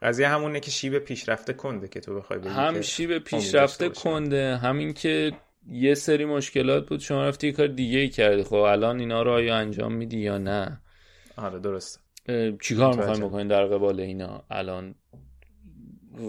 قضیه 0.02 0.28
همونه 0.28 0.60
که 0.60 0.72
شیب 0.72 1.00
پیشرفته 1.00 1.54
کنده 1.54 1.88
که 1.88 2.00
تو 2.00 2.16
بخوای 2.16 2.40
بگی 2.40 2.50
هم 2.50 2.82
شیب 2.82 3.18
پیشرفته 3.18 3.90
کنده 3.90 4.58
همین 4.58 4.94
که 4.94 5.32
یه 5.68 5.94
سری 5.94 6.26
مشکلات 6.26 6.90
بود 6.90 7.00
شما 7.00 7.28
رفتی 7.28 7.48
یه 7.48 7.54
کار 7.54 7.68
دیگه 7.68 8.00
ای 8.00 8.10
کردی. 8.10 8.44
خب 8.44 8.54
الان 8.54 9.00
اینا 9.00 9.22
رو 9.22 9.32
آیا 9.32 9.56
انجام 9.56 9.94
میدی 9.94 10.20
یا 10.20 10.38
نه؟ 10.38 10.82
آره 11.38 11.60
درست 11.60 12.11
چیکار 12.62 12.96
می‌خوایم 12.96 13.28
بکنین 13.28 13.48
در 13.48 13.66
قبال 13.66 14.00
اینا 14.00 14.44
الان؟ 14.50 14.96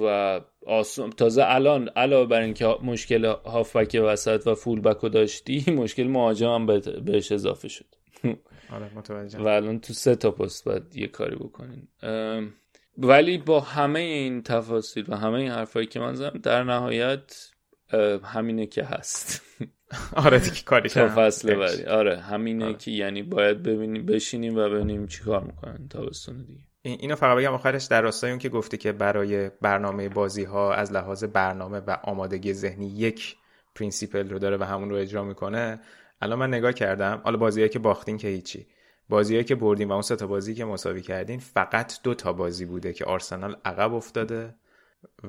و 0.02 0.40
آسون 0.66 1.10
تازه 1.10 1.42
الان 1.46 1.88
علاوه 1.88 2.28
بر 2.28 2.40
اینکه 2.40 2.66
مشکل 2.82 3.24
هافبک 3.24 4.00
وسط 4.04 4.46
و 4.46 4.54
فول 4.54 4.80
بک 4.80 5.12
داشتی 5.12 5.64
مشکل 5.82 6.06
مهاجم 6.06 6.48
هم 6.48 6.66
بهش 7.04 7.32
اضافه 7.32 7.68
شد. 7.68 7.86
آره 8.72 8.94
متوجه. 8.94 9.38
و 9.38 9.46
الان 9.46 9.80
تو 9.80 9.92
سه 9.92 10.16
تا 10.16 10.30
پست 10.30 10.64
باید 10.64 10.96
یه 10.96 11.06
کاری 11.06 11.36
بکنین. 11.36 11.88
ولی 12.98 13.38
با 13.38 13.60
همه 13.60 14.00
این 14.00 14.42
تفاصیل 14.42 15.04
و 15.08 15.16
همه 15.16 15.34
این 15.34 15.50
حرفایی 15.50 15.86
که 15.86 16.00
من 16.00 16.14
زدم 16.14 16.40
در 16.40 16.64
نهایت 16.64 17.50
همینه 18.24 18.66
که 18.66 18.84
هست. 18.84 19.42
آره 20.26 20.38
دیگه 20.38 20.62
کاری 20.64 20.88
تا 20.88 21.08
فصل 21.16 21.54
بعدی. 21.54 21.84
آره 21.84 22.20
همینه 22.20 22.64
آره. 22.64 22.74
که 22.74 22.90
یعنی 22.90 23.22
باید 23.22 23.62
ببینیم 23.62 24.06
بشینیم 24.06 24.56
و 24.56 24.68
ببینیم 24.68 25.06
چیکار 25.06 25.44
می‌کنن 25.44 25.88
تابستون 25.90 26.42
دیگه. 26.42 26.60
اینو 26.82 27.14
فقط 27.14 27.38
بگم 27.38 27.52
آخرش 27.52 27.84
در 27.84 28.02
راستای 28.02 28.30
اون 28.30 28.38
که 28.38 28.48
گفتی 28.48 28.76
که 28.76 28.92
برای 28.92 29.50
برنامه 29.60 30.08
بازی 30.08 30.44
ها 30.44 30.74
از 30.74 30.92
لحاظ 30.92 31.24
برنامه 31.24 31.78
و 31.78 31.96
آمادگی 32.02 32.52
ذهنی 32.52 32.86
یک 32.86 33.36
principle 33.74 34.28
رو 34.30 34.38
داره 34.38 34.56
و 34.56 34.62
همون 34.62 34.90
رو 34.90 34.96
اجرا 34.96 35.24
می‌کنه 35.24 35.80
الان 36.20 36.38
من 36.38 36.48
نگاه 36.48 36.72
کردم 36.72 37.20
حالا 37.24 37.36
بازیایی 37.36 37.68
که 37.68 37.78
باختین 37.78 38.16
که 38.18 38.28
هیچی. 38.28 38.66
بازیایی 39.08 39.44
که 39.44 39.54
بردین 39.54 39.88
و 39.88 39.92
اون 39.92 40.02
سه 40.02 40.16
تا 40.16 40.26
بازی 40.26 40.54
که 40.54 40.64
مساوی 40.64 41.02
کردین 41.02 41.38
فقط 41.40 42.02
دو 42.02 42.14
تا 42.14 42.32
بازی 42.32 42.64
بوده 42.64 42.92
که 42.92 43.04
آرسنال 43.04 43.56
عقب 43.64 43.94
افتاده. 43.94 44.54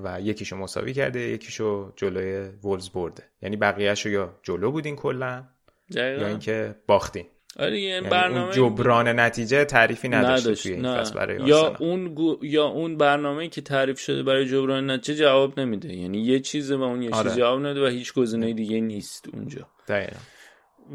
و 0.03 0.21
یکیشو 0.21 0.55
مساوی 0.55 0.93
کرده 0.93 1.19
یکیشو 1.19 1.93
جلوی 1.95 2.49
وولز 2.63 2.89
برده. 2.89 3.23
یعنی 3.41 3.55
بقیهشو 3.55 4.09
یا 4.09 4.39
جلو 4.43 4.71
بودین 4.71 4.95
کلا 4.95 5.43
یا 5.89 6.27
اینکه 6.27 6.75
باختین. 6.87 7.25
آره 7.59 7.79
یعنی 7.81 8.09
برنامه 8.09 8.41
اون 8.41 8.51
جبران 8.51 9.19
نتیجه 9.19 9.65
تعریفی 9.65 10.09
نداشت, 10.09 10.63
توی 10.63 10.71
این 10.71 10.97
فصل 10.97 11.15
برای 11.15 11.47
یا 11.47 11.75
اون 11.79 12.17
یا 12.41 12.65
اون 12.65 12.97
برنامه 12.97 13.47
که 13.47 13.61
تعریف 13.61 13.99
شده 13.99 14.23
برای 14.23 14.45
جبران 14.45 14.91
نتیجه 14.91 15.23
جواب 15.23 15.59
نمیده. 15.59 15.93
یعنی 15.93 16.17
یه 16.21 16.39
چیزه 16.39 16.75
و 16.75 16.81
اون 16.81 17.01
یه 17.01 17.09
آره. 17.11 17.29
چیز 17.29 17.39
جواب 17.39 17.65
نده 17.65 17.83
و 17.83 17.87
هیچ 17.87 18.13
گزینه 18.13 18.53
دیگه 18.53 18.79
نیست 18.79 19.29
اونجا. 19.33 19.67
دقیقا. 19.87 20.19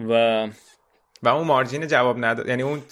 و 0.08 0.46
و 1.22 1.28
اون 1.28 1.46
مارجین 1.46 1.86
جواب 1.86 2.24
نداد 2.24 2.48
یعنی 2.48 2.62
اون 2.62 2.82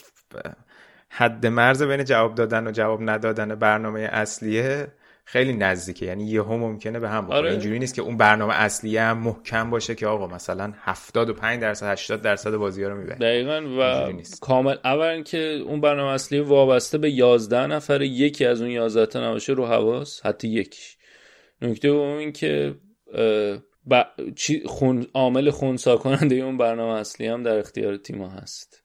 حد 1.09 1.47
مرز 1.47 1.83
بین 1.83 2.05
جواب 2.05 2.35
دادن 2.35 2.67
و 2.67 2.71
جواب 2.71 3.11
ندادن 3.11 3.55
برنامه 3.55 4.01
اصلیه 4.01 4.87
خیلی 5.29 5.53
نزدیکه. 5.53 6.07
یعنی 6.07 6.25
یهو 6.25 6.57
ممکنه 6.57 7.01
به 7.01 7.09
هم 7.09 7.25
بخوره. 7.25 7.39
آره. 7.39 7.51
اینجوری 7.51 7.79
نیست 7.79 7.95
که 7.95 8.03
اون 8.03 8.17
برنامه 8.17 8.55
اصلیه 8.55 9.03
هم 9.03 9.19
محکم 9.19 9.71
باشه 9.71 9.95
که 9.95 10.07
آقا 10.07 10.27
مثلا 10.27 10.73
75 10.77 11.61
درصد 11.61 11.93
80 11.93 12.23
درصد 12.23 12.57
بازی 12.57 12.83
ها 12.83 12.89
رو 12.89 12.97
می‌بره 12.97 13.17
دقیقا 13.17 13.63
و 13.79 14.13
کامل 14.41 14.77
اول 14.85 15.23
که 15.23 15.39
اون 15.39 15.81
برنامه 15.81 16.11
اصلی 16.11 16.41
وابسته 16.41 16.99
به 16.99 17.11
11 17.11 17.67
نفر 17.67 18.03
یکی 18.03 18.45
از 18.45 18.61
اون 18.61 18.71
11 18.71 19.07
تا 19.07 19.31
نباشه 19.31 19.53
رو 19.53 19.67
حواس 19.67 20.27
حتی 20.27 20.49
یکیش. 20.49 20.97
نکته 21.63 21.89
دوم 21.89 22.17
این 22.17 22.33
که 22.33 22.75
ب... 23.91 24.03
چی 24.37 24.63
خون 24.67 25.07
عامل 25.15 25.51
خونسا 25.51 25.97
کننده 25.97 26.35
اون 26.35 26.59
برنامه 26.59 27.01
اصلی 27.01 27.27
هم 27.27 27.43
در 27.43 27.59
اختیار 27.59 27.97
تیما 27.97 28.29
هست. 28.29 28.83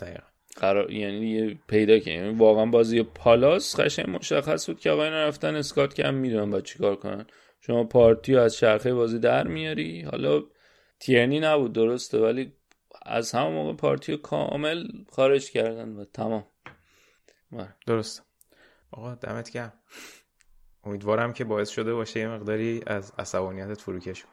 دقیقا. 0.00 0.33
قرار 0.56 0.90
یعنی 0.90 1.60
پیدا 1.68 1.98
کنیم 1.98 2.24
یعنی 2.24 2.38
واقعا 2.38 2.66
بازی 2.66 3.02
پالاس 3.02 3.80
قشنگ 3.80 4.10
مشخص 4.10 4.66
بود 4.66 4.80
که 4.80 4.90
آقا 4.90 5.04
اینا 5.04 5.24
رفتن 5.24 5.54
اسکات 5.54 5.94
کم 5.94 6.14
می‌دونن 6.14 6.50
با 6.50 6.60
چیکار 6.60 6.96
کنن. 6.96 7.26
شما 7.60 7.84
پارتی 7.84 8.36
از 8.36 8.56
چرخه 8.56 8.94
بازی 8.94 9.18
در 9.18 9.46
میاری. 9.46 10.02
حالا 10.02 10.42
تیرنی 11.00 11.40
نبود 11.40 11.72
درسته 11.72 12.18
ولی 12.18 12.52
از 13.02 13.32
همون 13.32 13.52
موقع 13.52 13.76
پارتی 13.76 14.16
کامل 14.16 14.86
خارج 15.10 15.50
کردن 15.50 15.88
و 15.88 16.04
تمام. 16.04 16.46
بله. 17.52 17.68
درست 17.86 18.22
آقا 18.90 19.14
دمت 19.14 19.50
گرم. 19.50 19.72
امیدوارم 20.84 21.32
که 21.32 21.44
باعث 21.44 21.70
شده 21.70 21.94
باشه 21.94 22.20
یه 22.20 22.28
مقداری 22.28 22.82
از 22.86 23.12
عصبانیتت 23.18 23.80
فروکش 23.80 24.24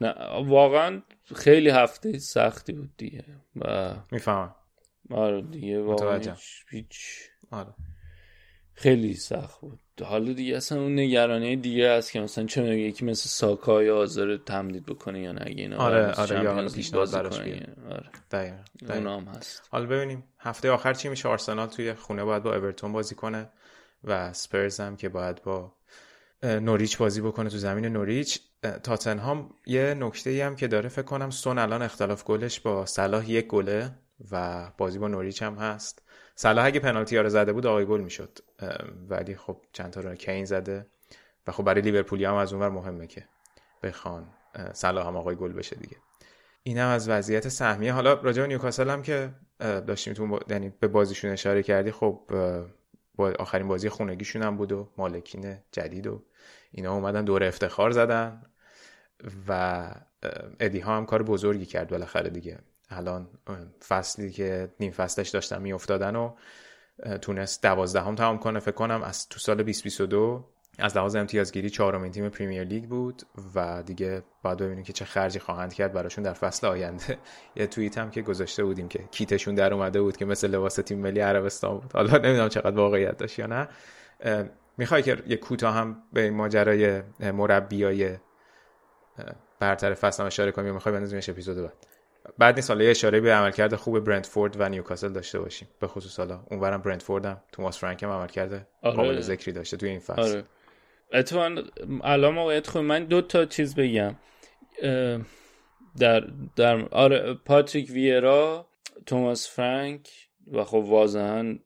نه 0.00 0.14
واقعا 0.44 1.02
خیلی 1.34 1.70
هفته 1.70 2.18
سختی 2.18 2.72
بود 2.72 2.90
دیگه. 2.96 3.24
و 3.56 3.94
می‌فهمم. 4.12 4.54
آره 5.10 5.42
دیگه 5.42 5.82
واقعا 5.82 6.34
هیچ 6.70 7.28
آره. 7.50 7.74
خیلی 8.72 9.14
سخت 9.14 9.60
بود. 9.60 9.78
حالا 10.04 10.32
دیگه 10.32 10.56
اصلا 10.56 10.82
اون 10.82 10.98
نگرانه 10.98 11.56
دیگه 11.56 11.92
هست 11.92 12.12
که 12.12 12.20
مثلا 12.20 12.46
چه 12.46 12.78
یکی 12.78 13.04
مثل 13.04 13.28
ساکا 13.28 13.82
یا 13.82 13.96
آزار 13.96 14.36
تمدید 14.36 14.86
بکنه 14.86 15.20
یا 15.20 15.32
نه 15.32 15.44
اینا 15.46 15.76
آره 15.76 16.12
آره 16.12 16.44
یا 16.44 16.52
حالا 16.54 16.68
پیشنهاد 16.68 17.12
براش 17.12 17.38
آره. 17.38 18.10
دقیقا, 18.30 18.56
اونام 18.88 19.24
هست. 19.24 19.62
حالا 19.70 19.86
ببینیم 19.86 20.24
هفته 20.38 20.70
آخر 20.70 20.94
چی 20.94 21.08
میشه؟ 21.08 21.28
آرسنال 21.28 21.68
توی 21.68 21.94
خونه 21.94 22.24
باید 22.24 22.42
با 22.42 22.54
اورتون 22.54 22.92
بازی 22.92 23.14
کنه 23.14 23.48
و 24.04 24.32
سپرز 24.32 24.80
هم 24.80 24.96
که 24.96 25.08
باید 25.08 25.42
با 25.42 25.72
نوریچ 26.42 26.98
بازی 26.98 27.20
بکنه 27.20 27.50
تو 27.50 27.58
زمین 27.58 27.84
نوریچ. 27.84 28.40
تاتنهام 28.82 29.54
یه 29.66 29.94
نکته 29.94 30.30
ای 30.30 30.40
هم 30.40 30.56
که 30.56 30.68
داره 30.68 30.88
فکر 30.88 31.02
کنم 31.02 31.30
سون 31.30 31.58
الان 31.58 31.82
اختلاف 31.82 32.24
گلش 32.24 32.60
با 32.60 32.86
صلاح 32.86 33.30
یک 33.30 33.46
گله. 33.46 33.90
و 34.32 34.66
بازی 34.78 34.98
با 34.98 35.08
نوریچ 35.08 35.42
هم 35.42 35.54
هست. 35.54 36.02
صلاح 36.34 36.64
اگه 36.64 36.80
پنالتی 36.80 37.16
ها 37.16 37.22
رو 37.22 37.28
زده 37.28 37.52
بود 37.52 37.66
آقای 37.66 37.84
گل 37.84 38.00
می‌شد. 38.00 38.38
ولی 39.08 39.36
خب 39.36 39.60
چند 39.72 39.90
تا 39.90 40.00
رو 40.00 40.14
کین 40.14 40.44
زده. 40.44 40.86
و 41.46 41.52
خب 41.52 41.64
برای 41.64 41.80
لیورپولی 41.80 42.24
هم 42.24 42.34
از 42.34 42.52
اونور 42.52 42.68
مهمه 42.68 43.06
که 43.06 43.24
بخوان 43.82 44.26
صلاح 44.72 45.06
هم 45.06 45.16
آقای 45.16 45.36
گل 45.36 45.52
بشه 45.52 45.76
دیگه. 45.76 45.96
این 46.62 46.78
از 46.78 47.08
وضعیت 47.08 47.48
سهمیه. 47.48 47.92
حالا 47.92 48.12
راجع 48.14 48.42
به 48.42 48.48
نیوکاسل 48.48 48.90
هم 48.90 49.02
که 49.02 49.30
داشتیم 49.58 50.14
تو 50.14 50.38
یعنی 50.48 50.72
به 50.80 50.88
بازیشون 50.88 51.30
اشاره 51.30 51.62
کردی 51.62 51.90
خب 51.90 52.20
با 53.14 53.32
آخرین 53.38 53.68
بازی 53.68 53.88
خونگیشون 53.88 54.42
هم 54.42 54.56
بود 54.56 54.72
و 54.72 54.88
مالکین 54.96 55.56
جدید 55.72 56.06
و 56.06 56.22
اینا 56.72 56.94
اومدن 56.94 57.24
دور 57.24 57.44
افتخار 57.44 57.90
زدن 57.90 58.42
و 59.48 59.90
ادی 60.60 60.80
ها 60.80 60.96
هم 60.96 61.06
کار 61.06 61.22
بزرگی 61.22 61.66
کرد 61.66 61.88
بالاخره 61.88 62.30
دیگه. 62.30 62.58
الان 62.90 63.28
فصلی 63.88 64.30
که 64.30 64.68
نیم 64.80 64.92
فصلش 64.92 65.28
داشتن 65.28 65.62
میافتادن 65.62 66.16
و 66.16 66.34
تونست 67.22 67.62
دوازدهم 67.62 68.14
تمام 68.14 68.38
کنه. 68.38 68.60
فکر 68.60 68.74
کنم 68.74 69.02
از 69.02 69.28
تو 69.28 69.38
سال 69.38 69.56
2022 69.56 70.44
از 70.78 70.96
لحاظ 70.96 71.16
امتیازگیری 71.16 71.70
چهارمین 71.70 72.12
تیم 72.12 72.28
پریمیر 72.28 72.64
لیگ 72.64 72.84
بود 72.84 73.22
و 73.54 73.82
دیگه 73.82 74.22
باید 74.42 74.58
ببینیم 74.58 74.84
که 74.84 74.92
چه 74.92 75.04
خرجی 75.04 75.38
خواهند 75.38 75.74
کرد 75.74 75.92
براشون 75.92 76.24
در 76.24 76.32
فصل 76.32 76.66
آینده. 76.66 77.18
یه 77.56 77.66
توییت 77.66 77.98
هم 77.98 78.10
که 78.10 78.22
گذاشته 78.22 78.64
بودیم 78.64 78.88
که 78.88 78.98
کیتشون 79.10 79.54
در 79.54 79.74
اومده 79.74 80.02
بود 80.02 80.16
که 80.16 80.24
مثل 80.24 80.48
لباس 80.48 80.74
تیم 80.74 80.98
ملی 80.98 81.20
عربستان 81.20 81.78
بود. 81.78 81.92
حالا 81.92 82.18
نمی‌دونم 82.18 82.48
چقدر 82.48 82.76
واقعیت 82.76 83.16
داشت 83.16 83.38
یا 83.38 83.46
نه. 83.46 83.68
می‌خوای 84.78 85.02
که 85.02 85.22
یه 85.26 85.36
کوتاه 85.36 85.74
هم 85.74 86.02
به 86.12 86.30
ماجرای 86.30 87.02
مربیای 87.20 88.16
برتر 89.60 89.94
فصل 89.94 90.22
هم 90.22 90.26
اشاره 90.26 90.52
کنیم 90.52 90.74
می‌خوای 90.74 90.94
بندازیمش 90.94 91.28
اپیزود 91.28 91.56
بعد. 91.56 91.86
بعد 92.38 92.54
نیست 92.56 92.70
حالا 92.70 92.84
یه 92.84 92.90
اشاره 92.90 93.20
به 93.20 93.32
عملکرد 93.32 93.74
خوب 93.74 94.00
برنتفورد 94.00 94.56
و 94.58 94.68
نیوکاسل 94.68 95.12
داشته 95.12 95.38
باشیم. 95.38 95.68
به 95.80 95.86
خصوص 95.86 96.18
حالا 96.18 96.40
اونورم 96.50 96.82
برنتفورد 96.82 97.24
هم 97.24 97.40
توماس 97.52 97.78
فرانک 97.78 98.02
هم 98.02 98.10
عملکرد 98.10 98.68
آره. 98.82 98.96
قابل 98.96 99.20
ذکری 99.20 99.52
داشته 99.52 99.76
توی 99.76 99.88
این 99.88 99.98
فصل. 99.98 100.22
آره. 100.22 100.44
اتفاقا 101.12 101.56
الان 102.02 102.34
موقعیت 102.34 102.66
خوب 102.66 102.82
من 102.82 103.04
دو 103.04 103.20
تا 103.20 103.44
چیز 103.44 103.74
بگم. 103.74 104.16
در 105.98 106.20
در 106.56 106.88
آره 106.88 107.34
پاتریک 107.34 107.90
ویرا 107.90 108.66
توماس 109.06 109.48
فرانک 109.48 110.08
و 110.52 110.64
خب 110.64 110.74
واضحا 110.74 111.58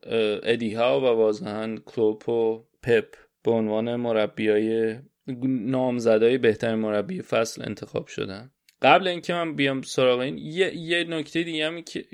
ادی 0.43 0.75
هاو 0.75 1.05
واضحا 1.05 1.77
کلوپ 1.85 2.29
و 2.29 2.65
پپ 2.83 3.15
به 3.43 3.51
عنوان 3.51 3.97
مربیای 3.97 4.99
نامزدای 5.47 6.39
بهترین 6.39 6.75
مربی 6.75 7.23
فصل 7.23 7.63
انتخاب 7.67 8.07
شدن. 8.07 8.51
قبل 8.85 9.09
اینکه 9.09 9.35
من 9.35 9.57
بیام 9.57 9.83
سراغ 9.83 10.19
این 10.19 10.39
یه, 10.39 10.77
یه 10.77 11.05
نکته 11.05 11.43
دیگه 11.43 11.67
هم 11.67 11.83
که 11.83 12.05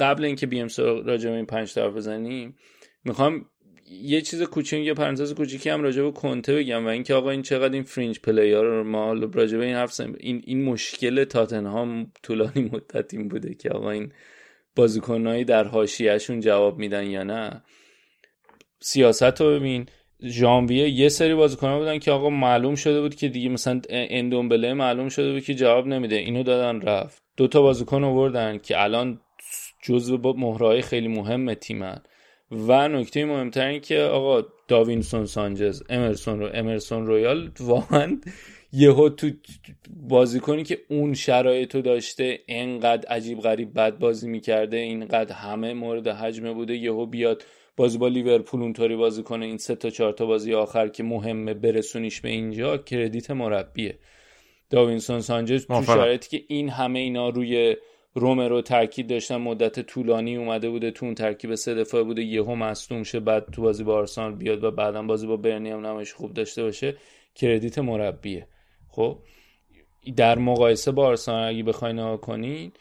قبل 0.00 0.24
اینکه 0.24 0.46
بیام 0.46 0.68
سراغ 0.68 1.06
راجع 1.06 1.30
به 1.30 1.36
این 1.36 1.46
پنج 1.46 1.74
تا 1.74 1.90
بزنیم 1.90 2.56
می‌خوام 3.04 3.46
یه 3.90 4.20
چیز 4.20 4.42
کوچیک 4.42 4.86
یه 4.86 4.94
پرانتز 4.94 5.34
کوچیکی 5.34 5.70
هم 5.70 5.82
راجع 5.82 6.02
به 6.02 6.10
کنته 6.10 6.56
بگم 6.56 6.86
و 6.86 6.88
اینکه 6.88 7.14
آقا 7.14 7.30
این 7.30 7.42
چقدر 7.42 7.72
این 7.72 7.82
fringe 7.82 8.20
player 8.20 8.60
رو 8.60 8.84
ما 8.84 9.12
راجع 9.12 9.58
به 9.58 9.64
این 9.64 9.74
حرف. 9.74 10.00
این 10.00 10.42
این 10.44 10.64
مشکل 10.64 11.24
تاتنهام 11.24 12.12
طولانی 12.22 12.70
مدت 12.72 13.14
این 13.14 13.28
بوده 13.28 13.54
که 13.54 13.70
آقا 13.70 13.90
این 13.90 14.12
بازیکنایی 14.76 15.44
در 15.44 15.64
حاشیهشون 15.64 16.40
جواب 16.40 16.78
میدن 16.78 17.06
یا 17.06 17.22
نه 17.22 17.62
سیاست 18.80 19.40
رو 19.40 19.58
ببین 19.58 19.86
ژانویه 20.24 20.88
یه 20.88 21.08
سری 21.08 21.34
بازیکن‌ها 21.34 21.78
بودن 21.78 21.98
که 21.98 22.10
آقا 22.10 22.30
معلوم 22.30 22.74
شده 22.74 23.00
بود 23.00 23.14
که 23.14 23.28
دیگه 23.28 23.48
مثلا 23.48 23.80
اندومبله 23.90 24.74
معلوم 24.74 25.08
شده 25.08 25.32
بود 25.32 25.44
که 25.44 25.54
جواب 25.54 25.86
نمیده. 25.86 26.16
اینو 26.16 26.42
دادن 26.42 26.80
رفت. 26.80 27.22
دو 27.36 27.48
تا 27.48 27.62
بازیکن 27.62 28.04
آوردن 28.04 28.58
که 28.58 28.82
الان 28.82 29.20
جزو 29.82 30.18
با 30.18 30.32
مهرهای 30.32 30.82
خیلی 30.82 31.08
مهم 31.08 31.54
تیمن. 31.54 32.00
و 32.50 32.88
نکته 32.88 33.24
مهمتر 33.24 33.66
این 33.66 33.80
که 33.80 34.00
آقا 34.00 34.48
داوینسون 34.68 35.26
سانجز 35.26 35.82
امرسون 35.88 36.38
رو 36.40 36.50
امرسون 36.54 37.06
رویال 37.06 37.50
واقعا 37.60 38.20
یهو 38.72 39.08
تو 39.08 39.30
بازیکنی 39.90 40.64
که 40.64 40.78
اون 40.88 41.14
شرایطو 41.14 41.82
داشته 41.82 42.38
انقدر 42.48 43.08
عجیب 43.08 43.40
غریب 43.40 43.74
بد 43.74 43.98
بازی 43.98 44.28
می‌کرده 44.28 44.76
اینقدر 44.76 45.34
همه 45.34 45.74
مورد 45.74 46.08
حجمه 46.08 46.52
بوده 46.52 46.76
یهو 46.76 47.06
بیاد 47.06 47.42
بازی 47.76 47.98
با 47.98 48.08
لیورپول 48.08 48.62
اونطوری 48.62 48.96
بازی 48.96 49.22
کنه 49.22 49.46
این 49.46 49.58
سه 49.58 49.74
تا 49.74 49.90
چهار 49.90 50.12
تا 50.12 50.26
بازی 50.26 50.54
آخر 50.54 50.88
که 50.88 51.02
مهمه 51.02 51.54
برسونیش 51.54 52.20
به 52.20 52.28
اینجا 52.28 52.78
کردیت 52.78 53.30
مربیه 53.30 53.98
داوینسون 54.70 55.20
سانچز 55.20 55.66
تو. 55.66 55.82
شرایطی 55.82 56.38
که 56.38 56.44
این 56.48 56.68
همه 56.68 56.98
اینا 56.98 57.28
روی 57.28 57.76
رومرو 58.14 58.62
تاکید 58.62 59.06
داشتن 59.06 59.36
مدت 59.36 59.80
طولانی 59.80 60.36
اومده 60.36 60.70
بوده 60.70 60.90
تو 60.90 61.06
اون 61.06 61.14
ترکیب 61.14 61.54
سه 61.54 61.74
دفاعه 61.74 62.04
بوده 62.04 62.22
یهو 62.22 62.54
مصدوم 62.54 63.02
شه 63.02 63.20
بعد 63.20 63.50
تو 63.52 63.62
بازی 63.62 63.84
با 63.84 63.94
آرسنال 63.94 64.34
بیاد 64.34 64.64
و 64.64 64.70
بعدا 64.70 65.02
بازی 65.02 65.26
با 65.26 65.36
برنی 65.36 65.70
هم 65.70 65.86
نمایش 65.86 66.12
خوب 66.12 66.34
داشته 66.34 66.62
باشه 66.62 66.96
کردیت 67.34 67.78
مربیه 67.78 68.46
خب 68.88 69.18
در 70.16 70.38
مقایسه 70.38 70.92
با 70.92 71.06
آرسنال 71.06 71.48
اگه 71.48 71.62
بخواین 71.62 71.98
نگاه 71.98 72.20
کنین 72.20 72.72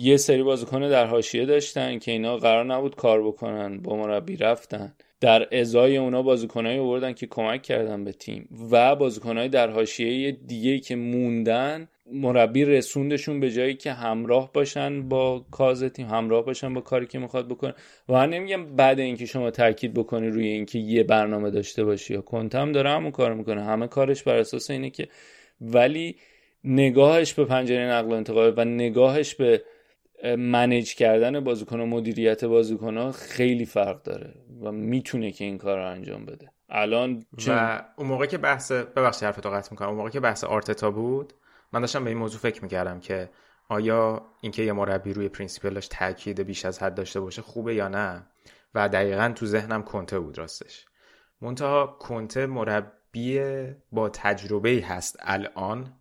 یه 0.00 0.16
سری 0.16 0.42
بازیکن 0.42 0.88
در 0.88 1.06
حاشیه 1.06 1.46
داشتن 1.46 1.98
که 1.98 2.10
اینا 2.10 2.36
قرار 2.36 2.64
نبود 2.64 2.96
کار 2.96 3.22
بکنن 3.22 3.78
با 3.78 3.96
مربی 3.96 4.36
رفتن. 4.36 4.94
در 5.20 5.48
ازای 5.52 5.96
اونا 5.96 6.22
بازیکنایی 6.22 6.78
آوردن 6.78 7.12
که 7.12 7.26
کمک 7.26 7.62
کردن 7.62 8.04
به 8.04 8.12
تیم 8.12 8.48
و 8.70 8.96
بازیکنای 8.96 9.48
در 9.48 9.70
حاشیه 9.70 10.32
دیگه 10.32 10.78
که 10.78 10.96
موندن 10.96 11.88
مربی 12.12 12.64
رسوندشون 12.64 13.40
به 13.40 13.50
جایی 13.50 13.74
که 13.74 13.92
همراه 13.92 14.52
باشن 14.52 15.08
با 15.08 15.44
کاز 15.50 15.84
تیم 15.84 16.06
همراه 16.06 16.44
باشن 16.44 16.74
با 16.74 16.80
کاری 16.80 17.06
که 17.06 17.18
می‌خواد 17.18 17.48
بکنه. 17.48 17.74
و 18.08 18.12
من 18.12 18.30
نمیگم 18.30 18.76
بعد 18.76 19.00
اینکه 19.00 19.26
شما 19.26 19.50
تاکید 19.50 19.94
بکنی 19.94 20.28
روی 20.28 20.46
اینکه 20.46 20.78
یه 20.78 21.02
برنامه 21.02 21.50
داشته 21.50 21.84
باشی 21.84 22.14
یا 22.14 22.20
کنتم 22.20 22.72
داره 22.72 22.90
همون 22.90 23.10
کار 23.10 23.34
می‌کنه. 23.34 23.64
همه 23.64 23.86
کارش 23.86 24.22
بر 24.22 24.36
اساس 24.36 24.70
اینه 24.70 24.90
که 24.90 25.08
ولی 25.60 26.16
نگاهش 26.64 27.34
به 27.34 27.44
پنجره 27.44 27.86
نقل 27.86 28.08
و 28.08 28.14
انتقال 28.14 28.54
و 28.56 28.64
نگاهش 28.64 29.34
به 29.34 29.62
manage 30.24 30.94
کردن 30.94 31.40
بازیکن 31.40 31.80
و 31.80 31.86
مدیریت 31.86 32.44
بازیکن 32.44 33.12
خیلی 33.12 33.66
فرق 33.66 34.02
داره 34.02 34.34
و 34.62 34.72
می‌تونه 34.72 35.32
که 35.32 35.44
این 35.44 35.58
کار 35.58 35.78
رو 35.78 35.90
انجام 35.90 36.26
بده. 36.26 36.52
الان 36.68 37.24
چون 37.36 37.54
و 37.54 37.80
اون 37.96 38.08
موقع 38.08 38.26
که 38.26 38.38
بحث 38.38 38.72
ببخشید 38.72 39.24
حرفتو 39.24 39.50
قطع 39.50 39.68
می‌کنم. 39.70 39.88
اون 39.88 39.98
موقع 39.98 40.10
که 40.10 40.20
بحث 40.20 40.44
آرتتا 40.44 40.90
بود 40.90 41.32
من 41.72 41.80
داشتم 41.80 42.04
به 42.04 42.10
این 42.10 42.18
موضوع 42.18 42.40
فکر 42.40 42.62
می‌کردم 42.62 43.00
که 43.00 43.30
آیا 43.68 44.26
اینکه 44.40 44.62
یه 44.62 44.72
مربی 44.72 45.12
روی 45.12 45.28
principle 45.28 45.77
ش 45.77 45.88
تاکید 45.88 46.40
بیش 46.40 46.64
از 46.64 46.82
حد 46.82 46.94
داشته 46.94 47.20
باشه 47.20 47.42
خوبه 47.42 47.74
یا 47.74 47.88
نه؟ 47.88 48.26
و 48.74 48.88
دقیقا 48.88 49.32
تو 49.34 49.46
ذهنم 49.46 49.82
کنته 49.82 50.18
بود 50.18 50.38
راستش. 50.38 50.86
منتها 51.40 51.96
کنته 52.00 52.46
مربی 52.46 53.40
با 53.92 54.08
تجربه 54.08 54.84
هست 54.88 55.16
الان 55.20 55.92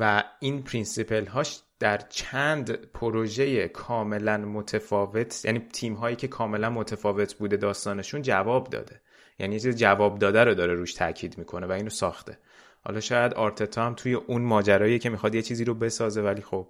و 0.00 0.24
این 0.40 0.62
principle 0.62 1.26
هاش 1.26 1.60
در 1.78 1.98
چند 2.08 2.70
پروژه 2.70 3.68
کاملا 3.68 4.38
متفاوت 4.38 5.44
یعنی 5.44 5.58
تیم 5.58 5.94
هایی 5.94 6.16
که 6.16 6.28
کاملا 6.28 6.70
متفاوت 6.70 7.34
بوده 7.34 7.56
داستانشون 7.56 8.22
جواب 8.22 8.70
داده. 8.70 9.00
یعنی 9.38 9.60
چیز 9.60 9.76
جواب 9.76 10.18
داده 10.18 10.44
رو 10.44 10.54
داره 10.54 10.74
روش 10.74 10.94
تاکید 10.94 11.38
می‌کنه 11.38 11.66
و 11.66 11.72
اینو 11.72 11.90
ساخته. 11.90 12.38
حالا 12.80 13.00
شاید 13.00 13.34
آرتتا 13.34 13.86
هم 13.86 13.94
توی 13.94 14.14
اون 14.14 14.42
ماجرایی 14.42 14.98
که 14.98 15.10
می‌خواد 15.10 15.34
یه 15.34 15.42
چیزی 15.42 15.64
رو 15.64 15.74
بسازه 15.74 16.22
ولی 16.22 16.42
خب 16.42 16.68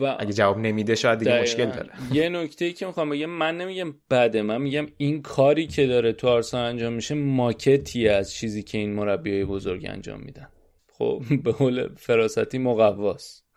و 0.00 0.16
اگه 0.18 0.32
جواب 0.32 0.58
نمیده 0.58 0.94
شاید 0.94 1.18
دیگه 1.18 1.30
دقیقاً. 1.30 1.42
مشکل 1.42 1.66
داره. 1.66 1.90
یه 2.12 2.28
نکته 2.28 2.64
ای 2.64 2.72
که 2.72 2.86
می‌خوام 2.86 3.10
بگم 3.10 3.30
من 3.30 3.56
نمیگم 3.56 3.94
بده 4.10 4.42
من 4.42 4.62
میگم 4.62 4.86
این 4.96 5.22
کاری 5.22 5.66
که 5.66 5.86
داره 5.86 6.12
تو 6.12 6.28
آرسنال 6.28 6.66
انجام 6.66 6.92
میشه 6.92 7.14
ماکتی 7.14 8.08
از 8.08 8.32
چیزی 8.32 8.62
که 8.62 8.78
این 8.78 8.92
مربیای 8.92 9.44
بزرگ 9.44 9.86
انجام 9.88 10.20
میدن. 10.20 10.48
خب 10.92 11.22
به 11.44 11.52
قول 11.52 11.88
فراستی 11.96 12.58
مقواست. 12.58 13.49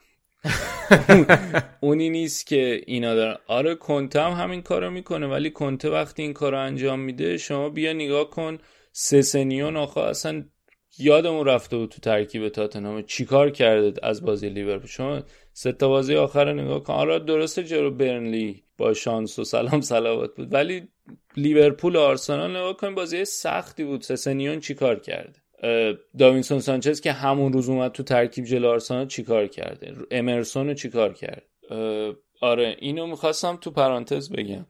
اونی 1.81 2.09
نیست 2.09 2.47
که 2.47 2.81
اینا 2.87 3.15
دارن. 3.15 3.37
آره 3.47 3.75
کنته 3.75 4.21
هم 4.21 4.31
همین 4.31 4.61
کارو 4.61 4.89
می‌کنه 4.89 5.27
ولی 5.27 5.51
کنته 5.51 5.89
وقتی 5.89 6.21
این 6.23 6.33
کارو 6.33 6.59
انجام 6.59 6.99
میده 6.99 7.37
شما 7.37 7.69
بیا 7.69 7.93
نگاه 7.93 8.29
کن 8.29 8.57
سسنیون 8.91 9.77
آخه 9.77 10.01
اصلا 10.01 10.43
یادمون 10.97 11.45
رفته 11.47 11.77
بود 11.77 11.89
تو 11.89 11.99
ترکیب 12.01 12.49
تاتنهام 12.49 13.01
چیکار 13.01 13.49
کرده 13.49 14.07
از 14.07 14.25
بازی 14.25 14.49
لیورپول. 14.49 14.87
شما 14.87 15.23
سه 15.53 15.71
تا 15.71 15.87
بازی 15.87 16.15
آخر 16.15 16.53
نگاه 16.53 16.83
کن. 16.83 16.93
آره 16.93 17.19
درسته 17.19 17.63
جلو 17.63 17.91
برنلی 17.91 18.63
با 18.77 18.93
شانس 18.93 19.39
و 19.39 19.43
سلام 19.43 19.81
سلامت 19.81 20.29
بود 20.35 20.53
ولی 20.53 20.87
لیورپول 21.37 21.97
آرسنال 21.97 22.51
نگاه 22.51 22.77
کن 22.77 22.95
بازی 22.95 23.25
سختی 23.25 23.83
بود. 23.83 24.01
سسنیون 24.01 24.59
چیکار 24.59 24.99
کرده؟ 24.99 25.42
داوینسون 26.17 26.59
سانچز 26.59 27.01
که 27.01 27.11
همون 27.11 27.53
روز 27.53 27.69
اومد 27.69 27.91
تو 27.91 28.03
ترکیب 28.03 28.45
جلو 28.45 28.69
آرسنال 28.69 29.07
چیکار 29.07 29.47
کرده؟ 29.47 29.95
امرسون 30.11 30.67
رو 30.67 30.73
چیکار 30.73 31.13
کرد؟ 31.13 31.43
آره 32.41 32.75
اینو 32.79 33.07
می‌خواستم 33.07 33.55
تو 33.55 33.71
پرانتز 33.71 34.31
بگم. 34.31 34.65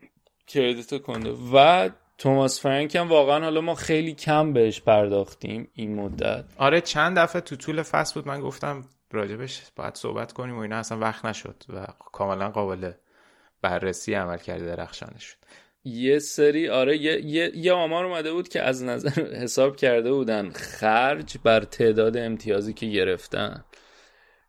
کردیت 0.48 1.02
کنده. 1.02 1.32
و 1.53 1.90
توماس 2.18 2.61
فرانک 2.61 2.95
هم 2.95 3.10
واقعا 3.10 3.44
حالا 3.44 3.61
ما 3.61 3.76
خیلی 3.76 4.14
کم 4.14 4.53
بهش 4.53 4.82
پرداختیم 4.82 5.68
این 5.74 5.95
مدت. 5.95 6.45
آره 6.57 6.82
چند 6.82 7.18
دفعه 7.18 7.41
تو 7.41 7.56
طول 7.56 7.82
فصل 7.82 8.14
بود. 8.14 8.28
من 8.28 8.41
گفتم 8.41 8.86
راجبش 9.11 9.61
باید 9.76 9.95
صحبت 9.95 10.34
کنیم 10.34 10.57
و 10.57 10.60
اینا. 10.60 10.76
اصلا 10.76 10.99
وقت 10.99 11.26
نشد 11.26 11.64
و 11.70 11.88
کاملا 12.11 12.49
قابل 12.49 12.91
بررسی 13.61 14.14
عمل 14.14 14.38
کرده 14.38 14.76
درخشانه 14.76 15.20
شد. 15.20 15.36
یه 15.85 16.19
سری 16.19 16.69
آره 16.69 16.97
یه, 16.97 17.26
یه, 17.26 17.51
یه 17.55 17.73
آمار 17.73 18.05
اومده 18.05 18.31
بود 18.31 18.47
که 18.47 18.61
از 18.61 18.84
نظر 18.84 19.10
حساب 19.43 19.76
کرده 19.76 20.11
بودن 20.11 20.49
خرج 20.49 21.38
بر 21.43 21.60
تعداد 21.60 22.18
امتیازی 22.18 22.73
که 22.73 22.85
گرفتن. 22.85 23.64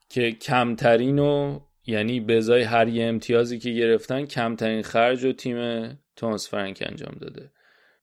که 0.09 0.33
کمترین 0.33 1.19
و 1.19 1.61
یعنی 1.87 2.21
به 2.21 2.37
ازای 2.37 2.63
هر 2.63 2.89
یه 2.89 3.05
امتیازی 3.05 3.59
که 3.59 3.71
گرفتن 3.71 4.27
کمترین 4.27 4.83
خرج 4.83 5.25
و 5.25 5.33
تیم 5.33 5.89
توماس 6.17 6.49
فرانک 6.49 6.83
انجام 6.87 7.17
داده. 7.21 7.51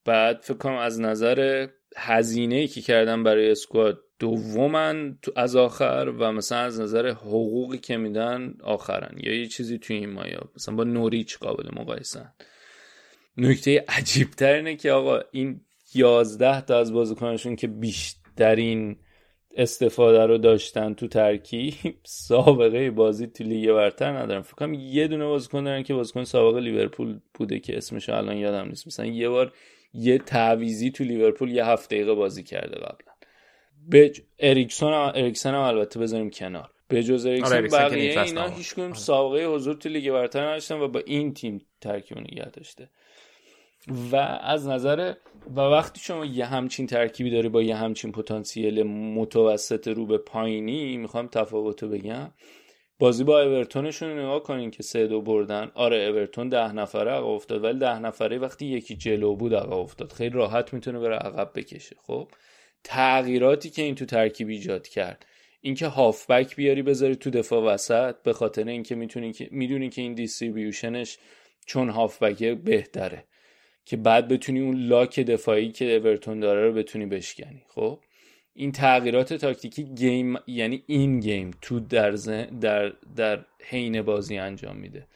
بعد 0.05 0.39
فکر 0.41 0.57
کنم 0.57 0.75
از 0.75 0.99
نظر 0.99 1.67
هزینه 1.97 2.55
ای 2.55 2.67
که 2.67 2.81
کردن 2.81 3.23
برای 3.23 3.51
اسکواد 3.51 3.99
دومن 4.19 5.17
از 5.35 5.55
آخر 5.55 6.13
و 6.17 6.31
مثلا 6.31 6.57
از 6.57 6.81
نظر 6.81 7.07
حقوقی 7.07 7.77
که 7.77 7.97
میدن 7.97 8.53
آخرن. 8.63 9.15
یا 9.17 9.35
یه 9.35 9.47
چیزی 9.47 9.77
توی 9.79 9.95
این 9.95 10.09
مایا 10.09 10.51
مثلا 10.55 10.75
با 10.75 10.83
نوریچ 10.83 11.37
قابل 11.37 11.69
مقایسن. 11.81 12.33
نکته 13.37 13.85
عجیبتر 13.87 14.53
اینه 14.53 14.75
که 14.75 14.91
آقا 14.91 15.19
این 15.31 15.61
11 15.93 16.61
تا 16.61 16.79
از 16.79 16.93
بازیکنشون 16.93 17.55
که 17.55 17.67
بیشترین 17.67 18.97
استفاده 19.55 20.25
رو 20.25 20.37
داشتن 20.37 20.93
تو 20.93 21.07
ترکیب 21.07 21.73
سابقه 22.03 22.91
بازی 22.91 23.27
تو 23.27 23.43
لیگ 23.43 23.71
برتر 23.71 24.17
ندارن. 24.17 24.41
فکر 24.41 24.55
کنم 24.55 24.73
یه 24.73 25.07
دونه 25.07 25.25
بازیکن 25.25 25.63
دارن 25.63 25.83
که 25.83 25.93
بازیکن 25.93 26.23
سابق 26.23 26.57
لیورپول 26.57 27.19
بوده 27.33 27.59
که 27.59 27.77
اسمش 27.77 28.09
الان 28.09 28.37
یادم 28.37 28.67
نیست. 28.67 28.87
مثلا 28.87 29.05
یه 29.05 29.29
بار 29.29 29.53
یه 29.93 30.17
تعویضی 30.17 30.91
تو 30.91 31.03
لیورپول 31.03 31.51
یه 31.51 31.65
هفت 31.65 31.89
دقیقه 31.89 32.13
بازی 32.13 32.43
کرده 32.43 32.75
قبلا. 32.75 33.13
به 33.89 34.13
اریکسون 34.39 34.93
هم 34.93 35.11
اریکسن 35.15 35.53
هم 35.53 35.61
البته 35.61 35.99
بذاریم 35.99 36.29
کنار. 36.29 36.69
به 36.87 37.03
جز 37.03 37.25
آره، 37.25 37.33
اریکسن 37.33 37.61
که 37.61 37.67
بقیه 37.67 38.21
اینا 38.21 38.45
نبود. 38.45 38.57
هیچ 38.57 38.79
آره. 38.79 38.93
سابقه 38.93 39.45
حضور 39.45 39.75
تو 39.75 39.89
لیگ 39.89 40.11
برتر 40.11 40.47
نداشتن 40.47 40.75
و 40.75 40.87
با 40.87 40.99
این 40.99 41.33
تیم 41.33 41.65
ترکیب 41.81 42.17
نگه 42.17 42.49
داشته. 42.49 42.89
و 44.11 44.15
از 44.41 44.67
نظر 44.67 45.13
و 45.55 45.59
وقتی 45.59 45.99
شما 45.99 46.25
یه 46.25 46.45
همچین 46.45 46.87
ترکیبی 46.87 47.29
داری 47.29 47.49
با 47.49 47.61
یه 47.61 47.75
همچین 47.75 48.11
پتانسیل 48.11 48.83
متوسط 48.83 49.87
رو 49.87 50.05
به 50.05 50.17
پایینی 50.17 50.97
می‌خوام 50.97 51.27
تفاوتو 51.27 51.89
بگم. 51.89 52.31
بازی 52.99 53.23
با 53.23 53.41
اورتونشون 53.41 54.09
رو 54.09 54.19
نگاه 54.19 54.43
کنین 54.43 54.71
که 54.71 54.83
سه 54.83 55.07
دو 55.07 55.21
بردن. 55.21 55.71
آره 55.75 55.97
اورتون 55.97 56.49
ده 56.49 56.73
نفره 56.73 57.11
عقب 57.11 57.25
افتاد 57.25 57.63
ولی 57.63 57.79
ده 57.79 57.99
نفره 57.99 58.37
وقتی 58.37 58.65
یکی 58.65 58.95
جلو 58.95 59.35
بود 59.35 59.55
عقب 59.55 59.73
افتاد. 59.73 60.11
خیلی 60.11 60.29
راحت 60.29 60.73
می‌تونه 60.73 60.99
بره 60.99 61.15
عقب 61.15 61.51
بکشه 61.55 61.95
خب؟ 62.07 62.27
تغییراتی 62.83 63.69
که 63.69 63.81
این 63.81 63.95
تو 63.95 64.05
ترکیب 64.05 64.47
ایجاد 64.47 64.87
کرد. 64.87 65.25
اینکه 65.61 65.87
هافبک 65.87 66.55
بیاری 66.55 66.81
بذاری 66.81 67.15
تو 67.15 67.29
دفاع 67.29 67.63
وسط 67.63 68.15
به 68.23 68.33
خاطر 68.33 68.67
اینکه 68.67 68.95
می‌تونی 68.95 69.33
که 69.33 69.47
می‌دونی 69.51 69.89
که 69.89 70.01
این 70.01 70.13
دیستریبیوشنش 70.13 71.17
چون 71.65 71.89
هافبکه 71.89 72.55
بهتره. 72.55 73.25
که 73.85 73.97
بعد 73.97 74.27
بتونی 74.27 74.59
اون 74.59 74.87
لاک 74.87 75.19
دفاعی 75.19 75.71
که 75.71 75.95
اورتون 75.95 76.39
داره 76.39 76.67
رو 76.67 76.73
بتونی 76.73 77.05
بشکنی. 77.05 77.63
خب؟ 77.67 77.99
این 78.53 78.71
تغییرات 78.71 79.33
تاکتیکی 79.33 79.83
game 79.83 80.38
یعنی 80.47 80.83
in-game 80.88 81.51
تو 81.61 81.79
در 81.79 82.15
ذهن- 82.15 82.59
در 82.59 82.93
در 83.15 83.45
حین 83.59 84.01
بازی 84.01 84.37
انجام 84.37 84.77
میده. 84.77 85.07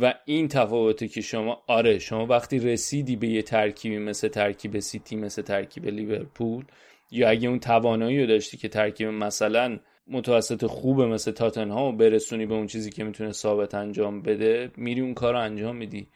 و 0.00 0.14
این 0.24 0.48
تفاوته 0.48 1.08
که 1.08 1.20
شما 1.20 1.62
آره 1.66 1.98
شما 1.98 2.26
وقتی 2.26 2.58
رسیدی 2.58 3.16
به 3.16 3.28
یه 3.28 3.42
ترکیبی 3.42 3.98
مثل 3.98 4.28
ترکیب 4.28 4.78
سیتی 4.78 5.16
مثل 5.16 5.42
ترکیب 5.42 5.86
لیورپول 5.86 6.64
یا 7.10 7.28
اگه 7.28 7.48
اون 7.48 7.60
توانایی 7.60 8.20
رو 8.20 8.26
داشتی 8.26 8.56
که 8.56 8.68
ترکیب 8.68 9.08
مثلا 9.08 9.78
متوسط 10.08 10.66
خوبه 10.66 11.06
مثل 11.06 11.30
تاتنهام 11.30 11.96
برسونی 11.96 12.46
به 12.46 12.54
اون 12.54 12.66
چیزی 12.66 12.90
که 12.90 13.04
می‌تونه 13.04 13.32
ثابت 13.32 13.74
انجام 13.74 14.22
بده 14.22 14.70
میری 14.76 15.00
اون 15.00 15.14
کار 15.14 15.32
رو 15.32 15.40
انجام 15.40 15.76
میدی. 15.76 16.08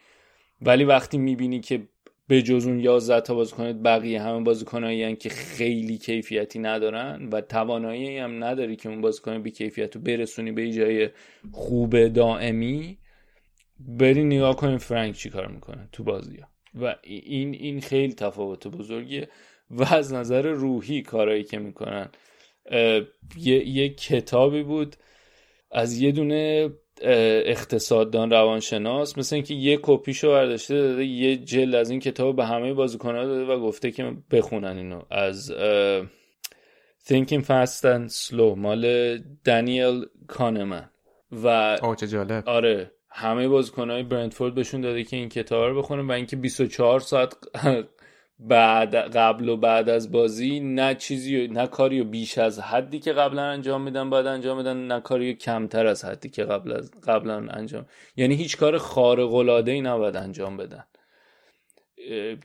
ولی 0.61 0.83
وقتی 0.83 1.17
می‌بینی 1.17 1.59
که 1.59 1.87
به 2.27 2.41
جز 2.41 2.67
اون 2.67 2.79
11 2.79 3.21
تا 3.21 3.33
بازیکن 3.33 3.83
بقیه 3.83 4.21
همه 4.21 4.43
بازیکنایی 4.43 5.15
که 5.15 5.29
خیلی 5.29 5.97
کیفیتی 5.97 6.59
ندارن 6.59 7.29
و 7.31 7.41
توانایی 7.41 8.17
هم 8.17 8.43
نداری 8.43 8.75
که 8.75 8.89
اون 8.89 9.01
بازیکن 9.01 9.41
بی 9.41 9.51
کیفیت 9.51 9.95
رو 9.95 10.01
برسونی 10.01 10.51
به 10.51 10.71
جای 10.71 11.09
خوب 11.51 12.07
دائمی 12.07 12.97
بری 13.79 14.23
نگاه 14.23 14.55
کنیم 14.55 14.77
فرانک 14.77 15.15
چی 15.15 15.29
کار 15.29 15.47
می‌کنه 15.47 15.89
تو 15.91 16.03
بازی 16.03 16.37
ها. 16.37 16.47
و 16.81 16.95
این 17.03 17.53
این 17.53 17.81
خیلی 17.81 18.13
تفاوت 18.13 18.67
بزرگیه 18.67 19.29
و 19.69 19.83
از 19.83 20.13
نظر 20.13 20.41
روحی 20.41 21.01
کارایی 21.01 21.43
که 21.43 21.59
می‌کنن 21.59 22.09
یه, 23.37 23.67
یه 23.67 23.89
کتابی 23.89 24.63
بود 24.63 24.95
از 25.71 25.97
یه 26.01 26.11
دونه 26.11 26.69
اقتصاددان 27.03 28.31
روانشناس 28.31 29.17
مثل 29.17 29.35
اینکه 29.35 29.53
یه 29.53 29.79
کپیشو 29.81 30.29
برداشته 30.29 30.75
داده 30.75 31.05
یه 31.05 31.37
جلد 31.37 31.75
از 31.75 31.89
این 31.89 31.99
کتاب 31.99 32.35
به 32.35 32.45
همه 32.45 32.73
بازیکن‌ها 32.73 33.25
داده 33.25 33.53
و 33.53 33.59
گفته 33.59 33.91
که 33.91 34.13
بخونن 34.31 34.77
اینو. 34.77 35.01
از 35.11 35.53
Thinking 37.07 37.43
Fast 37.43 37.81
and 37.81 38.11
Slow 38.27 38.57
مال 38.57 39.17
دانیل 39.43 40.05
کانمن. 40.27 40.89
و 41.43 41.77
چه 41.99 42.07
جالب. 42.07 42.49
آره 42.49 42.91
همه 43.09 43.47
بازیکنهای 43.47 44.03
برندفورد 44.03 44.55
بهشون 44.55 44.81
داده 44.81 45.03
که 45.03 45.17
این 45.17 45.29
کتاب 45.29 45.63
رو 45.63 45.77
بخونن 45.77 46.07
و 46.07 46.11
اینکه 46.11 46.35
24 46.35 46.99
ساعت 46.99 47.33
بعد 48.47 48.95
قبل 48.95 49.49
و 49.49 49.57
بعد 49.57 49.89
از 49.89 50.11
بازی 50.11 50.59
نه 50.59 50.95
چیزی 50.95 51.47
نه 51.47 51.67
کاری 51.67 52.01
و 52.01 52.03
بیش 52.03 52.37
از 52.37 52.59
حدی 52.59 52.99
که 52.99 53.13
قبلا 53.13 53.41
انجام 53.41 53.81
میدن 53.81 54.09
باید 54.09 54.25
انجام 54.25 54.57
میدن 54.57 54.87
نه 54.87 54.99
کاری 54.99 55.33
و 55.33 55.35
کمتر 55.35 55.87
از 55.87 56.05
حدی 56.05 56.29
که 56.29 56.43
قبل 56.43 56.71
از 56.71 56.91
قبلا 57.07 57.35
انجام 57.35 57.85
یعنی 58.15 58.35
هیچ 58.35 58.57
کار 58.57 58.77
خارق 58.77 59.33
العاده 59.33 59.71
ای 59.71 59.81
نباید 59.81 60.15
انجام 60.15 60.57
بدن. 60.57 60.83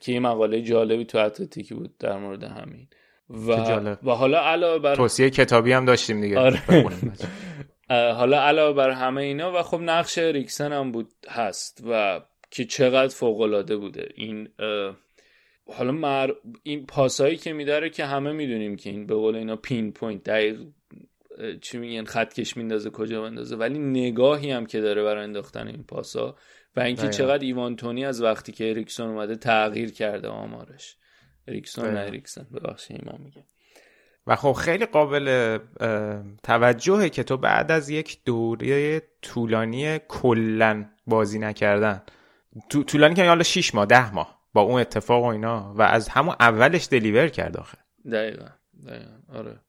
که 0.00 0.12
یه 0.12 0.20
مقاله 0.20 0.62
جالبی 0.62 1.04
تو 1.04 1.18
اتلتیکی 1.18 1.74
بود 1.74 1.98
در 1.98 2.18
مورد 2.18 2.44
همین. 2.44 2.88
و, 3.30 3.56
جالب. 3.56 3.98
و 4.06 4.10
حالا 4.10 4.40
علاوه 4.40 4.78
بر 4.78 4.94
توصیه 4.94 5.30
کتابی 5.30 5.72
هم 5.72 5.84
داشتیم 5.84 6.20
دیگه. 6.20 6.38
آره. 6.38 6.62
حالا 8.18 8.40
علاوه 8.40 8.76
بر 8.76 8.90
همه 8.90 9.22
اینا 9.22 9.52
و 9.52 9.62
خب 9.62 9.80
نقش 9.80 10.18
اریکسن 10.18 10.72
هم 10.72 10.92
بود 10.92 11.08
هست 11.28 11.84
و 11.90 12.20
که 12.50 12.64
چقدر 12.64 13.14
فوق 13.14 13.40
العاده 13.40 13.76
بوده. 13.76 14.08
این 14.14 14.48
اه، 14.58 14.96
حالا 15.74 15.92
مر... 15.92 16.30
این 16.62 16.86
پاسایی 16.86 17.36
که 17.36 17.52
میداره 17.52 17.90
که 17.90 18.06
همه 18.06 18.32
می‌دونیم 18.32 18.76
که 18.76 18.90
این 18.90 19.06
به 19.06 19.14
قول 19.14 19.36
اینا 19.36 19.56
pinpoint 19.56 20.24
دقیق 20.24 20.60
چی 21.60 21.78
میگن 21.78 22.04
خطکش 22.04 22.56
میندازه 22.56 22.90
کجا 22.90 23.22
بندازه 23.22 23.56
ولی 23.56 23.78
نگاهی 23.78 24.50
هم 24.50 24.66
که 24.66 24.80
داره 24.80 25.02
برای 25.02 25.24
انداختن 25.24 25.68
این 25.68 25.84
پاسا 25.84 26.36
و 26.76 26.80
اینکه. 26.80 27.08
چقدر 27.08 27.44
ایوان 27.44 27.76
تونی 27.76 28.04
از 28.04 28.22
وقتی 28.22 28.52
که 28.52 28.70
اریکسون 28.70 29.08
اومده 29.08 29.36
تغییر 29.36 29.92
کرده 29.92 30.28
آمارش 30.28 30.96
اریکسون 31.48 31.90
نه. 31.90 32.00
اریکسن 32.00 32.46
ببخشید 32.54 33.04
من 33.04 33.18
میگم 33.24 33.42
و 34.26 34.36
خب 34.36 34.52
خیلی 34.52 34.86
قابل 34.86 35.58
توجهه 36.42 37.08
که 37.08 37.22
تو 37.22 37.36
بعد 37.36 37.72
از 37.72 37.88
یک 37.90 38.18
دوره 38.24 39.02
طولانی 39.22 39.98
کلا 39.98 40.84
بازی 41.06 41.38
نکردن 41.38 42.02
طولانی 42.86 43.14
که 43.14 43.24
حالا 43.24 43.42
6 43.42 43.74
ماه 43.74 43.86
ده 43.86 44.14
ماه 44.14 44.35
با 44.56 44.62
اون 44.62 44.80
اتفاق 44.80 45.24
و 45.24 45.26
اینا. 45.26 45.74
و 45.74 45.82
از 45.82 46.08
همون 46.08 46.36
اولش 46.40 46.88
دلیور 46.90 47.28
کرد 47.28 47.56
آخه. 47.56 47.78
دقیقا 48.12 48.46
دقیقا. 48.86 49.38
آره. 49.38 49.60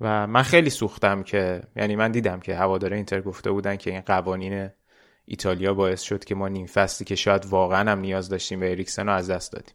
و 0.00 0.26
من 0.26 0.42
خیلی 0.42 0.70
سوختم 0.70 1.22
که 1.22 1.62
یعنی 1.76 1.96
من 1.96 2.12
دیدم 2.12 2.40
که 2.40 2.54
هواداره 2.54 2.96
اینتر 2.96 3.20
گفته 3.20 3.50
بودن 3.50 3.76
که 3.76 3.90
این 3.90 4.00
قوانین 4.00 4.70
ایتالیا 5.24 5.74
باعث 5.74 6.02
شد 6.02 6.24
که 6.24 6.34
ما 6.34 6.48
نیم 6.48 6.66
فصلی 6.66 7.04
که 7.04 7.14
شاید 7.14 7.46
واقعا 7.46 7.90
هم 7.92 7.98
نیاز 7.98 8.28
داشتیم 8.28 8.60
به 8.60 8.70
اریکسن 8.70 9.06
رو 9.06 9.12
از 9.12 9.30
دست 9.30 9.52
دادیم. 9.52 9.74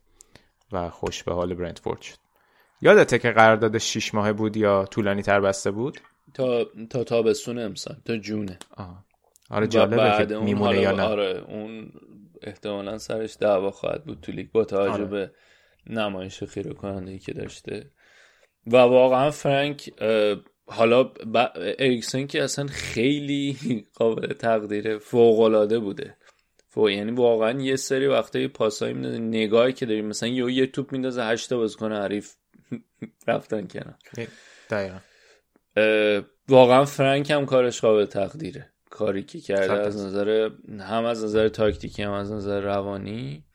و 0.71 0.89
خوش 0.89 1.23
به 1.23 1.33
حال 1.33 1.53
برنتفورد 1.53 2.01
شد. 2.01 2.17
یادته 2.81 3.19
که 3.19 3.31
قرارداد 3.31 3.77
6 3.77 4.13
ماهه 4.13 4.33
بود 4.33 4.57
یا 4.57 4.85
طولانی 4.85 5.21
تر 5.21 5.41
بسته 5.41 5.71
بود؟ 5.71 6.01
تا 6.33 6.65
تا 6.89 7.03
تابستون 7.03 7.59
امسال 7.59 7.95
تا 8.05 8.17
جونه. 8.17 8.59
آه. 8.77 9.05
آره 9.49 9.67
جالبه 9.67 10.25
که 10.25 10.37
میمونه 10.37 10.77
یا 10.77 10.91
نه. 10.91 11.03
آره 11.03 11.43
اون 11.47 11.91
احتمالا 12.47 12.97
سرش 12.97 13.37
دعوا 13.39 13.71
خواهد 13.71 14.05
بود 14.05 14.21
تو 14.21 14.31
لیگ 14.31 14.51
با 14.51 14.65
توجه 14.65 14.91
آره. 14.91 15.05
به 15.05 15.31
نمایش 15.87 16.43
خیره 16.43 16.73
کننده 16.73 17.11
ای 17.11 17.19
که 17.19 17.33
داشته. 17.33 17.91
و 18.67 18.77
واقعا 18.77 19.31
فرانک 19.31 19.89
حالا 20.67 21.03
ب... 21.03 21.47
اریکسن 21.55 22.27
که 22.27 22.43
اصلا 22.43 22.67
خیلی 22.67 23.57
قابل 23.99 24.33
تقدیر 24.33 24.97
فوق 24.97 25.39
العاده 25.39 25.79
بوده. 25.79 26.17
فوق 26.69 26.89
یعنی 26.89 27.11
واقعا 27.11 27.61
یه 27.61 27.75
سری 27.75 28.07
وقتا 28.07 28.39
یه 28.39 28.47
پاسایی 28.47 28.93
میدازه 28.93 29.17
نگاهی 29.17 29.73
که 29.73 29.85
داریم. 29.85 30.05
مثلا 30.05 30.29
یه 30.29 30.53
یه 30.53 30.67
توپ 30.67 30.91
میندازه 30.91 31.23
هشت 31.23 31.49
تا 31.49 31.57
بازیکن 31.57 31.91
حریف 31.91 32.35
رفتن 33.27 33.67
کنار. 33.67 33.97
دقیقا. 34.69 34.99
واقعا 36.47 36.85
فرانک 36.85 37.31
هم 37.31 37.45
کارش 37.45 37.81
قابل 37.81 38.05
تقدیره. 38.05 38.74
کاری 38.95 39.23
که 39.23 39.39
کرده 39.39 39.73
از 39.73 40.05
نظر 40.05 40.49
هم 40.79 41.05
از 41.05 41.23
نظر 41.23 41.47
تاکتیکی 41.47 42.03
هم 42.03 42.11
از 42.11 42.31
نظر 42.31 42.61
روانی 42.61 43.45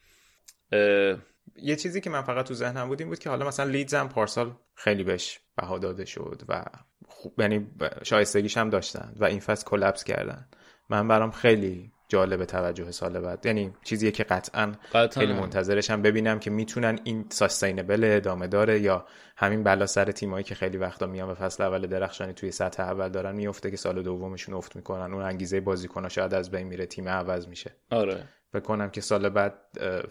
اه، 0.73 1.19
یه 1.57 1.77
چیزی 1.77 2.01
که 2.01 2.11
من 2.11 2.23
فقط 2.23 2.47
تو 2.47 2.55
ذهنم 2.55 2.89
بود 2.89 3.01
این 3.01 3.09
بود 3.09 3.19
که 3.19 3.31
حالا 3.31 3.47
مثلا 3.47 3.71
لیدز 3.71 3.95
هم 3.95 4.09
پارسال 4.09 4.55
خیلی 4.75 5.05
بهش 5.05 5.41
بها 5.57 5.79
داده 5.79 6.05
شد 6.05 6.43
و 6.49 6.65
خوب 7.09 7.41
یعنی 7.41 7.71
شایستگیش 8.03 8.57
هم 8.57 8.71
داشتن 8.71 9.15
و 9.17 9.25
این 9.25 9.41
فصل 9.41 9.65
کلپس 9.65 10.05
کردن. 10.05 10.49
من 10.89 11.09
برام 11.09 11.31
خیلی 11.31 11.93
جالب 12.11 12.45
توجه 12.45 12.91
سال 12.91 13.20
بعد. 13.20 13.47
یعنی 13.47 13.73
چیزیه 13.85 14.11
که 14.11 14.24
قطعا 14.24 14.73
قطعاً. 14.93 15.20
خیلی 15.20 15.32
منتظرشم 15.32 16.03
ببینم 16.03 16.39
که 16.39 16.51
می‌تونن 16.51 16.99
این 17.05 17.27
ساستینبل 17.28 18.05
ادامه 18.05 18.47
داره 18.47 18.81
یا 18.81 19.07
همین 19.37 19.62
بلا 19.62 19.87
سر 19.87 20.12
تیمایی 20.12 20.45
که 20.45 20.55
خیلی 20.55 20.77
وقتا 20.77 21.07
میان 21.07 21.28
به 21.28 21.35
فصل 21.35 21.62
اول 21.62 21.87
درخشانی 21.87 22.32
توی 22.32 22.53
سطح 22.53 22.82
اول 22.82 23.09
دارن 23.09 23.35
میفته 23.35 23.70
که 23.70 23.77
سال 23.77 24.03
دومشون 24.03 24.55
افت 24.55 24.77
می‌کنن. 24.77 25.15
اون 25.15 25.23
انگیزه 25.23 25.61
بازیکن‌ها 25.61 26.09
شاید 26.09 26.35
از 26.35 26.51
بین 26.51 26.66
میره 26.66 26.87
تیم 26.87 27.09
عوض 27.09 27.49
میشه. 27.49 27.77
آره. 27.91 28.28
فکر 28.53 28.62
کنم 28.62 28.91
که 28.91 29.01
سال 29.01 29.28
بعد 29.28 29.55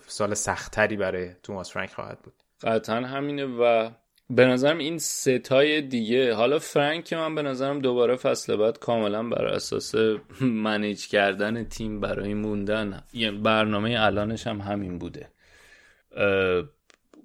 سال 0.07 0.34
سختتری 0.34 0.97
برای 0.97 1.30
توماس 1.43 1.71
فرانک 1.71 1.93
خواهد 1.93 2.19
بود. 2.19 2.34
قطعا 2.61 2.95
همینه 2.95 3.45
و 3.45 3.89
به 4.30 4.45
نظرم 4.45 4.77
این 4.77 4.97
ستای 4.97 5.81
دیگه 5.81 6.34
حالا 6.34 6.60
فرانک 6.60 7.06
که 7.06 7.15
من 7.15 7.35
به 7.35 7.41
نظرم 7.41 7.80
دوباره 7.80 8.15
فصل 8.15 8.56
بعد 8.56 8.80
کاملا 8.80 9.23
بر 9.23 9.45
اساس 9.45 9.95
منیج 10.41 11.07
کردن 11.07 11.64
تیم 11.64 11.99
برای 11.99 12.34
موندن. 12.34 13.03
یعنی 13.14 13.38
برنامه 13.38 13.95
الانش 13.99 14.47
هم 14.47 14.61
همین 14.61 14.99
بوده. 14.99 15.31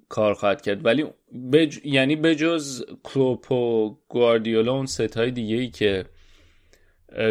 کار 0.09 0.33
خواهد 0.33 0.61
کرد. 0.61 0.85
ولی 0.85 1.05
بج... 1.53 1.79
یعنی 1.83 2.15
بجز 2.15 2.83
کلوپ 3.03 3.51
و 3.51 3.97
گواردیولا 4.07 4.73
اون 4.73 4.85
ستای 4.85 5.31
دیگه 5.31 5.55
ای 5.55 5.69
که 5.69 6.05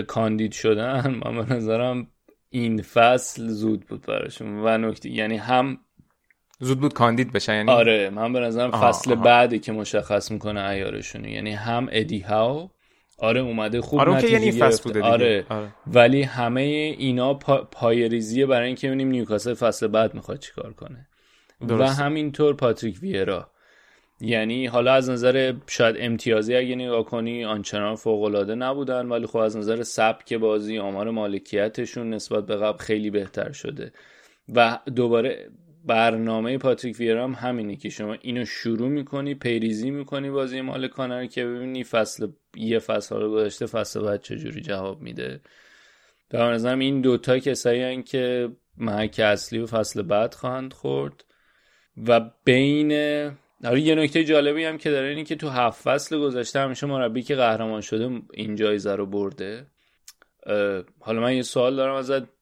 کاندید 0.06 0.52
شدن 0.52 1.20
من 1.24 1.44
به 1.44 1.54
نظرم 1.54 2.06
این 2.50 2.82
فصل 2.82 3.48
زود 3.48 3.86
بود 3.86 4.06
براشون. 4.06 4.60
و 4.64 4.78
نکته 4.78 5.10
یعنی 5.10 5.36
هم 5.36 5.78
زود 6.60 6.80
بود 6.80 6.92
کاندید 6.92 7.32
بشن 7.32 7.54
یعنی 7.54 7.70
آره 7.70 8.10
من 8.10 8.32
به 8.32 8.40
نظرم 8.40 8.70
فصل 8.70 9.12
آها. 9.12 9.22
بعدی 9.22 9.58
که 9.58 9.72
مشخص 9.72 10.30
می‌کنه 10.30 10.60
ایارشونو 10.68 11.28
یعنی 11.28 11.52
هم 11.52 11.88
ادی 11.92 12.20
هاو 12.20 12.70
آره 13.18 13.40
اومده 13.40 13.80
خوب 13.80 14.00
آره 14.00 14.10
که 14.10 14.16
نتیجه 14.16 14.32
یه 14.32 14.38
نیم 14.38 14.52
فصل 14.52 14.60
گرفته. 14.60 14.82
بوده 14.82 15.00
دیگه. 15.00 15.12
آره. 15.12 15.46
آره. 15.48 15.68
ولی 15.86 16.22
همه 16.22 16.60
اینا 16.98 17.34
پا... 17.34 17.56
پایریزیه 17.56 18.46
برای 18.46 18.66
اینکه 18.66 18.86
ببینیم 18.86 19.08
نیوکاسل 19.08 19.54
فصل 19.54 19.86
بعد 19.86 20.14
می‌خواد 20.14 20.38
چیکار 20.38 20.72
کنه 20.72 21.06
و 21.60 21.66
درسته. 21.66 22.02
همینطور 22.02 22.54
پاتریک 22.54 22.98
ویرا 23.02 23.50
یعنی 24.20 24.66
حالا 24.66 24.92
از 24.92 25.10
نظر 25.10 25.54
شاید 25.66 25.96
امتیازی 25.98 26.56
اگه 26.56 26.74
نگاه 26.74 27.04
کنی 27.04 27.44
آنچنان 27.44 27.94
فوق‌العاده 27.94 28.54
نبودن 28.54 29.06
ولی 29.06 29.26
خب 29.26 29.36
از 29.36 29.56
نظر 29.56 29.82
سبک 29.82 30.34
بازی 30.34 30.78
آمار 30.78 31.10
مالکیتشون 31.10 32.14
نسبت 32.14 32.46
به 32.46 32.56
قبل 32.56 32.78
خیلی 32.78 33.10
بهتر 33.10 33.52
شده 33.52 33.92
و 34.54 34.78
دوباره 34.96 35.50
برنامه 35.86 36.58
پاتریک 36.58 36.98
ویرا 36.98 37.24
هم 37.24 37.32
همینه 37.32 37.76
که 37.76 37.88
شما 37.88 38.16
اینو 38.20 38.44
شروع 38.44 38.88
می‌کنی 38.88 39.34
پیریزی 39.34 39.90
می‌کنی 39.90 40.30
بازی 40.30 40.60
مالکانه 40.60 41.20
رو 41.20 41.26
که 41.26 41.44
ببینی 41.44 41.84
فصل 41.84 42.26
یه 42.56 42.78
فصل 42.78 43.16
رو 43.16 43.30
گذاشته 43.30 43.66
فصل 43.66 44.00
بعد 44.00 44.22
چجوری 44.22 44.60
جواب 44.60 45.02
میده. 45.02 45.40
در 46.30 46.52
نظرم 46.52 46.78
این 46.78 47.00
دوتا 47.00 47.38
کسایی 47.38 48.02
که 48.02 48.48
محک 48.76 49.20
اصلی 49.24 49.58
و 49.58 49.66
فصل 49.66 50.02
بعد 50.02 50.34
خواهند 50.34 50.72
خورد. 50.72 51.24
و 52.06 52.30
بین 52.44 52.92
حالا 53.64 53.78
یه 53.78 53.94
نکته 53.94 54.24
جالبی 54.24 54.64
هم 54.64 54.78
که 54.78 54.90
داره 54.90 55.08
اینه 55.08 55.24
که 55.24 55.36
تو 55.36 55.48
هفت 55.48 55.82
فصل 55.82 56.18
گذشته 56.18 56.60
همیشه 56.60 56.86
مربی 56.86 57.22
که 57.22 57.34
قهرمان 57.34 57.80
شده 57.80 58.22
این 58.32 58.56
جایزه 58.56 58.94
رو 58.94 59.06
برده. 59.06 59.66
حالا 61.00 61.20
من 61.20 61.36
یه 61.36 61.42
سوال 61.42 61.76
دارم 61.76 61.94
ازت. 61.94 62.33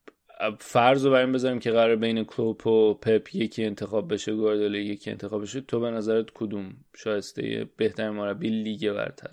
فرض 0.59 1.05
رو 1.05 1.13
بر 1.13 1.21
این 1.21 1.33
بذاریم 1.33 1.59
که 1.59 1.71
قرار 1.71 1.97
بین 1.97 2.25
کلوپ 2.25 2.67
و 2.67 2.95
پپ 2.95 3.35
یکی 3.35 3.65
انتخاب 3.65 4.13
بشه 4.13 4.35
گواردیولا 4.35 4.79
یکی 4.79 5.11
انتخاب 5.11 5.43
بشه 5.43 5.61
تو 5.61 5.81
به 5.81 5.91
نظرت 5.91 6.27
کدوم 6.35 6.73
شایسته 6.97 7.71
بهترین 7.77 8.11
مربی 8.11 8.49
لیگ 8.49 8.93
برتر؟ 8.93 9.31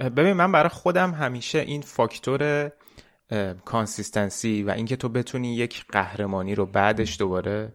ببین 0.00 0.32
من 0.32 0.52
برای 0.52 0.68
خودم 0.68 1.10
همیشه 1.10 1.58
این 1.58 1.80
فاکتور 1.80 2.72
consistency 3.64 4.62
و 4.62 4.70
اینکه 4.70 4.96
تو 4.96 5.08
بتونی 5.08 5.56
یک 5.56 5.84
قهرمانی 5.88 6.54
رو 6.54 6.66
بعدش 6.66 7.18
دوباره 7.18 7.72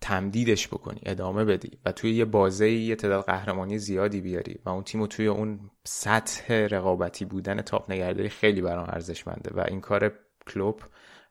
تمدیدش 0.00 0.68
بکنی 0.68 1.00
ادامه 1.06 1.44
بدی 1.44 1.78
و 1.84 1.92
توی 1.92 2.14
یه 2.14 2.24
بازه 2.24 2.70
یه 2.70 2.96
تعداد 2.96 3.24
قهرمانی 3.24 3.78
زیادی 3.78 4.20
بیاری 4.20 4.58
و 4.64 4.68
اون 4.68 4.82
تیم 4.82 5.06
توی 5.06 5.26
اون 5.26 5.70
سطح 5.84 6.52
رقابتی 6.52 7.24
بودن 7.24 7.62
top 7.62 7.90
نگهداری 7.90 8.28
خیلی 8.28 8.60
برام 8.60 8.86
ارزشمنده 8.88 9.50
و 9.54 9.64
این 9.68 9.80
کار 9.80 10.12
کلوب 10.46 10.80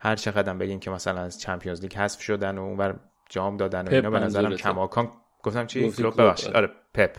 هر 0.05 0.15
چقدر 0.15 0.53
بگیم 0.53 0.79
که 0.79 0.91
مثلا 0.91 1.21
از 1.21 1.39
چمپیونز 1.39 1.81
لیگ 1.81 1.95
حذف 1.95 2.21
شدن 2.21 2.57
و 2.57 2.61
اونور 2.61 2.99
جام 3.29 3.57
دادن 3.57 3.87
و 3.87 3.93
اینا 3.93 4.09
به 4.09 4.19
نظرم. 4.19 4.55
کماکان 4.55 5.11
گفتم 5.43 5.65
چی؟ 5.65 5.79
کلوب 5.79 5.95
کلوب، 5.95 6.21
ببخشید. 6.21 6.55
آره. 6.55 6.69
پپ. 6.93 7.17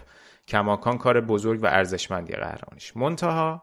کماکان 0.49 0.99
کار 0.99 1.21
بزرگ 1.21 1.63
و 1.63 1.67
ارزشمندی 1.67 2.33
قهرمانیش. 2.33 2.97
منتها 2.97 3.63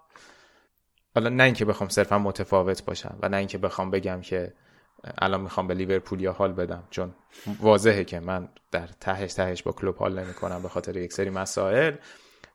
حالا 1.16 1.30
نه 1.30 1.44
اینکه 1.44 1.66
بخوام 1.66 1.90
صرفا 1.90 2.20
متفاوت 2.20 2.86
باشم 2.86 3.18
و 3.22 3.30
نه 3.30 3.38
اینکه 3.38 3.58
بخوام 3.58 3.92
بگم 3.92 4.22
که 4.22 4.54
الان 5.18 5.42
می‌خوام 5.42 5.68
به 5.68 5.74
لیورپول 5.74 6.22
یا 6.22 6.34
حال 6.34 6.54
بدم 6.54 6.84
چون 6.90 7.14
واضحه 7.60 8.04
که 8.04 8.20
من 8.20 8.50
در 8.72 8.88
تهش 9.00 9.34
تهش 9.34 9.64
با 9.64 9.72
کلوب 9.72 9.96
حال 9.96 10.20
نمی 10.20 10.34
کنم 10.34 10.62
به 10.62 10.70
خاطر 10.70 10.98
یک 10.98 11.14
سری 11.14 11.30
مسائل. 11.30 11.96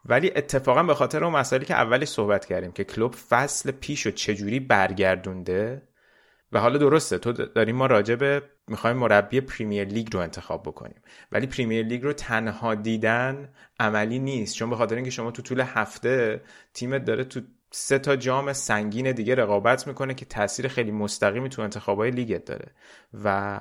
ولی 0.05 0.33
اتفاقا 0.37 0.83
به 0.83 0.95
خاطر 0.95 1.25
اون 1.25 1.37
مسائلی 1.37 1.65
که 1.65 1.75
اولش 1.75 2.09
صحبت 2.09 2.47
کردیم 2.47 2.73
که 2.73 2.85
کلوب 2.85 3.15
فصل 3.15 3.71
پیش 3.71 4.07
و 4.07 4.11
چجوری 4.11 4.61
برگردونده 4.61 5.88
و 6.53 6.61
حالا 6.61 6.79
درسته 6.79 7.19
تو 7.19 7.33
داریم 7.33 7.77
ما 7.77 7.87
راجع 7.87 8.15
به 8.15 8.43
می‌خوایم 8.69 8.97
مربی 8.97 9.41
پریمیر 9.41 9.85
لیگ 9.85 10.09
رو 10.13 10.21
انتخاب 10.21 10.63
بکنیم. 10.63 11.03
ولی 11.33 11.47
پریمیر 11.47 11.87
لیگ 11.87 12.03
رو 12.03 12.13
تنها 12.13 12.75
دیدن 12.75 13.49
عملی 13.81 14.19
نیست. 14.19 14.55
چون 14.57 14.71
به 14.71 14.77
خاطر 14.77 14.95
اینکه 14.95 15.11
شما 15.11 15.31
تو 15.31 15.43
طول 15.43 15.61
هفته 15.61 16.41
تیمت 16.75 17.05
داره 17.05 17.25
تو 17.25 17.41
سه 17.71 17.99
تا 17.99 18.17
جام 18.17 18.53
سنگین 18.53 19.13
دیگه 19.13 19.35
رقابت 19.35 19.87
می‌کنه 19.87 20.15
که 20.15 20.25
تاثیر 20.25 20.69
خیلی 20.69 20.91
مستقیمی 20.91 21.49
تو 21.49 21.63
انتخابای 21.63 22.11
لیگت 22.11 22.45
داره. 22.45 22.67
و 23.25 23.61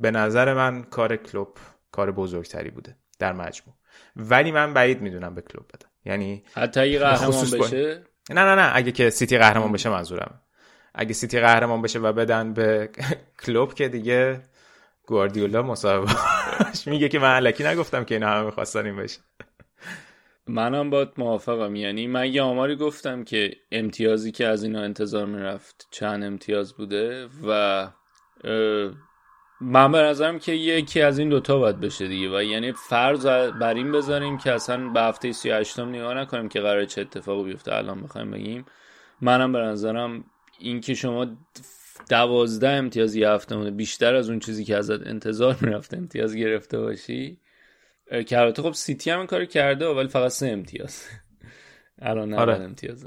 به 0.00 0.10
نظر 0.10 0.54
من 0.54 0.82
کار 0.82 1.16
کلوب 1.16 1.56
کار 1.92 2.12
بزرگتری 2.12 2.70
بوده 2.70 2.96
در 3.18 3.32
مجموع. 3.32 3.74
ولی 4.16 4.52
من 4.52 4.74
بعید 4.74 5.00
می‌دونم 5.02 5.34
به 5.34 5.42
کلوب 5.42 5.66
بدم 5.68 5.88
یعنی 6.04 6.44
حتی 6.52 6.80
اگه 6.80 6.98
قهرمان 6.98 7.50
با- 7.50 7.66
بشه؟ 7.66 8.02
نه 8.30 8.40
نه 8.44 8.54
نه. 8.54 8.70
اگه 8.74 8.92
که 8.92 9.10
سیتی 9.10 9.38
قهرمان 9.38 9.72
بشه 9.72 9.90
منظورم 9.90 10.40
اگه 10.98 11.12
سیتی 11.12 11.40
قهرمان 11.40 11.82
بشه 11.82 11.98
و 11.98 12.12
بدن 12.12 12.52
به 12.54 12.90
کلوب 13.46 13.74
که 13.74 13.88
دیگه 13.88 14.40
گواردیولا 15.06 15.62
مصاحبه 15.62 16.12
میگه 16.86 17.08
که 17.08 17.18
من 17.18 17.34
علکی 17.34 17.64
نگفتم 17.64 18.04
که 18.04 18.14
اینا 18.14 18.28
همه 18.28 18.42
می‌خواستن 18.42 18.86
این 18.86 18.96
بشه. 18.96 19.20
منم 20.46 20.90
با 20.90 21.12
موافقم. 21.16 21.76
یعنی 21.76 22.06
من 22.06 22.32
یه 22.32 22.42
آماری 22.42 22.76
گفتم 22.76 23.24
که 23.24 23.50
امتیازی 23.72 24.32
که 24.32 24.46
از 24.46 24.64
اینا 24.64 24.80
انتظار 24.80 25.26
می‌رفت 25.26 25.88
چند 25.90 26.24
امتیاز 26.24 26.74
بوده 26.74 27.28
و 27.46 27.86
من 29.60 29.92
به 29.92 29.98
نظرم 29.98 30.38
که 30.38 30.52
یکی 30.52 31.02
از 31.02 31.18
این 31.18 31.28
دوتا 31.28 31.58
باید 31.58 31.80
بشه 31.80 32.08
دیگه. 32.08 32.36
و 32.36 32.42
یعنی 32.42 32.72
فرض 32.72 33.26
بر 33.60 33.74
این 33.74 33.92
بذاریم 33.92 34.38
که 34.38 34.52
اصلا 34.52 34.88
به 34.88 35.00
هفته 35.00 35.32
38 35.32 35.80
م 35.80 35.88
نگاه 35.88 36.14
نکنیم 36.14 36.48
که 36.48 36.60
قرار 36.60 36.84
چه 36.84 37.00
اتفاقی 37.00 37.44
بیفته. 37.44 37.74
الان 37.74 38.02
بخوایم 38.02 38.30
بگیم. 38.30 38.64
منم 39.20 39.52
به 39.52 39.58
نظرم 39.58 40.24
این 40.58 40.80
که 40.80 40.94
شما 40.94 41.26
دوازده 42.08 42.68
امتیاز 42.68 43.14
یه 43.14 43.28
هفته 43.28 43.70
بیشتر 43.70 44.14
از 44.14 44.30
اون 44.30 44.38
چیزی 44.38 44.64
که 44.64 44.76
ازت 44.76 45.06
انتظار 45.06 45.56
می‌رفت 45.60 45.94
امتیاز 45.94 46.36
گرفته 46.36 46.78
باشی 46.78 47.40
که 48.26 48.38
البته 48.38 48.62
خب 48.62 48.72
سیتی 48.72 49.10
هم 49.10 49.18
این 49.18 49.26
کار 49.26 49.44
کرده 49.44 49.86
ولی 49.86 50.08
فقط 50.08 50.30
سه 50.30 50.48
امتیاز 50.48 51.04
الان 51.98 52.34
آره. 52.34 52.52
آره. 52.54 52.64
امتیاز 52.64 53.06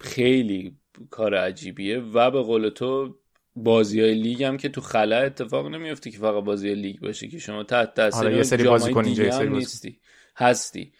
خیلی 0.00 0.76
کار 1.10 1.34
عجیبیه 1.34 1.98
و 1.98 2.30
به 2.30 2.42
قول 2.42 2.68
تو 2.68 3.18
بازی 3.56 4.00
های 4.00 4.14
لیگ 4.14 4.42
هم 4.42 4.56
که 4.56 4.68
تو 4.68 4.80
خلا 4.80 5.16
اتفاق 5.16 5.66
نمیفته 5.66 6.10
که 6.10 6.18
فقط 6.18 6.44
بازی 6.44 6.68
های 6.68 6.76
لیگ 6.76 7.00
باشه 7.00 7.28
که 7.28 7.38
شما 7.38 7.62
تحت 7.62 7.94
تاثیر 7.94 8.26
آره، 8.26 8.36
یه 8.36 8.42
سری 8.42 8.62
هم 8.62 8.68
بازیکن. 8.68 9.04
نیستی 9.48 10.00
هستی 10.36 10.92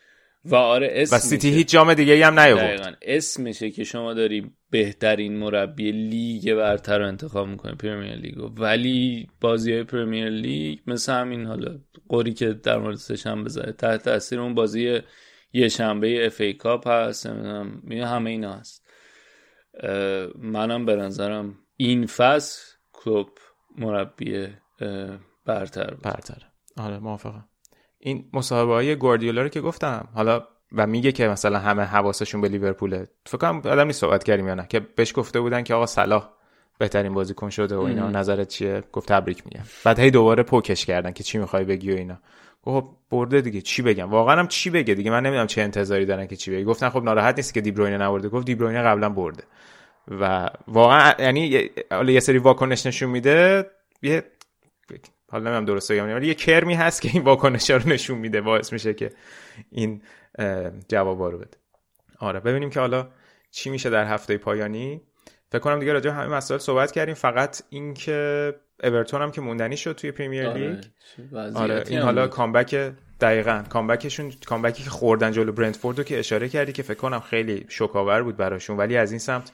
و 0.44 0.54
آره 0.54 0.88
اسم 0.92 1.16
و 1.16 1.18
سیتی 1.18 1.46
میشه. 1.46 1.58
هیچ 1.58 1.70
جام 1.70 1.94
دیگه 1.94 2.26
هم 2.26 2.40
نیاورد. 2.40 2.64
دقیقا. 2.64 2.92
اسمشه 3.02 3.70
که 3.70 3.84
شما 3.84 4.14
داری 4.14 4.50
بهترین 4.70 5.36
مربی 5.36 5.92
لیگ 5.92 6.54
برتر 6.54 6.98
رو 6.98 7.06
انتخاب 7.06 7.48
می‌کنی 7.48 7.74
پرمیر 7.74 8.14
لیگو 8.14 8.54
ولی 8.56 9.28
بازی 9.40 9.72
های 9.72 9.84
پرمیر 9.84 10.28
لیگ 10.28 10.78
مثل 10.86 11.12
همین 11.12 11.46
حالا 11.46 11.78
قوری 12.08 12.32
که 12.32 12.52
در 12.52 12.78
مورد 12.78 12.96
سه 12.96 13.16
شنبه 13.16 13.48
زده 13.48 13.72
تحت 13.72 14.02
تاثیر 14.02 14.40
اون 14.40 14.54
بازی 14.54 15.00
یه 15.52 15.68
شنبه 15.68 16.26
اف 16.26 16.40
ای 16.40 16.52
کاپ 16.52 16.88
هست 16.88 17.26
همه 17.26 18.30
اینا 18.30 18.52
هست. 18.52 18.84
منم 20.38 20.86
به 20.86 20.96
نظرم 20.96 21.58
این 21.76 22.06
فصل 22.06 22.62
کلوب 22.92 23.28
مربی 23.78 24.48
برتر 25.44 25.90
بود. 25.94 26.02
برتر 26.02 26.42
آره 26.76 26.98
موافقم. 26.98 27.48
این 28.06 28.24
مصاحبه 28.32 28.72
های 28.72 28.97
گواردیولا 28.97 29.43
رو 29.43 29.48
که 29.48 29.60
گفتم. 29.60 30.09
حالا 30.14 30.43
و 30.72 30.86
میگه 30.86 31.12
که 31.12 31.28
مثلا 31.28 31.59
همه 31.59 31.82
حواسشون 31.82 32.40
به 32.40 32.48
لیورپوله. 32.48 33.06
فکر 33.26 33.39
کنم 33.39 33.56
آدم 33.56 33.86
نیست 33.86 34.01
صحبت 34.01 34.24
کردیم 34.24 34.48
یا 34.48 34.55
نه 34.55 34.66
که 34.66 34.81
بهش 34.81 35.12
گفته 35.16 35.40
بودن 35.40 35.62
که 35.62 35.74
آقا 35.74 35.86
صلاح 35.86 36.28
بهترین 36.78 37.14
بازیکن 37.14 37.51
شده 37.51 37.76
و 37.76 37.81
اینا. 37.81 38.10
نظرت 38.10 38.48
چیه؟ 38.48 38.82
گفت 38.93 39.09
تبریک 39.09 39.43
میگم. 39.47 39.64
بعد 39.85 39.98
هی 39.98 40.10
دوباره 40.10 40.43
پوکش 40.43 40.86
کردن 40.86 41.12
که 41.12 41.24
چی 41.24 41.39
می‌خوای 41.39 41.64
بگی 41.64 41.93
و 41.93 41.97
اینا. 41.97 42.18
گفت 42.62 42.86
خب 42.86 42.90
برده 43.10 43.40
دیگه 43.40 43.60
چی 43.60 43.82
بگم؟ 43.82 44.10
واقعا 44.10 44.36
هم 44.36 44.48
چی 44.48 44.70
بگه 44.70 44.94
دیگه؟ 44.94 45.10
من 45.10 45.22
نمی‌دونم 45.22 45.47
چه 45.47 45.62
انتظاری 45.62 46.06
دارن 46.06 46.26
که 46.26 46.36
چی 46.36 46.51
بگه. 46.51 46.64
گفتن 46.64 46.89
خب 46.89 47.02
ناراحت 47.02 47.36
نیست 47.36 47.55
که 47.55 47.60
دیبروینه 47.60 47.98
نبرده. 47.98 48.28
گفت 48.28 48.47
دیبروینه 48.47 48.82
قبلا 48.82 49.09
برده. 49.09 49.43
و 50.09 50.51
واقعا 50.68 51.12
یعنی 51.18 51.40
یه- 52.06 52.20
سری 52.20 52.39
واکنش 52.39 52.86
نشون 52.86 53.10
میده 53.10 53.70
یه 54.02 54.24
حالا 55.28 55.44
نمی‌دونم 55.44 55.64
درسته 55.64 55.94
یا 55.94 56.06
نه 56.06 56.14
ولی 56.14 56.26
یه 56.26 56.34
کرمی 56.34 56.74
هست 56.74 57.02
که 57.02 57.10
این 57.12 57.22
واکنش 57.22 57.70
رو 57.70 57.88
نشون 57.88 58.18
میده 58.18 58.40
باعث 58.40 58.72
میشه 58.72 58.94
که 58.94 59.10
این 59.70 60.02
جوابا 60.88 61.28
رو 61.28 61.38
بده. 61.38 61.56
آره 62.18 62.40
ببینیم 62.40 62.70
که 62.70 62.80
حالا 62.80 63.09
چی 63.51 63.70
میشه 63.70 63.90
در 63.90 64.05
هفته 64.05 64.38
پایانی. 64.38 65.02
فکر 65.52 65.59
کنم 65.59 65.80
دیگه 65.80 65.92
راجع 65.92 66.10
همه 66.10 66.26
مسائل 66.26 66.60
صحبت 66.60 66.92
کردیم. 66.92 67.14
فقط 67.14 67.62
اینکه 67.70 68.55
اورتون 68.82 69.22
هم 69.22 69.30
که 69.30 69.40
موندنی 69.40 69.76
شد 69.76 69.92
توی 69.92 70.12
پریمیر 70.12 70.52
لیگ. 70.52 70.70
آره, 70.70 70.80
چه 71.16 71.22
وضعیتی 71.32 71.59
آره 71.59 71.84
این 71.88 72.01
حالا. 72.01 72.28
کامبک 72.28 72.92
دقیقا 73.20 73.64
کامبکشون 73.68 74.32
کامبکی 74.46 74.82
که 74.82 74.90
خوردن 74.90 75.32
جلو 75.32 75.52
برنتفورد 75.52 75.98
رو 75.98 76.05
که 76.05 76.18
اشاره 76.18 76.48
کردی 76.48 76.72
که 76.72 76.82
فکر 76.82 76.98
کنم 76.98 77.20
خیلی 77.20 77.66
شوکاور 77.68 78.22
بود 78.22 78.36
براشون. 78.36 78.76
ولی 78.76 78.96
از 78.96 79.12
این 79.12 79.18
سمت 79.18 79.52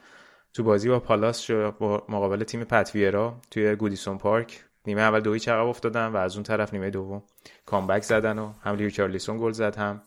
تو 0.54 0.62
بازی 0.62 0.88
با 0.88 1.00
پالاس 1.00 1.40
شو 1.40 1.70
با 1.70 2.06
مقابل 2.08 2.44
تیم 2.44 2.64
پت 2.64 2.95
ویرا 2.95 3.40
توی 3.50 3.74
گودیسون 3.74 4.18
پارک 4.18 4.64
نیمه 4.86 5.00
اول 5.00 5.20
دو 5.20 5.32
هیچ 5.32 5.48
عقب 5.48 5.66
افتادن 5.66 6.06
و 6.06 6.16
از 6.16 6.34
اون 6.34 6.42
طرف 6.42 6.74
نیمه 6.74 6.90
دوم 6.90 7.22
comeback 7.66 8.02
زدن 8.02 8.38
و 8.38 8.52
هم 8.62 8.74
ریچارلیسون 8.74 9.38
گل 9.38 9.52
زد 9.52 9.76
هم 9.76 10.02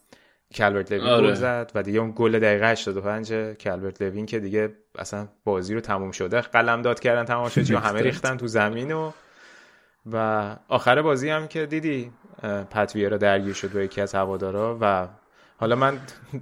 کالورت 0.58 0.92
لوین 0.92 1.08
آره. 1.08 1.28
گل 1.28 1.34
زد 1.34 1.72
و 1.76 1.84
دیگه 1.84 2.00
اون 2.00 2.14
گل 2.16 2.40
دقیقه 2.40 2.72
85 2.72 3.34
کالورت 3.64 4.02
لوین 4.02 4.26
که 4.26 4.40
دیگه 4.40 4.70
اصلا 5.00 5.28
بازی 5.44 5.74
رو 5.74 5.82
تموم 5.82 6.12
شده 6.12 6.42
قلم 6.42 6.82
داد 6.82 7.00
کردن 7.00 7.26
تماشاگرها 7.26 7.80
همه 7.80 8.02
ریختن 8.12 8.38
تو 8.38 8.48
زمین 8.48 8.92
و 8.92 9.12
و 10.12 10.56
آخر 10.68 11.02
بازی 11.02 11.30
هم 11.30 11.48
که 11.48 11.66
دیدی 11.66 12.12
پت 12.72 12.90
ویرا 12.90 13.18
درگیر 13.18 13.54
شد 13.54 13.74
با 13.74 13.80
یکی 13.80 14.02
از 14.02 14.16
هوادارا 14.16 14.78
و 14.82 15.08
حالا 15.58 15.76
من 15.76 16.00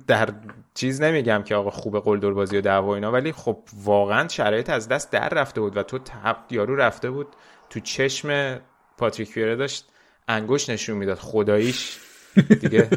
در 0.07 0.29
چیز 0.73 1.01
نمیگم 1.01 1.43
که 1.43 1.55
آقا 1.55 1.69
خوب 1.69 1.99
قلدر 1.99 2.31
بازی 2.31 2.57
و 2.57 2.61
دعوا 2.61 2.95
اینا 2.95 3.11
ولی 3.11 3.31
خب 3.31 3.57
واقعا 3.83 4.27
شرایط 4.27 4.69
از 4.69 4.87
دست 4.87 5.11
در 5.11 5.29
رفته 5.29 5.61
بود 5.61 5.77
و 5.77 5.83
تو 5.83 5.99
تب 5.99 6.37
یارو 6.49 6.75
رفته 6.75 7.09
بود 7.11 7.27
تو 7.71 7.79
چشم 7.79 8.59
پاتریک 8.97 9.33
ویرا 9.37 9.55
داشت 9.55 9.85
انگوش 10.27 10.69
نشون 10.69 10.97
می‌داد 10.97 11.17
خداییش. 11.17 11.99
دیگه 12.61 12.89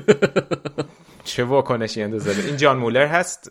چه 1.25 1.45
واکنشی 1.45 2.03
اندازه 2.03 2.47
این 2.47 2.57
جان 2.57 2.77
مولر 2.77 3.07
هست 3.07 3.51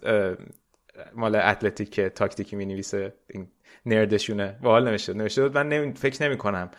مال 1.15 1.35
اتلتیک 1.35 1.91
که 1.91 2.09
تاکتیکی 2.09 2.55
می 2.55 2.65
نویسه 2.65 3.13
این 3.29 3.47
نردشونه. 3.85 4.57
حال 4.63 4.89
نوشته. 4.89 5.13
نوشته 5.13 5.49
من 5.49 5.69
نمی... 5.69 5.93
فکر 5.93 6.23
نمی 6.23 6.37
کنم 6.37 6.71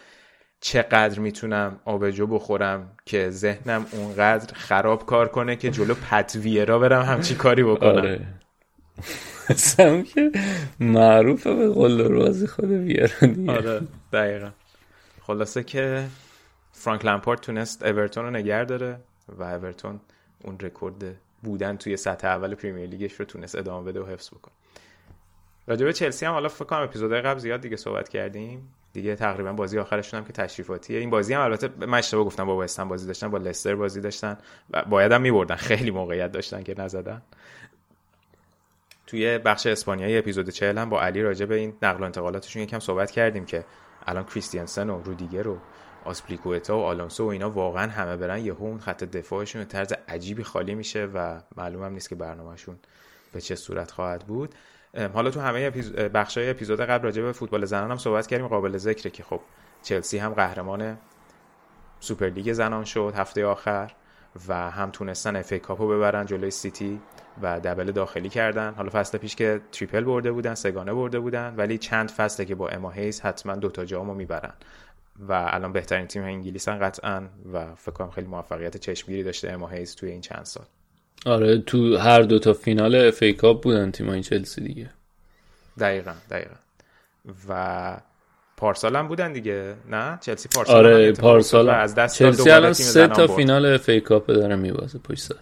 چقدر 0.61 1.19
می‌تونم 1.19 1.81
آبجو 1.85 2.27
بخورم 2.27 2.97
که 3.05 3.31
ذهنم 3.31 3.87
اونقدر 3.93 4.55
خراب 4.55 5.07
کار 5.07 5.29
کنه 5.29 5.57
که 5.57 5.71
جلو 5.71 5.95
پتویرا 5.95 6.79
برم 6.79 7.03
همچی 7.03 7.35
کاری 7.35 7.63
بکنم. 7.63 7.97
آره. 7.97 8.21
که 10.15 10.33
معروفه 10.81 11.55
به 11.55 11.69
قول 11.69 12.09
بازی 12.09 12.47
خود 12.47 12.69
دیگه. 12.69 13.11
آره 13.49 13.81
دقیقا. 14.13 14.51
خلاصه 15.23 15.63
که 15.63 16.05
فرانک 16.73 17.05
لمپارد 17.05 17.41
تونست 17.41 17.83
اورتون 17.83 18.25
رو 18.25 18.31
نگر 18.31 18.65
داره 18.65 18.99
و 19.29 19.43
اورتون 19.43 20.01
اون 20.43 20.59
رکورد 20.61 20.95
بودن 21.43 21.77
توی 21.77 21.97
سطح 21.97 22.29
اول 22.29 22.55
پریمیر 22.55 22.91
لیگش 22.91 23.13
رو 23.13 23.25
تونست 23.25 23.55
ادامه 23.55 23.93
بده 23.93 24.01
و 24.01 24.07
حفظ 24.07 24.29
بکنه. 24.29 24.55
راجع 25.67 25.87
به 25.87 25.93
چلسی 25.93 26.27
هم 26.27 26.33
حالا 26.33 26.49
فکر 26.49 26.65
کنم 26.65 26.81
اپیزودهای 26.81 27.21
قبل 27.21 27.39
زیاد 27.39 27.61
دیگه 27.61 27.77
صحبت 27.77 28.09
کردیم. 28.09 28.69
دیگه 28.93 29.17
تقریبا 29.17 29.53
بازی 29.53 29.79
آخرشون 29.79 30.21
هم 30.21 30.27
که 30.27 30.33
تشریفاتیه. 30.33 30.99
این 30.99 31.11
بازی 31.11 31.35
هم 31.35 31.41
البته 31.41 31.87
من 31.87 31.99
اشتباه 31.99 32.25
گفتم 32.25 32.45
با 32.45 32.57
وستن 32.57 32.89
بازی 32.89 33.07
داشتن 33.07 33.29
با 33.29 33.39
لستر 33.39 33.75
بازی 33.75 34.01
داشتن 34.01 34.39
و 34.71 34.85
باید 34.85 35.13
هم 35.13 35.23
میبردن. 35.23 35.55
خیلی 35.57 35.91
موقعیت 35.91 36.33
داشتن 36.33 36.63
که 36.63 36.75
نزدن. 36.79 37.23
توی 39.07 39.39
بخش 39.39 39.67
اسپانیایی 39.67 40.19
اپیزود 40.19 40.49
40 40.49 40.79
هم 40.79 40.91
با 40.91 41.03
علی 41.03 41.23
راجع 41.23 41.47
به 41.47 41.55
این 41.55 41.75
نقل 41.83 42.01
و 42.01 42.05
انتقالاتشون 42.05 42.63
یکم 42.63 42.79
صحبت 42.79 43.11
کردیم 43.11 43.45
که 43.45 43.65
الان 44.07 44.25
کریستیانسن 44.25 44.91
و 44.91 45.03
رودیگر 45.03 45.49
و 45.49 45.59
آسپلیکوتا 46.05 46.79
و 46.79 46.83
آلونسو 46.83 47.25
و 47.25 47.29
اینا 47.29 47.51
واقعا 47.51 47.91
همه 47.91 48.17
برن 48.17 48.45
یهو 48.45 48.65
اون 48.65 48.79
خط 48.79 49.05
دفاعشون 49.05 49.63
به 49.63 49.69
طرز 49.69 49.93
عجیبی 50.09 50.45
خالی 50.45 50.75
میشه 50.75 51.05
و 51.05 51.41
معلومم 51.57 51.93
نیست 51.93 52.09
که 52.09 52.15
برنامهشون 52.15 52.77
به 53.33 53.41
چه 53.41 53.55
صورت 53.55 53.91
خواهد 53.91 54.25
بود. 54.27 54.55
حالا 55.15 55.31
تو 55.31 55.41
همه 55.41 55.71
بخش 56.09 56.39
های 56.39 56.51
اپیزود 56.51 56.81
قبل 56.81 57.05
راجع 57.05 57.23
به 57.23 57.33
فوتبال 57.33 57.65
زنان 57.65 57.91
هم 57.91 57.97
صحبت 57.97 58.27
کردیم 58.27 58.49
قابل 58.49 58.77
ذکره 58.77 59.11
که 59.11 59.23
خب 59.23 59.41
چلسی 59.83 60.19
هم 60.19 60.35
قهرمان 60.35 60.99
سوپرلیگ 62.01 62.53
زنان 62.53 62.85
شد 62.85 63.13
هفته 63.17 63.47
آخر 63.47 63.93
و 64.49 64.71
هم 64.71 64.91
تونستن 64.91 65.37
FA 65.37 65.53
Cup 65.53 65.80
و 65.80 65.89
ببرن 65.89 66.27
جلوی 66.27 66.51
سیتی. 66.51 67.01
و 67.43 67.61
double 67.61 67.93
داخلی 67.93 68.29
کردن. 68.29 68.75
حالا 68.75 68.91
فصل 68.93 69.19
پیش 69.19 69.37
که 69.37 69.61
triple 69.73 70.05
برده 70.05 70.33
بودن 70.33 70.55
سه‌گانه 70.55 70.95
برده 70.95 71.19
بودن 71.21 71.55
ولی 71.57 71.79
چند 71.79 72.11
فصله 72.11 72.47
که 72.47 72.55
با 72.55 72.69
اما 72.69 72.91
هیز 72.91 73.21
حتما 73.21 73.55
دوتا 73.55 73.85
جامو 73.85 74.15
می‌برن. 74.15 74.53
و 75.29 75.49
الان 75.51 75.73
بهترین 75.73 76.07
تیم 76.07 76.23
انگلیسن 76.23 76.79
قطعا 76.79 77.23
و 77.53 77.75
فکر 77.75 77.93
کنم 77.93 78.11
خیلی 78.11 78.27
موفقیت 78.27 78.77
چشمگیری 78.77 79.23
داشته 79.23 79.53
اما 79.53 79.69
هیز 79.69 79.97
توی 79.97 80.11
این 80.11 80.21
چند 80.21 80.45
سال. 80.45 80.65
آره 81.27 81.59
تو 81.59 81.97
هر 81.97 82.23
دو 82.23 82.39
تا 82.39 82.53
فینال 82.53 82.95
FA 82.95 83.23
Cup 83.23 83.63
بودن 83.63 83.91
تیمای 83.91 84.23
چلسی 84.23 84.61
دیگه. 84.61 84.91
دقیقا 85.79 86.13
دقیقا. 86.31 86.55
و 87.49 87.97
پارسال 88.57 88.97
هم 88.97 89.09
بودن 89.09 89.33
دیگه 89.33 89.75
نه؟ 89.91 90.19
چلسی 90.21 90.49
پارسال 90.55 90.77
آره 90.77 91.13
پارسال 91.13 91.69
از 91.69 91.95
دست 91.95 92.19
چلسی 92.19 92.51
الان 92.51 92.73
سه 92.73 93.07
تا 93.07 93.27
فینال 93.27 93.67
FA 93.67 93.89
Cup 93.89 94.27
داره 94.27 94.57
میبازه 94.57 94.99
پشت 94.99 95.21
سر. 95.23 95.35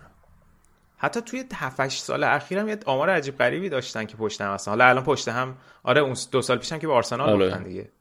حتی 1.02 1.20
توی 1.20 1.44
7 1.54 1.88
سال 1.88 2.24
اخیرم 2.24 2.68
یه 2.68 2.78
آمار 2.86 3.10
عجیب 3.10 3.38
غریبی 3.38 3.68
داشتن 3.68 4.04
که 4.04 4.16
پشت 4.16 4.40
هم 4.40 4.54
هستن. 4.54 4.70
حالا 4.70 4.84
الان 4.84 5.04
پشت 5.04 5.28
هم 5.28 5.58
آره 5.82 6.00
اون 6.00 6.16
دو 6.30 6.42
سال 6.42 6.58
پیشم 6.58 6.78
که 6.78 6.86
به 6.86 6.92
آرسنال 6.92 7.28
آره. 7.30 7.48
باختن 7.48 7.62
دیگه. 7.62 7.92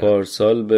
پارسال 0.00 0.62
به 0.62 0.76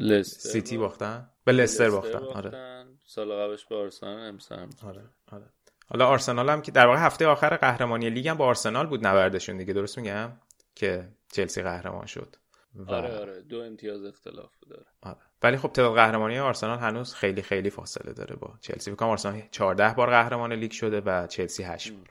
لستر 0.00 0.50
سیتی 0.50 0.78
باختن؟ 0.78 1.30
به 1.44 1.52
لستر 1.52 1.90
باختن 1.90 2.18
آره. 2.18 2.84
سال 3.06 3.32
قبلش 3.32 3.66
به 3.66 3.76
آرسنال 3.76 4.28
امسال 4.28 4.68
آره 4.86 5.02
آره. 5.32 5.46
حالا 5.86 6.06
آرسنال 6.06 6.50
هم 6.50 6.62
که 6.62 6.72
در 6.72 6.86
واقع 6.86 6.98
هفته 6.98 7.26
آخر 7.26 7.56
قهرمانی 7.56 8.10
لیگ 8.10 8.28
هم 8.28 8.36
با 8.36 8.46
آرسنال 8.46 8.86
بود 8.86 9.06
نبردشون 9.06 9.56
دیگه. 9.56 9.72
درست 9.72 9.98
میگم؟ 9.98 10.32
که 10.74 11.08
چلسی 11.32 11.62
قهرمان 11.62 12.06
شد. 12.06 12.36
و... 12.74 12.92
آره 12.92 13.18
آره. 13.18 13.42
دو 13.42 13.60
امتیاز 13.60 14.04
اختلاف 14.04 14.52
داره 14.70 14.86
آره. 15.02 15.29
ولی 15.42 15.56
خب 15.56 15.72
تعداد 15.72 15.94
قهرمانی 15.94 16.38
آرسنال 16.38 16.78
هنوز 16.78 17.14
خیلی 17.14 17.42
خیلی 17.42 17.70
فاصله 17.70 18.12
داره 18.12 18.36
با 18.36 18.54
چلسی. 18.60 18.90
فکر 18.92 19.04
آرسنال 19.04 19.42
14 19.50 19.94
بار 19.94 20.10
قهرمان 20.10 20.52
لیگ 20.52 20.70
شده 20.70 21.00
و 21.00 21.26
چلسی 21.26 21.62
8 21.62 21.92
بار. 21.92 22.08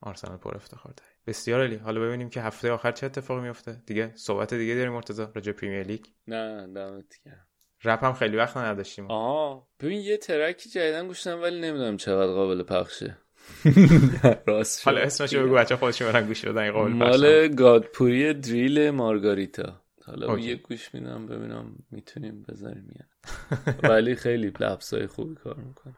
آرسنال 0.00 0.36
پر 0.36 0.56
افتخار 0.56 0.92
داره. 0.96 1.10
بسیار 1.26 1.60
عالی. 1.60 1.76
حالا 1.76 2.00
ببینیم 2.00 2.30
که 2.30 2.40
هفته 2.42 2.70
آخر 2.70 2.92
چه 2.92 3.06
اتفاقی 3.06 3.40
میفته. 3.40 3.82
دیگه 3.86 4.12
صحبت 4.14 4.54
دیگه 4.54 4.74
داریم 4.74 4.92
مرتضی 4.92 5.26
راجع 5.34 5.52
پریمیر 5.52 5.82
لیگ. 5.82 6.04
نه 6.28 6.66
دمت 6.74 7.14
گرم. 7.26 7.46
رپ 7.84 8.04
هم 8.04 8.12
خیلی 8.12 8.36
وقت 8.36 8.56
نداشتیم. 8.56 9.10
آها. 9.10 9.68
ببین 9.80 10.00
یه 10.00 10.16
ترکی 10.16 10.70
جدیدن 10.70 11.06
گوشتم 11.06 11.42
ولی 11.42 11.60
نمی‌دونم 11.60 11.96
چقدر 11.96 12.32
قابل 12.32 12.62
پخشه. 12.62 13.18
راست 14.46 14.86
حالا 14.88 15.00
اسمش 15.00 15.34
بگو 15.34 15.54
بچه 15.54 15.76
خودشون 15.76 16.12
برن 16.12 16.26
گوش 16.26 16.44
بدن 16.44 16.70
قابل 16.72 16.92
مال 16.92 17.48
گادپوری 17.48 18.34
دریل 18.34 18.90
مارگاریتا. 18.90 19.80
حالا 20.08 20.38
یه 20.38 20.54
گوش 20.54 20.94
میدم 20.94 21.26
ببینم 21.26 21.76
می‌تونیم 21.90 22.42
بذاریم 22.48 22.88
یا 22.96 23.06
ولی 23.90 24.14
خیلی 24.14 24.52
لبسای 24.60 25.06
خوبی 25.06 25.34
کار 25.34 25.56
می‌کنه. 25.56 25.96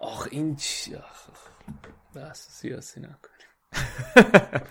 آخ 0.00 0.28
این 0.30 0.56
چی؟ 0.56 0.94
آخ 0.94 1.28
بحث 2.14 2.48
سیاسی 2.48 3.00
نکنیم. 3.00 3.34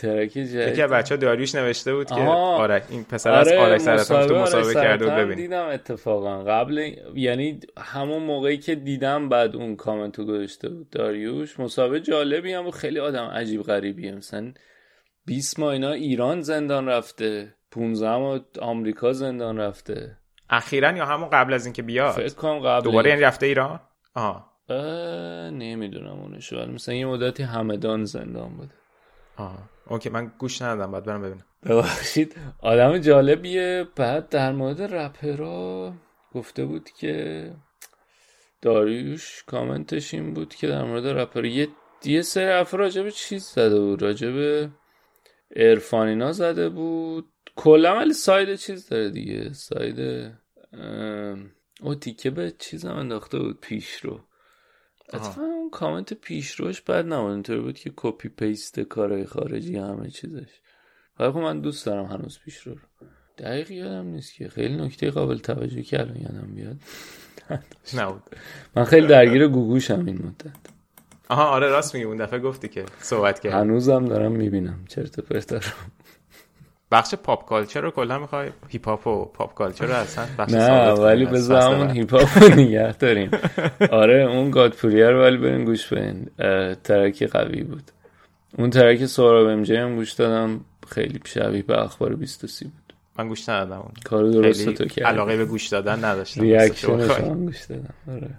ترکی 0.00 0.46
جدید. 0.46 0.68
یکی 0.68 0.82
بچه 0.82 1.16
داریوش 1.16 1.54
نوشته 1.54 1.94
بود 1.94 2.06
که 2.06 2.14
آره 2.14 2.82
این 2.90 3.04
پسر 3.04 3.30
از 3.30 3.52
آره 3.52 3.78
سرطان 3.78 4.26
تو 4.26 4.34
مسابقه 4.34 4.74
کرده 4.74 5.04
بود 5.04 5.14
ببین 5.14 5.36
دیدم 5.36 5.66
اتفاقا. 5.66 6.44
قبل 6.44 6.92
یعنی 7.14 7.60
همون 7.78 8.22
موقعی 8.22 8.58
که 8.58 8.74
دیدم 8.74 9.28
بعد 9.28 9.56
اون 9.56 9.76
کامنتو 9.76 10.24
گذاشته 10.24 10.68
بود 10.68 10.90
داریوش 10.90 11.60
مسابقه 11.60 12.00
جالبی 12.00 12.52
هم 12.52 12.70
خیلی 12.70 12.98
آدم 12.98 13.24
عجیب 13.24 13.62
غریبیه 13.62 14.12
مثلا 14.12 14.52
20 15.26 15.58
ماه 15.58 15.72
اینا 15.72 15.92
ایران 15.92 16.40
زندان 16.40 16.86
رفته. 16.86 17.54
15 17.74 18.16
ماه 18.16 18.40
آمریکا 18.60 19.12
زندان 19.12 19.58
رفته. 19.58 20.16
اخیرا 20.50 20.92
یا 20.92 21.06
همون 21.06 21.28
قبل 21.30 21.52
از 21.52 21.66
اینکه 21.66 21.82
بیاد؟ 21.82 22.12
فکر 22.12 22.34
کنم 22.34 22.58
قبل 22.58 22.84
دوباره 22.84 23.10
یعنی 23.10 23.22
رفته 23.22 23.46
ایران؟ 23.46 23.80
آها. 24.14 24.50
نمی‌دونم 25.50 26.18
اونشو 26.18 26.56
ولی 26.56 26.72
مثلا 26.72 26.94
یه 26.94 27.06
مدتی 27.06 27.42
همدان 27.42 28.04
زندان 28.04 28.56
بوده. 28.56 28.74
آها. 29.36 29.58
اوکی 29.86 30.08
من 30.08 30.32
گوش 30.38 30.62
ندادم 30.62 30.92
بعد 30.92 31.04
برم 31.04 31.22
ببینم. 31.22 31.44
ببخشید. 31.66 32.36
آدم 32.62 32.98
جالبیه. 32.98 33.86
بعد 33.96 34.28
در 34.28 34.52
مورد 34.52 34.82
رپرا 34.82 35.92
گفته 36.34 36.64
بود 36.64 36.90
که 36.90 37.50
داریوش 38.62 39.44
کامنتش 39.46 40.14
این 40.14 40.34
بود 40.34 40.54
که 40.54 40.66
در 40.66 40.84
مورد 40.84 41.06
رپر 41.06 41.44
یه 41.44 41.68
یه 42.04 42.22
سری 42.22 42.44
افرا 42.44 42.80
راجب 42.80 43.08
چیز 43.08 43.44
زده 43.44 43.80
بود. 43.80 44.02
راجب 44.02 44.68
ارفانینا 45.56 46.32
زده 46.32 46.68
بود. 46.68 47.33
کلا 47.56 47.96
ولی 47.96 48.12
ساید 48.12 48.54
چیز 48.54 48.88
داره 48.88 49.10
دیگه. 49.10 49.52
ساید 49.52 50.30
او 51.80 51.94
تیکه 51.94 52.30
به 52.30 52.52
چیز 52.58 52.84
هم 52.84 52.96
انداخته 52.96 53.38
بود 53.38 53.60
پیش 53.60 53.96
رو 53.96 54.20
اتفاقا 55.12 55.46
اون 55.46 55.70
کامنت 55.70 56.14
پیشروش 56.14 56.80
بعد 56.80 57.12
نبود. 57.12 57.30
اینطور 57.30 57.60
بود 57.60 57.78
که 57.78 57.92
کپی 57.96 58.28
پیست 58.28 58.80
کارهای 58.80 59.24
خارجی 59.24 59.76
همه 59.76 60.10
چیزش. 60.10 60.60
ولی 61.18 61.30
خب 61.30 61.38
من 61.38 61.60
دوست 61.60 61.86
دارم 61.86 62.04
هنوز 62.04 62.38
پیشرو 62.44 62.74
رو. 62.74 63.06
دقیق 63.38 63.70
یادم 63.70 64.06
نیست 64.06 64.34
که. 64.34 64.48
خیلی 64.48 64.76
نکته 64.76 65.10
قابل 65.10 65.38
توجه 65.38 65.82
که 65.82 66.00
الان 66.00 66.16
یادم 66.16 66.54
بیاد. 66.54 66.76
نبود. 67.98 68.22
من 68.76 68.84
خیلی 68.84 69.06
درگیر 69.06 69.48
گوگوشم 69.48 70.04
این 70.06 70.16
مدت. 70.26 70.56
آها 71.28 71.44
آره 71.44 71.68
راست 71.68 71.94
میگی. 71.94 72.06
اون 72.06 72.16
دفعه 72.16 72.38
گفتی 72.38 72.68
که 72.68 72.84
صحبت 72.98 73.40
کرد 73.40 73.52
هنوزم 73.52 74.04
دارم 74.04 74.32
می‌بینم. 74.32 74.84
چرت 74.88 75.20
پرت 75.20 75.52
رو 75.52 75.60
بخش 76.94 77.14
pop 77.14 77.46
culture 77.46 77.80
رو 77.80 77.90
کلا 77.90 78.18
می‌خوای 78.18 78.50
هیپ 78.68 78.88
هاپ 78.88 79.06
و 79.06 79.24
pop 79.24 79.54
culture 79.54 79.86
رو 79.86 79.94
اصلا 79.94 80.24
بخش 80.38 80.52
نه 80.52 80.92
ولی 80.92 81.26
بذار 81.26 81.74
همون 81.74 81.90
هیپ 81.90 82.14
هاپ 82.14 82.38
رو 82.38 82.48
نگه 82.48 82.92
داریم. 82.92 83.30
آره 83.90 84.22
اون 84.22 84.50
گادپوریا 84.50 85.10
رو 85.10 85.22
ولی 85.22 85.36
برین 85.36 85.64
گوش 85.64 85.92
بدین. 85.92 86.30
track 86.84 87.19
ی 87.19 87.26
قوی 87.26 87.62
بود. 87.62 87.90
اون 88.58 88.70
track 88.70 89.06
سهراب 89.06 89.46
ام 89.46 89.62
جی 89.62 89.76
هم 89.76 89.96
گوش 89.96 90.12
دادم. 90.12 90.60
خیلی 90.88 91.20
شبیه 91.24 91.62
به 91.62 91.82
اخبار 91.82 92.14
23 92.14 92.64
بود. 92.64 92.92
من 93.18 93.28
گوش 93.28 93.48
ندادم 93.48 93.80
اون. 93.80 93.92
کارو 94.04 94.30
درست 94.30 94.70
تو 94.70 94.84
کرد 94.84 95.06
علاقه 95.06 95.36
به 95.36 95.44
گوش 95.44 95.68
دادن 95.68 96.04
نداشتم. 96.04 96.40
reaction 96.42 96.96
ش 96.96 97.10
هم 97.10 97.44
گوش 97.44 97.62
دادم. 97.62 97.94
آره. 98.12 98.30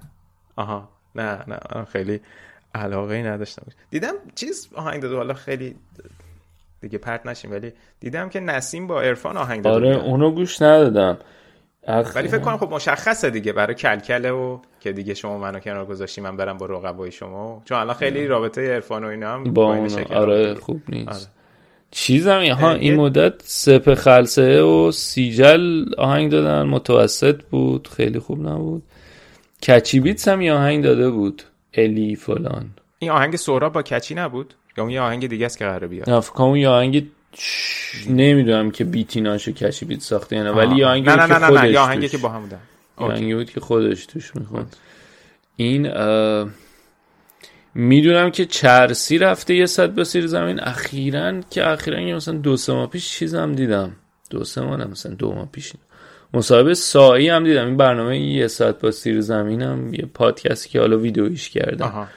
آها. 0.56 0.90
نه 1.16 1.40
نه 1.48 1.86
خیلی 1.86 2.20
علاقه 2.76 3.16
ای 3.16 3.24
نداشتم. 3.24 3.68
دیدم 3.90 4.14
چیز 4.36 4.70
آهنگ 4.76 5.02
داده 5.02 5.16
حالا 5.16 5.34
خیلی 5.34 5.76
دیگه 6.86 6.98
پرت 6.98 7.26
نشیم. 7.26 7.52
ولی 7.52 7.74
دیدم 8.00 8.30
که 8.30 8.40
نسیم 8.40 8.88
با 8.88 9.02
عرفان 9.02 9.38
آهنگ 9.38 9.64
داده 9.64 9.76
آره 9.76 10.04
اونو 10.04 10.32
گوش 10.32 10.62
ندادم. 10.62 11.18
اخ... 11.88 12.16
ولی 12.16 12.28
فکر 12.28 12.40
کنم 12.40 12.58
خب 12.58 12.74
مشخصه 12.74 13.30
دیگه 13.30 13.54
برای 13.54 13.76
کلکله 13.76 14.32
و 14.32 14.60
که 14.80 14.92
دیگه 14.92 15.14
شما 15.14 15.38
منو 15.38 15.60
کنار 15.60 15.86
گذاشتی 15.86 16.22
من 16.22 16.38
برم 16.38 16.58
با 16.58 16.66
رقبای 16.66 17.12
شما. 17.12 17.62
چون 17.66 17.78
الان 17.78 17.96
خیلی 17.96 18.28
رابطه 18.28 18.74
عرفان 18.74 19.04
و 19.04 19.08
اینا 19.08 19.34
هم 19.34 19.44
با 19.44 19.76
اون 19.76 20.04
آره. 20.14 20.54
خوب 20.54 20.82
نیست. 20.90 21.10
آره. 21.10 21.20
چیزم 21.92 22.46
ها 22.46 22.74
این 22.74 22.96
مدت 22.96 23.34
سپه 23.44 23.96
خلصه 23.96 24.62
و 24.62 24.92
سیجل 24.92 25.86
آهنگ 25.98 26.32
دادن 26.32 26.64
متوسط 26.64 27.42
بود 27.44 27.88
خیلی 27.88 28.20
خوب 28.20 28.48
نبود. 28.48 28.84
کچی 29.68 30.00
بیتس 30.00 30.28
هم 30.28 30.42
یه 30.42 30.54
آهنگ 30.54 30.84
داده 30.84 31.10
بود. 31.10 31.44
الی 31.74 32.16
فلان. 32.16 32.70
این 33.00 33.12
آهنگ 33.12 33.36
سهراب 33.36 33.74
با 33.74 33.82
کچی 33.82 34.16
نبود؟ 34.16 34.54
یا 34.78 34.84
اون 34.84 34.94
یه 34.94 35.02
آهنگ 35.02 35.28
دیگه 35.28 35.46
است 35.46 35.58
که 35.58 35.66
قراره 35.66 35.88
بیاد. 35.88 36.10
نه 36.10 36.20
فکر 36.20 36.32
کنم 36.34 36.48
اون 36.48 36.58
یه 36.58 36.70
آهنگ 36.70 37.08
نمی‌دونم 38.10 38.72
که 38.72 38.84
بیتیناشو 38.84 39.52
کچی 39.52 39.86
بیت 39.86 40.02
ساخته 40.02 40.44
نه 40.44 40.52
ولی 40.52 40.76
یه 40.76 40.86
آهنگی 40.86 41.08
نه 41.08 41.16
نه 41.16 41.28
که 41.28 41.34
نه 41.34 41.62
نه. 41.62 41.72
یه 41.72 41.80
آهنگی 41.80 42.10
که 42.10 42.18
با 42.18 42.30
هم 42.30 42.42
بودن. 42.42 42.60
آهنگی 42.96 43.36
بود 43.36 43.50
که 43.50 43.60
خودش 43.60 44.06
توش 44.06 44.36
می‌خواد 44.36 44.68
این 45.56 45.92
می‌دونم 47.76 48.32
که 48.32 48.46
چرسی 48.46 49.18
رفته 49.18 49.56
یه 49.56 49.66
صد 49.66 49.96
بسیر 49.96 50.28
زمین. 50.28 50.60
اخیرا 50.60 51.42
که 51.50 51.70
اخیرا 51.70 52.00
یه 52.00 52.16
مثلا 52.16 52.38
دو 52.38 52.58
سه 52.58 52.74
ماه 52.74 52.90
پیش 52.90 53.10
چیزم 53.10 53.52
دیدم. 53.52 53.92
دو 54.30 54.44
سه 54.44 54.62
ماه 54.62 54.78
نه 54.78 54.86
مثلا 54.86 55.14
دو 55.14 55.32
ماه 55.34 55.50
پیش 55.52 55.74
مصاحبه 56.34 56.74
سایی 56.74 57.30
هم 57.30 57.44
دیدم. 57.44 57.66
این 57.66 57.78
برنامه 57.78 58.20
یه 58.20 58.48
ساعت 58.48 58.80
با 58.80 58.92
سیر 58.92 59.22
زمینم 59.22 59.94
یه 59.94 60.06
پادکستی 60.14 60.70
که 60.70 60.80
حالا 60.80 60.98
ویدیویش 60.98 61.50
کردم. 61.50 61.86
آها. 61.86 62.08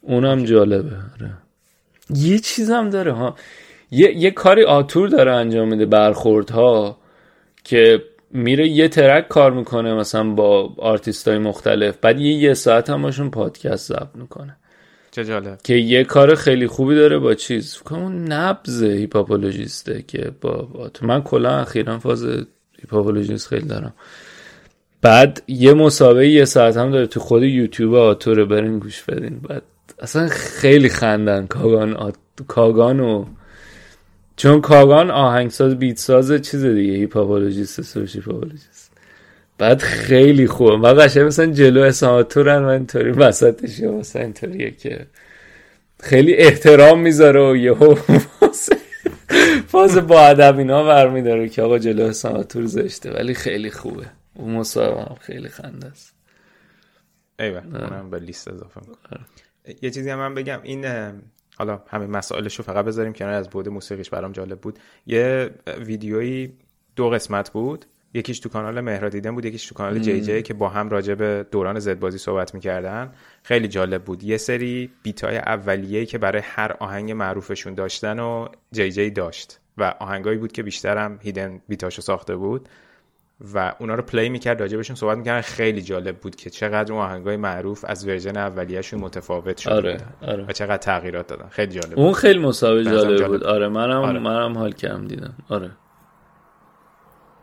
اونم 0.00 0.44
جالبه. 0.44 0.96
آره. 1.20 1.30
یه 2.14 2.38
چیزم 2.38 2.90
داره 2.90 3.12
ها. 3.12 3.36
یه, 3.90 4.16
یه 4.16 4.30
کاری 4.30 4.64
آتور 4.64 5.08
داره 5.08 5.34
انجام 5.34 5.68
میده 5.68 5.86
برخوردها 5.86 6.98
که 7.64 8.02
میره 8.30 8.68
یه 8.68 8.88
track 8.88 9.28
کار 9.28 9.52
می‌کنه 9.52 9.94
مثلا 9.94 10.30
با 10.30 10.72
آرتیست 10.78 11.28
های 11.28 11.38
مختلف 11.38 11.96
بعد 11.96 12.20
یه 12.20 12.34
یه 12.34 12.54
ساعت 12.54 12.90
هم 12.90 13.02
باشون 13.02 13.30
پادکست 13.30 13.88
ضبط 13.88 14.14
می‌کنه. 14.14 14.56
چه 15.10 15.24
جالب. 15.24 15.58
که 15.64 15.74
یه 15.74 16.04
کار 16.04 16.34
خیلی 16.34 16.66
خوبی 16.66 16.94
داره 16.94 17.18
با 17.18 17.34
چیز 17.34 17.82
اون 17.90 18.24
نبز 18.24 18.82
هیپ‌هاپولوژیسته 18.82 20.04
که 20.08 20.30
با, 20.40 20.50
با 20.52 20.90
من 21.02 21.22
کلا 21.22 21.58
اخیرا 21.58 21.98
فاز 21.98 22.24
هیپ‌هاپولوژیست 22.80 23.48
خیلی 23.48 23.68
دارم. 23.68 23.94
بعد 25.02 25.42
یه 25.48 25.74
مصاحبه 25.74 26.28
یه 26.28 26.44
ساعت 26.44 26.76
هم 26.76 26.90
داره 26.90 27.06
تو 27.06 27.20
خود 27.20 27.42
یوتیوب 27.42 27.94
آتوره 27.94 28.44
برین 28.44 28.78
گوش 28.78 29.02
بدین. 29.02 29.38
بعد 29.38 29.62
اصلا 29.98 30.28
خیلی 30.28 30.88
خندن 30.88 31.46
کاگان 31.46 31.96
آت... 31.96 32.16
کاگان 32.48 33.00
و 33.00 33.24
چون 34.36 34.60
کاگان 34.60 35.10
آهنگساز 35.10 35.78
بیت 35.78 35.98
ساز 35.98 36.32
چیز 36.32 36.64
دیگه 36.64 36.92
هیپاپولوژیست 36.92 37.82
سوش 37.82 38.16
هیپاپولوژیست 38.16 38.92
بعد 39.58 39.80
خیلی 39.80 40.46
خوبه 40.46 40.76
من 40.76 40.94
قشنگ 40.98 41.26
مثلا 41.26 41.46
جلو 41.46 41.82
اساماتورن 41.82 42.64
و 42.64 42.68
اینطوری 42.68 43.10
وسطش 43.10 43.78
یا 43.78 43.92
مثلا 43.92 44.22
اینطوریه 44.22 44.70
که 44.70 45.06
خیلی 46.00 46.34
احترام 46.34 47.00
می‌ذاره 47.00 47.50
و 47.50 47.56
یهو 47.56 47.94
فاز- 49.68 49.98
با 49.98 50.20
ادب 50.20 50.58
اینا 50.58 50.84
برمیداره 50.84 51.48
که 51.48 51.62
آقا 51.62 51.78
جلو 51.78 52.04
اساماتور 52.04 52.66
زشته. 52.66 53.10
ولی 53.10 53.34
خیلی 53.34 53.70
خوبه. 53.70 54.06
اون 54.34 54.54
مصاحبه 54.54 55.00
هم 55.00 55.16
خیلی 55.20 55.48
خنده 55.48 55.86
است. 55.86 56.14
ایوه 57.38 57.62
اونم 57.66 58.10
به 58.10 58.18
لیست 58.18 58.48
اضافه 58.48 58.80
می‌کنم. 58.80 59.24
یه 59.82 59.90
چیزی 59.90 60.10
هم 60.10 60.18
من 60.18 60.34
بگم. 60.34 60.60
این 60.62 60.86
حالا 61.56 61.82
همین 61.88 62.10
مسائلش 62.10 62.56
رو 62.56 62.64
فقط 62.64 62.84
بذاریم 62.84 63.12
کنار 63.12 63.32
از 63.32 63.50
بعد 63.50 63.68
موسیقیش 63.68 64.10
برام 64.10 64.32
جالب 64.32 64.60
بود. 64.60 64.78
یه 65.06 65.50
ویدیویی 65.78 66.52
دو 66.96 67.10
قسمت 67.10 67.50
بود. 67.50 67.84
یکیش 68.14 68.40
تو 68.40 68.48
کانال 68.48 68.80
مهراد 68.80 69.08
هیدن 69.08 69.34
بود 69.34 69.44
یکیش 69.44 69.66
تو 69.66 69.74
کانال 69.74 69.98
جی 69.98 70.20
جی 70.20 70.42
که 70.42 70.54
با 70.54 70.68
هم 70.68 70.88
راجع 70.88 71.14
به 71.14 71.46
دوران 71.50 71.78
زدبازی 71.78 72.18
صحبت 72.18 72.54
می‌کردن. 72.54 73.12
خیلی 73.42 73.68
جالب 73.68 74.04
بود. 74.04 74.22
یه 74.22 74.36
سری 74.36 74.90
beat 75.02 75.29
ای 75.29 75.36
اولیه‌ای 75.36 76.06
که 76.06 76.18
برای 76.18 76.42
هر 76.44 76.76
آهنگ 76.80 77.12
معروفشون 77.12 77.74
داشتن 77.74 78.18
و 78.18 78.48
جی 78.72 78.90
جی 78.90 79.10
داشت 79.10 79.60
و 79.78 79.94
آهنگایی 80.00 80.38
بود 80.38 80.52
که 80.52 80.62
بیشتر 80.62 80.98
مهراد 80.98 81.18
هیدن 81.22 81.60
beat 81.68 81.87
اشو 81.87 82.02
ساخته 82.02 82.36
بود. 82.36 82.68
و 83.54 83.74
اونا 83.78 83.94
رو 83.94 84.02
play 84.02 84.28
می‌کرد 84.28 84.60
راجبشون 84.60 84.96
صحبت 84.96 85.18
می‌کردن 85.18 85.40
خیلی 85.40 85.82
جالب 85.82 86.16
بود 86.16 86.36
که 86.36 86.50
چقدر 86.50 86.92
اون 86.92 87.02
آهنگای 87.02 87.36
معروف 87.36 87.84
از 87.88 88.08
version 88.08 88.36
اولیه‌شون 88.36 89.00
متفاوت 89.00 89.58
شده 89.58 89.74
آره 89.74 89.98
آره 90.22 90.44
و 90.48 90.52
چقدر 90.52 90.76
تغییرات 90.76 91.26
دادن 91.26 91.48
خیلی 91.48 91.80
جالب 91.80 91.98
اون 91.98 92.06
بود. 92.08 92.16
خیلی 92.16 92.38
مسابقه 92.38 92.84
جالب 92.84 93.16
جالب. 93.16 93.26
بود 93.26 93.44
آره 93.44 93.68
منم 93.68 94.02
آره. 94.02 94.18
منم 94.18 94.58
حال 94.58 94.72
کردم 94.72 95.06
دیدم 95.06 95.34
آره 95.48 95.70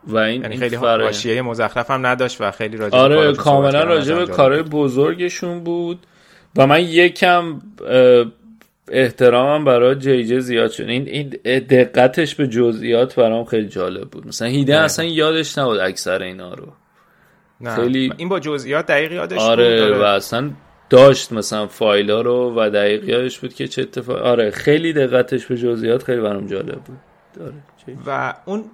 و 0.08 0.18
این 0.18 0.42
یعنی 0.42 0.54
این 0.54 0.60
خیلی 0.60 0.76
حاشیه 0.76 1.42
مزخرف 1.42 1.92
هم 1.92 2.06
نداشت 2.06 2.42
و 2.42 2.52
خیلی 2.52 2.78
راجع 2.78 2.98
آره 2.98 3.34
کاملا. 3.34 3.84
راجع 3.84 4.16
به 4.16 4.26
کارهای. 4.26 4.64
بزرگشون 4.64 5.64
بود 5.64 6.08
و 6.58 6.68
من 6.68 6.82
یکم 6.82 7.62
احترامم 8.92 9.66
برای 9.66 9.96
جی 9.96 10.26
جی 10.26 10.40
زیاد 10.40 10.72
شد 10.72 10.84
این 10.84 11.08
این 11.08 11.30
دقتش 11.60 12.36
به 12.36 12.48
جزئیات 12.48 13.16
برام 13.16 13.46
خیلی 13.46 13.68
جالب 13.68 14.10
بود 14.10 14.28
مثلا 14.28 14.48
هیدن 14.48 14.76
آره. 14.76 14.84
اصلا 14.84 15.06
یادش 15.06 15.58
نبود 15.58 15.80
اکثر 15.80 16.22
اینا 16.24 16.54
رو 16.54 16.68
نه. 17.62 17.76
خیلی- 17.76 18.14
این 18.18 18.30
با 18.30 18.40
جزئیات 18.40 18.86
دقیق 18.86 19.12
یادش 19.12 19.40
آره 19.40 19.88
بود 19.92 20.02
و 20.02 20.04
اصلا 20.04 20.52
داشت 20.90 21.32
مثلا 21.34 21.68
فایلا 21.68 22.22
رو 22.22 22.54
و 22.56 22.70
دقیق 22.70 23.10
یادش 23.10 23.40
بود 23.40 23.54
که 23.54 23.68
چه 23.68 23.82
اتفاق 23.82 24.18
آره 24.22 24.52
خیلی 24.52 24.94
دقتش 24.94 25.46
به 25.46 25.58
جزئیات 25.58 26.04
خیلی 26.04 26.22
برام 26.22 26.48
جالب 26.48 26.80
بود 26.80 26.98
جی. 27.86 27.98
و 28.06 28.34
اون 28.46 28.66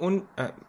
اون 0.00 0.22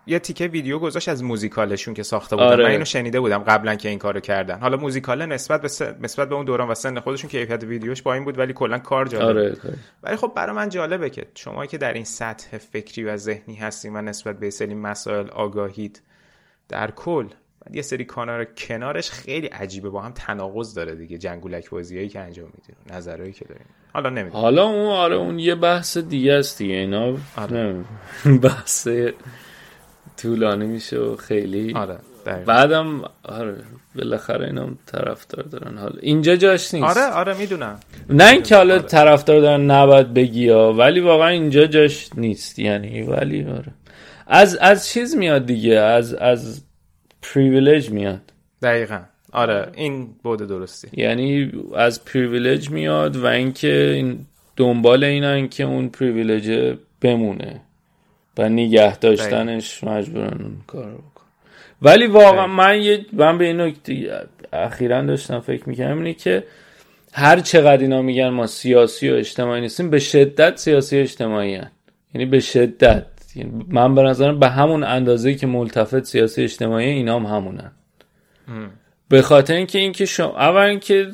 یه 0.07 0.19
تیکه 0.19 0.47
ویدیو 0.47 0.79
گذاشت 0.79 1.09
از 1.09 1.23
موزیکالشون 1.23 1.93
که 1.93 2.03
ساخته 2.03 2.35
بودن 2.35 2.47
آره. 2.47 2.63
من 2.63 2.71
اینو 2.71 2.85
شنیده 2.85 3.19
بودم 3.19 3.37
قبلا 3.37 3.75
که 3.75 3.89
این 3.89 3.99
کارو 3.99 4.19
کردن 4.19 4.59
حالا 4.59 4.77
موزیکاله 4.77 5.25
نسبت 5.25 5.61
به 5.61 5.67
سن- 5.67 5.95
نسبت 6.01 6.29
به 6.29 6.35
اون 6.35 6.45
دوران 6.45 6.69
و 6.69 6.75
سن 6.75 6.99
خودشون 6.99 7.29
کیفیت 7.29 7.63
ویدیوش 7.63 8.01
با 8.01 8.13
این 8.13 8.25
بود 8.25 8.37
ولی 8.39 8.53
کلا 8.53 8.79
کار 8.79 9.05
جالب. 9.07 9.27
آره 9.27 9.55
خیلی. 9.55 9.73
ولی 10.03 10.15
خب 10.15 10.31
برای 10.35 10.55
من 10.55 10.69
جالبه 10.69 11.09
که 11.09 11.25
شما 11.35 11.65
که 11.65 11.77
در 11.77 11.93
این 11.93 12.03
سطح 12.03 12.57
فکری 12.57 13.03
و 13.03 13.17
ذهنی 13.17 13.55
هستیم 13.55 13.95
و 13.95 14.01
نسبت 14.01 14.39
به 14.39 14.49
سری 14.49 14.73
مسائل 14.75 15.29
آگاهید 15.29 16.01
در 16.69 16.91
کل 16.91 17.27
بعد 17.65 17.75
یه 17.75 17.81
سری 17.81 18.05
کانال 18.05 18.45
کنارش 18.57 19.11
خیلی 19.11 19.47
عجیبه 19.47 19.89
با 19.89 20.01
هم 20.01 20.11
تناقض 20.15 20.73
داره 20.73 20.95
دیگه 20.95 21.17
جنگولک 21.17 21.69
بازیایی 21.69 22.09
که 22.09 22.19
انجام 22.19 22.45
می‌دید 22.45 22.95
نظرهایی 22.97 23.33
که 23.33 23.45
داریم. 23.45 23.65
حالا 23.93 24.09
نمی‌دونم. 24.09 24.41
حالا 24.41 24.63
اون 24.63 24.85
آره 24.87 25.15
اون 25.15 25.39
یه 25.39 25.55
بحث 25.55 25.97
دیگه 25.97 26.33
است 26.33 26.57
دیگه 26.57 26.73
اینا 26.73 27.17
آره. 27.37 27.75
بحث 28.43 28.87
طولانی 30.17 30.65
میشه 30.65 30.97
و 30.99 31.15
خیلی. 31.15 31.73
آره 31.73 31.97
دقیقاً. 32.25 32.43
بعدم 32.45 33.01
آره 33.23 33.55
بالاخره 33.95 34.45
اینا 34.45 34.63
هم 34.63 34.77
طرفدار 34.85 35.43
دارن. 35.45 35.77
حالا 35.77 35.95
اینجا 36.01 36.35
جاش 36.35 36.73
نیست. 36.73 36.97
آره 36.97 37.13
آره 37.13 37.37
می‌دونم. 37.37 37.79
نه 38.09 38.29
اینکه 38.29 38.55
حالا 38.55 38.73
آره. 38.73 38.83
طرفدار 38.83 39.41
دارن 39.41 39.71
نباید 39.71 40.13
بگی 40.13 40.49
ها 40.49 40.73
ولی 40.73 40.99
واقعا 40.99 41.27
اینجا 41.27 41.65
جاش 41.65 42.09
نیست. 42.17 42.59
یعنی 42.59 43.01
ولی 43.01 43.43
آره. 43.43 43.73
از 44.27 44.55
از 44.55 44.87
چیز 44.87 45.15
میاد 45.15 45.45
دیگه 45.45 45.75
از 45.79 46.13
از 46.13 46.63
privilege 47.21 47.89
میاد. 47.89 48.21
دقیقا. 48.61 48.99
آره 49.31 49.67
این 49.75 50.09
بود 50.23 50.39
درستی. 50.47 50.87
یعنی 50.93 51.51
از 51.75 52.05
privilege 52.05 52.69
میاد 52.69 53.15
و 53.15 53.25
اینکه 53.25 53.91
این 53.95 54.25
دنبال 54.55 55.03
اینن 55.03 55.47
که 55.47 55.63
اون 55.63 55.89
privilege 55.89 56.75
بمونه 57.01 57.61
و 58.37 58.49
نگه 58.49 58.97
داشتنش 58.97 59.83
مجبورن 59.83 60.41
اون 60.41 60.57
کار 60.67 60.85
رو 60.85 60.97
بکن 60.97 61.25
ولی 61.81 62.07
واقعا. 62.07 62.47
من 62.47 62.81
یه 62.81 63.05
من 63.13 63.37
به 63.37 63.45
این 63.45 63.61
نکته 63.61 64.23
اخیرا 64.53 65.01
داشتم 65.01 65.39
فکر 65.39 65.69
می‌کنم 65.69 65.97
اینه 65.97 66.13
که 66.13 66.43
هر 67.13 67.39
چقدر 67.39 67.81
اینا 67.81 68.01
میگن 68.01 68.29
ما 68.29 68.47
سیاسی 68.47 69.09
و 69.09 69.13
اجتماعی 69.13 69.61
نیستیم 69.61 69.89
به 69.89 69.99
شدت 69.99 70.57
سیاسی 70.57 70.97
و 70.97 71.01
اجتماعین. 71.01 71.71
یعنی 72.13 72.25
به 72.25 72.39
شدت. 72.39 73.05
من 73.67 73.95
به 73.95 74.01
نظرم 74.01 74.39
به 74.39 74.47
همون 74.47 74.83
اندازه 74.83 75.35
که 75.35 75.47
ملتفت 75.47 76.03
سیاسی 76.03 76.43
اجتماعی 76.43 76.89
اینا 76.89 77.19
هم 77.19 77.25
همونن. 77.25 77.71
به 79.09 79.21
خاطر 79.21 79.53
اینکه 79.53 79.79
اینکه 79.79 80.05
شما 80.05 80.37
اول 80.37 80.61
اینکه 80.61 81.07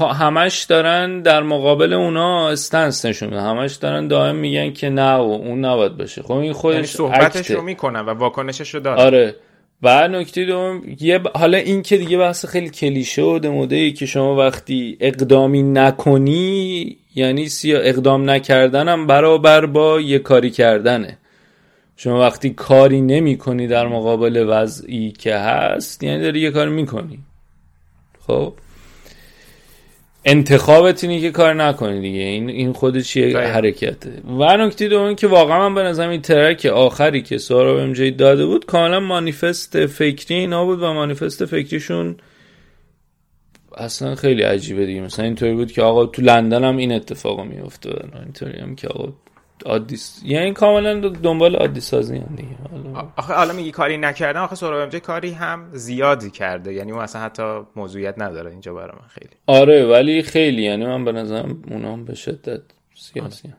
همش 0.00 0.62
دارن 0.62 1.20
در 1.20 1.42
مقابل 1.42 1.92
اونا 1.92 2.48
استنس 2.48 3.06
نشون 3.06 3.28
میدن. 3.28 3.42
همش 3.42 3.74
دارن 3.74 4.08
دائم 4.08 4.36
میگن 4.36 4.72
که 4.72 4.90
نه 4.90 5.14
و 5.14 5.20
اون 5.20 5.64
نباید 5.64 5.96
باشه. 5.96 6.22
خب 6.22 6.32
این 6.32 6.42
یعنی 6.42 6.52
خودش 6.52 6.86
صحبتش 6.86 7.36
اکته. 7.36 7.54
رو 7.54 7.62
می‌کنن 7.62 8.00
و 8.00 8.10
واکنشش 8.10 8.74
رو 8.74 8.80
دارن. 8.80 8.98
آره. 8.98 9.36
و 9.82 10.08
نکته 10.08 10.44
دوم 10.44 10.82
یه 11.00 11.18
ب... 11.18 11.28
حالا 11.36 11.58
این 11.58 11.82
که 11.82 11.96
دیگه 11.96 12.18
بحث 12.18 12.46
خیلی 12.46 12.70
کلیشه 12.70 13.22
و 13.22 13.38
دموده 13.38 13.76
ای 13.76 13.92
که 13.92 14.06
شما 14.06 14.36
وقتی 14.36 14.96
اقدامی 15.00 15.62
نکنی 15.62 16.96
یعنی 17.14 17.48
سیا 17.48 17.78
اقدام 17.78 18.30
نکردنم 18.30 19.06
برابر 19.06 19.66
با 19.66 20.00
یه 20.00 20.18
کاری 20.18 20.50
کردنه. 20.50 21.18
شما 21.96 22.20
وقتی 22.20 22.50
کاری 22.50 23.00
نمی 23.00 23.38
کنی 23.38 23.66
در 23.66 23.86
مقابل 23.86 24.44
وضعی 24.48 25.12
که 25.12 25.34
هست 25.36 26.02
یعنی 26.02 26.22
داری 26.22 26.40
یه 26.40 26.50
کار 26.50 26.68
می‌کنی. 26.68 27.18
خب؟ 28.26 28.54
انتخابت 30.24 31.04
اینه 31.04 31.20
که 31.20 31.30
کار 31.30 31.54
نکنی 31.54 32.00
دیگه. 32.00 32.20
این 32.20 32.50
این 32.50 32.72
خودش 32.72 33.16
یه 33.16 33.22
دقیقاً. 33.22 33.40
حرکته. 33.40 34.10
و 34.38 34.56
نکته 34.56 34.88
دوم 34.88 35.14
که 35.14 35.26
واقعا 35.26 35.68
من 35.68 35.74
به 35.74 35.82
نظرم 35.82 36.10
این 36.10 36.22
ترک 36.22 36.66
آخری 36.66 37.22
که 37.22 37.38
سارا 37.38 37.82
ام 37.82 37.92
جی 37.92 38.10
داده 38.10 38.46
بود 38.46 38.66
کاملا 38.66 39.00
مانیفست 39.00 39.86
فکری 39.86 40.36
اینا 40.36 40.64
بود 40.64 40.82
و 40.82 40.92
مانیفست 40.92 41.44
فکریشون 41.44 42.16
اصلا 43.76 44.14
خیلی 44.14 44.42
عجیبه 44.42 44.86
دیگه. 44.86 45.00
مثلا 45.00 45.24
اینطوری 45.24 45.54
بود 45.54 45.72
که 45.72 45.82
آقا 45.82 46.06
تو 46.06 46.22
لندن 46.22 46.64
هم 46.64 46.76
این 46.76 46.92
اتفاق 46.92 47.40
میفته 47.40 47.90
اینطوری 48.24 48.60
هم 48.60 48.74
که 48.74 48.88
آقا 48.88 49.12
عادی 49.66 49.98
یعنی 50.24 50.52
کاملا 50.52 51.08
دنبال 51.08 51.56
عادی 51.56 51.80
سازی 51.80 52.16
هم 52.16 52.34
دیگه 52.36 52.56
آخه 53.16 53.34
حالا 53.34 53.52
میگی 53.52 53.70
کاری 53.70 53.96
نکردم 53.96 54.40
آخه 54.42 54.54
سهراب 54.56 54.80
امجای 54.80 55.00
کاری 55.00 55.30
هم 55.30 55.68
زیادی 55.72 56.30
کرده. 56.30 56.72
یعنی 56.74 56.92
اون 56.92 57.00
اصلا 57.02 57.22
حتی 57.22 57.60
موضوعیت 57.76 58.14
نداره 58.18 58.50
اینجا 58.50 58.74
برای 58.74 58.92
من 59.02 59.08
خیلی. 59.08 59.30
آره 59.46 59.86
ولی 59.86 60.22
خیلی. 60.22 60.62
یعنی 60.62 60.86
من 60.86 61.04
به 61.04 61.12
نظرم 61.12 61.62
اونا 61.70 61.92
هم 61.92 62.04
به 62.04 62.14
شدت 62.14 62.60
سیاسی 62.94 63.48
هم. 63.48 63.54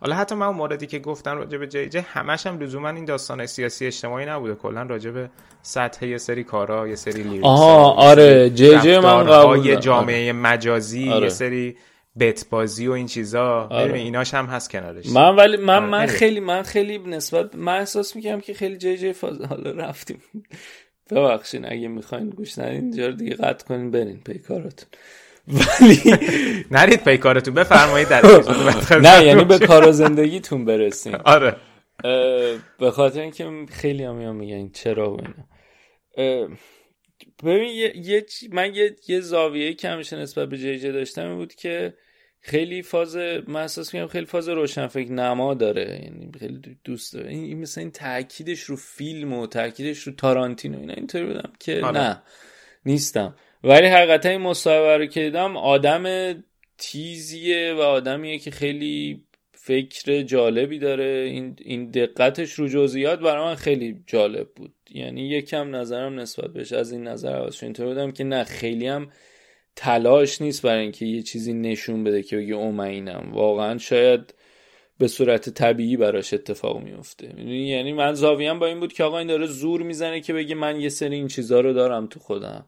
حالا 0.00 0.16
حتی 0.16 0.34
من 0.34 0.46
اون 0.46 0.56
موردی 0.56 0.86
که 0.86 0.98
گفتن 0.98 1.36
راجع 1.36 1.58
به 1.58 1.66
جی 1.66 1.88
جی 1.88 1.98
همش 1.98 2.46
هم 2.46 2.58
لزوما 2.60 2.88
این 2.88 3.04
داستان 3.04 3.46
سیاسی 3.46 3.86
اجتماعی 3.86 4.26
نبوده. 4.26 4.54
کلا 4.54 4.82
راجع 4.82 5.10
به 5.10 5.30
سطح 5.62 6.06
یه 6.06 6.18
سری 6.18 6.44
کارا 6.44 6.88
یه 6.88 6.94
سری 6.94 7.22
لیریکس 7.22 7.44
آها، 7.44 7.90
آره، 7.92 8.50
جی 8.50 8.78
جی 8.78 8.98
من 8.98 9.24
قبول. 9.24 9.74
جامعه 9.74 10.32
مجازی 10.32 11.10
آره. 11.10 11.22
یه 11.22 11.28
سری 11.28 11.76
بت 12.20 12.46
بازی 12.50 12.86
و 12.86 12.92
این 12.92 13.06
چیزا. 13.06 13.68
آره. 13.70 13.98
ایناش 13.98 14.34
هم 14.34 14.46
هست 14.46 14.70
کنارش. 14.70 15.06
من 15.06 15.36
ولی 15.36 15.56
من 15.56 15.74
آره، 15.76 15.86
من. 15.86 16.06
خیلی. 16.06 16.40
من 16.40 16.62
خیلی 16.62 16.98
نسبت 16.98 17.54
من 17.54 17.78
احساس 17.78 18.16
می‌کنم 18.16 18.40
که 18.40 18.54
خیلی 18.54 18.76
جی 18.76 18.96
جی 18.96 19.12
فاز 19.12 19.40
حالا 19.40 19.70
رفتیم. 19.70 20.22
ببخشین 21.10 21.72
اگه 21.72 21.88
می‌خواین 21.88 22.30
گوش 22.30 22.58
ندین 22.58 22.80
اینجا 22.80 23.06
رو 23.06 23.12
دیگه 23.12 23.34
قطع 23.34 23.66
کنین 23.66 23.90
برین 23.90 24.20
پی 24.24 24.38
کاراتون. 24.38 24.88
ولی 25.48 26.00
نرید 26.70 27.04
پی 27.04 27.18
کارتون 27.18 27.54
بفرمایید 27.54 28.08
در 28.08 28.22
نه 29.08 29.24
یعنی 29.24 29.44
به 29.44 29.58
کار 29.58 29.88
و 29.88 29.92
زندگیتون 29.92 30.64
برسین 30.64 31.14
آره. 31.34 31.56
به 32.78 32.90
خاطر 32.90 33.20
اینکه 33.20 33.66
خیلی 33.70 34.04
هم 34.04 34.34
میگن 34.36 34.70
چرا 34.72 35.14
و 35.14 35.20
اینا. 35.20 36.48
ببین 37.44 37.94
یه, 38.04 38.26
من 38.52 38.74
یه, 38.74 38.96
یه 39.08 39.20
زاویه 39.20 39.74
که 39.74 39.88
همیشه 39.88 40.16
نسبت 40.16 40.48
به 40.48 40.58
جی 40.58 40.78
جی 40.78 40.92
داشتم 40.92 41.36
بود 41.36 41.54
که 41.54 41.94
خیلی 42.48 42.82
فاز 42.82 43.16
من 43.46 43.60
احساس 43.60 43.94
می‌کنم 43.94 44.08
خیلی 44.08 44.26
فاز 44.26 44.48
روشنفکر 44.48 45.12
نما 45.12 45.54
داره. 45.54 46.00
یعنی 46.04 46.30
خیلی 46.38 46.60
دوست 46.84 47.14
داره. 47.14 47.30
این 47.30 47.58
مثلا 47.58 47.82
این 47.82 47.90
تاکیدش 47.90 48.60
رو 48.60 48.76
فیلم 48.76 49.32
و 49.32 49.46
تاکیدش 49.46 49.98
رو 49.98 50.12
تارانتینو 50.12 50.78
اینا 50.78 50.94
اینطوری 50.94 51.26
بودم 51.26 51.52
که 51.60 51.80
آره. 51.84 52.00
نه 52.00 52.22
نیستم. 52.86 53.34
ولی 53.64 53.86
حقیقتا 53.86 54.28
این 54.28 54.40
مصاحبه 54.40 54.96
رو 54.96 55.06
که 55.06 55.20
دیدم 55.20 55.56
آدم 55.56 56.34
تیزیه 56.78 57.74
و 57.74 57.80
آدمیه 57.80 58.38
که 58.38 58.50
خیلی 58.50 59.22
فکر 59.52 60.22
جالبی 60.22 60.78
داره. 60.78 61.28
این, 61.30 61.56
این 61.58 61.90
دقتش 61.90 62.52
رو 62.52 62.68
جزئیات 62.68 63.20
برای 63.20 63.44
من 63.44 63.54
خیلی 63.54 64.02
جالب 64.06 64.48
بود. 64.56 64.74
یعنی 64.90 65.28
یکم 65.28 65.76
نظرم 65.76 66.20
نسبت 66.20 66.52
بهش 66.52 66.72
از 66.72 66.92
این 66.92 67.08
نظر 67.08 67.32
عوض 67.32 67.54
شد. 67.54 67.64
اینطور 67.64 67.86
بودم 67.86 68.12
که 68.12 68.24
نه 68.24 68.44
خیلی 68.44 68.86
هم 68.86 69.10
تلاش 69.80 70.42
نیست 70.42 70.62
برای 70.62 70.82
اینکه 70.82 71.06
یه 71.06 71.22
چیزی 71.22 71.52
نشون 71.52 72.04
بده 72.04 72.22
که 72.22 72.36
بگه 72.36 72.54
او 72.54 72.72
من 72.72 72.84
اینم. 72.84 73.30
واقعا 73.32 73.78
شاید 73.78 74.34
به 74.98 75.08
صورت 75.08 75.48
طبیعی 75.48 75.96
براش 75.96 76.34
اتفاق 76.34 76.82
میفته؟ 76.82 77.40
یعنی 77.50 77.92
من 77.92 78.14
زاویه‌ام 78.14 78.58
با 78.58 78.66
این 78.66 78.80
بود 78.80 78.92
که 78.92 79.04
آقا 79.04 79.18
این 79.18 79.28
داره 79.28 79.46
زور 79.46 79.82
می‌زنه 79.82 80.20
که 80.20 80.32
بگه 80.32 80.54
من 80.54 80.80
یه 80.80 80.88
سری 80.88 81.16
این 81.16 81.28
چیزا 81.28 81.60
رو 81.60 81.72
دارم 81.72 82.06
تو 82.06 82.20
خودم. 82.20 82.66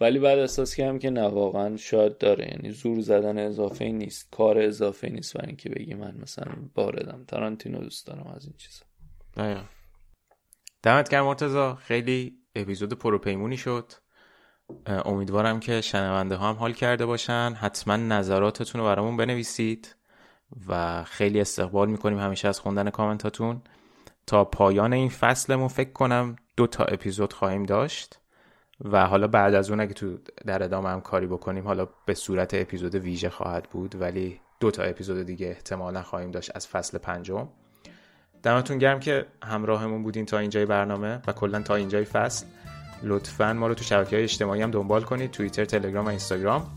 ولی 0.00 0.18
بعد 0.18 0.38
احساس 0.38 0.74
کردم 0.74 0.98
که 0.98 1.10
نه 1.10 1.22
واقعا 1.22 1.76
شاید 1.76 2.18
داره. 2.18 2.48
یعنی 2.50 2.70
زور 2.70 3.00
زدن 3.00 3.38
اضافه 3.38 3.84
نیست. 3.84 4.28
کار 4.30 4.58
اضافه 4.58 5.08
نیست 5.08 5.34
برای 5.34 5.46
اینکه 5.46 5.68
بگی 5.68 5.94
من 5.94 6.16
مثلا 6.22 6.52
واردم 6.76 7.24
تارانتینو 7.28 7.80
دوست 7.80 8.06
دارم 8.06 8.32
از 8.36 8.44
این 8.44 8.54
چیزا. 8.56 8.84
دمت 10.82 11.08
گرم 11.08 11.24
مرتضی. 11.24 11.74
خیلی 11.82 12.34
اپیزود 12.54 12.92
پروپیمونی 12.92 13.56
شد. 13.56 13.92
امیدوارم 14.86 15.60
که 15.60 15.80
شنونده 15.80 16.36
ها 16.36 16.48
هم 16.48 16.56
حال 16.56 16.72
کرده 16.72 17.06
باشن. 17.06 17.54
حتما 17.60 17.96
نظراتتون 17.96 18.80
رو 18.80 18.86
برامون 18.86 19.16
بنویسید 19.16 19.96
و 20.68 21.04
خیلی 21.04 21.40
استقبال 21.40 21.88
می‌کنیم 21.90 22.18
همیشه 22.18 22.48
از 22.48 22.60
خوندن 22.60 22.90
کامنتاتون. 22.90 23.62
تا 24.26 24.44
پایان 24.44 24.92
این 24.92 25.08
فصلمون 25.08 25.68
فکر 25.68 25.92
کنم 25.92 26.36
دو 26.56 26.66
تا 26.66 26.84
اپیزود 26.84 27.32
خواهیم 27.32 27.62
داشت 27.62 28.18
و 28.84 29.06
حالا 29.06 29.26
بعد 29.26 29.54
از 29.54 29.70
اون 29.70 29.80
اگه 29.80 29.94
تو 29.94 30.18
در 30.46 30.62
ادامه 30.62 30.88
هم 30.88 31.00
کاری 31.00 31.26
بکنیم 31.26 31.64
حالا 31.64 31.88
به 32.06 32.14
صورت 32.14 32.54
اپیزود 32.54 32.94
ویژه 32.94 33.30
خواهد 33.30 33.68
بود 33.70 33.94
ولی 34.00 34.40
دو 34.60 34.70
تا 34.70 34.82
اپیزود 34.82 35.26
دیگه 35.26 35.46
احتمالا 35.46 36.02
خواهیم 36.02 36.30
داشت 36.30 36.50
از 36.54 36.68
فصل 36.68 36.98
پنجم. 36.98 37.48
دمتون 38.42 38.78
گرم 38.78 39.00
که 39.00 39.26
همراهمون 39.42 40.02
بودین 40.02 40.26
تا 40.26 40.38
اینجای 40.38 40.66
برنامه 40.66 41.22
و 41.26 41.32
کلا 41.32 41.62
تا 41.62 41.74
اینجای 41.74 42.04
فصل. 42.04 42.46
لطفا 43.02 43.52
ما 43.52 43.66
رو 43.66 43.74
تو 43.74 43.84
شبکه 43.84 44.16
های 44.16 44.22
اجتماعی 44.22 44.62
هم 44.62 44.70
دنبال 44.70 45.02
کنید 45.02 45.30
توییتر 45.30 45.64
تلگرام 45.64 46.04
و 46.04 46.08
اینستاگرام. 46.08 46.70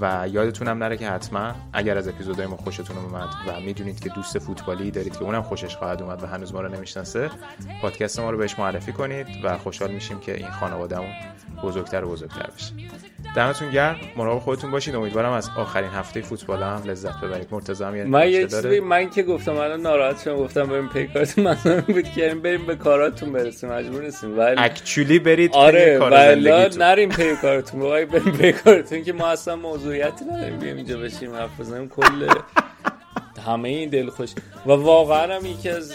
و 0.00 0.28
یادتون 0.28 0.68
هم 0.68 0.78
نره 0.78 0.96
که 0.96 1.08
حتما 1.08 1.52
اگر 1.72 1.98
از 1.98 2.08
اپیزودهای 2.08 2.46
ما 2.46 2.56
خوشتون 2.56 2.96
اومد 2.98 3.28
و 3.48 3.60
می‌دونید 3.60 4.00
که 4.00 4.08
دوست 4.08 4.38
فوتبالی 4.38 4.90
دارید 4.90 5.16
که 5.16 5.22
اونم 5.22 5.42
خوشش 5.42 5.76
خواهد 5.76 6.02
اومد 6.02 6.22
و 6.22 6.26
هنوز 6.26 6.54
ما 6.54 6.60
رو 6.60 6.68
نمی‌شناسه 6.68 7.30
پادکست 7.82 8.20
ما 8.20 8.30
رو 8.30 8.38
بهش 8.38 8.58
معرفی 8.58 8.92
کنید 8.92 9.26
و 9.44 9.58
خوشحال 9.58 9.90
میشیم 9.90 10.20
که 10.20 10.36
این 10.36 10.50
خانوادهمون 10.50 11.12
بزرگتر 11.62 12.04
و 12.04 12.10
بزرگتر 12.10 12.50
بشه. 12.56 12.72
دمتون 13.36 13.70
گرم. 13.70 13.96
مراقب 14.16 14.38
خودتون 14.38 14.70
باشید 14.70 14.94
امیدوارم 14.94 15.32
از 15.32 15.50
آخرین 15.56 15.90
هفته 15.90 16.20
فوتبال 16.20 16.62
هم 16.62 16.82
لذت 16.84 17.20
ببرید. 17.20 17.48
مرتضی 17.50 17.84
هم 17.84 17.94
من 17.94 18.28
یه 18.30 18.46
چیزی 18.46 18.80
من 18.80 19.10
که 19.10 19.22
گفتم 19.22 19.56
الان 19.56 19.80
ناراحت 19.80 20.20
شدم. 20.22 20.36
گفتم 20.36 20.66
بریم 20.66 20.88
پی 20.88 21.06
کارتون 21.06 21.44
منظورم 21.44 21.80
بود 21.80 22.04
که 22.12 22.20
یعنی 22.20 22.40
بریم 22.40 22.66
به 22.66 22.76
کاراتون 22.76 23.32
برسیم. 23.32 23.72
مجبور 23.72 24.02
نیستیم. 24.02 24.38
ولی 24.38 24.54
اکچولی 24.58 25.18
برید 25.18 25.54
آره 25.54 25.98
ولی. 25.98 26.50
برین 26.78 27.08
پی 27.08 27.36
کارتون. 27.36 27.80
بابا 27.80 27.94
برین 28.04 28.32
پی 28.32 28.52
کارتون 28.52 29.02
که 29.04 29.12
ما 29.12 29.26
اصلا 29.28 29.56
موضوعیتی 29.56 30.24
نداریم. 30.24 30.58
بیایم 30.58 30.76
اینجا 30.76 30.98
بشیم 30.98 31.34
حرف 31.34 31.60
بزنیم. 31.60 31.88
کل 31.88 32.28
همه 33.46 33.68
این 33.68 33.88
دلخوش 33.88 34.30
و 34.66 34.70
واقعا 34.70 35.36
هم 35.36 35.46
یکی 35.46 35.68
از 35.68 35.92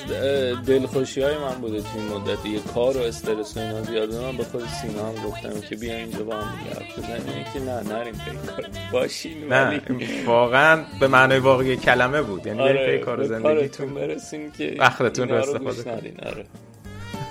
دلخوشی 0.65 1.22
های 1.22 1.38
من 1.38 1.53
بوده 1.61 1.82
تو 1.82 1.88
این 1.95 2.07
مدت. 2.07 2.45
یه 2.45 2.60
کار 2.73 2.98
و 2.98 2.99
استرس 2.99 3.57
و 3.57 3.60
اینا 3.60 3.84
زیاده. 3.84 4.19
من 4.19 4.38
به 4.38 4.44
خود 4.44 4.64
سینا 4.68 5.06
هم 5.07 5.15
گفتم 5.26 5.61
که 5.69 5.76
بیا 5.76 5.95
اینجا 5.95 6.23
با 6.23 6.36
هم 6.36 6.57
دیگه 6.57 6.76
حرف 6.76 6.99
بزنیم. 6.99 7.34
اینه 7.36 7.45
که 7.53 7.60
نه 7.60 7.94
برین 7.94 8.07
پی 8.07 8.14
کارتون 8.48 8.84
باشین 8.91 9.53
نه 9.53 9.82
واقعا 10.26 10.84
به 10.99 11.07
معنای 11.07 11.40
واقعی 11.40 11.78
کلمه 11.78 12.22
بود. 12.22 12.48
یعنی 12.48 12.61
آره 12.61 12.98
پی 12.98 13.06
کار 13.06 13.23
زندگیتون 13.23 13.94
برسین 13.94 14.52
که 14.52 14.76
وقتتون 14.80 15.30
رو 15.30 15.36
استفاده. 15.36 15.91
ندین. 15.91 16.19
آره. 16.26 16.45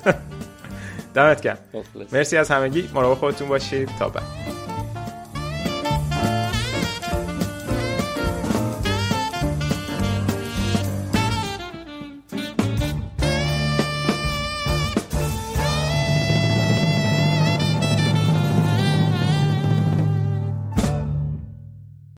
دمت 1.15 1.41
گرم. 1.41 1.59
مرسی 2.13 2.37
از 2.37 2.51
همگی. 2.51 2.91
مراقب 2.95 3.19
خودتون 3.19 3.49
باشید. 3.49 3.89
تا 3.99 4.09
بعد. 4.09 4.23